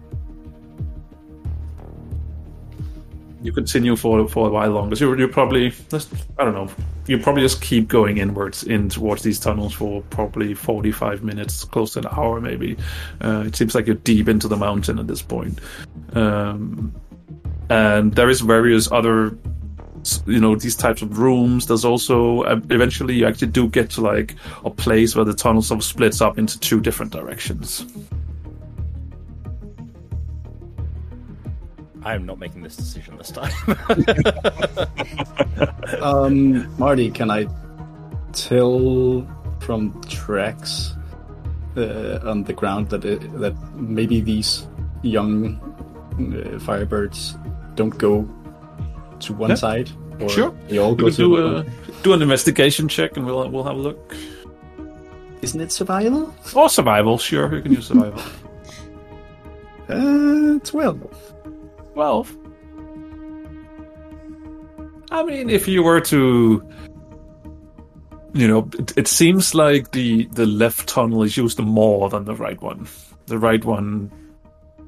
you 3.41 3.51
continue 3.51 3.95
for 3.95 4.27
for 4.27 4.47
a 4.47 4.51
while 4.51 4.71
longer. 4.71 4.95
So 4.95 5.13
you 5.13 5.27
probably 5.27 5.73
let's- 5.91 6.09
I 6.39 6.45
don't 6.45 6.55
know. 6.55 6.69
You 7.07 7.19
probably 7.19 7.43
just 7.43 7.61
keep 7.61 7.87
going 7.87 8.17
inwards 8.17 8.63
in 8.63 8.89
towards 8.89 9.21
these 9.21 9.39
tunnels 9.39 9.73
for 9.73 10.01
probably 10.09 10.55
forty 10.55 10.91
five 10.91 11.23
minutes, 11.23 11.63
close 11.63 11.93
to 11.93 11.99
an 11.99 12.07
hour 12.11 12.41
maybe. 12.41 12.75
Uh, 13.21 13.43
it 13.45 13.55
seems 13.55 13.75
like 13.75 13.85
you're 13.85 13.95
deep 13.97 14.27
into 14.27 14.47
the 14.47 14.57
mountain 14.57 14.97
at 14.97 15.07
this 15.07 15.21
point, 15.21 15.59
um, 16.13 16.91
and 17.69 18.13
there 18.13 18.29
is 18.29 18.41
various 18.41 18.91
other 18.91 19.37
you 20.26 20.40
know 20.40 20.56
these 20.56 20.76
types 20.76 21.02
of 21.02 21.18
rooms 21.18 21.68
there's 21.68 21.86
also 21.86 22.44
uh, 22.44 22.60
eventually 22.69 23.15
you 23.15 23.26
actually 23.26 23.48
do 23.48 23.68
get 23.68 23.90
to 23.90 24.02
like 24.02 24.36
a 24.64 24.69
place 24.69 25.15
where 25.15 25.26
the 25.26 25.34
tunnel 25.34 25.61
sort 25.61 25.80
of 25.80 25.84
splits 25.84 26.22
up 26.22 26.38
into 26.38 26.60
two 26.60 26.80
different 26.80 27.11
directions 27.11 27.86
I 32.03 32.14
am 32.14 32.27
not 32.27 32.38
making 32.38 32.61
this 32.61 32.76
decision 32.76 33.18
this 33.18 33.32
time. 33.32 33.52
Um, 36.02 36.77
Marty, 36.77 37.10
can 37.10 37.32
I 37.32 37.48
tell 38.32 39.26
from 39.60 39.99
tracks 40.03 40.94
uh, 41.77 42.19
on 42.23 42.44
the 42.44 42.53
ground 42.53 42.90
that 42.90 43.06
it, 43.06 43.19
that 43.40 43.56
maybe 43.76 44.22
these 44.22 44.68
young 45.02 45.57
uh, 46.14 46.60
firebirds 46.60 47.36
don't 47.76 47.98
go 47.98 48.27
to 49.21 49.33
one 49.33 49.49
Yeah. 49.49 49.55
side? 49.55 49.89
Or 50.19 50.29
Sure. 50.29 50.53
They 50.69 50.77
all 50.77 50.91
you 50.91 50.95
go 50.95 51.05
can 51.05 51.15
to 51.15 51.17
do 51.17 51.57
a 51.57 51.65
do 52.03 52.13
an 52.13 52.21
investigation 52.21 52.87
check 52.87 53.17
and 53.17 53.25
we'll 53.25 53.49
we'll 53.49 53.63
have 53.63 53.75
a 53.75 53.79
look 53.79 54.15
Isn't 55.41 55.61
it 55.61 55.71
survival? 55.71 56.33
or 56.55 56.69
survival 56.69 57.17
sure 57.17 57.55
you 57.55 57.61
can 57.61 57.71
use 57.73 57.87
survival 57.87 58.21
Uh, 59.89 60.57
twelve. 60.63 60.99
12 61.93 62.37
i 65.11 65.23
mean 65.23 65.49
if 65.49 65.67
you 65.67 65.83
were 65.83 66.01
to 66.01 66.61
you 68.33 68.47
know 68.47 68.67
it, 68.79 68.97
it 68.97 69.07
seems 69.07 69.53
like 69.55 69.91
the 69.91 70.25
the 70.33 70.45
left 70.45 70.87
tunnel 70.89 71.23
is 71.23 71.37
used 71.37 71.59
more 71.59 72.09
than 72.09 72.25
the 72.25 72.33
right 72.35 72.61
one 72.61 72.87
the 73.27 73.37
right 73.37 73.63
one 73.63 74.11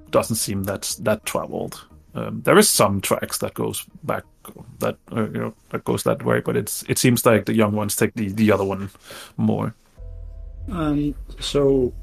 doesn't 0.09 0.35
seem 0.37 0.63
that 0.63 0.95
that 1.01 1.23
traveled 1.25 1.85
um, 2.15 2.41
there 2.43 2.57
is 2.57 2.69
some 2.69 3.01
tracks 3.01 3.38
that 3.39 3.53
goes 3.53 3.85
back 4.03 4.23
that 4.79 4.97
uh, 5.15 5.23
you 5.23 5.39
know 5.39 5.53
that 5.69 5.84
goes 5.84 6.03
that 6.03 6.23
way 6.23 6.39
but 6.39 6.55
it's 6.55 6.84
it 6.88 6.97
seems 6.97 7.25
like 7.25 7.45
the 7.45 7.53
young 7.53 7.73
ones 7.73 7.95
take 7.95 8.13
the 8.15 8.29
the 8.29 8.51
other 8.51 8.63
one 8.63 8.89
more 9.38 9.73
Um, 10.69 11.15
so 11.39 11.93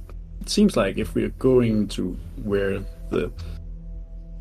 it 0.40 0.48
seems 0.48 0.76
like 0.76 0.98
if 0.98 1.14
we're 1.14 1.34
going 1.38 1.88
to 1.88 2.16
where 2.42 2.80
the 3.10 3.30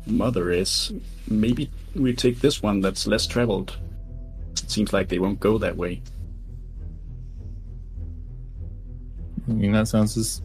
mother 0.06 0.50
is, 0.50 0.92
maybe 1.28 1.70
we 1.94 2.14
take 2.14 2.40
this 2.40 2.62
one 2.62 2.80
that's 2.80 3.06
less 3.06 3.26
traveled. 3.26 3.76
It 4.52 4.70
seems 4.70 4.92
like 4.92 5.08
they 5.08 5.18
won't 5.18 5.40
go 5.40 5.58
that 5.58 5.76
way. 5.76 6.02
I 9.48 9.52
mean, 9.52 9.72
that 9.72 9.88
sounds 9.88 10.16
as 10.16 10.40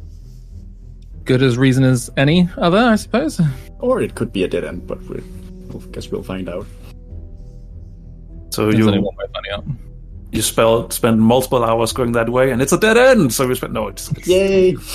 good 1.29 1.43
as 1.43 1.59
reason 1.59 1.83
as 1.83 2.09
any 2.17 2.49
other, 2.57 2.79
I 2.79 2.95
suppose. 2.95 3.39
Or 3.77 4.01
it 4.01 4.15
could 4.15 4.33
be 4.33 4.43
a 4.43 4.47
dead 4.47 4.63
end, 4.65 4.87
but 4.87 4.99
we 5.03 5.17
I 5.19 5.77
guess 5.91 6.09
we'll 6.09 6.23
find 6.23 6.49
out. 6.49 6.65
so 8.49 8.63
There's 8.63 8.79
you 8.79 8.87
only 8.87 8.97
one 8.99 9.15
way 9.15 9.25
of 9.25 9.31
finding 9.31 9.51
out. 9.53 9.65
you 10.31 10.41
spell 10.41 10.89
spend 10.89 11.21
multiple 11.21 11.63
hours 11.63 11.93
going 11.93 12.13
that 12.13 12.29
way 12.29 12.49
and 12.51 12.61
it's 12.63 12.73
a 12.73 12.79
dead 12.79 12.97
end 12.97 13.31
so 13.31 13.47
you 13.47 13.53
spend 13.55 13.73
no 13.73 13.87
it's, 13.87 14.11
it's 14.11 14.27
Yay! 14.27 14.75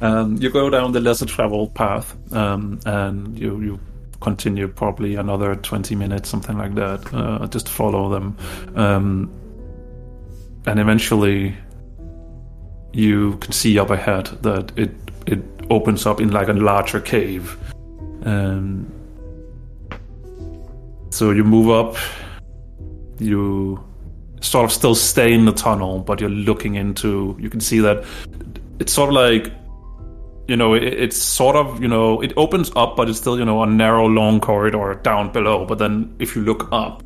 Um, 0.00 0.36
you 0.42 0.48
go 0.50 0.70
down 0.70 0.92
the 0.92 1.00
lesser 1.00 1.26
traveled 1.26 1.74
path, 1.74 2.14
um, 2.32 2.78
and 2.86 3.36
you 3.36 3.60
you 3.60 3.80
continue 4.20 4.68
probably 4.68 5.16
another 5.16 5.56
twenty 5.56 5.96
minutes, 5.96 6.28
something 6.28 6.56
like 6.56 6.74
that. 6.76 7.00
Uh, 7.12 7.46
just 7.48 7.68
follow 7.68 8.08
them, 8.08 8.36
um, 8.76 9.28
and 10.66 10.78
eventually 10.78 11.52
you 12.92 13.38
can 13.38 13.50
see 13.50 13.76
up 13.76 13.90
ahead 13.90 14.26
that 14.42 14.70
it 14.76 14.92
it 15.26 15.42
opens 15.70 16.06
up 16.06 16.20
in 16.20 16.30
like 16.30 16.48
a 16.48 16.52
larger 16.52 17.00
cave. 17.00 17.56
Um, 18.24 18.92
so 21.10 21.30
you 21.30 21.44
move 21.44 21.70
up, 21.70 21.96
you 23.18 23.82
sort 24.40 24.64
of 24.64 24.72
still 24.72 24.94
stay 24.94 25.32
in 25.32 25.44
the 25.44 25.52
tunnel, 25.52 26.00
but 26.00 26.20
you're 26.20 26.30
looking 26.30 26.76
into. 26.76 27.36
You 27.40 27.50
can 27.50 27.60
see 27.60 27.80
that 27.80 28.04
it's 28.78 28.92
sort 28.92 29.08
of 29.08 29.14
like 29.14 29.52
you 30.48 30.56
know 30.56 30.74
it, 30.74 30.82
it's 30.82 31.16
sort 31.16 31.56
of 31.56 31.80
you 31.80 31.88
know 31.88 32.20
it 32.20 32.32
opens 32.36 32.72
up 32.74 32.96
but 32.96 33.08
it's 33.08 33.18
still 33.18 33.38
you 33.38 33.44
know 33.44 33.62
a 33.62 33.66
narrow 33.66 34.06
long 34.06 34.40
corridor 34.40 34.98
down 35.02 35.30
below 35.30 35.64
but 35.64 35.78
then 35.78 36.14
if 36.18 36.34
you 36.34 36.42
look 36.42 36.68
up 36.72 37.02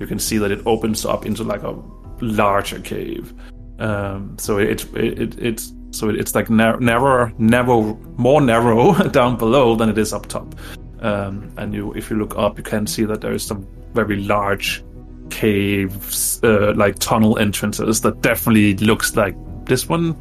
you 0.00 0.06
can 0.06 0.18
see 0.18 0.38
that 0.38 0.50
it 0.50 0.60
opens 0.64 1.04
up 1.04 1.26
into 1.26 1.42
like 1.42 1.62
a 1.62 1.76
larger 2.20 2.78
cave 2.80 3.34
um, 3.80 4.36
so 4.38 4.58
it, 4.58 4.84
it, 4.94 5.18
it 5.18 5.38
it's 5.38 5.72
so 5.94 6.08
it's 6.08 6.34
like 6.34 6.50
nar- 6.50 6.80
narrower 6.80 7.32
narrow 7.38 7.94
more 8.16 8.40
narrow 8.40 8.92
down 9.10 9.36
below 9.36 9.74
than 9.74 9.88
it 9.88 9.98
is 9.98 10.12
up 10.12 10.26
top 10.26 10.54
um, 11.00 11.52
and 11.56 11.74
you 11.74 11.92
if 11.92 12.10
you 12.10 12.16
look 12.16 12.36
up 12.36 12.58
you 12.58 12.64
can 12.64 12.86
see 12.86 13.04
that 13.04 13.20
there 13.20 13.32
is 13.32 13.44
some 13.44 13.66
very 13.92 14.16
large 14.16 14.84
caves 15.30 16.40
uh, 16.44 16.72
like 16.74 16.98
tunnel 16.98 17.38
entrances 17.38 18.00
that 18.00 18.20
definitely 18.20 18.74
looks 18.76 19.16
like 19.16 19.34
this 19.64 19.88
one 19.88 20.16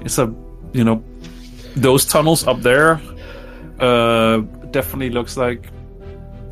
it's 0.00 0.18
a 0.18 0.32
you 0.72 0.84
know 0.84 1.02
those 1.76 2.04
tunnels 2.04 2.46
up 2.46 2.60
there 2.60 3.00
uh, 3.80 4.38
definitely 4.70 5.10
looks 5.10 5.36
like 5.36 5.70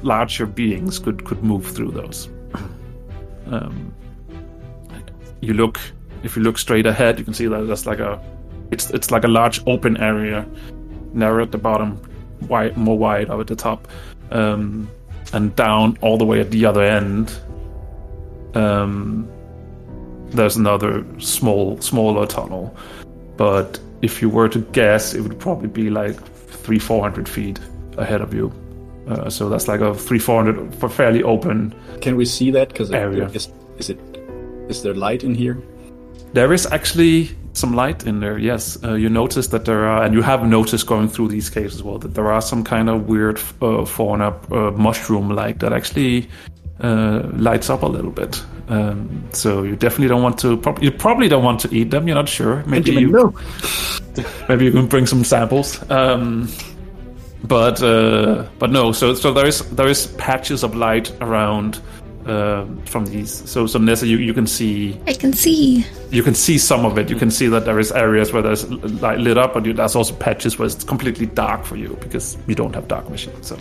larger 0.03 0.47
beings 0.47 0.99
could 0.99 1.24
could 1.24 1.43
move 1.43 1.66
through 1.66 1.90
those. 1.90 2.28
Um, 3.47 3.95
you 5.40 5.55
look 5.55 5.78
if 6.23 6.36
you 6.36 6.43
look 6.43 6.59
straight 6.59 6.86
ahead, 6.86 7.19
you 7.19 7.24
can 7.24 7.35
see 7.35 7.47
that 7.47 7.66
there's 7.66 7.86
like 7.86 7.99
a 8.01 8.20
it's 8.70 8.90
it's 8.90 9.11
like 9.11 9.24
a 9.24 9.28
large 9.28 9.61
open 9.66 9.97
area, 9.97 10.47
narrow 11.12 11.43
at 11.43 11.53
the 11.53 11.59
bottom, 11.59 12.01
wide 12.49 12.77
more 12.77 12.99
wide 12.99 13.31
up 13.31 13.40
at 13.40 13.47
the 13.47 13.57
top, 13.57 13.89
um, 14.31 14.89
and 15.32 15.55
down 15.57 15.97
all 16.01 16.19
the 16.19 16.24
way 16.24 16.40
at 16.40 16.51
the 16.51 16.65
other 16.65 16.82
end. 16.82 17.32
Um, 18.55 19.28
there's 20.31 20.57
another 20.57 21.05
small 21.19 21.81
smaller 21.81 22.27
tunnel, 22.27 22.77
but 23.36 23.81
if 24.03 24.20
you 24.23 24.28
were 24.28 24.49
to 24.49 24.61
guess, 24.73 25.15
it 25.15 25.20
would 25.23 25.39
probably 25.39 25.69
be 25.69 25.90
like 25.90 26.20
three, 26.49 26.78
four 26.78 27.03
hundred 27.03 27.28
feet 27.28 27.59
ahead 27.97 28.20
of 28.20 28.35
you. 28.35 28.53
Uh, 29.09 29.31
so 29.31 29.49
that's 29.49 29.69
like 29.69 29.81
a 29.81 29.95
three, 29.95 30.19
four 30.19 30.45
hundred 30.45 30.74
for 30.74 30.89
fairly 30.89 31.23
open. 31.23 31.74
Can 32.03 32.16
we 32.16 32.27
see 32.27 32.51
that? 32.51 32.69
Because 32.69 32.93
Area. 32.93 33.27
is, 33.28 33.51
is 33.78 33.90
it 33.90 33.99
is 34.69 34.82
there 34.82 34.95
light 34.95 35.24
in 35.24 35.35
here? 35.35 35.57
There 36.33 36.53
is 36.53 36.67
actually 36.67 37.31
some 37.53 37.75
light 37.75 38.07
in 38.07 38.21
there. 38.21 38.39
Yes, 38.39 38.79
uh, 38.85 38.95
you 38.95 39.09
notice 39.09 39.49
that 39.49 39.65
there 39.65 39.85
are, 39.85 40.05
and 40.05 40.15
you 40.15 40.23
have 40.23 40.47
noticed 40.47 40.87
going 40.87 41.09
through 41.09 41.29
these 41.29 41.51
caves 41.51 41.75
as 41.75 41.83
well 41.83 41.99
that 41.99 42.15
there 42.15 42.31
are 42.31 42.41
some 42.41 42.65
kind 42.65 42.89
of 42.89 43.09
weird 43.09 43.41
uh, 43.61 43.85
fauna, 43.85 44.37
uh, 44.51 44.71
mushroom-like 44.73 45.59
that 45.59 45.73
actually 45.73 46.29
uh, 46.81 47.29
lights 47.35 47.71
up 47.71 47.83
a 47.83 47.87
little 47.87 48.11
bit. 48.11 48.43
Um, 48.69 49.29
so 49.33 49.63
you 49.63 49.77
definitely 49.77 50.09
don't 50.09 50.23
want 50.23 50.39
to. 50.41 50.57
Prob- 50.57 50.83
you 50.83 50.91
probably 50.91 51.29
don't 51.29 51.45
want 51.45 51.61
to 51.61 51.75
eat 51.75 51.91
them. 51.91 52.07
You're 52.07 52.17
not 52.17 52.29
sure. 52.29 52.63
Maybe 52.67 52.93
you, 52.93 53.11
no. 53.11 53.35
maybe 54.49 54.67
you 54.67 54.73
can 54.73 54.87
bring 54.87 55.07
some 55.07 55.25
samples. 55.25 55.83
Um, 55.91 56.49
but 57.45 57.83
uh, 57.83 58.47
but 58.59 58.71
no. 58.71 58.93
So 58.93 59.15
so 59.15 59.33
there 59.33 59.47
is 59.47 59.69
there 59.71 59.89
is 59.89 60.09
patches 60.19 60.63
of 60.63 60.75
light 60.75 61.11
around 61.23 61.81
uh, 62.29 62.67
from 62.85 63.07
these. 63.07 63.31
So 63.51 63.67
so 63.67 63.79
Neza, 63.79 64.07
you, 64.07 64.19
you 64.19 64.35
can 64.35 64.47
see 64.47 64.99
I 65.07 65.15
can 65.15 65.33
see. 65.33 65.85
you 66.11 66.23
can 66.23 66.35
see 66.35 66.59
some 66.59 66.85
of 66.85 66.99
it. 66.99 67.09
You 67.11 67.17
can 67.17 67.31
see 67.31 67.49
that 67.49 67.65
there 67.65 67.79
is 67.79 67.91
areas 67.93 68.33
where 68.33 68.43
there's 68.43 68.69
light 69.03 69.19
lit 69.19 69.39
up, 69.39 69.55
but 69.55 69.65
you, 69.67 69.73
there's 69.73 69.97
also 69.97 70.15
patches 70.15 70.59
where 70.59 70.67
it's 70.67 70.85
completely 70.85 71.27
dark 71.27 71.65
for 71.65 71.77
you 71.77 71.97
because 72.01 72.37
you 72.47 72.55
don't 72.55 72.75
have 72.75 72.89
dark 72.89 73.07
vision. 73.09 73.33
So 73.43 73.57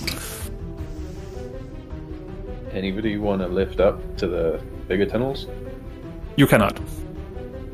Anybody 2.74 3.18
want 3.18 3.42
to 3.42 3.48
lift 3.48 3.80
up 3.80 4.00
to 4.18 4.28
the 4.28 4.62
bigger 4.88 5.06
tunnels? 5.06 5.48
you 6.36 6.46
cannot. 6.46 6.80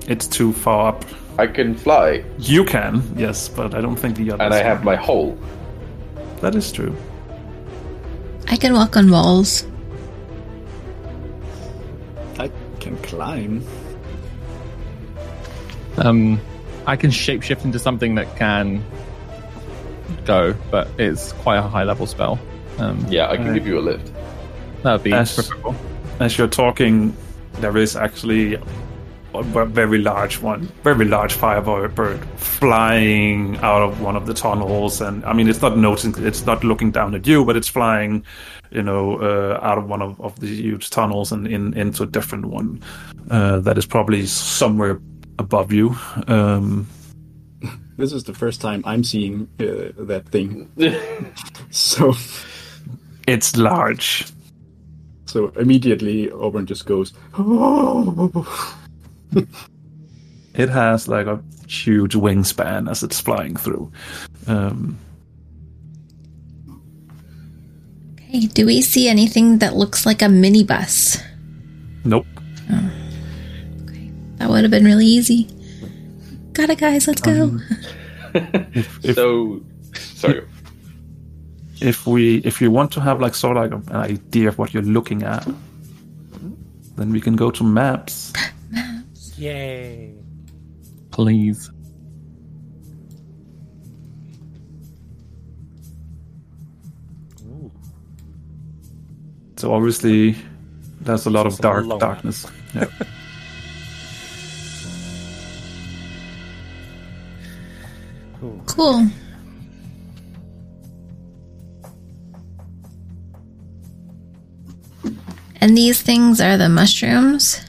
It's 0.08 0.26
too 0.28 0.54
far 0.54 0.88
up. 0.90 1.04
I 1.38 1.48
can 1.48 1.76
fly, 1.76 2.24
You 2.38 2.64
can, 2.64 3.02
yes, 3.18 3.50
but 3.50 3.74
I 3.74 3.82
don't 3.82 3.98
think 3.98 4.16
the 4.16 4.32
others. 4.32 4.46
and 4.46 4.54
I 4.54 4.62
have 4.64 4.84
my 4.84 4.96
hole. 4.96 5.38
that 6.42 6.56
is 6.56 6.72
true. 6.72 6.96
I 8.48 8.56
can 8.56 8.74
walk 8.74 8.96
on 8.96 9.10
walls. 9.10 9.66
Can 12.84 12.98
climb. 12.98 13.64
Um, 15.98 16.40
I 16.86 16.96
can 16.96 17.12
shapeshift 17.12 17.64
into 17.64 17.80
something 17.80 18.16
that 18.16 18.36
can 18.36 18.84
go, 20.26 20.54
but 20.70 20.88
it's 20.98 21.32
quite 21.34 21.58
a 21.58 21.62
high 21.62 21.84
level 21.84 22.06
spell. 22.08 22.40
Um, 22.80 23.06
Yeah, 23.10 23.30
I 23.30 23.36
can 23.38 23.46
Alright. 23.48 23.60
give 23.62 23.68
you 23.68 23.80
a 23.80 23.82
lift. 23.82 24.12
that 24.84 24.92
would 24.94 25.04
be 25.04 25.14
As- 25.14 25.34
preferable. 25.34 25.76
As 26.20 26.38
you're 26.38 26.48
talking, 26.48 27.16
there 27.60 27.78
is 27.78 27.96
actually 27.96 28.58
a 29.36 29.66
very 29.66 29.98
large 29.98 30.42
one, 30.42 30.68
very 30.84 31.06
large 31.06 31.34
firebird 31.34 32.24
flying 32.38 33.58
out 33.58 33.82
of 33.82 34.02
one 34.02 34.16
of 34.16 34.26
the 34.26 34.34
tunnels, 34.34 35.02
and 35.02 35.24
I 35.26 35.34
mean, 35.34 35.50
it's 35.50 35.62
not 35.62 35.78
noticing, 35.78 36.14
it's 36.26 36.46
not 36.46 36.64
looking 36.64 36.92
down 36.92 37.16
at 37.16 37.26
you, 37.28 37.44
but 37.46 37.56
it's 37.56 37.68
flying, 37.68 38.24
you 38.72 38.84
know, 38.84 39.18
uh, 39.20 39.60
out 39.62 39.78
of 39.78 39.88
one 39.90 40.02
of, 40.02 40.20
of 40.22 40.40
the 40.40 40.48
huge 40.48 40.90
tunnels 40.90 41.32
and 41.32 41.48
in 41.48 41.74
into 41.74 42.04
a 42.04 42.06
different 42.08 42.46
one 42.46 42.82
uh, 43.32 43.60
that 43.60 43.78
is 43.78 43.86
probably 43.86 44.26
somewhere 44.26 45.00
above 45.40 45.72
you. 45.74 45.96
Um, 46.28 46.88
This 47.98 48.12
is 48.12 48.24
the 48.24 48.34
first 48.34 48.60
time 48.60 48.82
I'm 48.86 49.04
seeing 49.04 49.48
uh, 49.60 49.94
that 50.06 50.28
thing. 50.30 50.68
so, 51.70 52.16
it's 53.28 53.56
large. 53.56 54.26
so 55.28 55.50
immediately 55.60 56.32
Auburn 56.32 56.66
just 56.66 56.86
goes, 56.88 57.14
"Oh!" 57.38 58.78
It 60.56 60.70
has 60.70 61.08
like 61.08 61.26
a 61.26 61.42
huge 61.68 62.14
wingspan 62.14 62.88
as 62.90 63.02
it's 63.02 63.20
flying 63.20 63.56
through. 63.56 63.92
Um, 64.48 65.00
Okay, 68.30 68.48
do 68.48 68.66
we 68.66 68.82
see 68.82 69.08
anything 69.08 69.60
that 69.60 69.76
looks 69.76 70.06
like 70.06 70.22
a 70.22 70.26
minibus? 70.26 71.22
nope. 72.06 72.26
Okay, 72.70 74.12
That 74.38 74.50
would 74.50 74.64
have 74.64 74.72
been 74.72 74.86
really 74.86 75.06
easy. 75.06 75.48
Got 76.54 76.70
it, 76.70 76.80
guys. 76.80 77.08
Let's 77.08 77.22
go. 77.22 77.60
If, 78.74 79.16
So, 79.16 79.62
sorry. 79.94 80.42
if 81.82 82.08
we 82.08 82.38
if 82.38 82.60
you 82.62 82.72
want 82.72 82.92
to 82.94 83.00
have 83.02 83.20
like 83.22 83.36
sort 83.36 83.58
of 83.58 83.64
like 83.72 83.90
an 83.92 83.96
idea 83.96 84.48
of 84.50 84.58
what 84.58 84.74
you're 84.74 84.82
looking 84.82 85.22
at 85.22 85.48
then 86.96 87.12
we 87.12 87.22
can 87.22 87.36
go 87.36 87.52
to 87.52 87.64
maps 87.64 88.34
Yay! 89.38 90.14
Please. 91.12 91.70
so 99.56 99.74
obviously 99.74 100.36
there's 101.00 101.26
a 101.26 101.30
lot 101.30 101.46
of 101.46 101.58
dark 101.60 101.86
long 101.86 101.98
darkness 101.98 102.46
yeah. 102.76 102.86
Cool. 108.66 109.08
And 115.62 115.78
these 115.78 116.02
things 116.02 116.42
are 116.42 116.58
the 116.58 116.68
mushrooms. 116.68 117.62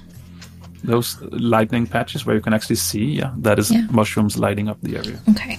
Those 0.84 1.20
lightning 1.32 1.86
patches 1.86 2.24
where 2.26 2.36
you 2.36 2.42
can 2.42 2.52
actually 2.54 2.76
see 2.76 3.04
yeah 3.20 3.32
that 3.38 3.58
is 3.58 3.70
Yeah. 3.70 3.86
mushrooms 3.90 4.36
lighting 4.36 4.68
up 4.68 4.78
the 4.82 4.96
area 4.96 5.18
Okay. 5.30 5.58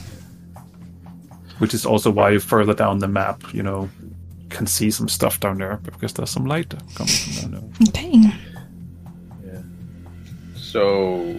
which 1.59 1.73
is 1.73 1.85
also 1.85 2.11
why 2.11 2.37
further 2.37 2.73
down 2.73 2.99
the 2.99 3.07
map 3.07 3.41
you 3.53 3.63
know 3.63 3.89
can 4.49 4.67
see 4.67 4.91
some 4.91 5.09
stuff 5.09 5.39
down 5.39 5.57
there 5.57 5.77
because 5.83 6.13
there's 6.13 6.29
some 6.29 6.45
light 6.45 6.73
coming 6.95 7.13
from 7.13 7.51
down 7.51 7.51
there 7.51 7.89
Okay. 7.89 8.31
Yeah. 9.45 9.61
So, 10.55 11.35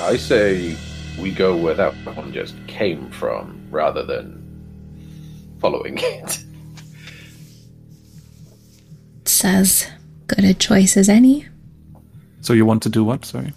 I 0.00 0.16
say 0.16 0.76
we 1.20 1.30
go 1.32 1.56
where 1.56 1.74
that 1.74 1.94
one 2.16 2.32
just 2.32 2.54
came 2.66 3.10
from 3.10 3.66
rather 3.70 4.04
than 4.04 4.38
following 5.60 5.98
it. 6.00 6.44
It's 9.22 9.44
as 9.44 9.86
good 10.26 10.44
a 10.44 10.54
choice 10.54 10.96
as 10.96 11.08
any. 11.08 11.46
So 12.42 12.52
you 12.52 12.66
want 12.66 12.82
to 12.82 12.88
do 12.90 13.02
what 13.02 13.24
sorry 13.24 13.52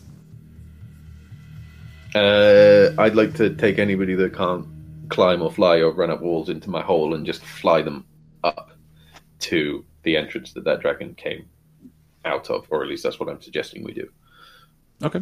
Uh, 2.16 2.94
I'd 2.98 3.16
like 3.16 3.34
to 3.36 3.54
take 3.56 3.78
anybody 3.78 4.16
that 4.16 4.34
can't 4.34 4.66
climb 5.10 5.42
or 5.42 5.52
fly 5.52 5.82
or 5.82 5.92
run 5.92 6.10
up 6.10 6.22
walls 6.22 6.48
into 6.48 6.70
my 6.70 6.82
hole 6.82 7.14
and 7.14 7.26
just 7.26 7.44
fly 7.44 7.82
them 7.82 8.06
up 8.46 8.72
to 9.40 9.84
the 10.04 10.16
entrance 10.16 10.54
that 10.54 10.64
that 10.64 10.80
dragon 10.80 11.14
came 11.16 11.46
out 12.24 12.50
of, 12.50 12.66
or 12.70 12.82
at 12.84 12.88
least 12.90 13.04
that's 13.04 13.20
what 13.20 13.28
I'm 13.28 13.42
suggesting 13.42 13.84
we 13.84 13.94
do. 13.94 14.08
okay 15.04 15.22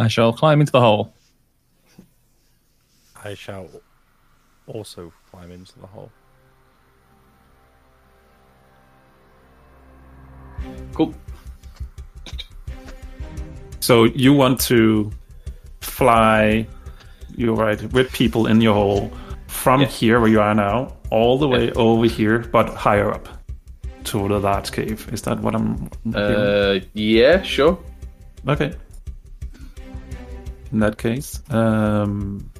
I 0.00 0.08
shall 0.08 0.32
climb 0.32 0.60
into 0.60 0.72
the 0.72 0.80
hole. 0.80 1.12
I 3.24 3.34
shall 3.34 3.68
also 4.66 5.12
climb 5.30 5.50
into 5.50 5.78
the 5.78 5.86
hole. 5.86 6.10
Cool. 10.98 11.14
So 13.80 14.04
you 14.04 14.34
want 14.34 14.60
to 14.68 15.10
fly, 15.80 16.66
you're 17.36 17.54
right, 17.54 17.80
with 17.92 18.12
people 18.12 18.46
in 18.50 18.60
your 18.60 18.74
hole 18.74 19.10
from 19.46 19.80
Yes. 19.80 20.00
here 20.00 20.18
where 20.20 20.28
you 20.28 20.40
are 20.40 20.54
now, 20.54 20.92
all 21.10 21.38
the 21.38 21.46
way 21.48 21.70
over 21.72 22.06
here, 22.06 22.40
but 22.52 22.68
higher 22.74 23.12
up 23.14 23.28
to 24.04 24.26
the 24.28 24.38
large 24.40 24.72
cave. 24.72 25.08
Is 25.12 25.22
that 25.22 25.38
what 25.40 25.54
I'm? 25.54 25.88
Uh, 26.14 26.80
yeah, 26.94 27.42
sure. 27.42 27.78
Okay. 28.48 28.72
In 30.72 30.80
that 30.80 30.98
case, 30.98 31.40
um, 31.50 32.50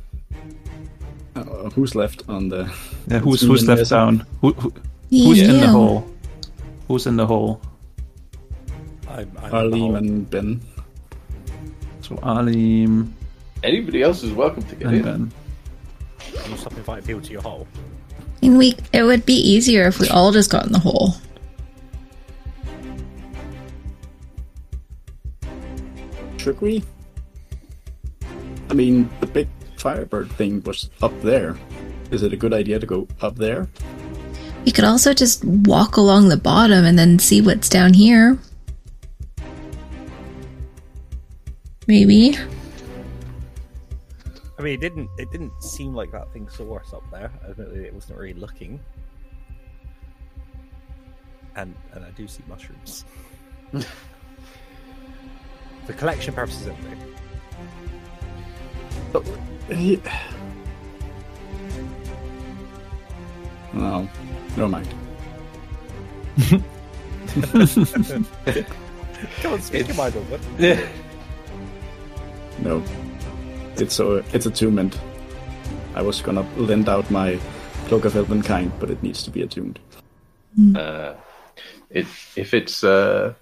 Uh, 1.36 1.70
who's 1.74 1.94
left 1.94 2.23
on 2.28 2.48
the? 2.48 2.70
yeah, 3.10 3.19
who's 3.20 3.40
who's 3.43 3.66
left 3.69 3.90
down? 3.90 4.24
Who, 4.40 4.52
who, 4.55 4.73
who's 5.10 5.40
in 5.40 5.60
the 5.60 5.69
hole? 5.69 6.05
Who's 6.89 7.06
in 7.06 7.16
the 7.16 7.27
hole? 7.27 7.60
I'm, 9.19 9.32
I'm 9.43 9.53
Arlene 9.53 9.97
and 9.97 10.31
Ben. 10.31 10.61
So 12.03 12.16
Alim 12.23 13.12
Anybody 13.65 14.01
else 14.01 14.23
is 14.23 14.31
welcome 14.32 14.62
to 14.62 14.77
get 14.77 14.86
and 14.86 14.97
in. 14.97 15.03
Ben. 15.03 15.32
the 16.19 16.24
hole. 16.24 16.43
Can 16.43 16.51
you 16.53 16.57
stop 16.57 16.73
inviting 16.74 17.05
people 17.05 17.23
to 17.23 17.32
your 17.32 17.43
hole? 17.43 17.66
I 18.20 18.47
mean, 18.47 18.59
we 18.59 18.77
it 18.93 19.03
would 19.03 19.27
be 19.27 19.35
easier 19.35 19.89
if 19.89 19.99
we 19.99 20.09
all 20.09 20.31
just 20.31 20.51
got 20.53 20.66
in 20.66 20.73
the 20.73 20.78
hole. 20.78 21.15
Should 26.36 26.61
we? 26.61 26.85
I 28.70 28.74
mean, 28.74 29.11
the 29.19 29.27
big 29.27 29.49
firebird 29.78 30.31
thing 30.31 30.62
was 30.62 30.90
up 31.03 31.20
there. 31.23 31.57
Is 32.12 32.23
it 32.23 32.32
a 32.32 32.36
good 32.36 32.55
idea 32.55 32.78
to 32.78 32.86
go 32.86 33.09
up 33.20 33.35
there? 33.35 33.66
We 34.65 34.70
could 34.70 34.85
also 34.85 35.12
just 35.12 35.45
walk 35.45 35.97
along 35.97 36.28
the 36.28 36.36
bottom 36.36 36.85
and 36.85 36.97
then 36.97 37.19
see 37.19 37.40
what's 37.40 37.69
down 37.69 37.95
here. 37.95 38.39
Maybe. 41.89 42.36
I 44.59 44.62
mean, 44.62 44.74
it 44.74 44.81
didn't. 44.81 45.09
It 45.19 45.31
didn't 45.32 45.60
seem 45.62 45.94
like 45.94 46.12
that 46.12 46.31
thing 46.32 46.48
saw 46.48 46.77
us 46.78 46.93
up 46.93 47.02
there. 47.10 47.32
Admittedly, 47.48 47.86
it 47.86 47.94
wasn't 47.94 48.19
really 48.19 48.35
looking. 48.39 48.78
And 51.56 51.74
and 51.93 52.05
I 52.05 52.10
do 52.10 52.28
see 52.28 52.43
mushrooms. 52.47 53.05
For 55.86 55.93
collection 55.94 56.35
purposes, 56.35 56.69
only. 56.69 56.90
Eh, 59.70 59.97
No, 63.73 64.09
never 64.56 64.69
mind. 64.69 64.89
Come 69.43 69.52
on, 69.52 69.60
speak 69.60 69.89
your 69.89 69.97
mind 69.97 70.15
on 70.16 70.27
it. 70.59 70.89
No, 72.62 72.82
it's 73.76 74.01
a 74.01 74.24
it's 74.32 74.47
attunement. 74.47 74.98
I 75.94 76.02
was 76.02 76.20
gonna 76.22 76.47
lend 76.56 76.89
out 76.89 77.10
my 77.10 77.39
cloak 77.86 78.05
of 78.05 78.12
elvenkind, 78.14 78.72
but 78.78 78.90
it 78.90 79.02
needs 79.02 79.22
to 79.22 79.30
be 79.30 79.43
attuned. 79.43 79.78
Uh, 80.76 81.14
it, 81.90 82.06
if 82.36 82.52
it's 82.52 82.85
uh, 82.85 83.35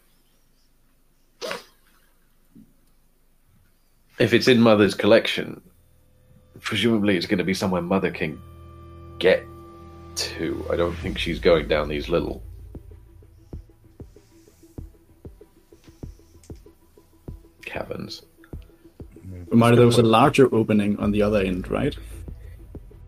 if 4.19 4.33
it's 4.33 4.49
in 4.49 4.61
Mother's 4.61 4.95
collection, 4.95 5.61
presumably 6.61 7.17
it's 7.17 7.27
going 7.27 7.39
to 7.39 7.45
be 7.45 7.55
somewhere 7.55 7.83
Mother 7.83 8.11
can 8.11 8.41
get 9.19 9.45
to. 10.17 10.65
I 10.71 10.77
don't 10.77 10.95
think 10.97 11.19
she's 11.19 11.39
going 11.39 11.69
down 11.69 11.89
these 11.89 12.09
little. 12.09 12.43
Caverns. 17.65 18.23
Reminder, 19.51 19.77
there 19.77 19.87
was 19.87 19.99
a 19.99 20.03
larger 20.03 20.53
opening 20.55 20.99
on 20.99 21.13
the 21.13 21.23
other 21.23 21.41
end, 21.41 21.69
right? 21.71 21.97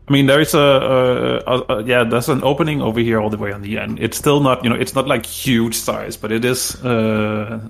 I 0.08 0.12
mean, 0.12 0.26
there 0.26 0.40
is 0.40 0.54
a, 0.54 0.58
a, 0.58 1.38
a, 1.46 1.64
a 1.68 1.84
yeah, 1.84 2.04
there's 2.04 2.28
an 2.28 2.42
opening 2.42 2.80
over 2.80 3.00
here 3.00 3.20
all 3.20 3.28
the 3.28 3.36
way 3.36 3.52
on 3.52 3.60
the 3.60 3.78
end. 3.78 3.98
It's 4.00 4.16
still 4.16 4.40
not, 4.40 4.64
you 4.64 4.70
know, 4.70 4.76
it's 4.76 4.94
not 4.94 5.06
like 5.06 5.26
huge 5.26 5.74
size, 5.74 6.16
but 6.16 6.32
it 6.32 6.44
is. 6.44 6.82
Uh, 6.82 7.68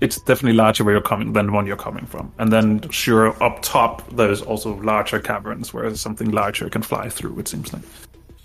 it's 0.00 0.20
definitely 0.20 0.54
larger 0.54 0.84
where 0.84 0.94
you're 0.94 1.02
coming 1.02 1.32
than 1.32 1.46
the 1.46 1.52
one 1.52 1.66
you're 1.66 1.76
coming 1.76 2.06
from. 2.06 2.32
And 2.38 2.52
then, 2.52 2.88
sure, 2.90 3.40
up 3.42 3.62
top 3.62 4.08
there's 4.16 4.42
also 4.42 4.80
larger 4.80 5.20
caverns 5.20 5.72
where 5.72 5.94
something 5.94 6.30
larger 6.30 6.68
can 6.68 6.82
fly 6.82 7.08
through. 7.08 7.38
It 7.38 7.48
seems 7.48 7.72
like. 7.72 7.82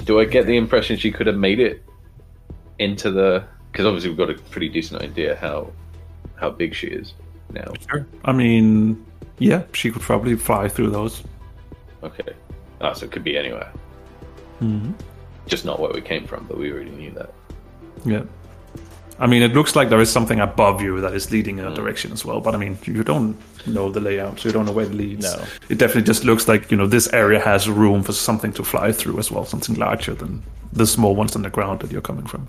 Do 0.04 0.20
I 0.20 0.26
get 0.26 0.46
the 0.46 0.58
impression 0.58 0.98
she 0.98 1.12
could 1.12 1.28
have 1.28 1.38
made 1.38 1.60
it 1.60 1.84
into 2.78 3.10
the? 3.10 3.44
Because 3.72 3.86
obviously 3.88 4.10
we've 4.10 4.18
got 4.18 4.30
a 4.30 4.36
pretty 4.52 4.70
decent 4.70 5.02
idea 5.02 5.36
how 5.36 5.72
how 6.36 6.52
big 6.52 6.76
she 6.76 6.88
is 6.88 7.14
now. 7.54 7.72
Sure. 7.90 8.06
I 8.26 8.32
mean, 8.32 9.06
yeah, 9.40 9.64
she 9.74 9.92
could 9.92 10.02
probably 10.02 10.36
fly 10.36 10.68
through 10.68 10.90
those. 10.90 11.24
Okay. 12.04 12.34
Ah, 12.82 12.94
so 12.94 13.06
it 13.06 13.12
could 13.12 13.24
be 13.24 13.38
anywhere. 13.38 13.72
Mm-hmm. 14.62 14.92
Just 15.48 15.66
not 15.66 15.80
where 15.80 15.92
we 15.92 16.02
came 16.02 16.26
from, 16.26 16.46
but 16.48 16.58
we 16.58 16.72
already 16.72 16.92
knew 16.92 17.12
that. 17.12 17.34
Yeah. 18.06 18.24
I 19.20 19.28
mean, 19.28 19.44
it 19.44 19.54
looks 19.54 19.76
like 19.76 19.90
there 19.90 20.02
is 20.02 20.12
something 20.12 20.40
above 20.40 20.82
you 20.82 21.00
that 21.02 21.14
is 21.14 21.32
leading 21.32 21.60
in 21.60 21.66
a 21.66 21.74
direction 21.74 22.12
as 22.12 22.26
well. 22.26 22.42
But 22.42 22.56
I 22.56 22.58
mean, 22.58 22.78
you 22.84 23.04
don't 23.04 23.38
know 23.68 23.92
the 23.92 24.00
layout, 24.00 24.40
so 24.40 24.50
you 24.50 24.54
don't 24.54 24.66
know 24.66 24.72
where 24.72 24.86
it 24.86 24.94
leads. 24.94 25.24
No. 25.24 25.46
It 25.70 25.78
definitely 25.78 26.04
just 26.04 26.24
looks 26.24 26.48
like 26.48 26.72
you 26.72 26.78
know 26.78 26.88
this 26.88 27.12
area 27.14 27.40
has 27.40 27.70
room 27.70 28.04
for 28.04 28.12
something 28.14 28.52
to 28.54 28.64
fly 28.64 28.92
through 28.92 29.20
as 29.20 29.32
well, 29.32 29.46
something 29.46 29.76
larger 29.76 30.14
than 30.14 30.44
the 30.72 30.88
small 30.88 31.16
ones 31.16 31.36
on 31.36 31.44
the 31.44 31.50
ground 31.50 31.82
that 31.82 31.92
you're 31.92 32.02
coming 32.02 32.26
from. 32.26 32.48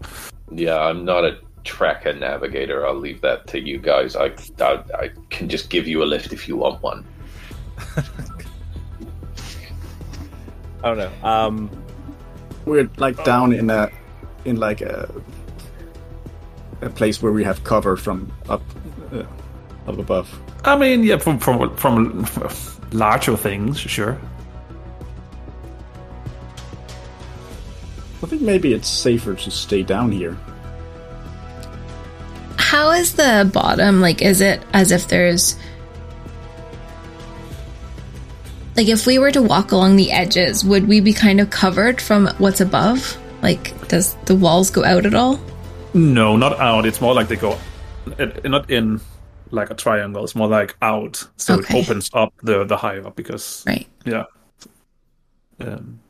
Yeah, 0.51 0.79
I'm 0.79 1.05
not 1.05 1.25
a 1.25 1.39
tracker 1.65 2.12
navigator. 2.12 2.86
I'll 2.86 2.95
leave 2.95 3.20
that 3.23 3.47
to 3.49 3.61
you 3.61 3.78
guys. 3.78 4.16
I, 4.16 4.32
I, 4.61 4.82
I 4.99 5.11
can 5.31 5.49
just 5.49 5.70
give 5.70 5.89
you 5.89 6.03
a 6.03 6.07
lift 6.07 6.32
if 6.32 6.47
you 6.47 6.57
want 6.57 6.82
one. 6.82 7.05
I 10.85 10.95
don't 10.95 10.99
know. 10.99 11.12
Um, 11.28 11.70
We're 12.66 12.91
like 12.99 13.24
down 13.24 13.53
in 13.53 13.70
a 13.70 13.91
in 14.45 14.57
like 14.57 14.82
a 14.82 15.11
a 16.82 16.91
place 16.91 17.23
where 17.23 17.32
we 17.32 17.43
have 17.45 17.65
cover 17.65 17.97
from 17.97 18.31
up 18.49 18.62
uh, 19.12 19.24
up 19.86 19.99
above. 19.99 20.41
I 20.65 20.77
mean, 20.77 21.03
yeah, 21.03 21.16
from 21.19 21.39
from 21.39 21.74
from 21.74 22.27
larger 22.93 23.36
things, 23.36 23.78
sure. 23.81 24.19
I 28.23 28.27
think 28.27 28.43
maybe 28.43 28.73
it's 28.73 28.89
safer 28.89 29.35
to 29.35 29.51
stay 29.51 29.82
down 29.82 30.11
here. 30.11 30.36
How 32.57 32.91
is 32.93 33.15
the 33.15 33.49
bottom? 33.53 34.01
Like, 34.01 34.23
is 34.23 34.41
it 34.41 34.63
as 34.73 34.91
if 34.91 35.09
there's. 35.09 35.57
Like, 38.77 38.89
if 38.89 39.07
we 39.07 39.19
were 39.19 39.31
to 39.31 39.43
walk 39.43 39.71
along 39.71 39.97
the 39.97 40.11
edges, 40.11 40.65
would 40.65 40.89
we 40.89 41.01
be 41.01 41.13
kind 41.13 41.41
of 41.41 41.51
covered 41.51 42.01
from 42.01 42.27
what's 42.39 42.61
above? 42.61 43.17
Like, 43.41 43.87
does 43.89 44.15
the 44.25 44.35
walls 44.35 44.71
go 44.71 44.85
out 44.85 45.07
at 45.07 45.15
all? 45.15 45.39
No, 45.93 46.37
not 46.37 46.59
out. 46.59 46.85
It's 46.87 47.01
more 47.01 47.15
like 47.15 47.29
they 47.29 47.37
go, 47.37 47.57
not 48.45 48.69
in 48.71 49.01
like 49.51 49.71
a 49.71 49.75
triangle. 49.75 50.25
It's 50.25 50.35
more 50.35 50.49
like 50.49 50.77
out, 50.83 51.25
so 51.37 51.55
Okay. 51.59 51.79
it 51.79 51.85
opens 51.89 52.11
up 52.15 52.35
the 52.43 52.65
the 52.65 52.77
higher 52.77 53.07
up 53.07 53.15
because 53.15 53.63
Right. 53.65 53.87
yeah. 54.05 54.25
Um, 55.61 56.01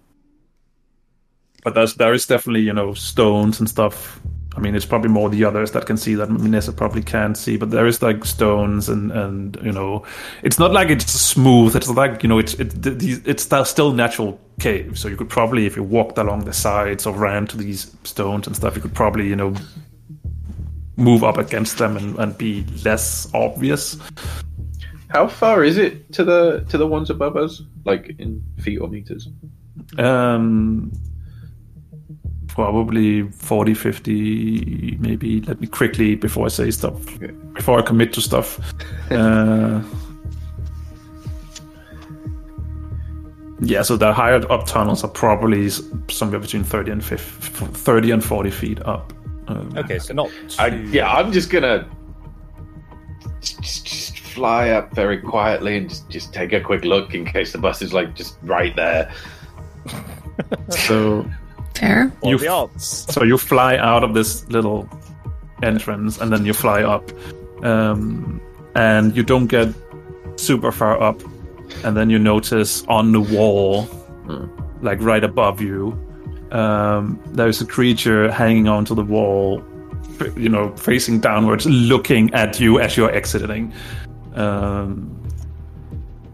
but 1.62 1.74
there's 1.74 1.94
there 1.96 2.14
is 2.14 2.26
definitely 2.26 2.62
you 2.62 2.72
know 2.72 2.94
stones 2.94 3.60
and 3.60 3.68
stuff. 3.68 4.18
I 4.56 4.60
mean, 4.60 4.74
it's 4.74 4.84
probably 4.84 5.10
more 5.10 5.28
the 5.28 5.44
others 5.44 5.72
that 5.72 5.86
can 5.86 5.96
see 5.96 6.14
that 6.14 6.30
Minessa 6.30 6.72
probably 6.72 7.02
can't 7.02 7.36
see. 7.36 7.56
But 7.56 7.70
there 7.70 7.86
is 7.86 8.02
like 8.02 8.24
stones 8.24 8.88
and 8.88 9.10
and 9.10 9.58
you 9.62 9.72
know, 9.72 10.04
it's 10.42 10.58
not 10.58 10.72
like 10.72 10.90
it's 10.90 11.10
smooth. 11.10 11.74
It's 11.74 11.88
like 11.88 12.22
you 12.22 12.28
know, 12.28 12.38
it's 12.38 12.54
it, 12.54 12.72
it's 13.26 13.42
still- 13.42 13.64
still 13.64 13.92
natural 13.92 14.38
cave. 14.60 14.96
So 14.98 15.08
you 15.08 15.16
could 15.16 15.28
probably, 15.28 15.66
if 15.66 15.76
you 15.76 15.82
walked 15.82 16.18
along 16.18 16.44
the 16.44 16.52
sides 16.52 17.06
or 17.06 17.14
ran 17.14 17.46
to 17.48 17.56
these 17.56 17.94
stones 18.04 18.46
and 18.46 18.54
stuff, 18.54 18.76
you 18.76 18.82
could 18.82 18.94
probably 18.94 19.28
you 19.28 19.36
know 19.36 19.54
move 20.96 21.24
up 21.24 21.38
against 21.38 21.78
them 21.78 21.96
and, 21.96 22.16
and 22.18 22.38
be 22.38 22.64
less 22.84 23.28
obvious. 23.34 23.98
How 25.08 25.26
far 25.28 25.64
is 25.64 25.78
it 25.78 26.12
to 26.12 26.24
the 26.24 26.64
to 26.68 26.78
the 26.78 26.86
ones 26.86 27.10
above 27.10 27.36
us? 27.36 27.62
Like 27.84 28.14
in 28.18 28.42
feet 28.58 28.78
or 28.78 28.88
meters? 28.88 29.28
Um, 29.98 30.92
probably 32.54 33.28
40, 33.30 33.74
50, 33.74 34.96
maybe. 35.00 35.40
Let 35.40 35.60
me 35.60 35.66
quickly, 35.66 36.14
before 36.14 36.46
I 36.46 36.48
say 36.48 36.70
stuff, 36.70 36.94
before 37.52 37.80
I 37.80 37.82
commit 37.82 38.12
to 38.12 38.20
stuff. 38.20 38.60
uh, 39.10 39.82
yeah, 43.60 43.82
so 43.82 43.96
the 43.96 44.12
higher 44.12 44.40
up 44.52 44.66
tunnels 44.66 45.02
are 45.02 45.10
probably 45.10 45.68
somewhere 46.08 46.38
between 46.38 46.62
30 46.62 46.92
and 46.92 47.04
50, 47.04 47.66
30 47.66 48.10
and 48.12 48.24
40 48.24 48.50
feet 48.50 48.80
up. 48.86 49.12
Um, 49.48 49.76
okay, 49.76 49.98
so 49.98 50.14
not. 50.14 50.30
I, 50.58 50.68
yeah, 50.68 51.12
I'm 51.12 51.32
just 51.32 51.50
gonna 51.50 51.88
just, 53.40 53.84
just 53.84 54.18
fly 54.20 54.70
up 54.70 54.94
very 54.94 55.20
quietly 55.20 55.76
and 55.76 55.88
just, 55.88 56.08
just 56.08 56.32
take 56.32 56.52
a 56.52 56.60
quick 56.60 56.84
look 56.84 57.14
in 57.14 57.24
case 57.26 57.52
the 57.52 57.58
bus 57.58 57.82
is 57.82 57.92
like 57.92 58.14
just 58.14 58.38
right 58.42 58.74
there. 58.76 59.12
So 60.70 61.28
Fair. 61.84 62.12
You 62.22 62.36
f- 62.38 62.78
So 62.80 63.24
you 63.24 63.36
fly 63.38 63.76
out 63.76 64.02
of 64.04 64.14
this 64.14 64.48
little 64.48 64.88
entrance 65.62 66.18
and 66.20 66.32
then 66.32 66.44
you 66.46 66.52
fly 66.54 66.82
up. 66.82 67.10
Um, 67.62 68.40
and 68.74 69.14
you 69.16 69.22
don't 69.22 69.46
get 69.46 69.68
super 70.36 70.72
far 70.72 71.00
up. 71.00 71.20
And 71.84 71.96
then 71.96 72.10
you 72.10 72.18
notice 72.18 72.84
on 72.88 73.12
the 73.12 73.20
wall, 73.20 73.86
like 74.80 75.00
right 75.00 75.24
above 75.24 75.60
you, 75.60 75.92
um, 76.52 77.18
there's 77.32 77.60
a 77.60 77.66
creature 77.66 78.30
hanging 78.30 78.68
onto 78.68 78.94
the 78.94 79.02
wall, 79.02 79.62
you 80.36 80.48
know, 80.48 80.74
facing 80.76 81.20
downwards, 81.20 81.66
looking 81.66 82.32
at 82.34 82.60
you 82.60 82.80
as 82.80 82.96
you're 82.96 83.10
exiting. 83.14 83.72
Um, 84.34 85.10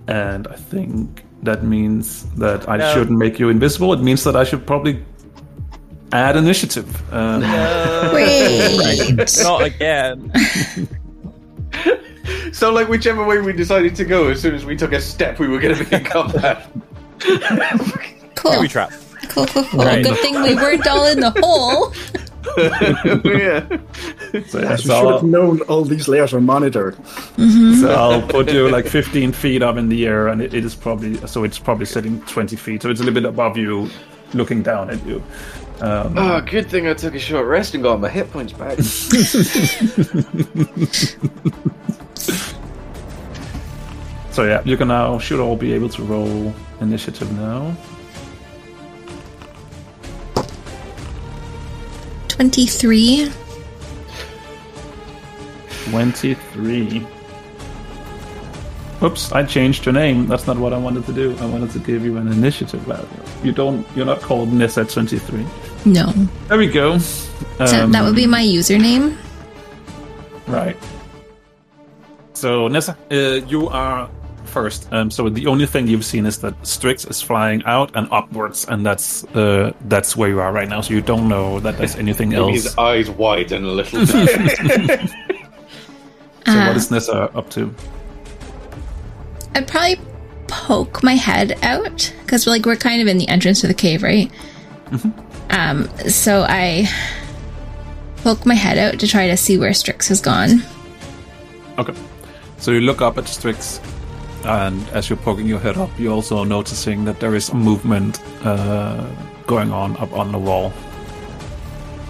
and 0.07 0.47
I 0.49 0.57
think 0.57 1.25
that 1.43 1.65
means 1.65 2.25
that 2.37 2.69
I 2.69 2.77
No. 2.77 2.93
shouldn't 2.95 3.19
make 3.19 3.39
you 3.39 3.49
invisible. 3.49 3.93
It 3.93 4.01
means 4.03 4.25
that 4.25 4.37
I 4.37 4.45
should 4.45 4.67
probably 4.67 5.03
add 6.13 6.37
initiative. 6.37 7.13
Um, 7.13 7.41
Wait. 8.15 9.17
Not 9.43 9.63
again. 9.63 10.33
So, 12.53 12.73
like, 12.73 12.89
whichever 12.89 13.25
way 13.25 13.41
we 13.41 13.53
decided 13.53 13.95
to 13.97 14.05
go, 14.05 14.29
as 14.29 14.41
soon 14.41 14.55
as 14.55 14.65
we 14.65 14.77
took 14.77 14.93
a 14.93 15.01
step, 15.01 15.39
we 15.39 15.49
were 15.49 15.59
going 15.61 15.75
to 15.77 15.85
be 15.85 15.97
in 15.97 16.05
combat. 16.05 16.71
Cool. 18.35 18.53
Booby 18.55 18.69
trap. 18.69 18.91
Cool, 19.29 19.47
cool, 19.47 19.65
cool. 19.65 19.81
Right. 19.85 20.03
Good 20.03 20.17
thing 20.19 20.41
we 20.43 20.55
weren't 20.55 20.87
all 20.87 21.07
in 21.09 21.21
the 21.21 21.31
hole. 21.43 21.93
yeah. 23.25 23.69
so, 24.49 24.59
yeah, 24.61 24.71
You 24.71 24.77
so 24.77 24.77
should 24.77 24.91
I'll- 24.91 25.13
have 25.19 25.23
known 25.25 25.61
all 25.63 25.85
these 25.85 26.09
layers 26.09 26.33
are 26.33 26.41
monitored. 26.41 26.97
So 27.37 27.93
I'll 27.95 28.23
put 28.23 28.51
you 28.51 28.69
like 28.71 28.87
15 28.87 29.33
feet 29.33 29.63
up 29.63 29.77
in 29.77 29.89
the 29.91 30.07
air, 30.07 30.29
and 30.29 30.41
it, 30.41 30.55
it 30.55 30.65
is 30.65 30.75
probably 30.75 31.17
so 31.27 31.45
it's 31.45 31.59
probably 31.59 31.85
sitting 31.87 32.21
20 32.23 32.57
feet, 32.57 32.83
so 32.83 32.89
it's 32.91 33.01
a 33.01 33.05
little 33.05 33.21
bit 33.21 33.29
above 33.29 33.57
you, 33.59 33.91
looking 34.33 34.63
down 34.63 34.89
at 34.91 35.05
you. 35.07 35.23
Um, 35.81 36.15
Oh, 36.19 36.41
good 36.43 36.69
thing 36.69 36.87
I 36.87 36.95
took 36.95 37.15
a 37.15 37.19
short 37.19 37.47
rest 37.47 37.75
and 37.75 37.83
got 37.83 38.01
my 38.01 38.09
hit 38.09 38.31
points 38.31 38.53
back. 38.53 38.79
so 44.31 44.45
yeah, 44.45 44.63
you 44.65 44.77
can 44.77 44.89
now 44.89 45.19
should 45.19 45.41
all 45.41 45.57
be 45.57 45.73
able 45.73 45.89
to 45.91 46.03
roll 46.03 46.53
initiative 46.81 47.31
now. 47.39 47.75
23. 52.29 53.31
23. 55.91 57.07
Oops, 59.03 59.33
I 59.33 59.45
changed 59.45 59.87
your 59.87 59.95
name. 59.95 60.27
That's 60.27 60.47
not 60.47 60.59
what 60.59 60.73
I 60.75 60.79
wanted 60.79 61.07
to 61.07 61.13
do. 61.13 61.35
I 61.39 61.47
wanted 61.47 61.71
to 61.71 61.79
give 61.79 62.05
you 62.05 62.19
an 62.19 62.29
initiative 62.29 62.81
value. 62.83 63.09
You 63.43 63.53
don't. 63.53 63.87
You're 63.97 64.05
not 64.07 64.21
called 64.21 64.51
Neza 64.51 64.91
23. 64.91 65.45
No. 65.85 66.13
There 66.49 66.59
we 66.59 66.67
go. 66.69 66.99
So 66.99 67.85
Um, 67.85 67.93
that 67.93 68.05
would 68.05 68.15
be 68.17 68.27
my 68.27 68.43
username. 68.43 69.17
Right. 70.47 70.77
So 72.35 72.69
Neza, 72.69 72.97
uh, 73.11 73.47
you 73.47 73.69
are 73.69 74.09
first. 74.45 74.89
Um, 74.93 75.11
so 75.11 75.29
the 75.29 75.47
only 75.47 75.67
thing 75.67 75.87
you've 75.87 76.05
seen 76.05 76.27
is 76.27 76.39
that 76.39 76.55
Strix 76.67 77.05
is 77.05 77.23
flying 77.23 77.63
out 77.67 77.93
and 77.95 78.09
upwards, 78.11 78.65
and 78.69 78.85
that's 78.85 79.25
uh, 79.35 79.73
that's 79.89 80.17
where 80.17 80.29
you 80.29 80.41
are 80.41 80.53
right 80.53 80.69
now. 80.69 80.81
So 80.81 80.95
you 80.95 81.01
don't 81.03 81.29
know 81.29 81.61
that 81.61 81.77
there's 81.79 81.97
anything 81.97 82.35
else. 82.35 82.53
his 82.65 82.79
eyes 82.79 83.09
wide 83.11 83.53
and 83.53 83.65
a 83.67 83.71
little 83.71 84.01
bit. 84.07 85.09
So 86.47 86.53
Uh, 86.53 86.67
what 86.67 86.77
is 86.77 86.89
Neza 86.91 87.31
up 87.37 87.51
to? 87.51 87.73
I'd 89.55 89.69
probably 89.69 90.01
poke 90.49 91.03
my 91.03 91.15
head 91.15 91.59
out 91.63 92.13
because 92.23 92.47
like 92.47 92.65
we're 92.67 92.77
kind 92.77 93.03
of 93.03 93.09
in 93.09 93.19
the 93.19 93.29
entrance 93.29 93.61
to 93.61 93.67
the 93.69 93.75
cave, 93.75 94.03
right? 94.03 94.31
Um, 95.51 95.89
so 96.09 96.47
I 96.49 96.89
poke 98.19 98.47
my 98.47 98.55
head 98.55 98.79
out 98.79 99.01
to 99.01 99.07
try 99.07 99.29
to 99.29 99.37
see 99.37 99.59
where 99.59 99.75
Strix 99.75 100.09
has 100.09 100.21
gone. 100.21 100.63
Okay. 101.79 101.95
So 102.59 102.71
you 102.71 102.81
look 102.81 103.01
up 103.01 103.19
at 103.19 103.27
Strix, 103.27 103.81
and 104.45 104.87
as 104.91 105.09
you're 105.09 105.17
poking 105.17 105.47
your 105.47 105.59
head 105.59 105.77
up, 105.77 105.91
you're 105.99 106.13
also 106.13 106.45
noticing 106.45 107.05
that 107.05 107.21
there 107.21 107.35
is 107.35 107.53
movement 107.53 108.21
uh, 108.45 109.07
going 109.47 109.73
on 109.73 109.97
up 109.97 110.13
on 110.13 110.33
the 110.33 110.39
wall. 110.39 110.73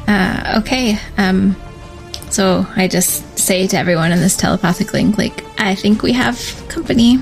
Uh, 0.09 0.61
okay. 0.61 0.99
Um, 1.19 1.57
so 2.31 2.67
I 2.77 2.89
just 2.89 3.39
say 3.39 3.67
to 3.69 3.77
everyone 3.77 4.13
in 4.13 4.21
this 4.21 4.37
telepathic 4.37 4.93
link, 4.93 5.19
like, 5.19 5.45
I 5.61 5.75
think 5.75 6.03
we 6.03 6.13
have 6.13 6.39
company. 6.69 7.21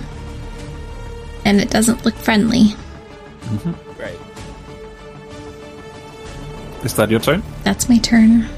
And 1.44 1.60
it 1.60 1.70
doesn't 1.70 2.04
look 2.04 2.14
friendly. 2.14 2.74
Great. 3.64 3.87
Is 6.84 6.94
that 6.94 7.10
your 7.10 7.20
turn? 7.20 7.42
That's 7.64 7.88
my 7.88 7.98
turn. 7.98 8.48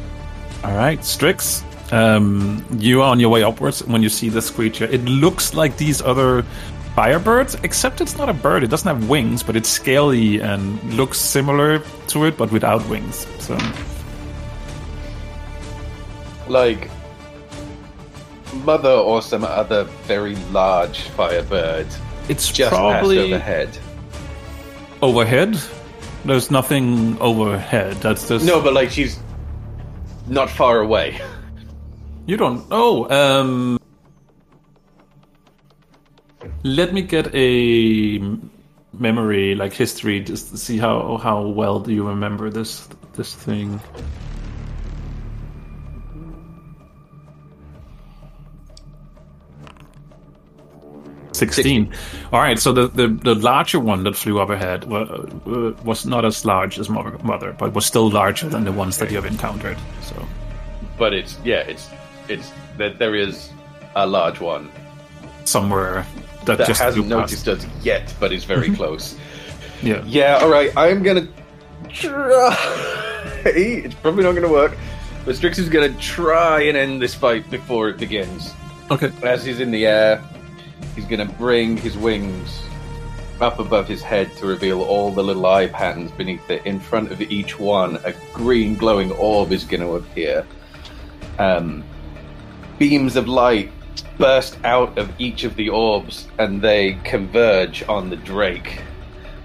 All 0.64 0.74
right, 0.76 1.02
Strix. 1.04 1.64
Um, 1.92 2.64
you 2.78 3.02
are 3.02 3.10
on 3.10 3.18
your 3.18 3.30
way 3.30 3.42
upwards 3.42 3.84
when 3.86 4.02
you 4.02 4.08
see 4.08 4.28
this 4.28 4.50
creature. 4.50 4.84
It 4.84 5.04
looks 5.04 5.54
like 5.54 5.76
these 5.76 6.00
other 6.02 6.44
firebirds, 6.94 7.62
except 7.64 8.00
it's 8.00 8.16
not 8.16 8.28
a 8.28 8.32
bird. 8.34 8.62
It 8.62 8.68
doesn't 8.68 8.86
have 8.86 9.08
wings, 9.08 9.42
but 9.42 9.56
it's 9.56 9.68
scaly 9.68 10.40
and 10.40 10.82
looks 10.94 11.18
similar 11.18 11.80
to 12.08 12.24
it, 12.26 12.36
but 12.36 12.52
without 12.52 12.86
wings. 12.88 13.26
So, 13.38 13.58
Like 16.48 16.90
mother 18.64 18.90
or 18.90 19.22
some 19.22 19.44
other 19.44 19.84
very 20.06 20.34
large 20.50 21.02
firebird 21.10 21.86
it's 22.28 22.50
just 22.50 22.70
probably 22.74 23.16
passed 23.16 23.32
overhead. 23.32 23.78
overhead. 25.02 25.60
There's 26.24 26.50
nothing 26.50 27.18
overhead. 27.20 27.96
That's 27.96 28.28
just 28.28 28.44
No, 28.44 28.60
but 28.60 28.72
like 28.74 28.90
she's 28.90 29.18
not 30.26 30.50
far 30.50 30.80
away. 30.80 31.20
You 32.26 32.36
don't 32.36 32.68
know. 32.68 33.10
Um, 33.10 33.78
let 36.62 36.92
me 36.92 37.02
get 37.02 37.34
a 37.34 38.18
memory, 38.92 39.54
like 39.54 39.72
history, 39.72 40.20
just 40.20 40.50
to 40.50 40.58
see 40.58 40.78
how 40.78 41.16
how 41.16 41.46
well 41.46 41.80
do 41.80 41.92
you 41.92 42.06
remember 42.06 42.50
this 42.50 42.88
this 43.14 43.34
thing. 43.34 43.80
Sixteen. 51.40 51.92
All 52.32 52.40
right. 52.40 52.58
So 52.58 52.72
the, 52.72 52.88
the, 52.88 53.08
the 53.08 53.34
larger 53.34 53.80
one 53.80 54.04
that 54.04 54.14
flew 54.16 54.40
overhead 54.40 54.84
uh, 54.84 55.26
was 55.84 56.04
not 56.06 56.24
as 56.24 56.44
large 56.44 56.78
as 56.78 56.88
mother, 56.88 57.16
mother, 57.24 57.52
but 57.58 57.72
was 57.74 57.86
still 57.86 58.10
larger 58.10 58.48
than 58.48 58.64
the 58.64 58.72
ones 58.72 58.98
that 58.98 59.10
you 59.10 59.16
have 59.16 59.26
encountered. 59.26 59.78
So 60.02 60.14
But 60.98 61.14
it's 61.14 61.38
yeah, 61.44 61.60
it's 61.60 61.88
it's 62.28 62.52
that 62.78 62.98
there 62.98 63.14
is 63.14 63.50
a 63.96 64.06
large 64.06 64.40
one 64.40 64.70
somewhere 65.44 66.06
that, 66.44 66.58
that 66.58 66.66
just 66.66 66.80
hasn't 66.80 67.06
noticed 67.08 67.48
us 67.48 67.66
yet, 67.82 68.14
but 68.20 68.32
is 68.32 68.44
very 68.44 68.74
close. 68.74 69.16
Yeah. 69.82 70.02
Yeah, 70.06 70.38
all 70.42 70.50
right. 70.50 70.70
I'm 70.76 71.02
gonna 71.02 71.28
try. 71.88 72.56
It's 73.42 73.94
probably 73.94 74.24
not 74.24 74.34
gonna 74.34 74.52
work, 74.52 74.76
but 75.24 75.34
Strix 75.34 75.58
is 75.58 75.70
gonna 75.70 75.94
try 75.94 76.62
and 76.62 76.76
end 76.76 77.00
this 77.00 77.14
fight 77.14 77.48
before 77.50 77.88
it 77.88 77.96
begins. 77.96 78.52
Okay. 78.90 79.10
As 79.22 79.44
he's 79.44 79.60
in 79.60 79.70
the 79.70 79.86
air, 79.86 80.22
he's 80.94 81.04
gonna 81.04 81.24
bring 81.26 81.76
his 81.76 81.96
wings 81.96 82.62
up 83.40 83.58
above 83.58 83.88
his 83.88 84.02
head 84.02 84.34
to 84.36 84.46
reveal 84.46 84.82
all 84.82 85.10
the 85.10 85.22
little 85.22 85.46
eye 85.46 85.66
patterns 85.66 86.10
beneath 86.12 86.48
it. 86.50 86.64
In 86.66 86.78
front 86.78 87.10
of 87.10 87.20
each 87.22 87.58
one, 87.58 87.96
a 88.04 88.12
green 88.34 88.74
glowing 88.76 89.12
orb 89.12 89.52
is 89.52 89.64
gonna 89.64 89.90
appear. 89.92 90.46
Um, 91.38 91.82
beams 92.78 93.16
of 93.16 93.28
light 93.28 93.70
burst 94.18 94.58
out 94.64 94.96
of 94.98 95.10
each 95.18 95.44
of 95.44 95.56
the 95.56 95.70
orbs, 95.70 96.28
and 96.38 96.60
they 96.60 96.98
converge 97.04 97.82
on 97.88 98.10
the 98.10 98.16
Drake 98.16 98.82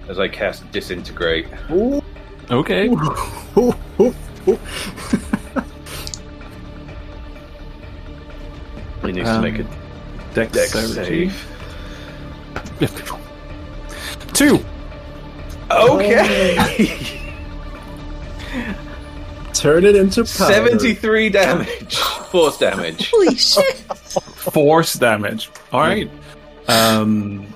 as 0.10 0.20
I 0.20 0.28
cast 0.28 0.70
Disintegrate. 0.72 1.48
Okay. 2.52 2.90
He 9.04 9.12
needs 9.12 9.30
Um, 9.30 9.44
to 9.44 9.52
make 9.52 9.60
a 9.60 9.68
Dex, 10.36 10.52
dex 10.52 10.72
dexterity. 10.74 11.30
save. 11.30 11.52
Two. 14.34 14.60
Okay! 15.72 17.12
Turn 19.54 19.86
it 19.86 19.96
into 19.96 20.22
powder. 20.26 20.54
73 20.54 21.30
damage. 21.30 21.96
Force 21.96 22.58
damage. 22.58 23.10
Holy 23.10 23.36
shit! 23.36 23.76
Force 24.54 24.94
damage. 24.94 25.50
All 25.72 25.80
right. 25.80 26.12
Um, 26.68 27.48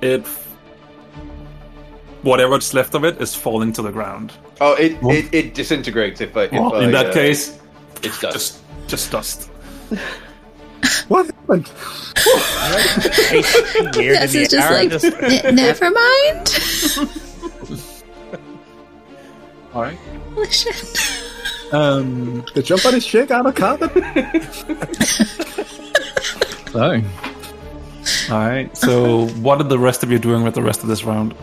it. 0.00 0.26
Whatever's 2.22 2.72
left 2.72 2.94
of 2.94 3.04
it 3.04 3.20
is 3.20 3.34
falling 3.34 3.72
to 3.74 3.82
the 3.82 3.92
ground. 3.92 4.32
Oh, 4.60 4.74
it, 4.74 4.96
it, 5.02 5.34
it 5.34 5.54
disintegrates 5.54 6.20
if 6.22 6.34
I. 6.36 6.44
If 6.44 6.52
Well, 6.52 6.76
I, 6.76 6.84
in 6.84 6.92
that 6.92 7.08
uh, 7.08 7.12
case, 7.12 7.58
it's 8.02 8.18
dust. 8.20 8.32
just 8.32 8.60
just 8.88 9.10
dust. 9.12 9.50
What 11.08 11.26
happened? 11.26 11.68
Weird 13.96 14.18
This 14.18 14.34
in 14.34 14.42
is 14.42 14.48
just 14.48 14.70
like, 14.70 14.90
just- 14.90 15.04
"N- 15.04 15.54
never 15.54 15.90
mind. 15.90 16.48
All 19.74 19.82
right. 19.82 19.98
Holy 20.34 20.50
shit. 20.50 20.98
Um. 21.72 22.44
Did 22.54 22.66
somebody 22.66 23.00
shake 23.00 23.30
out 23.30 23.46
a 23.46 23.52
carpet? 23.52 23.90
So, 26.72 26.80
All 28.30 28.38
right. 28.38 28.76
So, 28.76 29.26
what 29.40 29.60
are 29.60 29.64
the 29.68 29.78
rest 29.78 30.02
of 30.02 30.10
you 30.10 30.18
doing 30.18 30.42
with 30.44 30.54
the 30.54 30.62
rest 30.62 30.82
of 30.82 30.88
this 30.88 31.04
round? 31.04 31.34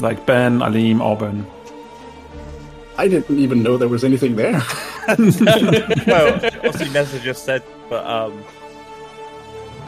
Like 0.00 0.24
Ben, 0.26 0.62
Alim, 0.62 1.00
Auburn. 1.02 1.46
I 2.96 3.08
didn't 3.08 3.38
even 3.38 3.62
know 3.62 3.76
there 3.76 3.88
was 3.88 4.04
anything 4.04 4.36
there. 4.36 4.60
well, 6.06 6.34
obviously 6.44 6.86
Neza 6.88 7.20
just 7.22 7.44
said, 7.44 7.62
but 7.88 8.04
um, 8.06 8.44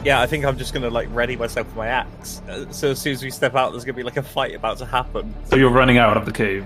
yeah, 0.03 0.19
I 0.21 0.27
think 0.27 0.45
I'm 0.45 0.57
just 0.57 0.73
gonna 0.73 0.89
like 0.89 1.07
ready 1.11 1.35
myself 1.35 1.67
with 1.67 1.75
my 1.75 1.87
axe. 1.87 2.41
Uh, 2.49 2.71
So 2.71 2.91
as 2.91 2.99
soon 2.99 3.13
as 3.13 3.23
we 3.23 3.29
step 3.29 3.55
out, 3.55 3.71
there's 3.71 3.83
gonna 3.85 3.95
be 3.95 4.03
like 4.03 4.17
a 4.17 4.23
fight 4.23 4.55
about 4.55 4.77
to 4.79 4.85
happen. 4.85 5.33
So 5.45 5.55
you're 5.55 5.69
running 5.71 5.97
out 5.97 6.17
of 6.17 6.25
the 6.25 6.31
cave, 6.31 6.65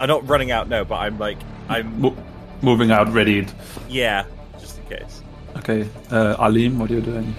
I'm 0.00 0.08
not 0.08 0.28
running 0.28 0.50
out, 0.50 0.68
no, 0.68 0.84
but 0.84 0.96
I'm 0.96 1.18
like, 1.18 1.38
I'm 1.68 2.00
Mo- 2.00 2.16
moving 2.62 2.90
out, 2.90 3.12
readied. 3.12 3.52
yeah, 3.88 4.24
just 4.58 4.78
in 4.78 4.84
case. 4.98 5.22
Okay. 5.58 5.88
Uh, 6.10 6.34
Alim, 6.38 6.78
what 6.78 6.90
are 6.90 6.94
you 6.94 7.00
doing? 7.00 7.34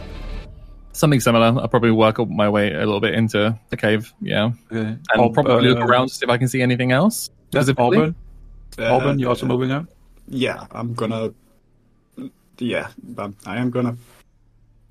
something 0.93 1.19
similar. 1.19 1.47
I'll 1.47 1.67
probably 1.67 1.91
work 1.91 2.19
up 2.19 2.29
my 2.29 2.47
way 2.47 2.71
a 2.73 2.77
little 2.79 3.01
bit 3.01 3.13
into 3.15 3.59
the 3.69 3.75
cave. 3.75 4.13
Yeah. 4.21 4.51
Okay. 4.71 4.79
And 4.79 5.01
Aub- 5.17 5.33
probably 5.33 5.67
look 5.67 5.79
uh, 5.79 5.85
around 5.85 6.07
to 6.07 6.13
see 6.15 6.23
if 6.23 6.29
I 6.29 6.37
can 6.37 6.47
see 6.47 6.61
anything 6.61 6.93
else. 6.93 7.29
Yeah, 7.51 7.59
specifically. 7.63 7.97
Auburn. 7.97 8.15
Auburn, 8.79 9.19
you're 9.19 9.27
also 9.27 9.45
moving 9.45 9.71
out? 9.71 9.87
Yeah, 10.27 10.65
I'm 10.71 10.93
gonna. 10.93 11.33
Yeah, 12.57 12.87
um, 13.17 13.35
I 13.45 13.57
am 13.57 13.69
gonna 13.69 13.97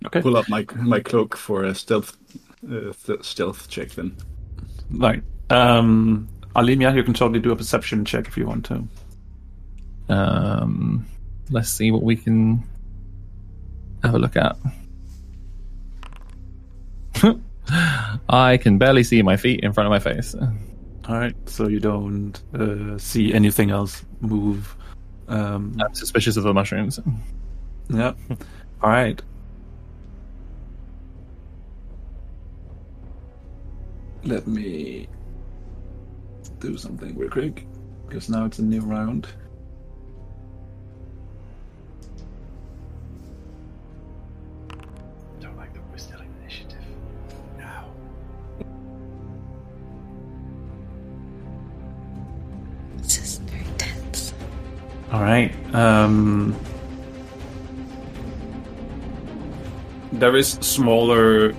Okay. 0.06 0.20
pull 0.20 0.36
up 0.36 0.48
my 0.48 0.66
my 0.76 1.00
cloak 1.00 1.36
for 1.36 1.64
a 1.64 1.74
stealth 1.74 2.16
uh, 2.70 2.92
th- 3.06 3.22
stealth 3.24 3.68
check. 3.68 3.90
Then 3.90 4.14
Right. 4.90 5.22
Um, 5.50 6.28
Alim, 6.56 6.80
yeah, 6.82 6.94
you 6.94 7.02
can 7.02 7.14
totally 7.14 7.40
do 7.40 7.50
a 7.52 7.56
perception 7.56 8.04
check 8.04 8.28
if 8.28 8.36
you 8.36 8.46
want 8.46 8.64
to. 8.66 8.86
Um, 10.08 11.06
let's 11.50 11.70
see 11.70 11.90
what 11.90 12.02
we 12.02 12.16
can 12.16 12.62
have 14.02 14.14
a 14.14 14.18
look 14.18 14.36
at. 14.36 14.56
I 18.28 18.56
can 18.58 18.78
barely 18.78 19.02
see 19.04 19.22
my 19.22 19.36
feet 19.36 19.60
in 19.60 19.72
front 19.72 19.86
of 19.86 19.90
my 19.90 19.98
face. 19.98 20.34
All 21.08 21.16
right. 21.18 21.34
So 21.48 21.68
you 21.68 21.80
don't 21.80 22.40
uh, 22.54 22.98
see 22.98 23.32
anything 23.32 23.70
else 23.70 24.04
move. 24.20 24.76
Um, 25.28 25.76
I'm 25.80 25.94
suspicious 25.94 26.36
of 26.36 26.44
the 26.44 26.52
mushrooms. 26.52 27.00
yeah. 27.88 28.12
All 28.82 28.90
right. 28.90 29.20
Let 34.24 34.46
me 34.46 35.08
do 36.58 36.76
something 36.76 37.16
real 37.16 37.30
quick 37.30 37.66
because 38.06 38.28
now 38.28 38.44
it's 38.46 38.58
a 38.58 38.62
new 38.62 38.80
round. 38.80 39.28
All 55.14 55.22
right. 55.22 55.54
Um, 55.72 56.58
there 60.10 60.34
is 60.34 60.54
smaller 60.54 61.54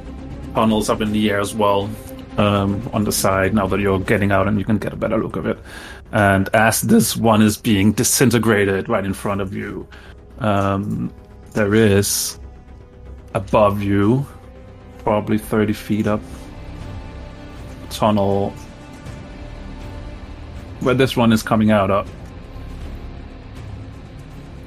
tunnels 0.53 0.89
up 0.89 0.99
in 0.99 1.13
the 1.13 1.31
air 1.31 1.39
as 1.39 1.55
well 1.55 1.89
um, 2.37 2.89
on 2.91 3.05
the 3.05 3.13
side. 3.13 3.53
Now 3.53 3.65
that 3.67 3.79
you're 3.79 4.01
getting 4.01 4.33
out 4.33 4.49
and 4.49 4.59
you 4.59 4.65
can 4.65 4.77
get 4.77 4.91
a 4.91 4.97
better 4.97 5.17
look 5.17 5.37
of 5.37 5.45
it, 5.45 5.57
and 6.11 6.49
as 6.53 6.81
this 6.81 7.15
one 7.15 7.41
is 7.41 7.55
being 7.55 7.93
disintegrated 7.93 8.89
right 8.89 9.05
in 9.05 9.13
front 9.13 9.39
of 9.39 9.53
you, 9.53 9.87
um, 10.39 11.09
there 11.53 11.73
is 11.73 12.37
above 13.35 13.81
you 13.81 14.27
probably 14.97 15.37
30 15.37 15.71
feet 15.71 16.07
up 16.07 16.19
tunnel 17.89 18.49
where 20.81 20.93
this 20.93 21.15
one 21.15 21.31
is 21.31 21.41
coming 21.41 21.71
out 21.71 21.89
of. 21.89 22.11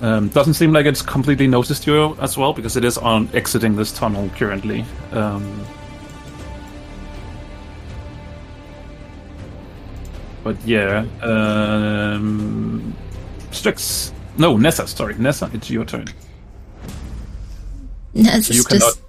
Um, 0.00 0.28
doesn't 0.28 0.54
seem 0.54 0.72
like 0.72 0.86
it's 0.86 1.02
completely 1.02 1.48
noticed 1.48 1.86
you 1.86 2.16
as 2.20 2.38
well 2.38 2.52
because 2.52 2.76
it 2.76 2.84
is 2.84 2.96
on 2.98 3.28
exiting 3.34 3.74
this 3.74 3.92
tunnel 3.92 4.30
currently. 4.36 4.84
Um, 5.12 5.64
but 10.44 10.56
yeah, 10.64 11.04
um, 11.22 12.94
Strix. 13.50 14.12
No, 14.36 14.56
Neza. 14.56 14.86
Sorry, 14.86 15.14
Neza. 15.14 15.52
It's 15.52 15.68
your 15.68 15.84
turn. 15.84 16.06
Ness 18.14 18.48
You 18.50 18.62
cannot. 18.64 18.80
just 18.80 19.02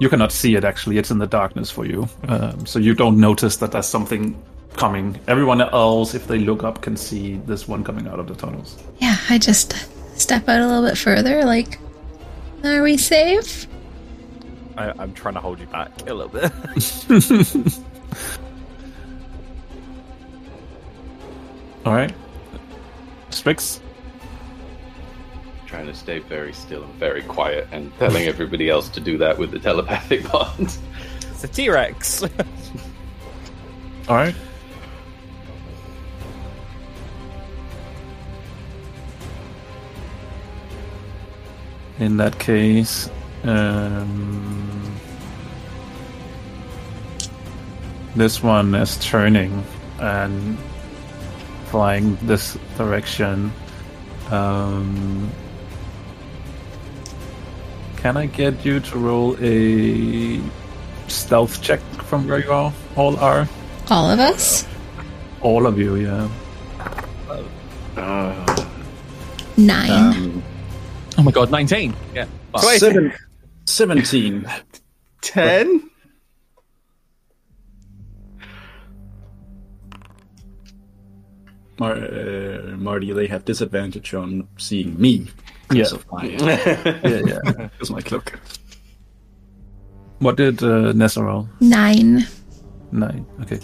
You 0.00 0.08
cannot 0.08 0.32
see 0.32 0.54
it 0.54 0.64
actually. 0.64 0.98
It's 0.98 1.10
in 1.10 1.18
the 1.18 1.26
darkness 1.26 1.70
for 1.70 1.84
you, 1.84 2.08
um, 2.28 2.64
so 2.66 2.78
you 2.78 2.94
don't 2.94 3.18
notice 3.18 3.56
that 3.56 3.72
there's 3.72 3.86
something 3.86 4.40
coming. 4.76 5.18
Everyone 5.26 5.60
else, 5.60 6.14
if 6.14 6.26
they 6.28 6.38
look 6.38 6.62
up, 6.62 6.80
can 6.82 6.96
see 6.96 7.36
this 7.46 7.66
one 7.68 7.82
coming 7.84 8.06
out 8.06 8.18
of 8.20 8.28
the 8.28 8.34
tunnels. 8.34 8.78
yeah. 8.98 9.16
I 9.28 9.38
just 9.38 9.74
step 10.20 10.48
out 10.48 10.60
a 10.60 10.66
little 10.66 10.82
bit 10.88 10.96
further. 10.98 11.44
Like, 11.44 11.78
are 12.64 12.82
we 12.82 12.96
safe? 12.96 13.66
I, 14.76 14.92
I'm 14.98 15.12
trying 15.12 15.34
to 15.34 15.40
hold 15.40 15.60
you 15.60 15.66
back 15.66 15.90
a 16.08 16.14
little 16.14 16.28
bit. 16.28 16.52
All 21.86 21.94
right, 21.94 22.12
Strix. 23.30 23.80
Trying 25.66 25.86
to 25.86 25.94
stay 25.94 26.18
very 26.18 26.52
still 26.52 26.82
and 26.82 26.92
very 26.94 27.22
quiet, 27.22 27.66
and 27.72 27.96
telling 27.98 28.26
everybody 28.28 28.68
else 28.68 28.88
to 28.90 29.00
do 29.00 29.16
that 29.18 29.38
with 29.38 29.50
the 29.50 29.58
telepathic 29.58 30.30
bond. 30.32 30.76
it's 31.22 31.44
a 31.44 31.48
T 31.48 31.70
Rex. 31.70 32.22
All 32.22 32.28
right. 34.16 34.34
In 42.00 42.16
that 42.16 42.38
case, 42.38 43.10
um, 43.44 44.96
this 48.16 48.42
one 48.42 48.74
is 48.74 48.96
turning 48.96 49.62
and 49.98 50.58
flying 51.66 52.16
this 52.22 52.56
direction. 52.78 53.52
Um, 54.30 55.30
can 57.98 58.16
I 58.16 58.26
get 58.26 58.64
you 58.64 58.80
to 58.80 58.98
roll 58.98 59.36
a 59.40 60.40
stealth 61.08 61.60
check 61.60 61.80
from 62.08 62.26
where 62.26 62.42
you 62.42 62.50
all, 62.50 62.72
all 62.96 63.18
are? 63.18 63.46
All 63.90 64.10
of 64.10 64.18
us. 64.18 64.66
All 65.42 65.66
of 65.66 65.78
you, 65.78 65.96
yeah. 65.96 66.28
Nine. 69.56 69.90
Um, 69.90 70.42
Oh 71.20 71.22
my 71.22 71.32
god, 71.32 71.50
19. 71.50 71.94
Yeah. 72.14 72.24
fuck. 72.50 72.62
seven, 72.62 73.12
17. 73.66 74.46
10? 75.20 75.90
Mar- 81.78 81.92
uh, 81.92 82.76
Marty, 82.78 83.12
they 83.12 83.26
have 83.26 83.44
disadvantage 83.44 84.14
on 84.14 84.48
seeing 84.56 84.98
me 84.98 85.26
because 85.68 85.92
Yeah. 85.92 85.98
of 85.98 86.06
my, 86.10 86.24
Yeah, 87.04 87.20
yeah. 87.26 87.40
because 87.68 87.90
my 87.90 88.00
cloak. 88.00 88.38
What 90.20 90.36
did 90.38 90.62
uh, 90.62 90.92
Neza 90.94 91.22
roll? 91.22 91.50
Nine. 91.60 92.26
Nine. 92.92 93.26
Okay. 93.42 93.60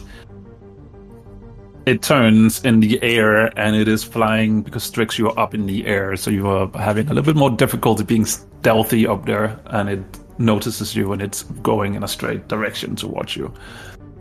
It 1.86 2.02
turns 2.02 2.64
in 2.64 2.80
the 2.80 3.00
air 3.00 3.56
and 3.56 3.76
it 3.76 3.86
is 3.86 4.02
flying 4.02 4.62
because 4.62 4.82
Strix, 4.82 5.18
you're 5.18 5.38
up 5.38 5.54
in 5.54 5.66
the 5.66 5.86
air, 5.86 6.16
so 6.16 6.32
you 6.32 6.48
are 6.48 6.68
having 6.74 7.06
a 7.06 7.14
little 7.14 7.22
bit 7.22 7.36
more 7.36 7.50
difficulty 7.50 8.02
being 8.02 8.24
stealthy 8.24 9.06
up 9.06 9.24
there, 9.24 9.56
and 9.66 9.88
it 9.88 10.00
notices 10.38 10.96
you 10.96 11.12
and 11.12 11.22
it's 11.22 11.44
going 11.62 11.94
in 11.94 12.02
a 12.02 12.08
straight 12.08 12.48
direction 12.48 12.96
towards 12.96 13.36
you. 13.36 13.54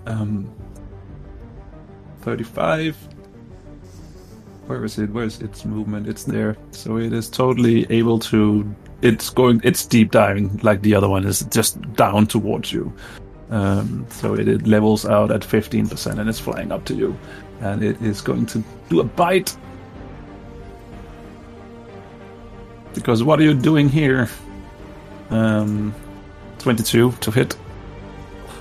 Um, 0.05 0.53
35. 2.21 2.95
Where 4.67 4.85
is 4.85 4.99
it? 4.99 5.09
Where's 5.09 5.41
its 5.41 5.65
movement? 5.65 6.07
It's 6.07 6.23
there. 6.23 6.57
So 6.69 6.97
it 6.97 7.13
is 7.13 7.29
totally 7.29 7.85
able 7.89 8.19
to. 8.19 8.75
It's 9.01 9.31
going. 9.31 9.61
It's 9.63 9.85
deep 9.85 10.11
diving 10.11 10.57
like 10.63 10.81
the 10.81 10.93
other 10.93 11.09
one 11.09 11.25
is 11.25 11.41
just 11.51 11.81
down 11.93 12.27
towards 12.27 12.71
you. 12.71 12.93
Um, 13.49 14.05
so 14.09 14.33
it, 14.33 14.47
it 14.47 14.65
levels 14.65 15.05
out 15.05 15.31
at 15.31 15.41
15% 15.41 16.19
and 16.19 16.27
it's 16.27 16.39
flying 16.39 16.71
up 16.71 16.83
to 16.85 16.95
you. 16.95 17.15
And 17.61 17.83
it 17.83 18.01
is 18.01 18.21
going 18.21 18.45
to 18.47 18.63
do 18.89 18.99
a 18.99 19.03
bite. 19.03 19.55
Because 22.93 23.23
what 23.23 23.39
are 23.39 23.43
you 23.43 23.53
doing 23.53 23.89
here? 23.89 24.29
Um, 25.29 25.93
22 26.59 27.11
to 27.11 27.31
hit. 27.31 27.57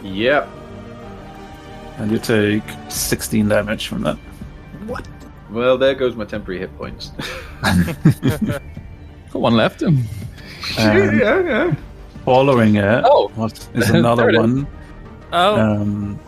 Yep. 0.02 0.48
And 1.98 2.10
you 2.10 2.18
take 2.18 2.62
16 2.88 3.48
damage 3.48 3.86
from 3.86 4.02
that. 4.02 4.18
Well, 5.50 5.78
there 5.78 5.94
goes 5.94 6.16
my 6.16 6.24
temporary 6.24 6.58
hit 6.60 6.76
points. 6.76 7.12
Got 7.62 8.60
one 9.32 9.54
left. 9.54 9.82
Um, 9.84 10.02
yeah, 10.78 11.40
yeah. 11.42 11.74
following 12.24 12.76
it 12.76 13.02
Oh. 13.04 13.28
what 13.36 13.68
is 13.74 13.90
another 13.90 14.28
it 14.30 14.34
is. 14.34 14.40
one. 14.40 14.66
oh, 15.32 15.60
Um, 15.60 16.18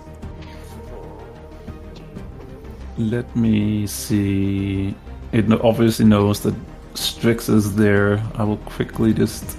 let 2.99 3.34
me 3.36 3.86
see. 3.86 4.94
It 5.33 5.50
obviously 5.52 6.05
knows 6.05 6.41
that 6.41 6.55
Strix 6.94 7.49
is 7.49 7.76
there. 7.76 8.23
I 8.36 8.44
will 8.44 8.57
quickly 8.58 9.12
just 9.12 9.57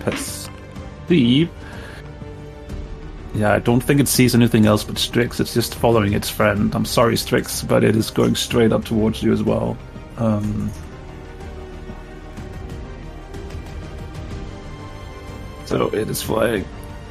pass 0.00 0.48
perceive. 1.08 1.50
Yeah, 3.34 3.52
I 3.52 3.58
don't 3.58 3.80
think 3.80 4.00
it 4.00 4.08
sees 4.08 4.34
anything 4.34 4.66
else 4.66 4.84
but 4.84 4.98
Strix. 4.98 5.40
It's 5.40 5.54
just 5.54 5.74
following 5.74 6.12
its 6.12 6.28
friend. 6.28 6.74
I'm 6.74 6.84
sorry, 6.84 7.16
Strix, 7.16 7.62
but 7.62 7.84
it 7.84 7.96
is 7.96 8.10
going 8.10 8.34
straight 8.34 8.72
up 8.72 8.84
towards 8.84 9.22
you 9.22 9.32
as 9.32 9.42
well. 9.42 9.76
Um, 10.16 10.70
so 15.66 15.88
it 15.94 16.08
is 16.08 16.22
flying 16.22 16.64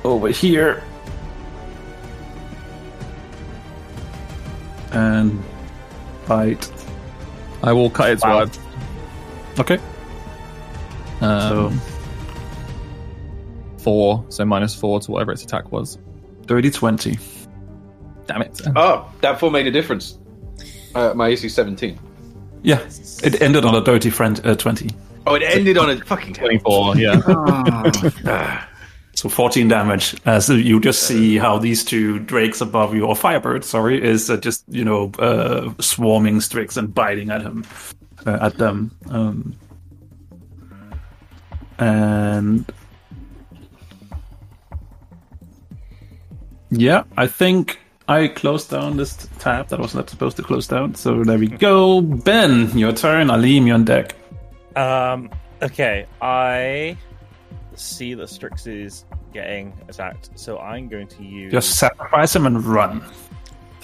over 0.04 0.30
here. 0.30 0.84
And 4.92 5.44
bite. 6.28 6.72
I 7.64 7.74
will 7.74 7.90
cut 7.90 8.12
its 8.12 8.24
Wow. 8.24 8.40
words. 8.40 8.60
Okay. 9.60 9.80
Um, 11.22 11.40
So 11.42 11.72
four, 13.80 14.26
so 14.30 14.46
minus 14.46 14.76
four 14.76 15.00
to 15.00 15.12
whatever 15.12 15.32
its 15.32 15.44
attack 15.44 15.72
was. 15.72 15.98
dirty 16.46 16.70
20. 16.72 17.18
Damn 18.26 18.42
it. 18.42 18.62
Oh, 18.76 19.06
that 19.22 19.38
four 19.40 19.52
made 19.52 19.68
a 19.68 19.72
difference. 19.72 20.18
Uh, 20.96 21.14
my 21.14 21.28
AC 21.30 21.50
17. 21.50 22.00
Yeah, 22.64 22.80
it 23.24 23.42
ended 23.42 23.66
on 23.66 23.76
a 23.76 23.82
dirty 23.82 24.10
friend 24.10 24.40
uh, 24.46 24.56
20. 24.56 24.90
Oh, 25.26 25.36
it 25.36 25.44
ended 25.44 25.78
on 25.78 25.90
a 25.90 25.98
fucking 26.06 26.34
24, 26.34 26.96
yeah. 26.98 27.16
So 29.18 29.30
14 29.30 29.68
damage. 29.68 30.16
Uh, 30.28 30.40
so 30.40 30.54
you 30.54 30.80
just 30.80 31.08
see 31.08 31.38
how 31.40 31.58
these 31.58 31.84
two 31.84 32.20
drakes 32.20 32.62
above 32.62 32.94
you, 32.94 33.04
or 33.04 33.16
firebirds, 33.16 33.64
sorry, 33.64 34.00
is 34.00 34.30
uh, 34.30 34.38
just, 34.38 34.64
you 34.70 34.86
know, 34.86 35.12
uh, 35.18 35.74
swarming 35.80 36.40
Strix 36.40 36.78
and 36.78 36.94
biting 36.94 37.32
at 37.32 37.42
him, 37.42 37.66
uh, 38.28 38.38
at 38.40 38.60
them. 38.60 38.92
Um, 39.10 39.56
and 41.80 42.72
yeah, 46.70 47.04
I 47.18 47.26
think 47.26 47.80
I 48.08 48.28
closed 48.28 48.70
down 48.70 48.98
this 48.98 49.28
tab 49.40 49.70
that 49.70 49.80
was 49.80 49.96
not 49.96 50.12
supposed 50.12 50.38
to 50.38 50.44
close 50.44 50.68
down. 50.68 50.94
So 50.94 51.24
there 51.24 51.40
we 51.40 51.48
go. 51.48 52.02
Ben, 52.02 52.78
your 52.78 52.94
turn. 52.94 53.32
Alim, 53.32 53.66
you're 53.66 53.74
on 53.74 53.84
deck. 53.84 54.16
Um. 54.76 55.32
Okay. 55.64 56.06
I 56.22 56.96
see 57.84 58.14
that 58.14 58.30
Strix 58.30 58.68
is 58.68 59.06
getting 59.34 59.74
attacked, 59.88 60.30
so 60.36 60.60
I'm 60.60 60.88
going 60.88 61.08
to 61.08 61.24
use. 61.24 61.52
Just 61.52 61.78
sacrifice 61.78 62.36
him 62.36 62.46
and 62.46 62.64
run. 62.64 63.04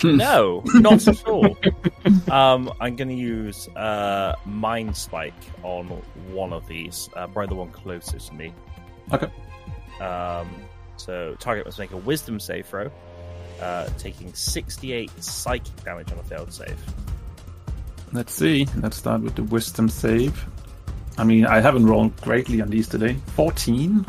No, 0.04 0.62
not 0.74 1.08
at 1.08 1.28
all. 1.28 1.58
um, 2.32 2.72
I'm 2.82 2.96
going 2.96 3.08
to 3.08 3.16
use 3.16 3.70
uh, 3.70 4.36
Mind 4.46 4.98
Spike 4.98 5.34
on 5.64 5.88
one 6.32 6.52
of 6.52 6.68
these, 6.68 7.10
uh, 7.16 7.28
probably 7.28 7.48
the 7.48 7.56
one 7.56 7.72
closest 7.72 8.28
to 8.28 8.34
me. 8.34 8.54
Okay. 9.14 9.32
Um, 10.02 10.50
so 10.98 11.36
target 11.40 11.66
must 11.66 11.80
make 11.80 11.92
a 11.92 11.98
Wisdom 11.98 12.40
save 12.40 12.66
throw, 12.66 12.92
uh, 13.62 13.88
taking 13.98 14.34
68 14.34 15.12
psychic 15.24 15.84
damage 15.84 16.12
on 16.12 16.20
a 16.20 16.24
failed 16.24 16.52
save. 16.52 16.78
Let's 18.14 18.34
see. 18.34 18.68
Let's 18.78 18.98
start 18.98 19.22
with 19.22 19.36
the 19.36 19.44
wisdom 19.44 19.90
save. 19.90 20.46
I 21.18 21.24
mean, 21.24 21.46
I 21.46 21.60
haven't 21.60 21.86
rolled 21.86 22.16
greatly 22.22 22.62
on 22.62 22.70
these 22.70 22.88
today. 22.88 23.16
14. 23.36 24.06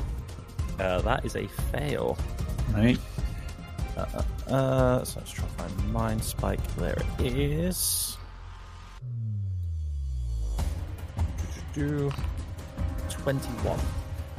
Uh, 0.78 1.00
that 1.02 1.24
is 1.24 1.36
a 1.36 1.46
fail. 1.46 2.16
Right. 2.72 2.98
Uh, 3.96 5.04
so 5.04 5.20
let's 5.20 5.30
try 5.30 5.44
to 5.44 5.50
find 5.52 5.92
Mind 5.92 6.22
Spike. 6.22 6.76
There 6.76 6.96
it 7.20 7.36
is. 7.36 8.16
Do 11.74 12.10
21 13.08 13.78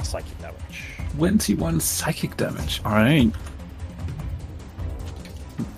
psychic 0.03 0.39
damage. 0.39 0.99
21 1.17 1.79
psychic 1.79 2.37
damage. 2.37 2.81
All 2.85 2.93
right. 2.93 3.31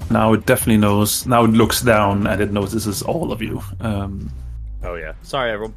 Now 0.10 0.34
it 0.34 0.46
definitely 0.46 0.78
knows. 0.78 1.26
Now 1.26 1.44
it 1.44 1.50
looks 1.50 1.82
down 1.82 2.28
and 2.28 2.42
it 2.42 2.52
notices 2.52 3.02
all 3.02 3.32
of 3.32 3.42
you. 3.42 3.62
Um, 3.82 4.32
Oh 4.84 4.96
yeah. 4.96 5.14
Sorry, 5.22 5.52
everyone. 5.52 5.76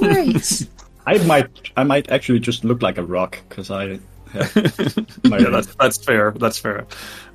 Nice. 0.00 0.66
I 1.06 1.18
might, 1.18 1.70
I 1.76 1.84
might 1.84 2.10
actually 2.10 2.38
just 2.38 2.64
look 2.64 2.82
like 2.82 2.98
a 2.98 3.02
rock 3.02 3.38
because 3.48 3.70
I. 3.70 3.98
Have 4.32 5.24
my 5.24 5.38
yeah, 5.38 5.50
that's 5.50 5.74
that's 5.74 5.98
fair. 5.98 6.30
That's 6.32 6.58
fair. 6.58 6.86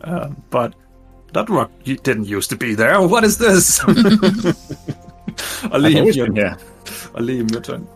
Uh, 0.02 0.30
but 0.50 0.74
that 1.34 1.50
rock 1.50 1.72
didn't 1.84 2.26
used 2.26 2.50
to 2.50 2.56
be 2.56 2.74
there. 2.74 3.00
What 3.02 3.24
is 3.24 3.38
this? 3.38 3.82
I've 3.84 5.74
Alim, 5.74 6.06
your, 6.08 6.26
been 6.26 6.36
here. 6.38 6.58
Alim, 7.16 7.48
your 7.50 7.62
turn. 7.62 7.88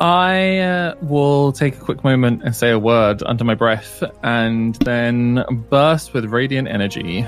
I 0.00 0.58
uh, 0.58 0.94
will 1.00 1.52
take 1.52 1.76
a 1.76 1.80
quick 1.80 2.04
moment 2.04 2.42
and 2.44 2.54
say 2.54 2.70
a 2.70 2.78
word 2.78 3.22
under 3.24 3.44
my 3.44 3.54
breath, 3.54 4.02
and 4.22 4.74
then 4.76 5.44
burst 5.70 6.12
with 6.12 6.26
radiant 6.26 6.68
energy. 6.68 7.24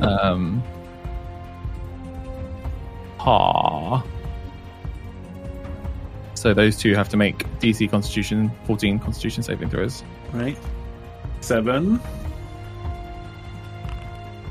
Um. 0.00 0.62
Ha. 3.20 4.02
So 6.34 6.54
those 6.54 6.76
two 6.78 6.94
have 6.94 7.08
to 7.10 7.16
make 7.18 7.38
DC 7.60 7.90
Constitution 7.90 8.50
14 8.64 8.98
Constitution 8.98 9.42
saving 9.42 9.68
throws. 9.68 10.02
Right. 10.32 10.56
Seven. 11.42 12.00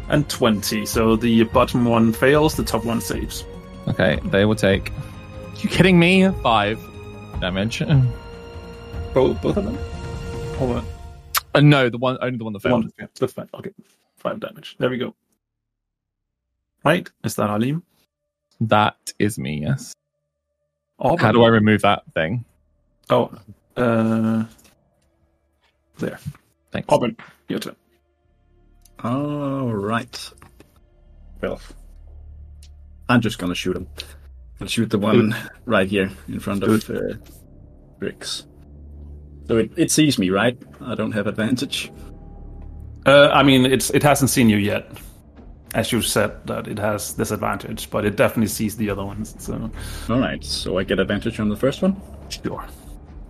And 0.10 0.30
20. 0.30 0.86
So 0.86 1.16
the 1.16 1.44
bottom 1.46 1.86
one 1.86 2.14
fails, 2.14 2.56
the 2.56 2.64
top 2.64 2.86
one 2.86 3.02
saves. 3.02 3.44
Okay, 3.88 4.20
they 4.26 4.46
will 4.46 4.56
take. 4.56 4.92
You 5.62 5.70
kidding 5.70 5.98
me? 6.00 6.30
Five 6.44 6.80
damage. 7.40 7.82
Uh, 7.82 8.02
Both, 9.14 9.42
both 9.42 9.58
of 9.58 9.66
them? 9.66 9.78
Or 11.56 11.62
no, 11.62 11.90
the 11.90 11.98
one 11.98 12.18
only 12.22 12.38
the 12.38 12.44
one 12.44 12.54
that 12.54 12.62
failed. 12.62 12.84
one? 12.84 12.94
Yeah, 13.00 13.08
that's 13.20 13.34
fine. 13.34 13.50
Okay. 13.54 13.72
Five 14.18 14.40
damage. 14.40 14.76
There 14.78 14.90
we 14.90 14.98
go. 14.98 15.16
Right. 16.84 17.10
Is 17.24 17.36
that 17.36 17.50
Alim? 17.50 17.84
That 18.62 19.14
is 19.20 19.40
me. 19.40 19.62
Yes. 19.62 19.94
Oh, 21.00 21.16
How 21.18 21.32
do 21.32 21.44
I 21.44 21.48
remove 21.48 21.82
that 21.82 22.04
thing? 22.14 22.44
Oh. 23.10 23.32
Uh, 23.78 24.44
there. 25.98 26.20
Thanks. 26.72 26.88
Auburn, 26.90 27.16
your 27.48 27.60
turn. 27.60 27.76
All 29.04 29.72
right. 29.74 30.32
Well, 31.42 31.62
I'm 33.08 33.22
just 33.22 33.40
gonna 33.40 33.56
shoot 33.56 33.78
him. 33.78 33.88
I'll 34.60 34.68
shoot 34.68 34.90
the 34.90 35.00
one 35.00 35.36
right 35.66 35.88
here 35.88 36.12
in 36.28 36.40
front 36.42 36.64
of 36.64 36.90
uh, 36.90 37.00
Strix. 37.96 38.46
So 39.48 39.58
it, 39.58 39.72
it 39.78 39.90
sees 39.92 40.20
me, 40.20 40.30
right? 40.30 40.62
I 40.82 40.96
don't 40.96 41.14
have 41.14 41.28
advantage. 41.28 41.92
Uh, 43.06 43.30
I 43.30 43.42
mean, 43.44 43.66
it's 43.66 43.90
it 43.92 44.04
hasn't 44.04 44.30
seen 44.30 44.50
you 44.50 44.58
yet. 44.58 44.92
As 45.76 45.92
you 45.92 46.02
said, 46.02 46.32
that 46.48 46.68
it 46.68 46.80
has 46.80 47.14
disadvantage, 47.14 47.90
but 47.92 48.04
it 48.06 48.16
definitely 48.16 48.48
sees 48.48 48.76
the 48.76 48.90
other 48.90 49.06
ones. 49.06 49.36
So, 49.38 49.70
All 50.10 50.20
right, 50.20 50.44
so 50.44 50.78
I 50.80 50.84
get 50.84 51.00
advantage 51.00 51.40
on 51.40 51.50
the 51.50 51.56
first 51.56 51.82
one. 51.82 51.96
sure. 52.30 52.66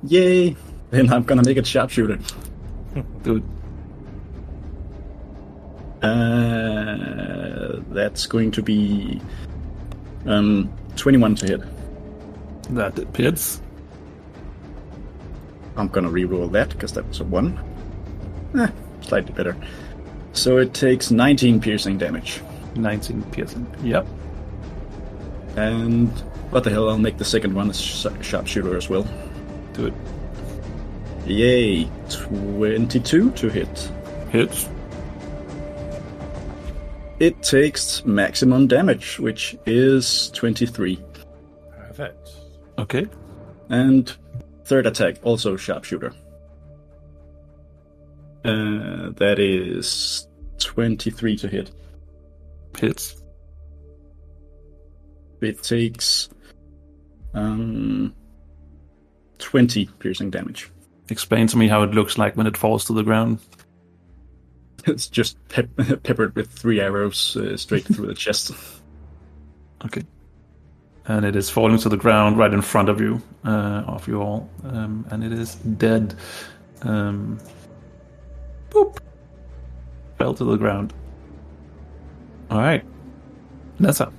Yay! 0.03 0.55
Then 0.91 1.11
I'm 1.11 1.23
gonna 1.23 1.43
make 1.43 1.57
it 1.57 1.67
sharpshooter. 1.67 2.17
Dude, 3.23 3.43
Uh, 6.49 7.81
that's 7.91 8.25
going 8.25 8.51
to 8.51 8.61
be 8.63 9.21
um 10.25 10.69
21 10.95 11.35
to 11.35 11.45
hit. 11.47 11.61
that 12.75 12.97
hits. 13.15 13.61
I'm 15.75 15.87
gonna 15.89 16.09
reroll 16.09 16.51
that 16.53 16.69
because 16.69 16.93
that 16.93 17.05
was 17.07 17.19
a 17.19 17.23
one. 17.25 17.59
Eh, 18.57 18.67
slightly 19.01 19.33
better. 19.33 19.55
So 20.33 20.57
it 20.57 20.73
takes 20.73 21.11
19 21.11 21.59
piercing 21.59 21.97
damage. 21.97 22.41
19 22.75 23.23
piercing. 23.31 23.67
Yep. 23.83 24.07
And 25.55 26.09
what 26.51 26.63
the 26.63 26.69
hell? 26.69 26.89
I'll 26.89 26.97
make 26.97 27.17
the 27.17 27.25
second 27.25 27.53
one 27.53 27.69
a 27.69 27.73
sh- 27.73 28.05
sharpshooter 28.21 28.77
as 28.77 28.89
well. 28.89 29.07
Do 29.73 29.87
it. 29.87 29.93
Yay! 31.25 31.89
22 32.09 33.31
to 33.31 33.49
hit. 33.49 33.91
Hits. 34.31 34.69
It 37.19 37.41
takes 37.43 38.05
maximum 38.05 38.67
damage, 38.67 39.19
which 39.19 39.57
is 39.65 40.31
23. 40.31 40.99
Perfect. 41.71 42.31
Okay. 42.77 43.07
And 43.69 44.11
third 44.63 44.87
attack, 44.87 45.17
also 45.23 45.57
sharpshooter. 45.57 46.13
Uh, 48.45 49.11
that 49.17 49.37
is 49.37 50.27
23 50.59 51.37
to 51.37 51.47
hit. 51.47 51.71
Hits. 52.77 53.21
It 55.41 55.61
takes 55.63 56.29
um, 57.33 58.13
20 59.39 59.85
piercing 59.99 60.29
damage. 60.29 60.69
Explain 61.09 61.47
to 61.47 61.57
me 61.57 61.67
how 61.67 61.83
it 61.83 61.91
looks 61.91 62.17
like 62.17 62.35
when 62.37 62.47
it 62.47 62.57
falls 62.57 62.85
to 62.85 62.93
the 62.93 63.03
ground. 63.03 63.39
It's 64.85 65.07
just 65.07 65.37
pep- 65.49 65.75
peppered 66.03 66.35
with 66.35 66.49
three 66.49 66.79
arrows 66.79 67.35
uh, 67.35 67.57
straight 67.57 67.83
through 67.83 68.07
the 68.07 68.13
chest. 68.13 68.51
Okay. 69.85 70.03
And 71.05 71.23
it 71.23 71.37
is 71.37 71.49
falling 71.49 71.77
to 71.79 71.87
the 71.87 71.95
ground 71.95 72.37
right 72.37 72.53
in 72.53 72.61
front 72.61 72.89
of 72.89 72.99
you, 72.99 73.21
uh, 73.45 73.83
of 73.87 74.09
you 74.09 74.21
all, 74.21 74.49
um, 74.65 75.05
and 75.09 75.23
it 75.23 75.31
is 75.31 75.55
dead. 75.55 76.15
Um, 76.81 77.39
boop. 78.69 78.97
Fell 80.17 80.33
to 80.33 80.43
the 80.43 80.57
ground. 80.57 80.93
All 82.49 82.59
right. 82.59 82.83
Neza. 83.79 84.11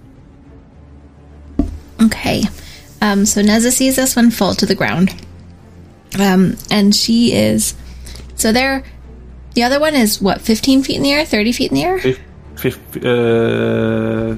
Okay. 2.03 2.43
Um, 3.03 3.27
so 3.27 3.43
Neza 3.43 3.70
sees 3.70 3.97
this 3.97 4.17
one 4.17 4.31
fall 4.31 4.55
to 4.55 4.67
the 4.67 4.75
ground. 4.75 5.15
Um, 6.19 6.57
and 6.70 6.95
she 6.95 7.33
is. 7.33 7.75
So 8.35 8.53
there. 8.53 8.83
The 9.55 9.65
other 9.65 9.81
one 9.81 9.95
is 9.97 10.23
what, 10.23 10.41
15 10.41 10.85
feet 10.85 10.97
in 10.97 11.03
the 11.03 11.12
air? 11.12 11.25
30 11.27 11.53
feet 11.53 11.70
in 11.73 11.75
the 11.75 11.83
air? 11.83 11.99
Fif- 11.99 12.20
fif- 12.57 13.05
uh, 13.05 14.37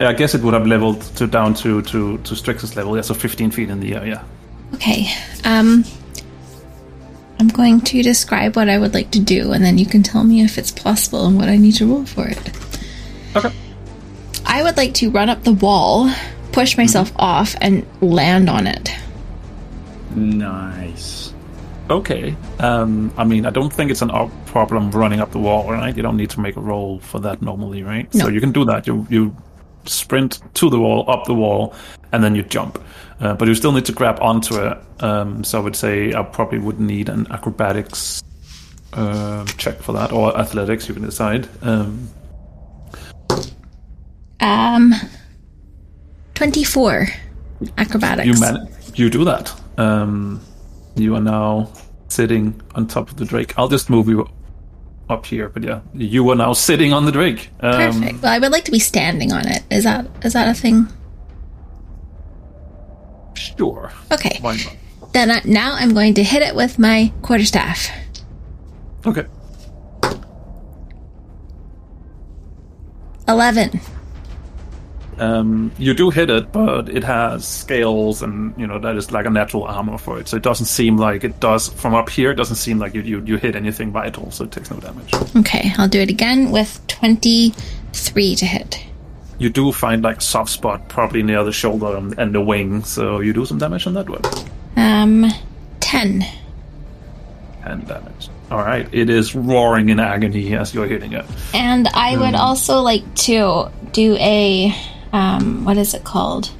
yeah, 0.00 0.08
I 0.08 0.12
guess 0.14 0.34
it 0.34 0.42
would 0.42 0.54
have 0.54 0.66
leveled 0.66 1.00
to 1.16 1.26
down 1.26 1.54
to 1.54 1.82
to 1.82 2.18
to 2.18 2.34
Strix's 2.34 2.76
level. 2.76 2.96
Yeah, 2.96 3.02
so 3.02 3.14
15 3.14 3.50
feet 3.50 3.68
in 3.70 3.80
the 3.80 3.94
air. 3.94 4.06
Yeah. 4.06 4.22
Okay. 4.74 5.08
Um, 5.44 5.84
I'm 7.40 7.48
going 7.48 7.80
to 7.82 8.02
describe 8.02 8.56
what 8.56 8.68
I 8.68 8.78
would 8.78 8.94
like 8.94 9.10
to 9.12 9.20
do, 9.20 9.52
and 9.52 9.64
then 9.64 9.78
you 9.78 9.86
can 9.86 10.02
tell 10.02 10.24
me 10.24 10.42
if 10.42 10.58
it's 10.58 10.72
possible 10.72 11.26
and 11.26 11.36
what 11.36 11.48
I 11.48 11.56
need 11.56 11.72
to 11.76 11.86
roll 11.86 12.04
for 12.04 12.26
it. 12.26 12.50
Okay. 13.36 13.54
I 14.44 14.62
would 14.62 14.76
like 14.76 14.94
to 14.94 15.10
run 15.10 15.28
up 15.28 15.44
the 15.44 15.52
wall, 15.52 16.10
push 16.52 16.76
myself 16.76 17.12
off, 17.16 17.54
and 17.60 17.86
land 18.00 18.48
on 18.50 18.66
it. 18.66 18.90
Nice. 20.14 21.32
Okay. 21.90 22.34
Um, 22.58 23.12
I 23.16 23.24
mean, 23.24 23.46
I 23.46 23.50
don't 23.50 23.72
think 23.72 23.90
it's 23.90 24.02
an 24.02 24.10
op- 24.10 24.32
problem 24.46 24.90
running 24.90 25.20
up 25.20 25.30
the 25.32 25.38
wall, 25.38 25.70
right? 25.70 25.96
You 25.96 26.02
don't 26.02 26.16
need 26.16 26.30
to 26.30 26.40
make 26.40 26.56
a 26.56 26.60
roll 26.60 26.98
for 27.00 27.20
that 27.20 27.40
normally, 27.40 27.82
right? 27.82 28.12
No. 28.14 28.24
So 28.24 28.30
you 28.30 28.40
can 28.40 28.52
do 28.52 28.64
that. 28.64 28.86
You 28.86 29.06
you 29.08 29.34
sprint 29.84 30.40
to 30.54 30.68
the 30.68 30.78
wall, 30.78 31.08
up 31.08 31.24
the 31.24 31.34
wall, 31.34 31.74
and 32.12 32.22
then 32.22 32.34
you 32.34 32.42
jump. 32.42 32.82
Uh, 33.20 33.34
but 33.34 33.48
you 33.48 33.54
still 33.54 33.72
need 33.72 33.84
to 33.86 33.92
grab 33.92 34.18
onto 34.20 34.56
it. 34.62 34.78
Um, 35.00 35.42
so 35.42 35.58
I 35.58 35.62
would 35.62 35.74
say 35.76 36.14
I 36.14 36.22
probably 36.22 36.58
would 36.58 36.78
need 36.78 37.08
an 37.08 37.26
acrobatics 37.32 38.22
uh, 38.92 39.44
check 39.56 39.80
for 39.82 39.92
that, 39.92 40.12
or 40.12 40.36
athletics. 40.38 40.88
You 40.88 40.94
can 40.94 41.04
decide. 41.04 41.48
Um, 41.62 42.08
Um, 44.40 44.94
24 46.34 47.08
acrobatics. 47.76 48.26
you 48.26 48.40
man, 48.40 48.68
you 48.94 49.10
do 49.10 49.24
that. 49.24 49.52
Um, 49.78 50.40
you 50.94 51.14
are 51.16 51.20
now 51.20 51.72
sitting 52.08 52.60
on 52.76 52.86
top 52.86 53.10
of 53.10 53.16
the 53.16 53.24
drake. 53.24 53.58
I'll 53.58 53.68
just 53.68 53.90
move 53.90 54.08
you 54.08 54.28
up 55.08 55.26
here, 55.26 55.48
but 55.48 55.64
yeah, 55.64 55.80
you 55.92 56.28
are 56.30 56.36
now 56.36 56.52
sitting 56.52 56.92
on 56.92 57.04
the 57.04 57.12
drake. 57.12 57.50
Um, 57.60 57.72
Perfect. 58.00 58.22
Well, 58.22 58.32
I 58.32 58.38
would 58.38 58.52
like 58.52 58.64
to 58.66 58.70
be 58.70 58.78
standing 58.78 59.32
on 59.32 59.46
it. 59.48 59.62
Is 59.70 59.84
that 59.84 60.06
is 60.24 60.34
that 60.34 60.48
a 60.48 60.54
thing? 60.54 60.86
Sure. 63.38 63.92
Okay. 64.12 64.38
Why 64.40 64.56
not? 64.56 64.76
Then 65.12 65.30
I, 65.30 65.40
now 65.44 65.74
I'm 65.74 65.94
going 65.94 66.14
to 66.14 66.22
hit 66.22 66.42
it 66.42 66.54
with 66.54 66.78
my 66.78 67.12
quarterstaff. 67.22 67.88
Okay. 69.06 69.26
11. 73.28 73.80
Um, 75.18 75.72
you 75.78 75.94
do 75.94 76.10
hit 76.10 76.30
it, 76.30 76.52
but 76.52 76.88
it 76.88 77.02
has 77.02 77.46
scales, 77.46 78.22
and 78.22 78.54
you 78.56 78.66
know 78.66 78.78
that 78.78 78.96
is 78.96 79.10
like 79.10 79.26
a 79.26 79.30
natural 79.30 79.64
armor 79.64 79.98
for 79.98 80.18
it. 80.20 80.28
So 80.28 80.36
it 80.36 80.42
doesn't 80.44 80.66
seem 80.66 80.96
like 80.96 81.24
it 81.24 81.40
does 81.40 81.68
from 81.68 81.94
up 81.94 82.08
here. 82.08 82.30
It 82.30 82.36
doesn't 82.36 82.56
seem 82.56 82.78
like 82.78 82.94
you 82.94 83.02
you, 83.02 83.22
you 83.24 83.36
hit 83.36 83.56
anything 83.56 83.90
vital, 83.90 84.30
so 84.30 84.44
it 84.44 84.52
takes 84.52 84.70
no 84.70 84.78
damage. 84.78 85.12
Okay, 85.36 85.72
I'll 85.76 85.88
do 85.88 86.00
it 86.00 86.08
again 86.08 86.52
with 86.52 86.80
23 86.86 88.36
to 88.36 88.46
hit. 88.46 88.84
You 89.38 89.48
do 89.50 89.70
find 89.72 90.02
like 90.02 90.20
soft 90.20 90.50
spot 90.50 90.88
probably 90.88 91.22
near 91.22 91.44
the 91.44 91.52
shoulder 91.52 91.96
and, 91.96 92.18
and 92.18 92.34
the 92.34 92.40
wing, 92.40 92.82
so 92.82 93.20
you 93.20 93.32
do 93.32 93.46
some 93.46 93.58
damage 93.58 93.86
on 93.86 93.94
that 93.94 94.08
one. 94.08 94.22
Um, 94.76 95.30
10. 95.80 96.24
And 97.64 97.86
damage. 97.86 98.28
All 98.50 98.58
right, 98.58 98.88
it 98.92 99.10
is 99.10 99.34
roaring 99.34 99.90
in 99.90 100.00
agony 100.00 100.54
as 100.54 100.74
you're 100.74 100.86
hitting 100.86 101.12
it. 101.12 101.24
And 101.54 101.86
I 101.88 102.16
would 102.16 102.34
also 102.34 102.80
like 102.80 103.14
to 103.26 103.70
do 103.92 104.16
a, 104.16 104.74
um, 105.12 105.64
what 105.64 105.76
is 105.76 105.94
it 105.94 106.02
called? 106.02 106.50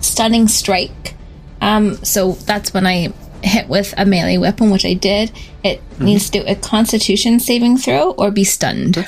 Stunning 0.00 0.48
strike. 0.48 1.14
Um, 1.60 1.96
so 2.04 2.32
that's 2.32 2.74
when 2.74 2.86
I 2.86 3.12
hit 3.42 3.68
with 3.68 3.94
a 3.96 4.06
melee 4.06 4.38
weapon, 4.38 4.70
which 4.70 4.84
I 4.84 4.94
did. 4.94 5.30
It 5.62 5.82
needs 6.00 6.30
to 6.30 6.40
do 6.40 6.46
a 6.46 6.54
constitution 6.54 7.38
saving 7.38 7.78
throw 7.78 8.12
or 8.12 8.30
be 8.30 8.44
stunned. 8.44 9.06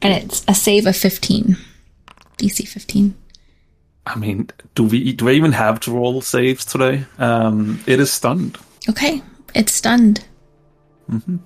And 0.00 0.24
it's 0.24 0.44
a 0.48 0.54
save 0.54 0.86
of 0.86 0.96
15. 0.96 1.56
DC 2.38 2.66
15. 2.66 3.14
I 4.06 4.16
mean, 4.16 4.48
do 4.74 4.84
we 4.84 5.12
do 5.12 5.28
I 5.28 5.32
even 5.32 5.52
have 5.52 5.78
to 5.80 5.92
roll 5.92 6.20
saves 6.20 6.64
today? 6.64 7.04
Um, 7.18 7.80
it 7.86 8.00
is 8.00 8.12
stunned. 8.12 8.58
Okay, 8.88 9.22
it's 9.54 9.72
stunned. 9.72 10.24
Mhm. 11.10 11.38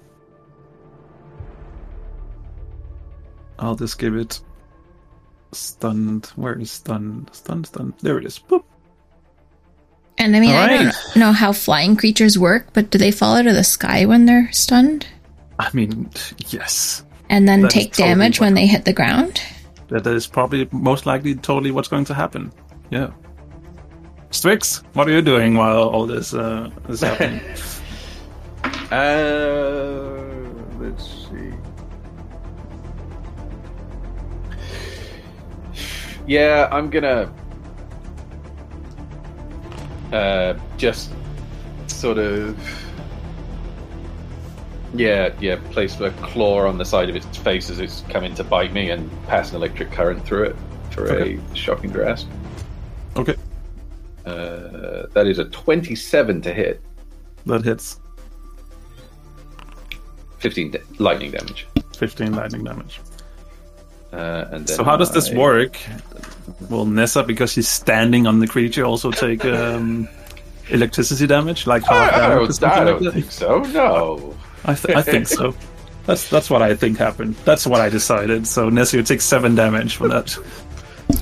I'll 3.58 3.75
just 3.75 3.99
give 3.99 4.16
it 4.16 4.41
stunned. 5.52 6.26
Where 6.36 6.58
is 6.58 6.70
stunned? 6.70 7.31
Stunned, 7.33 7.66
stunned. 7.66 7.94
There 8.02 8.18
it 8.18 8.25
is. 8.26 8.39
Boop. 8.39 8.65
And 10.18 10.34
I 10.34 10.41
mean, 10.41 10.55
I 10.55 10.83
don't 10.83 10.94
know 11.16 11.33
how 11.33 11.52
flying 11.52 11.94
creatures 11.94 12.39
work, 12.39 12.68
but 12.73 12.91
do 12.91 12.97
they 12.97 13.10
fall 13.10 13.36
out 13.36 13.47
of 13.47 13.55
the 13.55 13.65
sky 13.65 14.07
when 14.07 14.25
they're 14.25 14.50
stunned? 14.50 15.07
I 15.58 15.68
mean, 15.75 16.10
yes. 16.49 17.05
And 17.28 17.48
then 17.48 17.62
That 17.62 17.68
is 17.68 17.72
take 17.74 17.92
totally 17.92 18.08
damage 18.08 18.40
when 18.40 18.55
they 18.55 18.66
hit 18.66 18.84
the 18.84 18.92
ground? 18.92 19.42
That 19.88 20.06
is 20.06 20.26
probably 20.26 20.68
most 20.72 21.06
likely 21.06 21.34
totally 21.34 21.70
what's 21.70 21.88
going 21.88 22.05
to 22.06 22.14
happen. 22.14 22.52
Yeah. 22.90 23.10
Strix, 24.30 24.82
what 24.92 25.08
are 25.08 25.12
you 25.12 25.22
doing 25.22 25.55
while 25.55 25.88
all 25.88 26.06
this 26.06 26.34
uh, 26.34 26.70
is 26.88 27.00
happening? 27.00 27.40
Uh, 28.90 30.22
let's 30.78 31.28
see. 31.28 31.52
Yeah, 36.26 36.68
I'm 36.70 36.88
gonna 36.88 37.32
uh, 40.12 40.55
just 40.76 41.10
sort 41.88 42.18
of 42.18 42.56
yeah, 44.99 45.33
yeah, 45.41 45.57
place 45.70 46.00
a 46.00 46.10
claw 46.23 46.66
on 46.66 46.78
the 46.78 46.84
side 46.84 47.08
of 47.08 47.16
its 47.16 47.36
face 47.39 47.70
as 47.70 47.81
it's 47.81 48.02
coming 48.08 48.34
to 48.34 48.44
bite 48.44 48.73
me, 48.73 48.91
and 48.91 49.10
pass 49.26 49.50
an 49.50 49.57
electric 49.57 49.91
current 49.92 50.25
through 50.25 50.44
it 50.44 50.57
for 50.91 51.10
Okay. 51.10 51.39
a 51.52 51.55
shocking 51.57 51.91
grasp. 51.91 52.28
okay, 53.16 53.34
Uh, 54.25 55.07
that 55.15 55.26
is 55.26 55.39
a 55.39 55.44
27 55.47 56.41
to 56.42 56.52
hit, 56.52 56.81
that 57.47 57.65
hits 57.65 58.00
15 60.39 60.70
da- 60.73 60.78
lightning 60.99 61.31
damage. 61.31 61.66
15 61.97 62.33
lightning 62.34 62.65
damage. 62.65 63.00
Uh, 64.12 64.44
and 64.50 64.66
then 64.66 64.76
So 64.76 64.84
how 64.84 64.97
does 64.97 65.12
this 65.12 65.31
I- 65.31 65.36
work? 65.36 65.76
Will 66.70 66.86
Neza, 66.86 67.26
because 67.26 67.52
she's 67.52 67.68
standing 67.68 68.26
on 68.26 68.39
the 68.41 68.47
creature, 68.47 68.84
also 68.84 69.10
take 69.10 69.44
um, 69.44 70.08
electricity 70.70 71.26
damage, 71.26 71.66
like 71.66 71.83
half 71.84 72.12
I 72.15 72.18
damage 72.28 72.58
don't, 72.58 72.73
I 72.73 72.84
don't 72.84 73.12
think 73.12 73.31
so. 73.33 73.58
No. 73.60 74.34
I, 74.66 74.74
th- 74.74 74.96
I 74.96 75.02
think 75.02 75.26
so. 75.28 75.54
That's 76.06 76.28
that's 76.28 76.50
what 76.50 76.62
I 76.62 76.74
think 76.74 76.98
happened. 76.98 77.34
That's 77.44 77.66
what 77.66 77.80
I 77.80 77.88
decided. 77.88 78.46
So 78.46 78.70
Neza, 78.70 78.94
you 78.94 79.02
take 79.02 79.20
seven 79.20 79.54
damage 79.54 79.96
from 79.96 80.10
that 80.10 80.28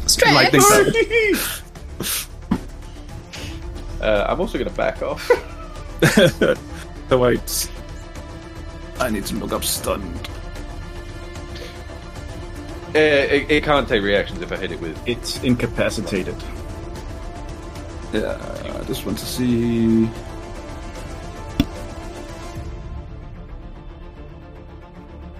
Strix! 0.06 0.34
lightning. 0.34 0.62
Uh, 4.00 4.26
I'm 4.28 4.38
also 4.38 4.58
going 4.58 4.68
to 4.68 4.76
back 4.76 5.00
off. 5.00 5.30
So 7.08 7.18
wait, 7.18 7.70
I 8.98 9.10
need 9.10 9.26
to 9.26 9.34
look 9.36 9.52
up 9.52 9.62
stunned. 9.62 10.28
Uh, 12.94 12.98
it, 12.98 13.50
it 13.50 13.64
can't 13.64 13.86
take 13.86 14.02
reactions 14.02 14.40
if 14.40 14.50
I 14.52 14.56
hit 14.56 14.72
it 14.72 14.80
with. 14.80 14.98
It's 15.06 15.42
incapacitated. 15.42 16.36
Yeah, 18.12 18.38
I 18.80 18.84
just 18.84 19.04
want 19.04 19.18
to 19.18 19.26
see. 19.26 20.08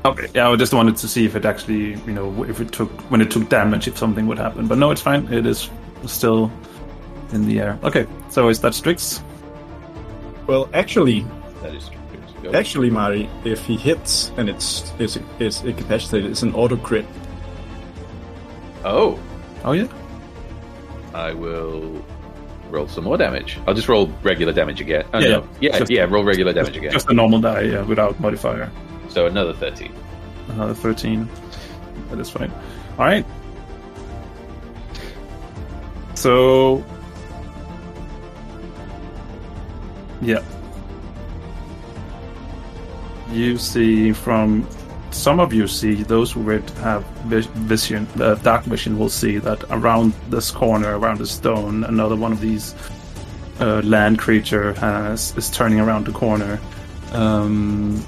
Okay, 0.07 0.27
yeah, 0.35 0.51
I 0.51 0.57
just 0.57 0.75
wanted 0.75 0.97
to 0.99 1.09
see 1.09 1.25
if 1.25 1.35
it 1.35 1.47
actually, 1.47 1.93
you 2.07 2.13
know, 2.13 2.45
if 2.45 2.61
it 2.61 2.73
took 2.73 2.91
when 3.11 3.23
it 3.23 3.31
took 3.31 3.49
damage, 3.49 3.89
if 3.89 3.97
something 3.97 4.27
would 4.27 4.39
happen. 4.39 4.67
But 4.67 4.77
no, 4.79 4.91
it's 4.91 5.01
fine. 5.01 5.33
It 5.33 5.47
is 5.47 5.71
still 6.07 6.53
in 7.33 7.47
the 7.47 7.59
air. 7.61 7.79
Okay, 7.83 8.07
so 8.29 8.49
is 8.51 8.61
that 8.61 8.75
Strix? 8.75 9.23
Well, 10.47 10.69
actually, 10.75 11.25
That 11.63 11.75
is 11.75 11.89
true. 11.89 12.01
Go. 12.43 12.53
actually, 12.59 12.91
Mari, 12.91 13.31
if 13.47 13.65
he 13.65 13.79
hits 13.79 14.31
and 14.37 14.51
it's 14.51 14.93
is 14.99 15.19
is 15.39 15.63
incapacitated, 15.63 16.31
it's 16.31 16.43
an 16.43 16.55
auto 16.55 16.77
crit. 16.77 17.07
Oh, 18.85 19.19
Oh 19.65 19.73
yeah. 19.73 19.87
I 21.15 21.33
will 21.33 22.05
roll 22.69 22.87
some 22.89 23.05
more 23.05 23.17
damage. 23.17 23.59
I'll 23.67 23.73
just 23.73 23.89
roll 23.89 24.09
regular 24.23 24.53
damage 24.53 24.83
again. 24.83 25.07
Oh, 25.15 25.19
Yeah, 25.21 25.29
no. 25.29 25.49
yeah. 25.61 25.71
yeah, 25.73 25.79
Just- 25.79 25.91
yeah. 25.91 26.05
Roll 26.05 26.25
regular 26.25 26.53
damage 26.53 26.77
again. 26.77 26.93
Just 26.93 27.09
a 27.09 27.15
normal 27.15 27.41
die, 27.41 27.63
yeah, 27.63 27.83
without 27.85 28.21
modifier. 28.21 28.71
So 29.15 29.27
another 29.27 29.55
13. 29.55 29.95
Another 30.49 30.75
13. 30.75 31.29
That 32.11 32.19
is 32.19 32.29
fine. 32.29 32.51
Alright. 32.99 33.25
So. 36.17 36.85
Yeah. 40.21 40.43
You 43.31 43.57
see 43.57 44.13
from. 44.13 44.67
Some 45.13 45.39
of 45.39 45.53
you 45.53 45.69
see, 45.69 46.03
those 46.03 46.33
who 46.33 46.43
have 46.49 47.05
vision, 47.71 48.09
uh, 48.21 48.35
dark 48.35 48.65
vision, 48.65 48.99
will 48.99 49.09
see 49.09 49.39
that 49.39 49.63
around 49.71 50.13
this 50.29 50.51
corner, 50.51 50.99
around 50.99 51.19
the 51.19 51.27
stone, 51.27 51.85
another 51.85 52.17
one 52.17 52.33
of 52.33 52.41
these 52.41 52.75
uh, 53.61 53.81
land 53.85 54.19
creature 54.19 54.73
has 54.73 55.33
is 55.37 55.51
turning 55.51 55.79
around 55.79 56.07
the 56.07 56.13
corner. 56.13 56.59
Um, 57.13 58.05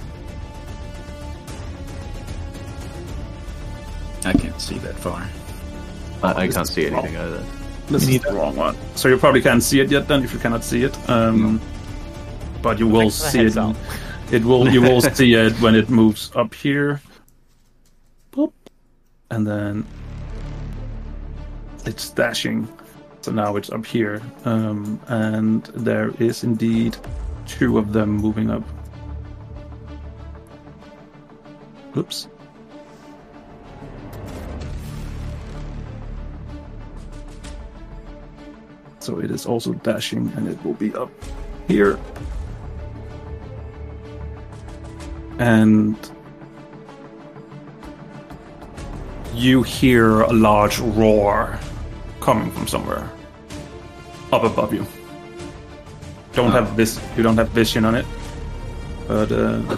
I 4.27 4.33
can't 4.33 4.61
see 4.61 4.79
that 4.79 4.97
far. 4.97 5.27
I, 6.23 6.43
I 6.45 6.49
can't 6.49 6.67
see 6.67 6.87
anything 6.87 7.17
either. 7.17 7.45
This 7.89 8.09
is 8.09 8.21
the 8.23 8.33
wrong 8.33 8.57
one. 8.57 8.77
So 8.97 9.09
you 9.09 9.17
probably 9.17 9.43
can't 9.43 9.63
see 9.63 9.81
it 9.81 9.91
yet. 9.91 10.09
Then, 10.09 10.25
if 10.25 10.33
you 10.33 10.41
cannot 10.41 10.65
see 10.65 10.83
it, 10.83 10.95
um, 11.09 11.61
but 12.61 12.79
you 12.79 12.89
will 12.89 13.11
Thanks 13.11 13.19
for 13.19 13.25
the 13.25 13.51
see 13.51 13.59
it. 13.59 13.59
up. 13.59 13.77
It 14.33 14.45
will. 14.45 14.69
You 14.69 14.83
will 14.83 15.01
see 15.01 15.35
it 15.35 15.53
when 15.61 15.77
it 15.77 15.89
moves 15.89 16.33
up 16.35 16.53
here. 16.53 17.01
Boop. 18.33 18.53
And 19.31 19.47
then 19.47 19.87
it's 21.85 22.11
dashing. 22.11 22.67
So 23.21 23.31
now 23.31 23.55
it's 23.55 23.71
up 23.71 23.87
here, 23.87 24.21
um, 24.45 25.01
and 25.07 25.65
there 25.75 26.11
is 26.19 26.43
indeed 26.43 26.97
two 27.47 27.79
of 27.79 27.93
them 27.93 28.11
moving 28.11 28.51
up. 28.51 28.65
Oops. 31.97 32.29
So 39.07 39.21
it 39.21 39.31
is 39.31 39.47
also 39.47 39.73
dashing 39.73 40.33
and 40.35 40.49
it 40.49 40.59
will 40.65 40.75
be 40.75 40.93
up 40.93 41.11
here. 41.69 41.97
And 45.39 45.95
you 49.33 49.63
hear 49.63 50.23
a 50.23 50.33
large 50.33 50.81
roar 50.81 51.57
coming 52.19 52.51
from 52.51 52.67
somewhere 52.67 53.09
up 54.33 54.43
above 54.43 54.75
you. 54.75 54.85
Don't 56.33 56.51
have 56.51 56.77
this 56.77 57.01
you 57.17 57.23
don't 57.23 57.37
have 57.37 57.51
vision 57.51 57.85
on 57.85 57.95
it. 57.95 58.07
But 59.07 59.31
uh 59.31 59.77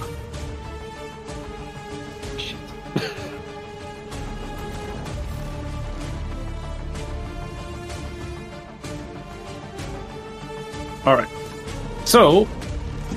So 12.09 12.49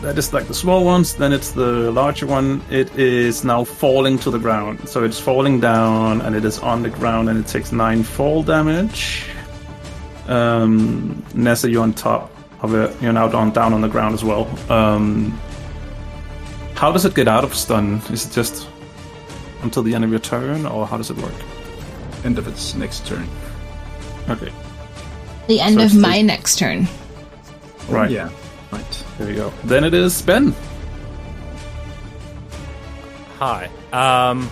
that 0.01 0.17
is 0.17 0.33
like 0.33 0.47
the 0.47 0.53
small 0.53 0.83
ones. 0.83 1.15
Then 1.15 1.31
it's 1.31 1.51
the 1.51 1.91
larger 1.91 2.27
one. 2.27 2.61
It 2.69 2.93
is 2.99 3.45
now 3.45 3.63
falling 3.63 4.19
to 4.19 4.29
the 4.29 4.37
ground. 4.37 4.89
So 4.89 5.05
it's 5.05 5.17
falling 5.17 5.61
down 5.61 6.19
and 6.21 6.35
it 6.35 6.43
is 6.43 6.59
on 6.59 6.83
the 6.83 6.89
ground 6.89 7.29
and 7.29 7.39
it 7.39 7.47
takes 7.47 7.71
nine 7.71 8.03
fall 8.03 8.43
damage. 8.43 9.23
Um, 10.27 11.23
Neza, 11.33 11.71
you're 11.71 11.83
on 11.83 11.93
top 11.93 12.31
of 12.61 12.73
it. 12.75 12.93
You're 13.01 13.13
now 13.13 13.29
down, 13.29 13.51
down 13.51 13.71
on 13.73 13.79
the 13.79 13.87
ground 13.87 14.13
as 14.13 14.25
well. 14.25 14.45
Um, 14.69 15.39
how 16.75 16.91
does 16.91 17.05
it 17.05 17.15
get 17.15 17.29
out 17.29 17.45
of 17.45 17.55
stun? 17.55 18.01
Is 18.09 18.25
it 18.25 18.33
just 18.33 18.67
until 19.61 19.83
the 19.83 19.95
end 19.95 20.03
of 20.03 20.09
your 20.09 20.19
turn, 20.19 20.65
or 20.65 20.85
how 20.85 20.97
does 20.97 21.09
it 21.11 21.17
work? 21.17 21.33
End 22.25 22.37
of 22.39 22.47
its 22.47 22.75
next 22.75 23.05
turn. 23.05 23.25
Okay, 24.29 24.51
The 25.47 25.59
end 25.61 25.75
So 25.75 25.81
of 25.81 25.85
it's 25.85 25.95
my 25.95 26.21
next 26.21 26.57
turn. 26.59 26.87
right. 27.87 28.09
Yeah. 28.11 28.29
Right. 28.71 29.05
There 29.17 29.27
we 29.27 29.35
go. 29.35 29.51
Then 29.65 29.83
it 29.83 29.93
is 29.93 30.21
Ben. 30.21 30.55
Hi. 33.39 33.69
Um. 33.91 34.49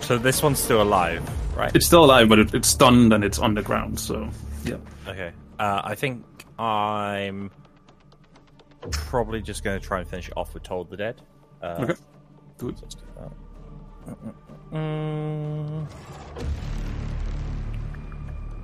So 0.00 0.18
this 0.18 0.42
one's 0.42 0.58
still 0.58 0.82
alive, 0.82 1.22
right? 1.56 1.74
It's 1.74 1.86
still 1.86 2.04
alive, 2.04 2.28
but 2.28 2.38
it, 2.38 2.54
it's 2.54 2.68
stunned 2.68 3.12
and 3.12 3.24
it's 3.24 3.38
on 3.38 3.54
the 3.54 3.62
ground. 3.62 3.98
So, 3.98 4.28
yeah. 4.64 4.76
Okay. 5.08 5.32
Uh, 5.58 5.80
I 5.84 5.94
think 5.94 6.24
I'm 6.58 7.50
probably 8.90 9.40
just 9.40 9.64
going 9.64 9.80
to 9.80 9.86
try 9.86 10.00
and 10.00 10.08
finish 10.08 10.28
it 10.28 10.34
off 10.36 10.52
with 10.52 10.62
Toll 10.62 10.84
the 10.84 10.96
Dead. 10.96 11.22
Uh, 11.62 11.76
Okay. 11.80 11.94
Good. 12.58 12.76
Let's 12.82 12.94
do 12.96 13.02
that. 13.16 14.16
Mm. 14.72 15.86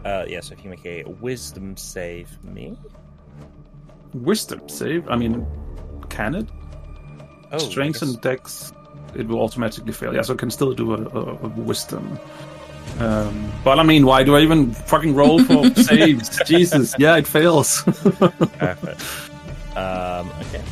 Uh, 0.04 0.24
yeah, 0.28 0.40
so 0.40 0.52
if 0.54 0.62
you 0.64 0.70
make 0.70 0.84
a 0.84 1.04
wisdom 1.04 1.76
save 1.76 2.42
me. 2.44 2.76
Wisdom 4.14 4.68
save. 4.68 5.08
I 5.08 5.16
mean, 5.16 5.46
can 6.08 6.34
it? 6.34 6.46
Oh, 7.52 7.58
Strength 7.58 8.02
and 8.02 8.20
Dex, 8.20 8.72
it 9.14 9.26
will 9.26 9.40
automatically 9.40 9.92
fail. 9.92 10.14
Yeah, 10.14 10.22
so 10.22 10.34
it 10.34 10.38
can 10.38 10.50
still 10.50 10.72
do 10.72 10.94
a, 10.94 10.98
a, 10.98 11.20
a 11.36 11.48
Wisdom. 11.48 12.18
Um, 12.98 13.52
but 13.64 13.78
I 13.78 13.82
mean, 13.82 14.04
why 14.06 14.22
do 14.24 14.36
I 14.36 14.40
even 14.40 14.72
fucking 14.72 15.14
roll 15.14 15.42
for 15.42 15.74
saves? 15.82 16.38
Jesus, 16.44 16.94
yeah, 16.98 17.16
it 17.16 17.26
fails. 17.26 17.82
Perfect. 17.84 19.00
Um, 19.76 20.30
okay. 20.40 20.62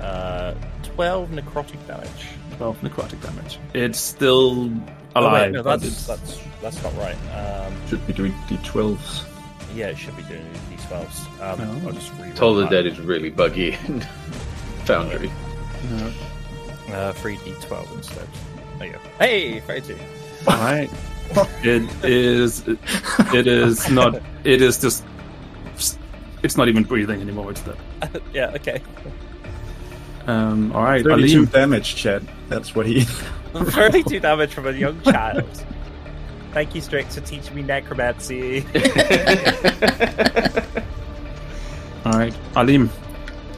Uh, 0.00 0.54
12 0.82 1.30
necrotic 1.30 1.86
damage. 1.86 2.26
12 2.56 2.80
necrotic 2.80 3.22
damage. 3.22 3.58
It's 3.74 3.98
still 4.00 4.70
alive. 5.14 5.14
Oh, 5.16 5.32
wait, 5.32 5.52
no, 5.52 5.62
that's, 5.62 6.06
that's, 6.06 6.40
that's 6.62 6.82
not 6.82 6.96
right. 6.96 7.16
Um, 7.34 7.72
Should 7.88 8.06
be 8.06 8.12
doing 8.12 8.32
d12s. 8.48 9.24
yeah, 9.74 9.88
it 9.88 9.98
should 9.98 10.16
be 10.16 10.22
doing 10.24 10.44
these 10.70 10.77
12s. 10.88 11.40
Um, 11.42 11.60
Oh. 11.84 11.88
I'll 11.88 11.92
just 11.92 12.12
re 12.20 12.30
Toll 12.34 12.54
the 12.56 12.66
Dead 12.66 12.86
is 12.86 12.98
really 13.00 13.30
buggy 13.30 13.72
in 13.86 14.00
Foundry. 14.84 15.30
Uh, 16.88 17.12
3d12 17.12 17.92
instead. 17.96 18.28
There 18.78 18.86
you 18.88 18.92
go. 18.94 18.98
Hey, 19.18 19.60
32. 19.60 19.96
Right. 20.46 20.90
it 21.62 22.04
is. 22.04 22.66
It 22.66 23.46
is 23.46 23.90
not. 23.90 24.20
It 24.44 24.62
is 24.62 24.80
just. 24.80 25.04
It's 26.42 26.56
not 26.56 26.68
even 26.68 26.84
breathing 26.84 27.20
anymore. 27.20 27.50
It's 27.50 27.60
dead. 27.62 27.76
yeah, 28.32 28.50
okay. 28.54 28.80
Um. 30.26 30.72
All 30.72 30.84
right. 30.84 31.04
32 31.04 31.36
Alim. 31.38 31.44
damage, 31.46 31.96
Chad. 31.96 32.26
That's 32.48 32.74
what 32.74 32.86
he. 32.86 33.02
32 33.52 34.20
damage 34.20 34.54
from 34.54 34.66
a 34.68 34.72
young 34.72 35.00
child. 35.02 35.44
Thank 36.58 36.74
you, 36.74 36.80
Strix, 36.80 37.14
for 37.14 37.20
teaching 37.20 37.54
me 37.54 37.62
necromancy. 37.62 38.66
All 42.04 42.12
right, 42.14 42.34
Alim. 42.56 42.90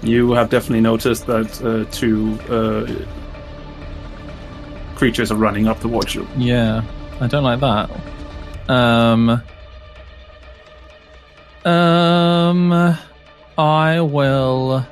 You 0.02 0.32
have 0.32 0.50
definitely 0.50 0.82
noticed 0.82 1.26
that 1.26 1.62
uh, 1.64 1.90
two 1.90 2.38
uh, 2.50 2.86
creatures 4.96 5.32
are 5.32 5.36
running 5.36 5.66
up 5.66 5.80
towards 5.80 6.14
you. 6.14 6.28
Yeah, 6.36 6.82
I 7.22 7.26
don't 7.26 7.42
like 7.42 7.60
that. 7.60 7.90
Um, 8.68 9.42
um, 11.64 12.98
I 13.56 14.00
will 14.02 14.86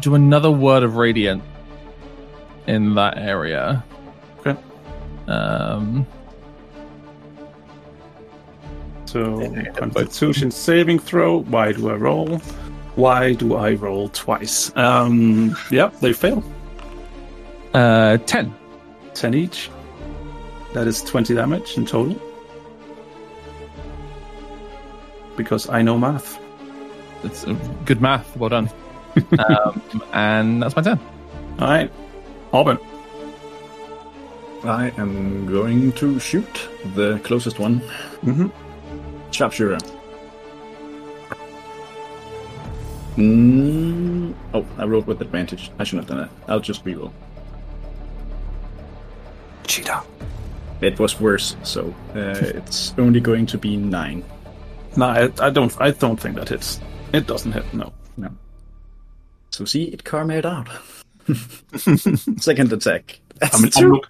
do 0.00 0.14
another 0.14 0.50
word 0.50 0.84
of 0.84 0.96
radiance 0.96 1.44
in 2.66 2.94
that 2.94 3.18
area. 3.18 3.84
Okay. 5.28 5.32
Um, 5.32 6.06
So, 9.06 9.40
Constitution 9.74 10.50
saving 10.50 10.98
throw. 10.98 11.38
Why 11.40 11.72
do 11.72 11.88
I 11.88 11.94
roll? 11.94 12.36
Why 12.94 13.32
do 13.32 13.54
I 13.56 13.72
roll 13.72 14.10
twice? 14.10 14.70
Um. 14.76 15.56
Yep, 15.70 16.00
they 16.00 16.12
fail. 16.12 16.44
uh, 17.72 18.18
ten. 18.26 18.54
10 19.14 19.34
each. 19.34 19.70
That 20.74 20.86
is 20.86 21.02
20 21.02 21.34
damage 21.34 21.76
in 21.78 21.86
total. 21.86 22.20
Because 25.36 25.68
I 25.70 25.82
know 25.82 25.96
math. 25.98 26.38
It's 27.24 27.44
uh, 27.44 27.54
good 27.86 28.00
math. 28.00 28.36
Well 28.36 28.50
done. 28.50 28.70
um, 29.48 29.82
and 30.12 30.62
that's 30.62 30.76
my 30.76 30.82
turn. 30.82 31.00
Alright. 31.58 31.90
Auburn. 32.52 32.78
I 34.64 34.92
am 34.96 35.46
going 35.46 35.92
to 35.92 36.18
shoot 36.18 36.68
the 36.94 37.18
closest 37.20 37.58
one. 37.58 37.80
Mhm. 38.22 38.50
Sharpshooter. 39.30 39.78
Mm, 43.16 44.32
oh, 44.54 44.64
I 44.76 44.84
rolled 44.84 45.06
with 45.06 45.20
advantage. 45.20 45.70
I 45.78 45.84
shouldn't 45.84 46.08
have 46.08 46.18
done 46.18 46.28
that. 46.28 46.50
I'll 46.50 46.60
just 46.60 46.84
reroll. 46.84 47.12
Cheetah. 49.66 50.02
It 50.80 50.98
was 51.00 51.20
worse, 51.20 51.56
so 51.64 51.92
uh, 52.14 52.18
it's 52.40 52.94
only 52.96 53.20
going 53.20 53.46
to 53.46 53.58
be 53.58 53.76
nine. 53.76 54.24
No, 54.96 55.06
I, 55.06 55.30
I 55.40 55.50
don't. 55.50 55.74
I 55.80 55.90
don't 55.90 56.18
think 56.18 56.36
that 56.36 56.48
hits. 56.48 56.80
It 57.12 57.26
doesn't 57.26 57.52
hit. 57.52 57.64
No. 57.74 57.92
No. 58.16 58.28
So 59.50 59.64
see, 59.64 59.84
it 59.84 60.04
karma 60.04 60.40
out. 60.46 60.68
Second 62.40 62.72
attack. 62.72 63.20
That's 63.40 63.76
I'm, 63.78 63.84
I'm, 63.84 63.92
look, 63.92 64.06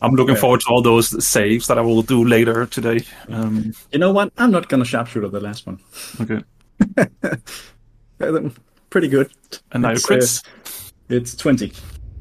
I'm 0.00 0.14
looking 0.14 0.36
forward 0.36 0.60
to 0.60 0.66
all 0.70 0.80
those 0.82 1.24
saves 1.24 1.66
that 1.66 1.76
I 1.78 1.80
will 1.80 2.02
do 2.02 2.24
later 2.24 2.66
today. 2.66 3.00
Um, 3.28 3.72
You 3.92 3.98
know 3.98 4.12
what? 4.12 4.32
I'm 4.38 4.50
not 4.50 4.68
gonna 4.68 4.84
sharpshooter 4.84 5.28
the 5.28 5.40
last 5.40 5.66
one. 5.66 5.80
okay. 6.20 6.42
Pretty 8.90 9.08
good. 9.08 9.30
And 9.72 9.82
now 9.82 9.90
It's, 9.90 10.08
uh. 10.10 10.48
It's 11.08 11.34
twenty. 11.34 11.72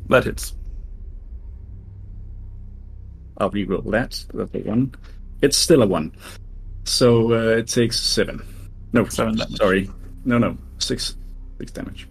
that 0.09 0.23
hits. 0.23 0.53
I'll 3.38 3.51
reroll 3.51 3.89
that. 3.91 4.23
That's 4.33 4.53
a 4.56 4.59
one. 4.69 4.95
It's 5.41 5.57
still 5.57 5.83
a 5.83 5.88
one. 5.88 6.11
So 6.85 7.31
uh, 7.33 7.57
it 7.57 7.67
takes 7.67 7.99
seven. 7.99 8.41
No, 8.93 9.06
Seven 9.07 9.35
damage. 9.35 9.57
Sorry. 9.57 9.89
No, 10.25 10.38
no. 10.39 10.57
Six. 10.80 11.15
Six 11.59 11.72
damage. 11.72 12.07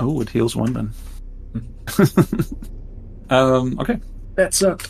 Oh, 0.00 0.20
it 0.20 0.28
heals 0.30 0.56
one 0.56 0.72
then. 0.72 0.92
um, 3.30 3.78
okay. 3.78 4.00
That's 4.34 4.62
up. 4.62 4.82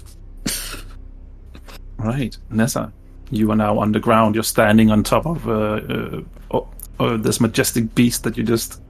Right, 1.98 2.36
Neza, 2.50 2.92
you 3.30 3.50
are 3.50 3.56
now 3.56 3.78
on 3.78 3.92
the 3.92 4.00
ground. 4.00 4.34
You're 4.34 4.44
standing 4.44 4.90
on 4.90 5.02
top 5.02 5.26
of 5.26 5.48
uh, 5.48 5.52
uh, 5.52 6.20
oh, 6.50 6.68
uh, 6.98 7.16
this 7.16 7.40
majestic 7.40 7.94
beast 7.94 8.24
that 8.24 8.36
you 8.36 8.42
just. 8.42 8.80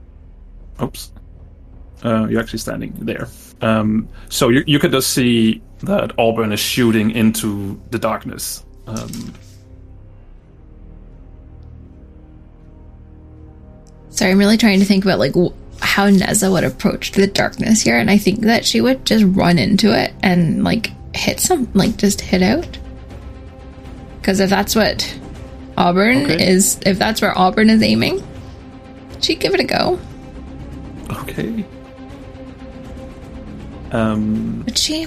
Oops. 0.81 1.11
Uh, 2.03 2.27
you're 2.27 2.41
actually 2.41 2.59
standing 2.59 2.93
there. 2.99 3.27
Um, 3.61 4.09
so 4.29 4.49
you, 4.49 4.63
you 4.67 4.79
can 4.79 4.91
just 4.91 5.11
see 5.11 5.61
that 5.83 6.11
Auburn 6.17 6.51
is 6.51 6.59
shooting 6.59 7.11
into 7.11 7.79
the 7.91 7.99
darkness. 7.99 8.65
Um, 8.87 9.33
Sorry, 14.09 14.31
I'm 14.31 14.37
really 14.37 14.57
trying 14.57 14.79
to 14.79 14.85
think 14.85 15.03
about 15.03 15.17
like 15.17 15.33
w- 15.33 15.53
how 15.81 16.09
Neza 16.09 16.51
would 16.51 16.63
approach 16.63 17.11
the 17.11 17.27
darkness 17.27 17.81
here, 17.81 17.97
and 17.97 18.09
I 18.09 18.17
think 18.17 18.41
that 18.41 18.65
she 18.65 18.81
would 18.81 19.05
just 19.05 19.25
run 19.27 19.57
into 19.59 19.91
it 19.97 20.13
and 20.23 20.63
like 20.63 20.91
hit 21.15 21.39
some, 21.39 21.69
like 21.73 21.97
just 21.97 22.21
hit 22.21 22.41
out. 22.41 22.77
Because 24.19 24.39
if 24.39 24.49
that's 24.49 24.75
what 24.75 25.19
Auburn 25.77 26.23
Okay. 26.23 26.47
is, 26.47 26.79
if 26.85 26.97
that's 26.97 27.21
where 27.21 27.37
Auburn 27.37 27.69
is 27.69 27.81
aiming, 27.83 28.23
she'd 29.21 29.39
give 29.39 29.53
it 29.53 29.59
a 29.59 29.63
go. 29.65 29.99
okay. 31.11 31.65
Um, 33.91 34.63
Would 34.65 34.77
she? 34.77 35.05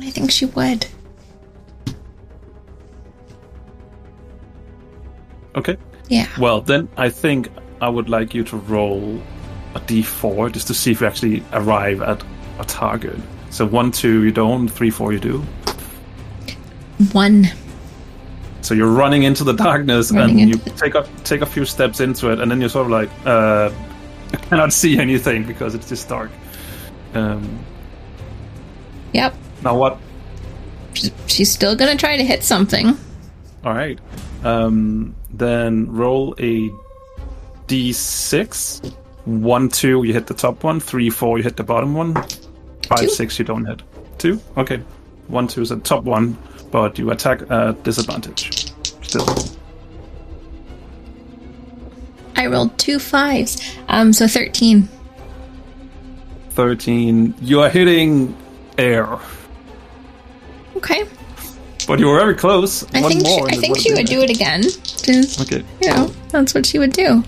I 0.00 0.10
think 0.10 0.30
she 0.30 0.46
would. 0.46 0.86
okay. 5.56 5.76
Yeah. 6.08 6.26
Well, 6.38 6.60
then 6.60 6.88
I 6.96 7.08
think 7.08 7.48
I 7.80 7.88
would 7.88 8.08
like 8.08 8.34
you 8.34 8.42
to 8.44 8.56
roll 8.56 9.20
a 9.74 9.80
d4 9.80 10.52
just 10.52 10.66
to 10.68 10.74
see 10.74 10.90
if 10.92 11.00
you 11.00 11.06
actually 11.06 11.42
arrive 11.52 12.00
at 12.02 12.22
a 12.58 12.64
target. 12.64 13.18
So 13.50 13.66
one, 13.66 13.90
two, 13.90 14.24
you 14.24 14.32
don't. 14.32 14.68
Three, 14.68 14.90
four, 14.90 15.12
you 15.12 15.18
do. 15.20 15.44
One. 17.12 17.46
So 18.62 18.74
you're 18.74 18.90
running 18.90 19.22
into 19.22 19.44
the 19.44 19.52
darkness, 19.52 20.10
Running 20.10 20.40
and 20.40 20.50
you 20.50 20.56
the- 20.56 20.70
take 20.70 20.94
a 20.94 21.06
take 21.24 21.40
a 21.42 21.46
few 21.46 21.64
steps 21.64 22.00
into 22.00 22.30
it, 22.32 22.40
and 22.40 22.50
then 22.50 22.60
you're 22.60 22.68
sort 22.70 22.86
of 22.86 22.92
like, 22.92 23.10
uh, 23.24 23.70
I 24.32 24.36
cannot 24.36 24.72
see 24.72 24.98
anything 24.98 25.44
because 25.46 25.74
it's 25.74 25.88
just 25.88 26.08
dark. 26.08 26.30
Um, 27.14 27.58
Yep. 29.12 29.34
now 29.62 29.76
what? 29.76 29.98
She's, 30.94 31.12
she's 31.26 31.52
still 31.52 31.76
gonna 31.76 31.96
try 31.96 32.16
to 32.16 32.24
hit 32.24 32.42
something. 32.42 32.88
All 33.64 33.72
right. 33.74 33.98
Um, 34.44 35.14
then 35.32 35.90
roll 35.92 36.34
a 36.40 36.70
d6. 37.66 38.94
One, 39.24 39.68
two, 39.68 40.04
you 40.04 40.12
hit 40.12 40.26
the 40.26 40.34
top 40.34 40.62
one. 40.62 40.78
Three, 40.80 41.10
four, 41.10 41.38
you 41.38 41.44
hit 41.44 41.56
the 41.56 41.64
bottom 41.64 41.94
one. 41.94 42.14
Five, 42.86 43.00
Two. 43.00 43.08
six, 43.08 43.38
you 43.38 43.44
don't 43.44 43.64
hit. 43.64 43.82
Two? 44.18 44.40
Okay. 44.56 44.80
One, 45.28 45.48
two 45.48 45.62
is 45.62 45.70
the 45.70 45.76
top 45.78 46.04
one, 46.04 46.38
but 46.70 46.98
you 46.98 47.10
attack 47.10 47.42
at 47.50 47.82
disadvantage. 47.82 48.72
Still. 49.02 49.26
I 52.36 52.46
rolled 52.46 52.78
two 52.78 52.98
fives. 52.98 53.60
Um, 53.88 54.12
so 54.12 54.28
13. 54.28 54.88
13. 56.50 57.34
You 57.40 57.60
are 57.62 57.68
hitting 57.68 58.34
air, 58.78 59.18
Okay. 60.76 61.04
but 61.86 61.98
you 61.98 62.06
were 62.06 62.18
very 62.18 62.34
close. 62.34 62.84
I 62.94 63.00
One 63.02 63.10
think 63.12 63.26
she. 63.26 63.42
I 63.56 63.56
think 63.60 63.78
she 63.78 63.92
would 63.92 64.06
do 64.06 64.20
it 64.22 64.30
again. 64.30 64.62
Just, 64.62 65.40
Okay. 65.40 65.64
you 65.82 65.88
know, 65.90 66.06
that's 66.30 66.54
what 66.54 66.64
she 66.66 66.78
would 66.78 66.92
do. 66.92 67.22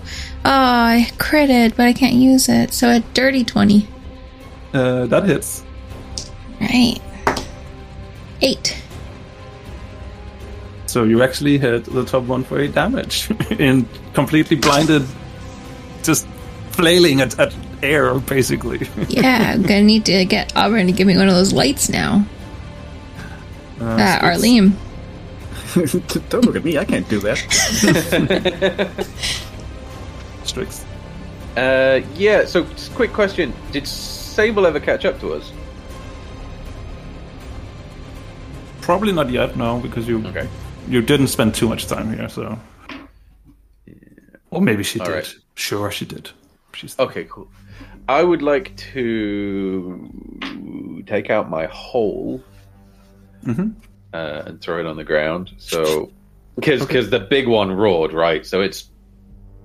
Oh, 0.45 0.51
I 0.51 1.07
critted, 1.17 1.75
but 1.75 1.85
I 1.85 1.93
can't 1.93 2.15
use 2.15 2.47
it. 2.49 2.73
So 2.73 2.89
a 2.89 2.99
dirty 3.13 3.43
20. 3.43 3.87
Uh, 4.73 5.05
that 5.07 5.25
hits. 5.25 5.63
Right. 6.61 6.99
Eight. 8.41 8.81
So 10.85 11.03
you 11.03 11.21
actually 11.21 11.57
hit 11.57 11.85
the 11.85 12.03
top 12.03 12.23
one 12.23 12.43
for 12.43 12.59
eight 12.59 12.73
damage 12.73 13.29
in 13.59 13.87
completely 14.13 14.55
blinded, 14.55 15.05
just 16.03 16.27
flailing 16.71 17.21
at, 17.21 17.37
at 17.39 17.53
air, 17.83 18.17
basically. 18.19 18.87
Yeah, 19.09 19.51
I'm 19.53 19.61
gonna 19.61 19.83
need 19.83 20.05
to 20.05 20.25
get 20.25 20.55
Auburn 20.55 20.87
to 20.87 20.91
give 20.91 21.05
me 21.05 21.15
one 21.17 21.27
of 21.27 21.35
those 21.35 21.53
lights 21.53 21.89
now. 21.89 22.25
Uh, 23.79 24.19
Arlene. 24.21 24.75
Don't 26.29 26.45
look 26.45 26.55
at 26.55 26.63
me. 26.65 26.77
I 26.77 26.85
can't 26.85 27.07
do 27.07 27.19
that. 27.19 27.39
Strix. 30.49 30.83
Uh, 31.55 32.01
yeah. 32.15 32.45
So, 32.45 32.63
just 32.63 32.93
quick 32.95 33.13
question: 33.13 33.53
Did 33.71 33.87
Sable 33.87 34.65
ever 34.65 34.79
catch 34.79 35.05
up 35.05 35.19
to 35.21 35.33
us? 35.33 35.51
Probably 38.81 39.11
not 39.13 39.29
yet, 39.29 39.55
no, 39.55 39.79
because 39.79 40.07
you 40.07 40.25
Okay. 40.27 40.47
you 40.87 41.01
didn't 41.01 41.27
spend 41.27 41.53
too 41.53 41.67
much 41.67 41.85
time 41.87 42.11
here, 42.13 42.29
so. 42.29 42.57
Or 44.51 44.61
maybe 44.61 44.83
she 44.83 44.99
All 44.99 45.05
did. 45.05 45.13
right. 45.13 45.35
Sure, 45.55 45.91
she 45.91 46.05
did. 46.05 46.31
She's 46.73 46.97
Okay, 46.97 47.25
cool. 47.29 47.47
I 48.07 48.23
would 48.23 48.41
like 48.41 48.75
to 48.93 50.09
take 51.05 51.29
out 51.29 51.49
my 51.49 51.65
hole 51.67 52.41
Mhm. 53.45 53.73
uh, 54.13 54.43
and 54.47 54.59
throw 54.61 54.79
it 54.79 54.87
on 54.87 54.97
the 54.97 55.03
ground. 55.03 55.51
So, 55.57 56.09
because 56.55 56.81
because 56.81 57.09
the 57.11 57.19
big 57.19 57.47
one 57.47 57.71
roared, 57.71 58.11
right? 58.13 58.43
So 58.45 58.61
it's 58.61 58.88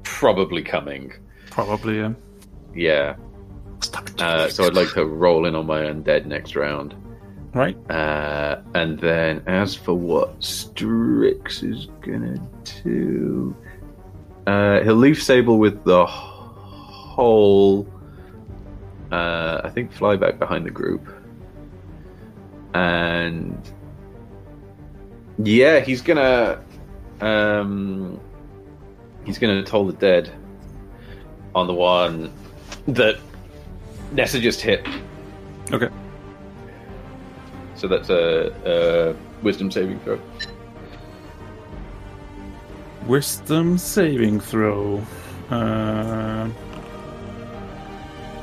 probably 0.04 0.62
coming. 0.62 1.12
probably 1.50 1.98
yeah. 1.98 2.12
Yeah. 2.74 3.16
Uh, 4.18 4.48
so 4.48 4.64
I'd 4.64 4.74
like 4.74 4.92
to 4.94 5.04
roll 5.04 5.46
in 5.46 5.54
on 5.54 5.66
my 5.66 5.82
undead 5.82 6.26
next 6.26 6.56
round. 6.56 6.94
Right. 7.52 7.76
Uh, 7.90 8.62
and 8.74 8.98
then 8.98 9.42
as 9.46 9.74
for 9.74 9.94
what 9.94 10.42
Strix 10.42 11.62
is 11.62 11.86
gonna 12.00 12.36
do, 12.84 13.54
uh, 14.46 14.80
he'll 14.80 14.96
leave 14.96 15.22
Sable 15.22 15.58
with 15.58 15.84
the 15.84 16.04
whole. 16.06 17.86
Uh, 19.12 19.60
I 19.62 19.70
think 19.70 19.92
fly 19.92 20.16
back 20.16 20.40
behind 20.40 20.66
the 20.66 20.70
group, 20.70 21.06
and 22.74 23.56
yeah, 25.38 25.80
he's 25.80 26.02
gonna. 26.02 26.60
Um, 27.20 28.20
he's 29.24 29.38
gonna 29.38 29.62
toll 29.62 29.86
the 29.86 29.92
dead 29.92 30.30
on 31.54 31.66
the 31.66 31.74
one 31.74 32.32
that 32.88 33.16
Neza 34.12 34.40
just 34.40 34.60
hit. 34.60 34.86
Okay. 35.72 35.88
So 37.76 37.88
that's 37.88 38.10
a, 38.10 38.52
a 38.64 39.14
wisdom 39.42 39.70
saving 39.70 40.00
throw. 40.00 40.20
Wisdom 43.06 43.78
saving 43.78 44.40
throw. 44.40 45.02
Uh, 45.50 46.48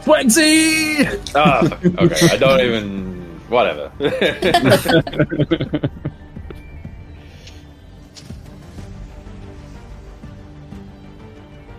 Twenty. 0.04 1.06
Ah, 1.36 1.62
fuck. 1.62 1.86
okay. 1.86 2.30
I 2.30 2.38
don't 2.38 2.60
even. 2.60 3.22
Whatever. 3.50 3.92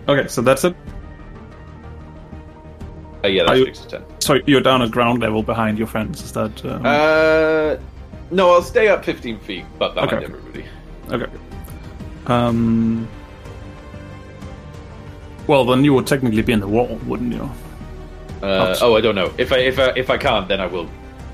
okay, 0.07 0.27
so 0.27 0.41
that's 0.41 0.63
it. 0.63 0.75
Uh, 3.23 3.27
yeah, 3.27 3.43
that's 3.45 3.59
you- 3.59 3.65
six 3.65 3.79
to 3.79 3.87
ten. 3.87 4.03
So 4.19 4.39
you're 4.45 4.61
down 4.61 4.81
at 4.81 4.91
ground 4.91 5.21
level 5.21 5.43
behind 5.43 5.77
your 5.77 5.87
friends. 5.87 6.21
Is 6.23 6.31
that? 6.33 6.63
Um, 6.65 6.85
Uh, 6.85 7.75
no, 8.31 8.51
I'll 8.53 8.61
stay 8.61 8.87
up 8.87 9.03
fifteen 9.05 9.39
feet, 9.39 9.65
but 9.79 9.93
behind 9.95 10.13
Okay. 10.13 10.25
everybody. 10.25 10.65
Okay. 11.11 11.31
Um. 12.27 13.07
Well, 15.47 15.65
then 15.65 15.83
you 15.83 15.93
would 15.93 16.07
technically 16.07 16.41
be 16.41 16.53
in 16.53 16.61
the 16.61 16.67
wall, 16.67 16.97
wouldn't 17.05 17.33
you? 17.33 17.49
Uh, 18.41 18.75
oh, 18.81 18.95
I 18.95 19.01
don't 19.01 19.15
know. 19.15 19.31
If 19.37 19.51
I 19.51 19.57
if 19.57 19.77
I 19.79 19.91
if 19.95 20.09
I 20.09 20.17
can't, 20.17 20.47
then 20.47 20.59
I 20.61 20.67
will 20.67 20.89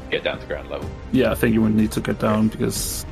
get 0.09 0.23
down 0.23 0.39
to 0.39 0.45
ground 0.47 0.69
level. 0.69 0.89
Yeah, 1.11 1.31
I 1.31 1.35
think 1.35 1.53
you 1.53 1.61
would 1.61 1.75
need 1.75 1.91
to 1.91 2.01
get 2.01 2.17
down 2.19 2.47
because 2.47 3.05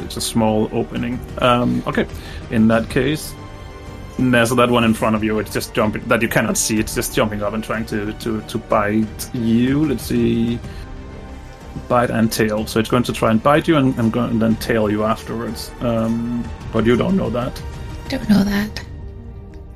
it's 0.00 0.16
a 0.16 0.20
small 0.20 0.68
opening. 0.72 1.18
Um, 1.38 1.82
okay, 1.86 2.06
in 2.50 2.68
that 2.68 2.88
case, 2.90 3.34
so 4.18 4.54
that 4.54 4.70
one 4.70 4.84
in 4.84 4.94
front 4.94 5.14
of 5.14 5.22
you, 5.22 5.38
it's 5.38 5.52
just 5.52 5.74
jumping. 5.74 6.02
That 6.08 6.22
you 6.22 6.28
cannot 6.28 6.56
see. 6.56 6.78
It's 6.78 6.94
just 6.94 7.14
jumping 7.14 7.42
up 7.42 7.52
and 7.52 7.62
trying 7.62 7.84
to 7.86 8.12
to 8.14 8.40
to 8.40 8.58
bite 8.58 9.34
you. 9.34 9.86
Let's 9.86 10.04
see, 10.04 10.58
bite 11.88 12.10
and 12.10 12.32
tail. 12.32 12.66
So 12.66 12.80
it's 12.80 12.90
going 12.90 13.02
to 13.04 13.12
try 13.12 13.30
and 13.30 13.42
bite 13.42 13.68
you 13.68 13.76
and, 13.76 13.96
and, 13.98 14.12
go, 14.12 14.24
and 14.24 14.40
then 14.40 14.56
tail 14.56 14.90
you 14.90 15.04
afterwards. 15.04 15.70
Um, 15.80 16.48
but 16.72 16.86
you 16.86 16.96
don't 16.96 17.16
know 17.16 17.30
that. 17.30 17.62
Don't 18.08 18.28
know 18.28 18.42
that. 18.44 18.84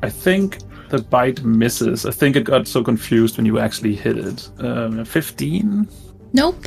I 0.03 0.09
think 0.09 0.59
the 0.89 0.99
bite 0.99 1.43
misses. 1.45 2.07
I 2.07 2.11
think 2.11 2.37
it 2.37 2.45
got 2.45 2.67
so 2.67 2.83
confused 2.83 3.37
when 3.37 3.47
you 3.47 3.59
actually 3.59 3.95
hit 3.95 4.17
it. 4.17 4.49
Um, 4.59 5.05
Fifteen. 5.05 5.89
Nope. 6.33 6.67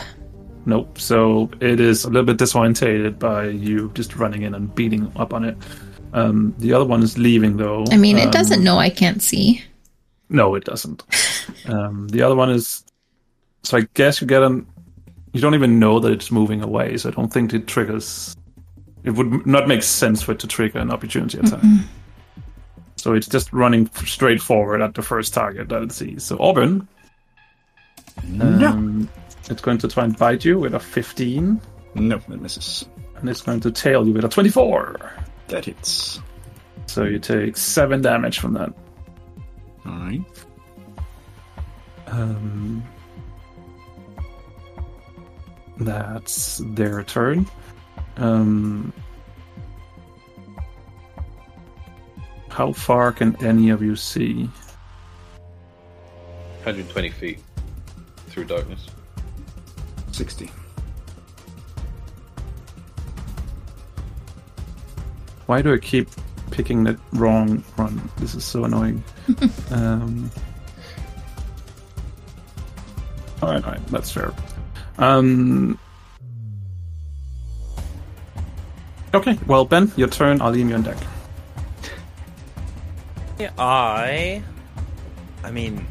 Nope. 0.65 0.99
So 0.99 1.49
it 1.59 1.79
is 1.79 2.05
a 2.05 2.09
little 2.09 2.25
bit 2.25 2.37
disorientated 2.37 3.19
by 3.19 3.47
you 3.47 3.91
just 3.95 4.15
running 4.15 4.43
in 4.43 4.53
and 4.53 4.73
beating 4.75 5.11
up 5.15 5.33
on 5.33 5.43
it. 5.43 5.57
Um, 6.13 6.53
the 6.59 6.73
other 6.73 6.85
one 6.85 7.01
is 7.03 7.17
leaving 7.17 7.57
though. 7.57 7.85
I 7.91 7.97
mean, 7.97 8.17
it 8.17 8.25
Um, 8.25 8.31
doesn't 8.31 8.63
know 8.63 8.77
I 8.77 8.89
can't 8.89 9.21
see. 9.21 9.61
No, 10.29 10.55
it 10.55 10.63
doesn't. 10.63 11.03
um, 11.67 12.07
the 12.09 12.21
other 12.21 12.35
one 12.35 12.49
is. 12.51 12.83
So 13.63 13.77
I 13.77 13.87
guess 13.93 14.21
you 14.21 14.27
get 14.27 14.43
an. 14.43 14.65
You 15.33 15.41
don't 15.41 15.55
even 15.55 15.79
know 15.79 15.99
that 15.99 16.11
it's 16.11 16.31
moving 16.31 16.61
away, 16.61 16.97
so 16.97 17.09
I 17.09 17.11
don't 17.13 17.33
think 17.33 17.53
it 17.53 17.65
triggers. 17.67 18.35
It 19.03 19.11
would 19.11 19.45
not 19.47 19.67
make 19.67 19.81
sense 19.83 20.21
for 20.21 20.31
it 20.33 20.39
to 20.39 20.47
trigger 20.47 20.79
an 20.79 20.91
opportunity 20.91 21.39
attack. 21.39 21.61
So 22.97 23.13
it's 23.13 23.27
just 23.27 23.51
running 23.51 23.89
straight 24.05 24.41
forward 24.41 24.81
at 24.81 24.93
the 24.93 25.01
first 25.01 25.33
target 25.33 25.67
that 25.69 25.81
it 25.83 25.91
sees. 25.91 26.23
So 26.23 26.37
Auburn. 26.39 26.87
Um, 28.39 29.09
It's 29.49 29.61
going 29.61 29.77
to 29.79 29.87
try 29.87 30.05
and 30.05 30.17
bite 30.17 30.45
you 30.45 30.57
with 30.59 30.73
a 30.73 30.79
15. 30.79 31.59
No, 31.95 32.15
it 32.15 32.29
misses. 32.41 32.85
and 33.17 33.29
it's 33.29 33.41
going 33.41 33.59
to 33.61 33.71
tail 33.71 34.07
you 34.07 34.13
with 34.13 34.23
a 34.25 34.29
24. 34.29 35.11
That 35.47 35.65
hits. 35.65 36.19
So 36.85 37.03
you 37.03 37.19
take 37.19 37.57
7 37.57 38.01
damage 38.01 38.39
from 38.39 38.53
that. 38.53 38.73
Alright. 39.85 40.21
Um, 42.07 42.83
that's 45.79 46.61
their 46.65 47.03
turn. 47.03 47.47
Um, 48.17 48.93
how 52.49 52.71
far 52.71 53.11
can 53.11 53.35
any 53.43 53.69
of 53.69 53.81
you 53.81 53.95
see? 53.95 54.43
120 56.63 57.09
feet 57.09 57.39
through 58.27 58.45
darkness. 58.45 58.87
60. 60.11 60.49
Why 65.45 65.61
do 65.61 65.73
I 65.73 65.77
keep 65.77 66.07
picking 66.51 66.83
the 66.83 66.97
wrong 67.13 67.63
run? 67.77 68.09
This 68.17 68.35
is 68.35 68.43
so 68.43 68.65
annoying. 68.65 69.03
um, 69.71 70.31
all 73.41 73.49
right, 73.51 73.63
all 73.63 73.71
right, 73.71 73.87
that's 73.87 74.11
fair. 74.11 74.33
Um, 74.97 75.79
Okay, 79.13 79.37
well, 79.45 79.63
Ben, 79.63 79.91
your 79.95 80.07
turn. 80.07 80.41
I'll 80.41 80.49
leave 80.49 80.67
you 80.67 80.73
on 80.73 80.81
deck. 80.81 80.97
Yeah, 83.37 83.51
I. 83.59 84.41
I 85.43 85.51
mean, 85.51 85.85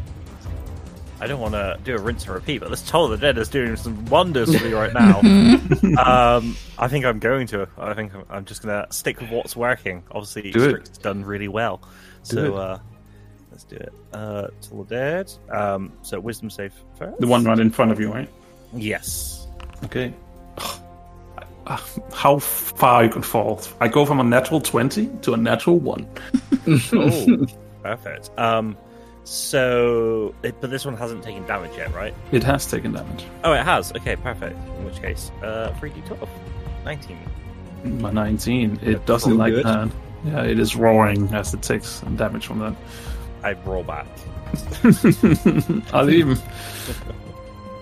I 1.23 1.29
don't 1.29 1.39
want 1.41 1.55
to 1.55 1.79
do 1.85 1.95
a 1.95 2.01
rinse 2.01 2.25
and 2.25 2.35
repeat, 2.35 2.59
but 2.59 2.71
this 2.71 2.83
Toll 2.83 3.05
of 3.05 3.13
the 3.13 3.17
Dead 3.17 3.39
is 3.39 3.49
doing 3.49 3.77
some 3.77 4.05
wonders 4.07 4.53
for 4.57 4.65
me 4.65 4.73
right 4.73 4.93
now. 4.93 5.21
um, 6.37 6.57
I 6.79 6.89
think 6.89 7.05
I'm 7.05 7.21
going 7.21 7.47
to. 7.49 7.69
I 7.79 7.95
think 7.95 8.13
I'm- 8.13 8.25
I'm 8.29 8.45
just 8.45 8.61
going 8.63 8.85
to 8.85 8.93
stick 8.93 9.21
with 9.21 9.31
what's 9.31 9.55
working. 9.55 10.03
Obviously, 10.11 10.51
Do 10.51 10.71
it. 10.71 10.99
Done 11.01 11.25
really 11.25 11.47
well. 11.47 11.81
Do 12.29 12.37
so. 12.37 12.55
Uh, 12.57 12.79
let's 13.53 13.63
do 13.63 13.77
it. 13.77 13.93
Uh, 14.13 14.49
Toll 14.63 14.81
of 14.81 14.89
the 14.89 14.97
Dead. 14.97 15.33
Um, 15.49 15.93
so 16.03 16.19
wisdom 16.19 16.51
save 16.51 16.73
first. 16.99 17.21
The 17.21 17.29
one 17.29 17.45
right 17.45 17.59
in 17.61 17.71
front 17.71 17.93
of 17.93 18.01
you, 18.01 18.13
right? 18.13 18.29
Yes. 18.75 19.47
Okay. 19.85 20.13
Uh, 20.59 21.77
How 22.13 22.41
far 22.41 23.05
you 23.05 23.11
can 23.11 23.23
fall? 23.23 23.63
I 23.81 23.87
go 23.87 24.05
from 24.05 24.19
a 24.19 24.25
natural 24.25 24.61
20 24.61 25.07
to 25.23 25.35
a 25.35 25.37
natural 25.37 25.79
1. 25.79 26.07
Oh, 26.93 27.47
perfect. 27.83 28.31
Um, 28.39 28.77
so, 29.25 30.35
it, 30.43 30.61
but 30.61 30.71
this 30.71 30.85
one 30.85 30.97
hasn't 30.97 31.23
taken 31.23 31.47
damage 31.47 31.77
yet, 31.77 31.95
right? 31.95 32.15
It 32.33 32.43
has 32.45 32.67
taken 32.67 32.93
damage. 32.93 33.25
Oh, 33.45 33.53
it 33.53 33.63
has. 33.65 33.93
Okay, 33.93 34.17
perfect. 34.17 34.57
In 34.79 34.85
which 34.85 35.01
case, 35.01 35.31
uh, 35.43 35.73
3d12. 35.81 36.29
19. 36.85 37.19
My 38.01 38.11
19. 38.11 38.81
It 38.83 39.07
doesn't 39.07 39.33
Oh, 39.33 39.37
like 39.37 39.53
good. 39.55 39.65
that. 39.65 39.91
Yeah, 40.25 40.43
it 40.45 40.59
is 40.59 40.77
roaring 40.77 41.33
as 41.35 41.53
it 41.55 41.63
takes 41.63 42.01
damage 42.17 42.47
from 42.47 42.59
that. 42.61 42.75
I 43.43 43.53
roll 43.65 43.83
back. 43.83 44.07
I'll 45.93 46.09
even. 46.11 46.39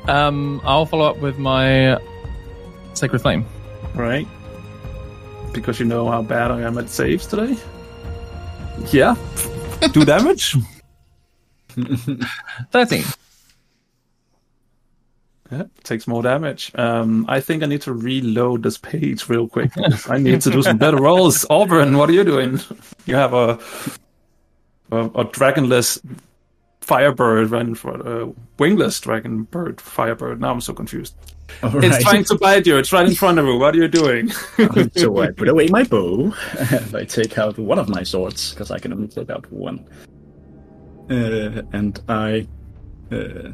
Um, 0.08 0.60
I'll 0.64 0.86
follow 0.86 1.04
up 1.10 1.18
with 1.18 1.38
my 1.38 1.98
Sacred 2.94 3.20
Flame. 3.20 3.44
Right? 3.94 4.26
Because 5.52 5.80
you 5.80 5.84
know 5.86 6.08
how 6.10 6.22
bad 6.22 6.50
I 6.50 6.60
am 6.62 6.78
at 6.78 6.88
saves 6.88 7.26
today? 7.26 7.56
Yeah. 8.90 9.16
Do 9.92 10.04
damage? 10.04 10.56
13. 12.72 13.04
Yeah, 15.50 15.64
takes 15.82 16.06
more 16.06 16.22
damage. 16.22 16.70
Um, 16.76 17.26
I 17.28 17.40
think 17.40 17.64
I 17.64 17.66
need 17.66 17.82
to 17.82 17.92
reload 17.92 18.62
this 18.62 18.78
page 18.78 19.28
real 19.28 19.48
quick. 19.48 19.72
I 20.08 20.16
need 20.18 20.40
to 20.42 20.50
do 20.50 20.62
some 20.62 20.78
better 20.78 20.96
rolls. 21.02 21.44
Auburn, 21.50 21.96
what 21.96 22.08
are 22.08 22.12
you 22.12 22.22
doing? 22.22 22.60
You 23.06 23.16
have 23.16 23.34
a 23.34 23.58
a, 24.92 25.06
a 25.06 25.24
dragonless 25.24 26.00
firebird 26.80 27.50
run 27.50 27.74
for 27.74 27.94
a 28.00 28.32
wingless 28.58 29.00
dragon 29.00 29.42
bird 29.44 29.80
firebird. 29.80 30.40
Now 30.40 30.52
I'm 30.52 30.60
so 30.60 30.72
confused. 30.72 31.14
All 31.64 31.76
It's 31.78 31.96
right. 31.96 32.02
trying 32.02 32.24
to 32.24 32.36
bite 32.36 32.66
you. 32.66 32.78
It's 32.78 32.92
right 32.92 33.06
in 33.08 33.14
front 33.16 33.38
of 33.40 33.46
you. 33.46 33.58
What 33.58 33.74
are 33.74 33.78
you 33.78 33.88
doing? 33.88 34.30
so 34.94 35.18
I 35.20 35.32
put 35.32 35.48
away 35.48 35.66
my 35.66 35.82
bow 35.82 36.32
and 36.58 36.94
I 36.94 37.04
take 37.04 37.38
out 37.38 37.58
one 37.58 37.78
of 37.80 37.88
my 37.88 38.04
swords 38.04 38.50
because 38.52 38.70
I 38.70 38.78
can 38.78 38.92
only 38.92 39.08
take 39.08 39.30
out 39.30 39.50
one. 39.50 39.84
Uh, 41.10 41.62
and 41.72 42.00
I 42.08 42.46
uh, 43.10 43.50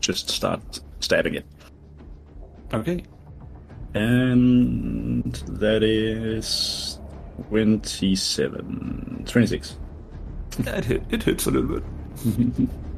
just 0.00 0.28
start 0.28 0.80
stabbing 0.98 1.34
it. 1.34 1.46
Okay. 2.74 3.04
And 3.94 5.32
that 5.32 5.82
is 5.82 6.98
27. 7.48 9.24
26. 9.26 9.76
It, 10.58 10.84
hit, 10.84 11.02
it 11.10 11.22
hits 11.22 11.46
a 11.46 11.50
little 11.50 11.80
bit. 11.80 12.68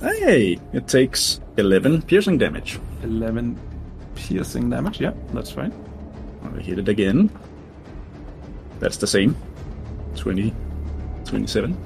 Hey, 0.00 0.58
it 0.72 0.88
takes 0.88 1.42
11 1.58 2.02
piercing 2.02 2.38
damage. 2.38 2.80
11 3.02 3.58
piercing 4.14 4.70
damage. 4.70 4.98
Yeah, 4.98 5.12
that's 5.34 5.50
fine. 5.50 5.74
I 6.42 6.58
hit 6.62 6.78
it 6.78 6.88
again. 6.88 7.28
That's 8.78 8.96
the 8.96 9.06
same. 9.06 9.36
20, 10.16 10.54
27. 11.26 11.76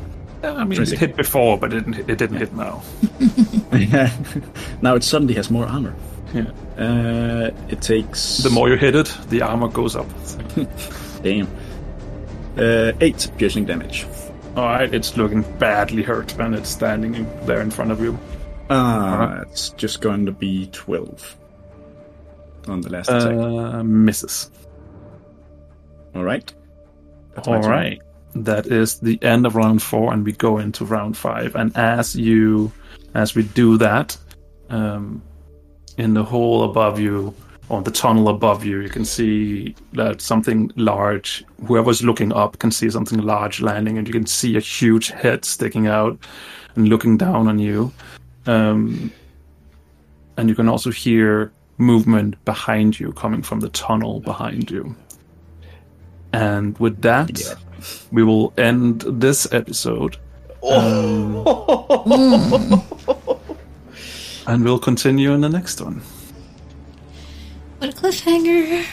Yeah, 0.45 0.55
I 0.57 0.65
mean, 0.65 0.83
it 0.83 0.91
hit 0.91 1.17
before, 1.17 1.59
but 1.59 1.73
it 1.73 1.85
didn't, 1.87 2.11
it 2.11 2.19
didn't 2.19 2.37
hit 2.37 2.53
now. 2.53 2.83
yeah. 3.73 4.15
now 4.83 4.95
it 4.95 5.03
suddenly 5.03 5.33
has 5.35 5.51
more 5.51 5.65
armor. 5.65 5.95
Yeah. 6.35 6.51
Uh, 6.77 7.51
it 7.71 7.81
takes. 7.81 8.39
The 8.39 8.51
more 8.51 8.69
you 8.69 8.77
hit 8.77 8.95
it, 8.95 9.17
the 9.31 9.41
armor 9.41 9.69
goes 9.69 9.97
up. 9.97 10.07
Damn. 11.23 11.49
Uh, 12.59 12.93
8 13.01 13.31
piercing 13.39 13.65
damage. 13.65 14.07
All 14.55 14.65
right, 14.67 14.95
it's 14.95 15.17
looking 15.17 15.43
badly 15.59 16.03
hurt 16.03 16.37
when 16.37 16.53
it's 16.53 16.69
standing 16.69 17.15
in- 17.15 17.47
there 17.47 17.63
in 17.63 17.71
front 17.71 17.91
of 17.91 18.03
you. 18.03 18.19
Ah, 18.69 19.41
it's 19.41 19.71
just 19.71 20.03
going 20.03 20.27
to 20.27 20.33
be 20.33 20.69
12 20.73 21.37
on 22.69 22.83
the 22.83 22.91
last 22.91 23.09
attack. 23.09 23.33
Uh, 23.33 23.83
misses. 23.83 24.51
Alright. 26.15 26.53
That's 27.35 27.49
that 28.35 28.67
is 28.67 28.99
the 29.01 29.19
end 29.23 29.47
of 29.47 29.55
round 29.55 29.83
four, 29.83 30.13
and 30.13 30.25
we 30.25 30.33
go 30.33 30.59
into 30.59 30.85
round 30.85 31.17
five. 31.17 31.55
And 31.55 31.77
as 31.77 32.17
you, 32.17 32.73
as 33.15 33.35
we 33.35 33.45
do 33.45 33.79
that, 33.79 34.17
um, 34.71 35.23
in 35.99 36.15
the 36.15 36.25
hole 36.25 36.65
above 36.65 36.99
you, 36.99 37.35
or 37.69 37.81
the 37.83 37.91
tunnel 37.91 38.29
above 38.29 38.65
you, 38.65 38.81
you 38.81 38.89
can 38.89 39.05
see 39.05 39.75
that 39.93 40.21
something 40.21 40.71
large. 40.77 41.45
Whoever's 41.67 42.03
looking 42.03 42.33
up 42.33 42.59
can 42.59 42.71
see 42.71 42.91
something 42.91 43.21
large 43.21 43.61
landing, 43.61 43.99
and 43.99 44.07
you 44.07 44.13
can 44.13 44.27
see 44.27 44.57
a 44.57 44.61
huge 44.61 45.09
head 45.09 45.45
sticking 45.45 45.87
out 45.87 46.19
and 46.77 46.89
looking 46.89 47.17
down 47.17 47.49
on 47.49 47.59
you. 47.59 47.93
Um, 48.47 49.11
and 50.37 50.49
you 50.49 50.55
can 50.55 50.69
also 50.69 50.91
hear 50.91 51.53
movement 51.79 52.43
behind 52.45 52.99
you 53.01 53.13
coming 53.13 53.43
from 53.43 53.61
the 53.61 53.69
tunnel 53.71 54.21
behind 54.21 54.71
you. 54.71 54.95
And 56.33 56.77
with 56.79 57.01
that, 57.03 57.41
Yeah. 57.41 57.55
We 58.13 58.23
will 58.23 58.53
end 58.57 59.03
this 59.07 59.53
episode. 59.53 60.17
Um, 60.63 61.45
and 64.47 64.65
we'll 64.65 64.79
continue 64.79 65.33
in 65.33 65.41
the 65.43 65.49
next 65.49 65.81
one. 65.81 66.01
What 67.79 67.91
a 67.91 67.93
cliffhanger. 67.97 68.85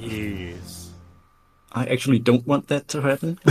Jeez. 0.00 0.88
I 1.72 1.84
actually 1.86 2.18
don't 2.20 2.46
want 2.46 2.68
that 2.68 2.86
to 2.88 3.02
happen. 3.02 3.38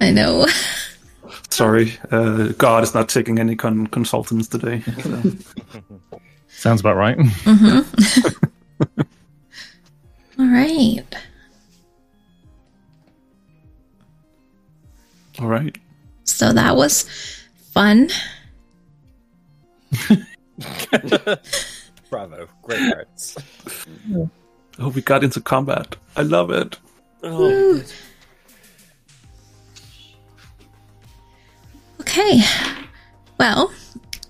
I 0.00 0.10
know. 0.10 0.46
Sorry, 1.50 1.92
uh, 2.10 2.48
God 2.56 2.82
is 2.82 2.94
not 2.94 3.10
taking 3.10 3.38
any 3.38 3.56
con- 3.56 3.86
consultants 3.88 4.48
today. 4.48 4.80
so. 5.02 5.22
Sounds 6.48 6.80
about 6.80 6.96
right. 6.96 7.18
All 10.38 10.46
right. 10.46 11.02
All 15.40 15.48
right. 15.48 15.76
So 16.24 16.52
that 16.52 16.76
was 16.76 17.06
fun. 17.72 18.10
Bravo. 22.10 22.48
Great 22.62 22.94
words. 22.94 23.38
Oh, 24.78 24.88
we 24.90 25.02
got 25.02 25.24
into 25.24 25.40
combat. 25.40 25.96
I 26.16 26.22
love 26.22 26.50
it. 26.50 26.78
Oh, 27.22 27.82
Okay. 32.00 32.40
Well, 33.38 33.72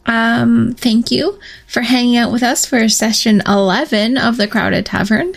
um, 0.06 0.74
thank 0.74 1.10
you 1.10 1.38
for 1.66 1.80
hanging 1.80 2.16
out 2.16 2.30
with 2.30 2.42
us 2.42 2.66
for 2.66 2.88
session 2.88 3.42
11 3.46 4.18
of 4.18 4.36
the 4.36 4.46
Crowded 4.46 4.84
Tavern. 4.86 5.34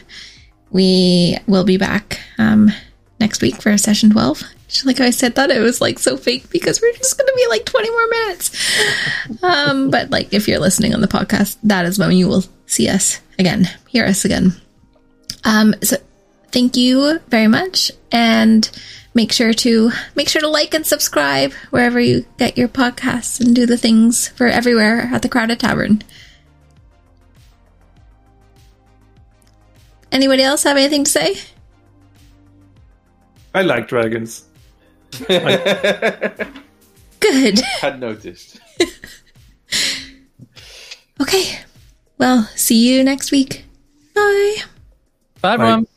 We 0.69 1.38
will 1.48 1.64
be 1.64 1.77
back 1.77 2.19
um, 2.38 2.72
next 3.19 3.42
week 3.42 3.61
for 3.61 3.77
session 3.77 4.10
12. 4.10 4.43
Like 4.85 5.00
I 5.00 5.11
said, 5.11 5.35
thought 5.35 5.51
it 5.51 5.59
was 5.59 5.82
like 5.82 6.00
so 6.00 6.17
fake 6.17 6.50
because 6.50 6.82
we're 6.82 6.93
just 6.93 7.17
going 7.17 7.27
to 7.27 7.33
be 7.35 7.48
like 7.48 7.66
20 7.66 7.90
more 7.92 8.08
minutes. 8.08 9.43
Um, 9.43 9.92
but 9.92 10.09
like 10.09 10.33
if 10.33 10.48
you're 10.48 10.59
listening 10.59 10.93
on 10.93 11.01
the 11.01 11.08
podcast, 11.08 11.58
that 11.64 11.85
is 11.85 12.00
when 12.00 12.11
you 12.11 12.27
will 12.27 12.43
see 12.66 12.90
us 12.90 13.19
again, 13.38 13.69
hear 13.88 14.06
us 14.06 14.25
again. 14.25 14.53
Um, 15.43 15.75
so 15.83 15.98
thank 16.51 16.75
you 16.75 17.19
very 17.27 17.48
much 17.48 17.92
and 18.11 18.69
make 19.14 19.32
sure 19.32 19.53
to 19.53 19.92
make 20.16 20.27
sure 20.30 20.42
to 20.42 20.48
like 20.48 20.74
and 20.74 20.85
subscribe 20.85 21.53
wherever 21.69 22.00
you 22.00 22.25
get 22.38 22.58
your 22.58 22.67
podcasts 22.67 23.40
and 23.40 23.56
do 23.56 23.66
the 23.66 23.77
things 23.77 24.30
for 24.30 24.48
everywhere 24.48 25.09
at 25.14 25.22
the 25.22 25.30
crowded 25.30 25.59
tavern 25.59 26.01
anybody 30.11 30.42
else 30.42 30.64
have 30.64 30.77
anything 30.77 31.03
to 31.03 31.11
say 31.11 31.35
I 33.56 33.61
like 33.61 33.88
dragons. 33.88 34.45
good. 37.19 37.59
Had 37.82 38.00
noticed. 38.00 38.59
okay. 41.22 41.59
Well 42.17 42.50
see 42.56 42.88
you 42.88 43.03
next 43.03 43.32
week. 43.32 43.66
Bye. 44.16 44.56
Bye, 45.42 45.53
everyone. 45.53 45.88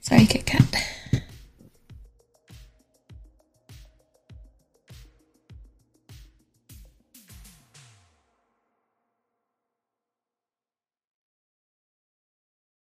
sorry 0.00 0.26
kit 0.26 0.46
kat 0.46 0.62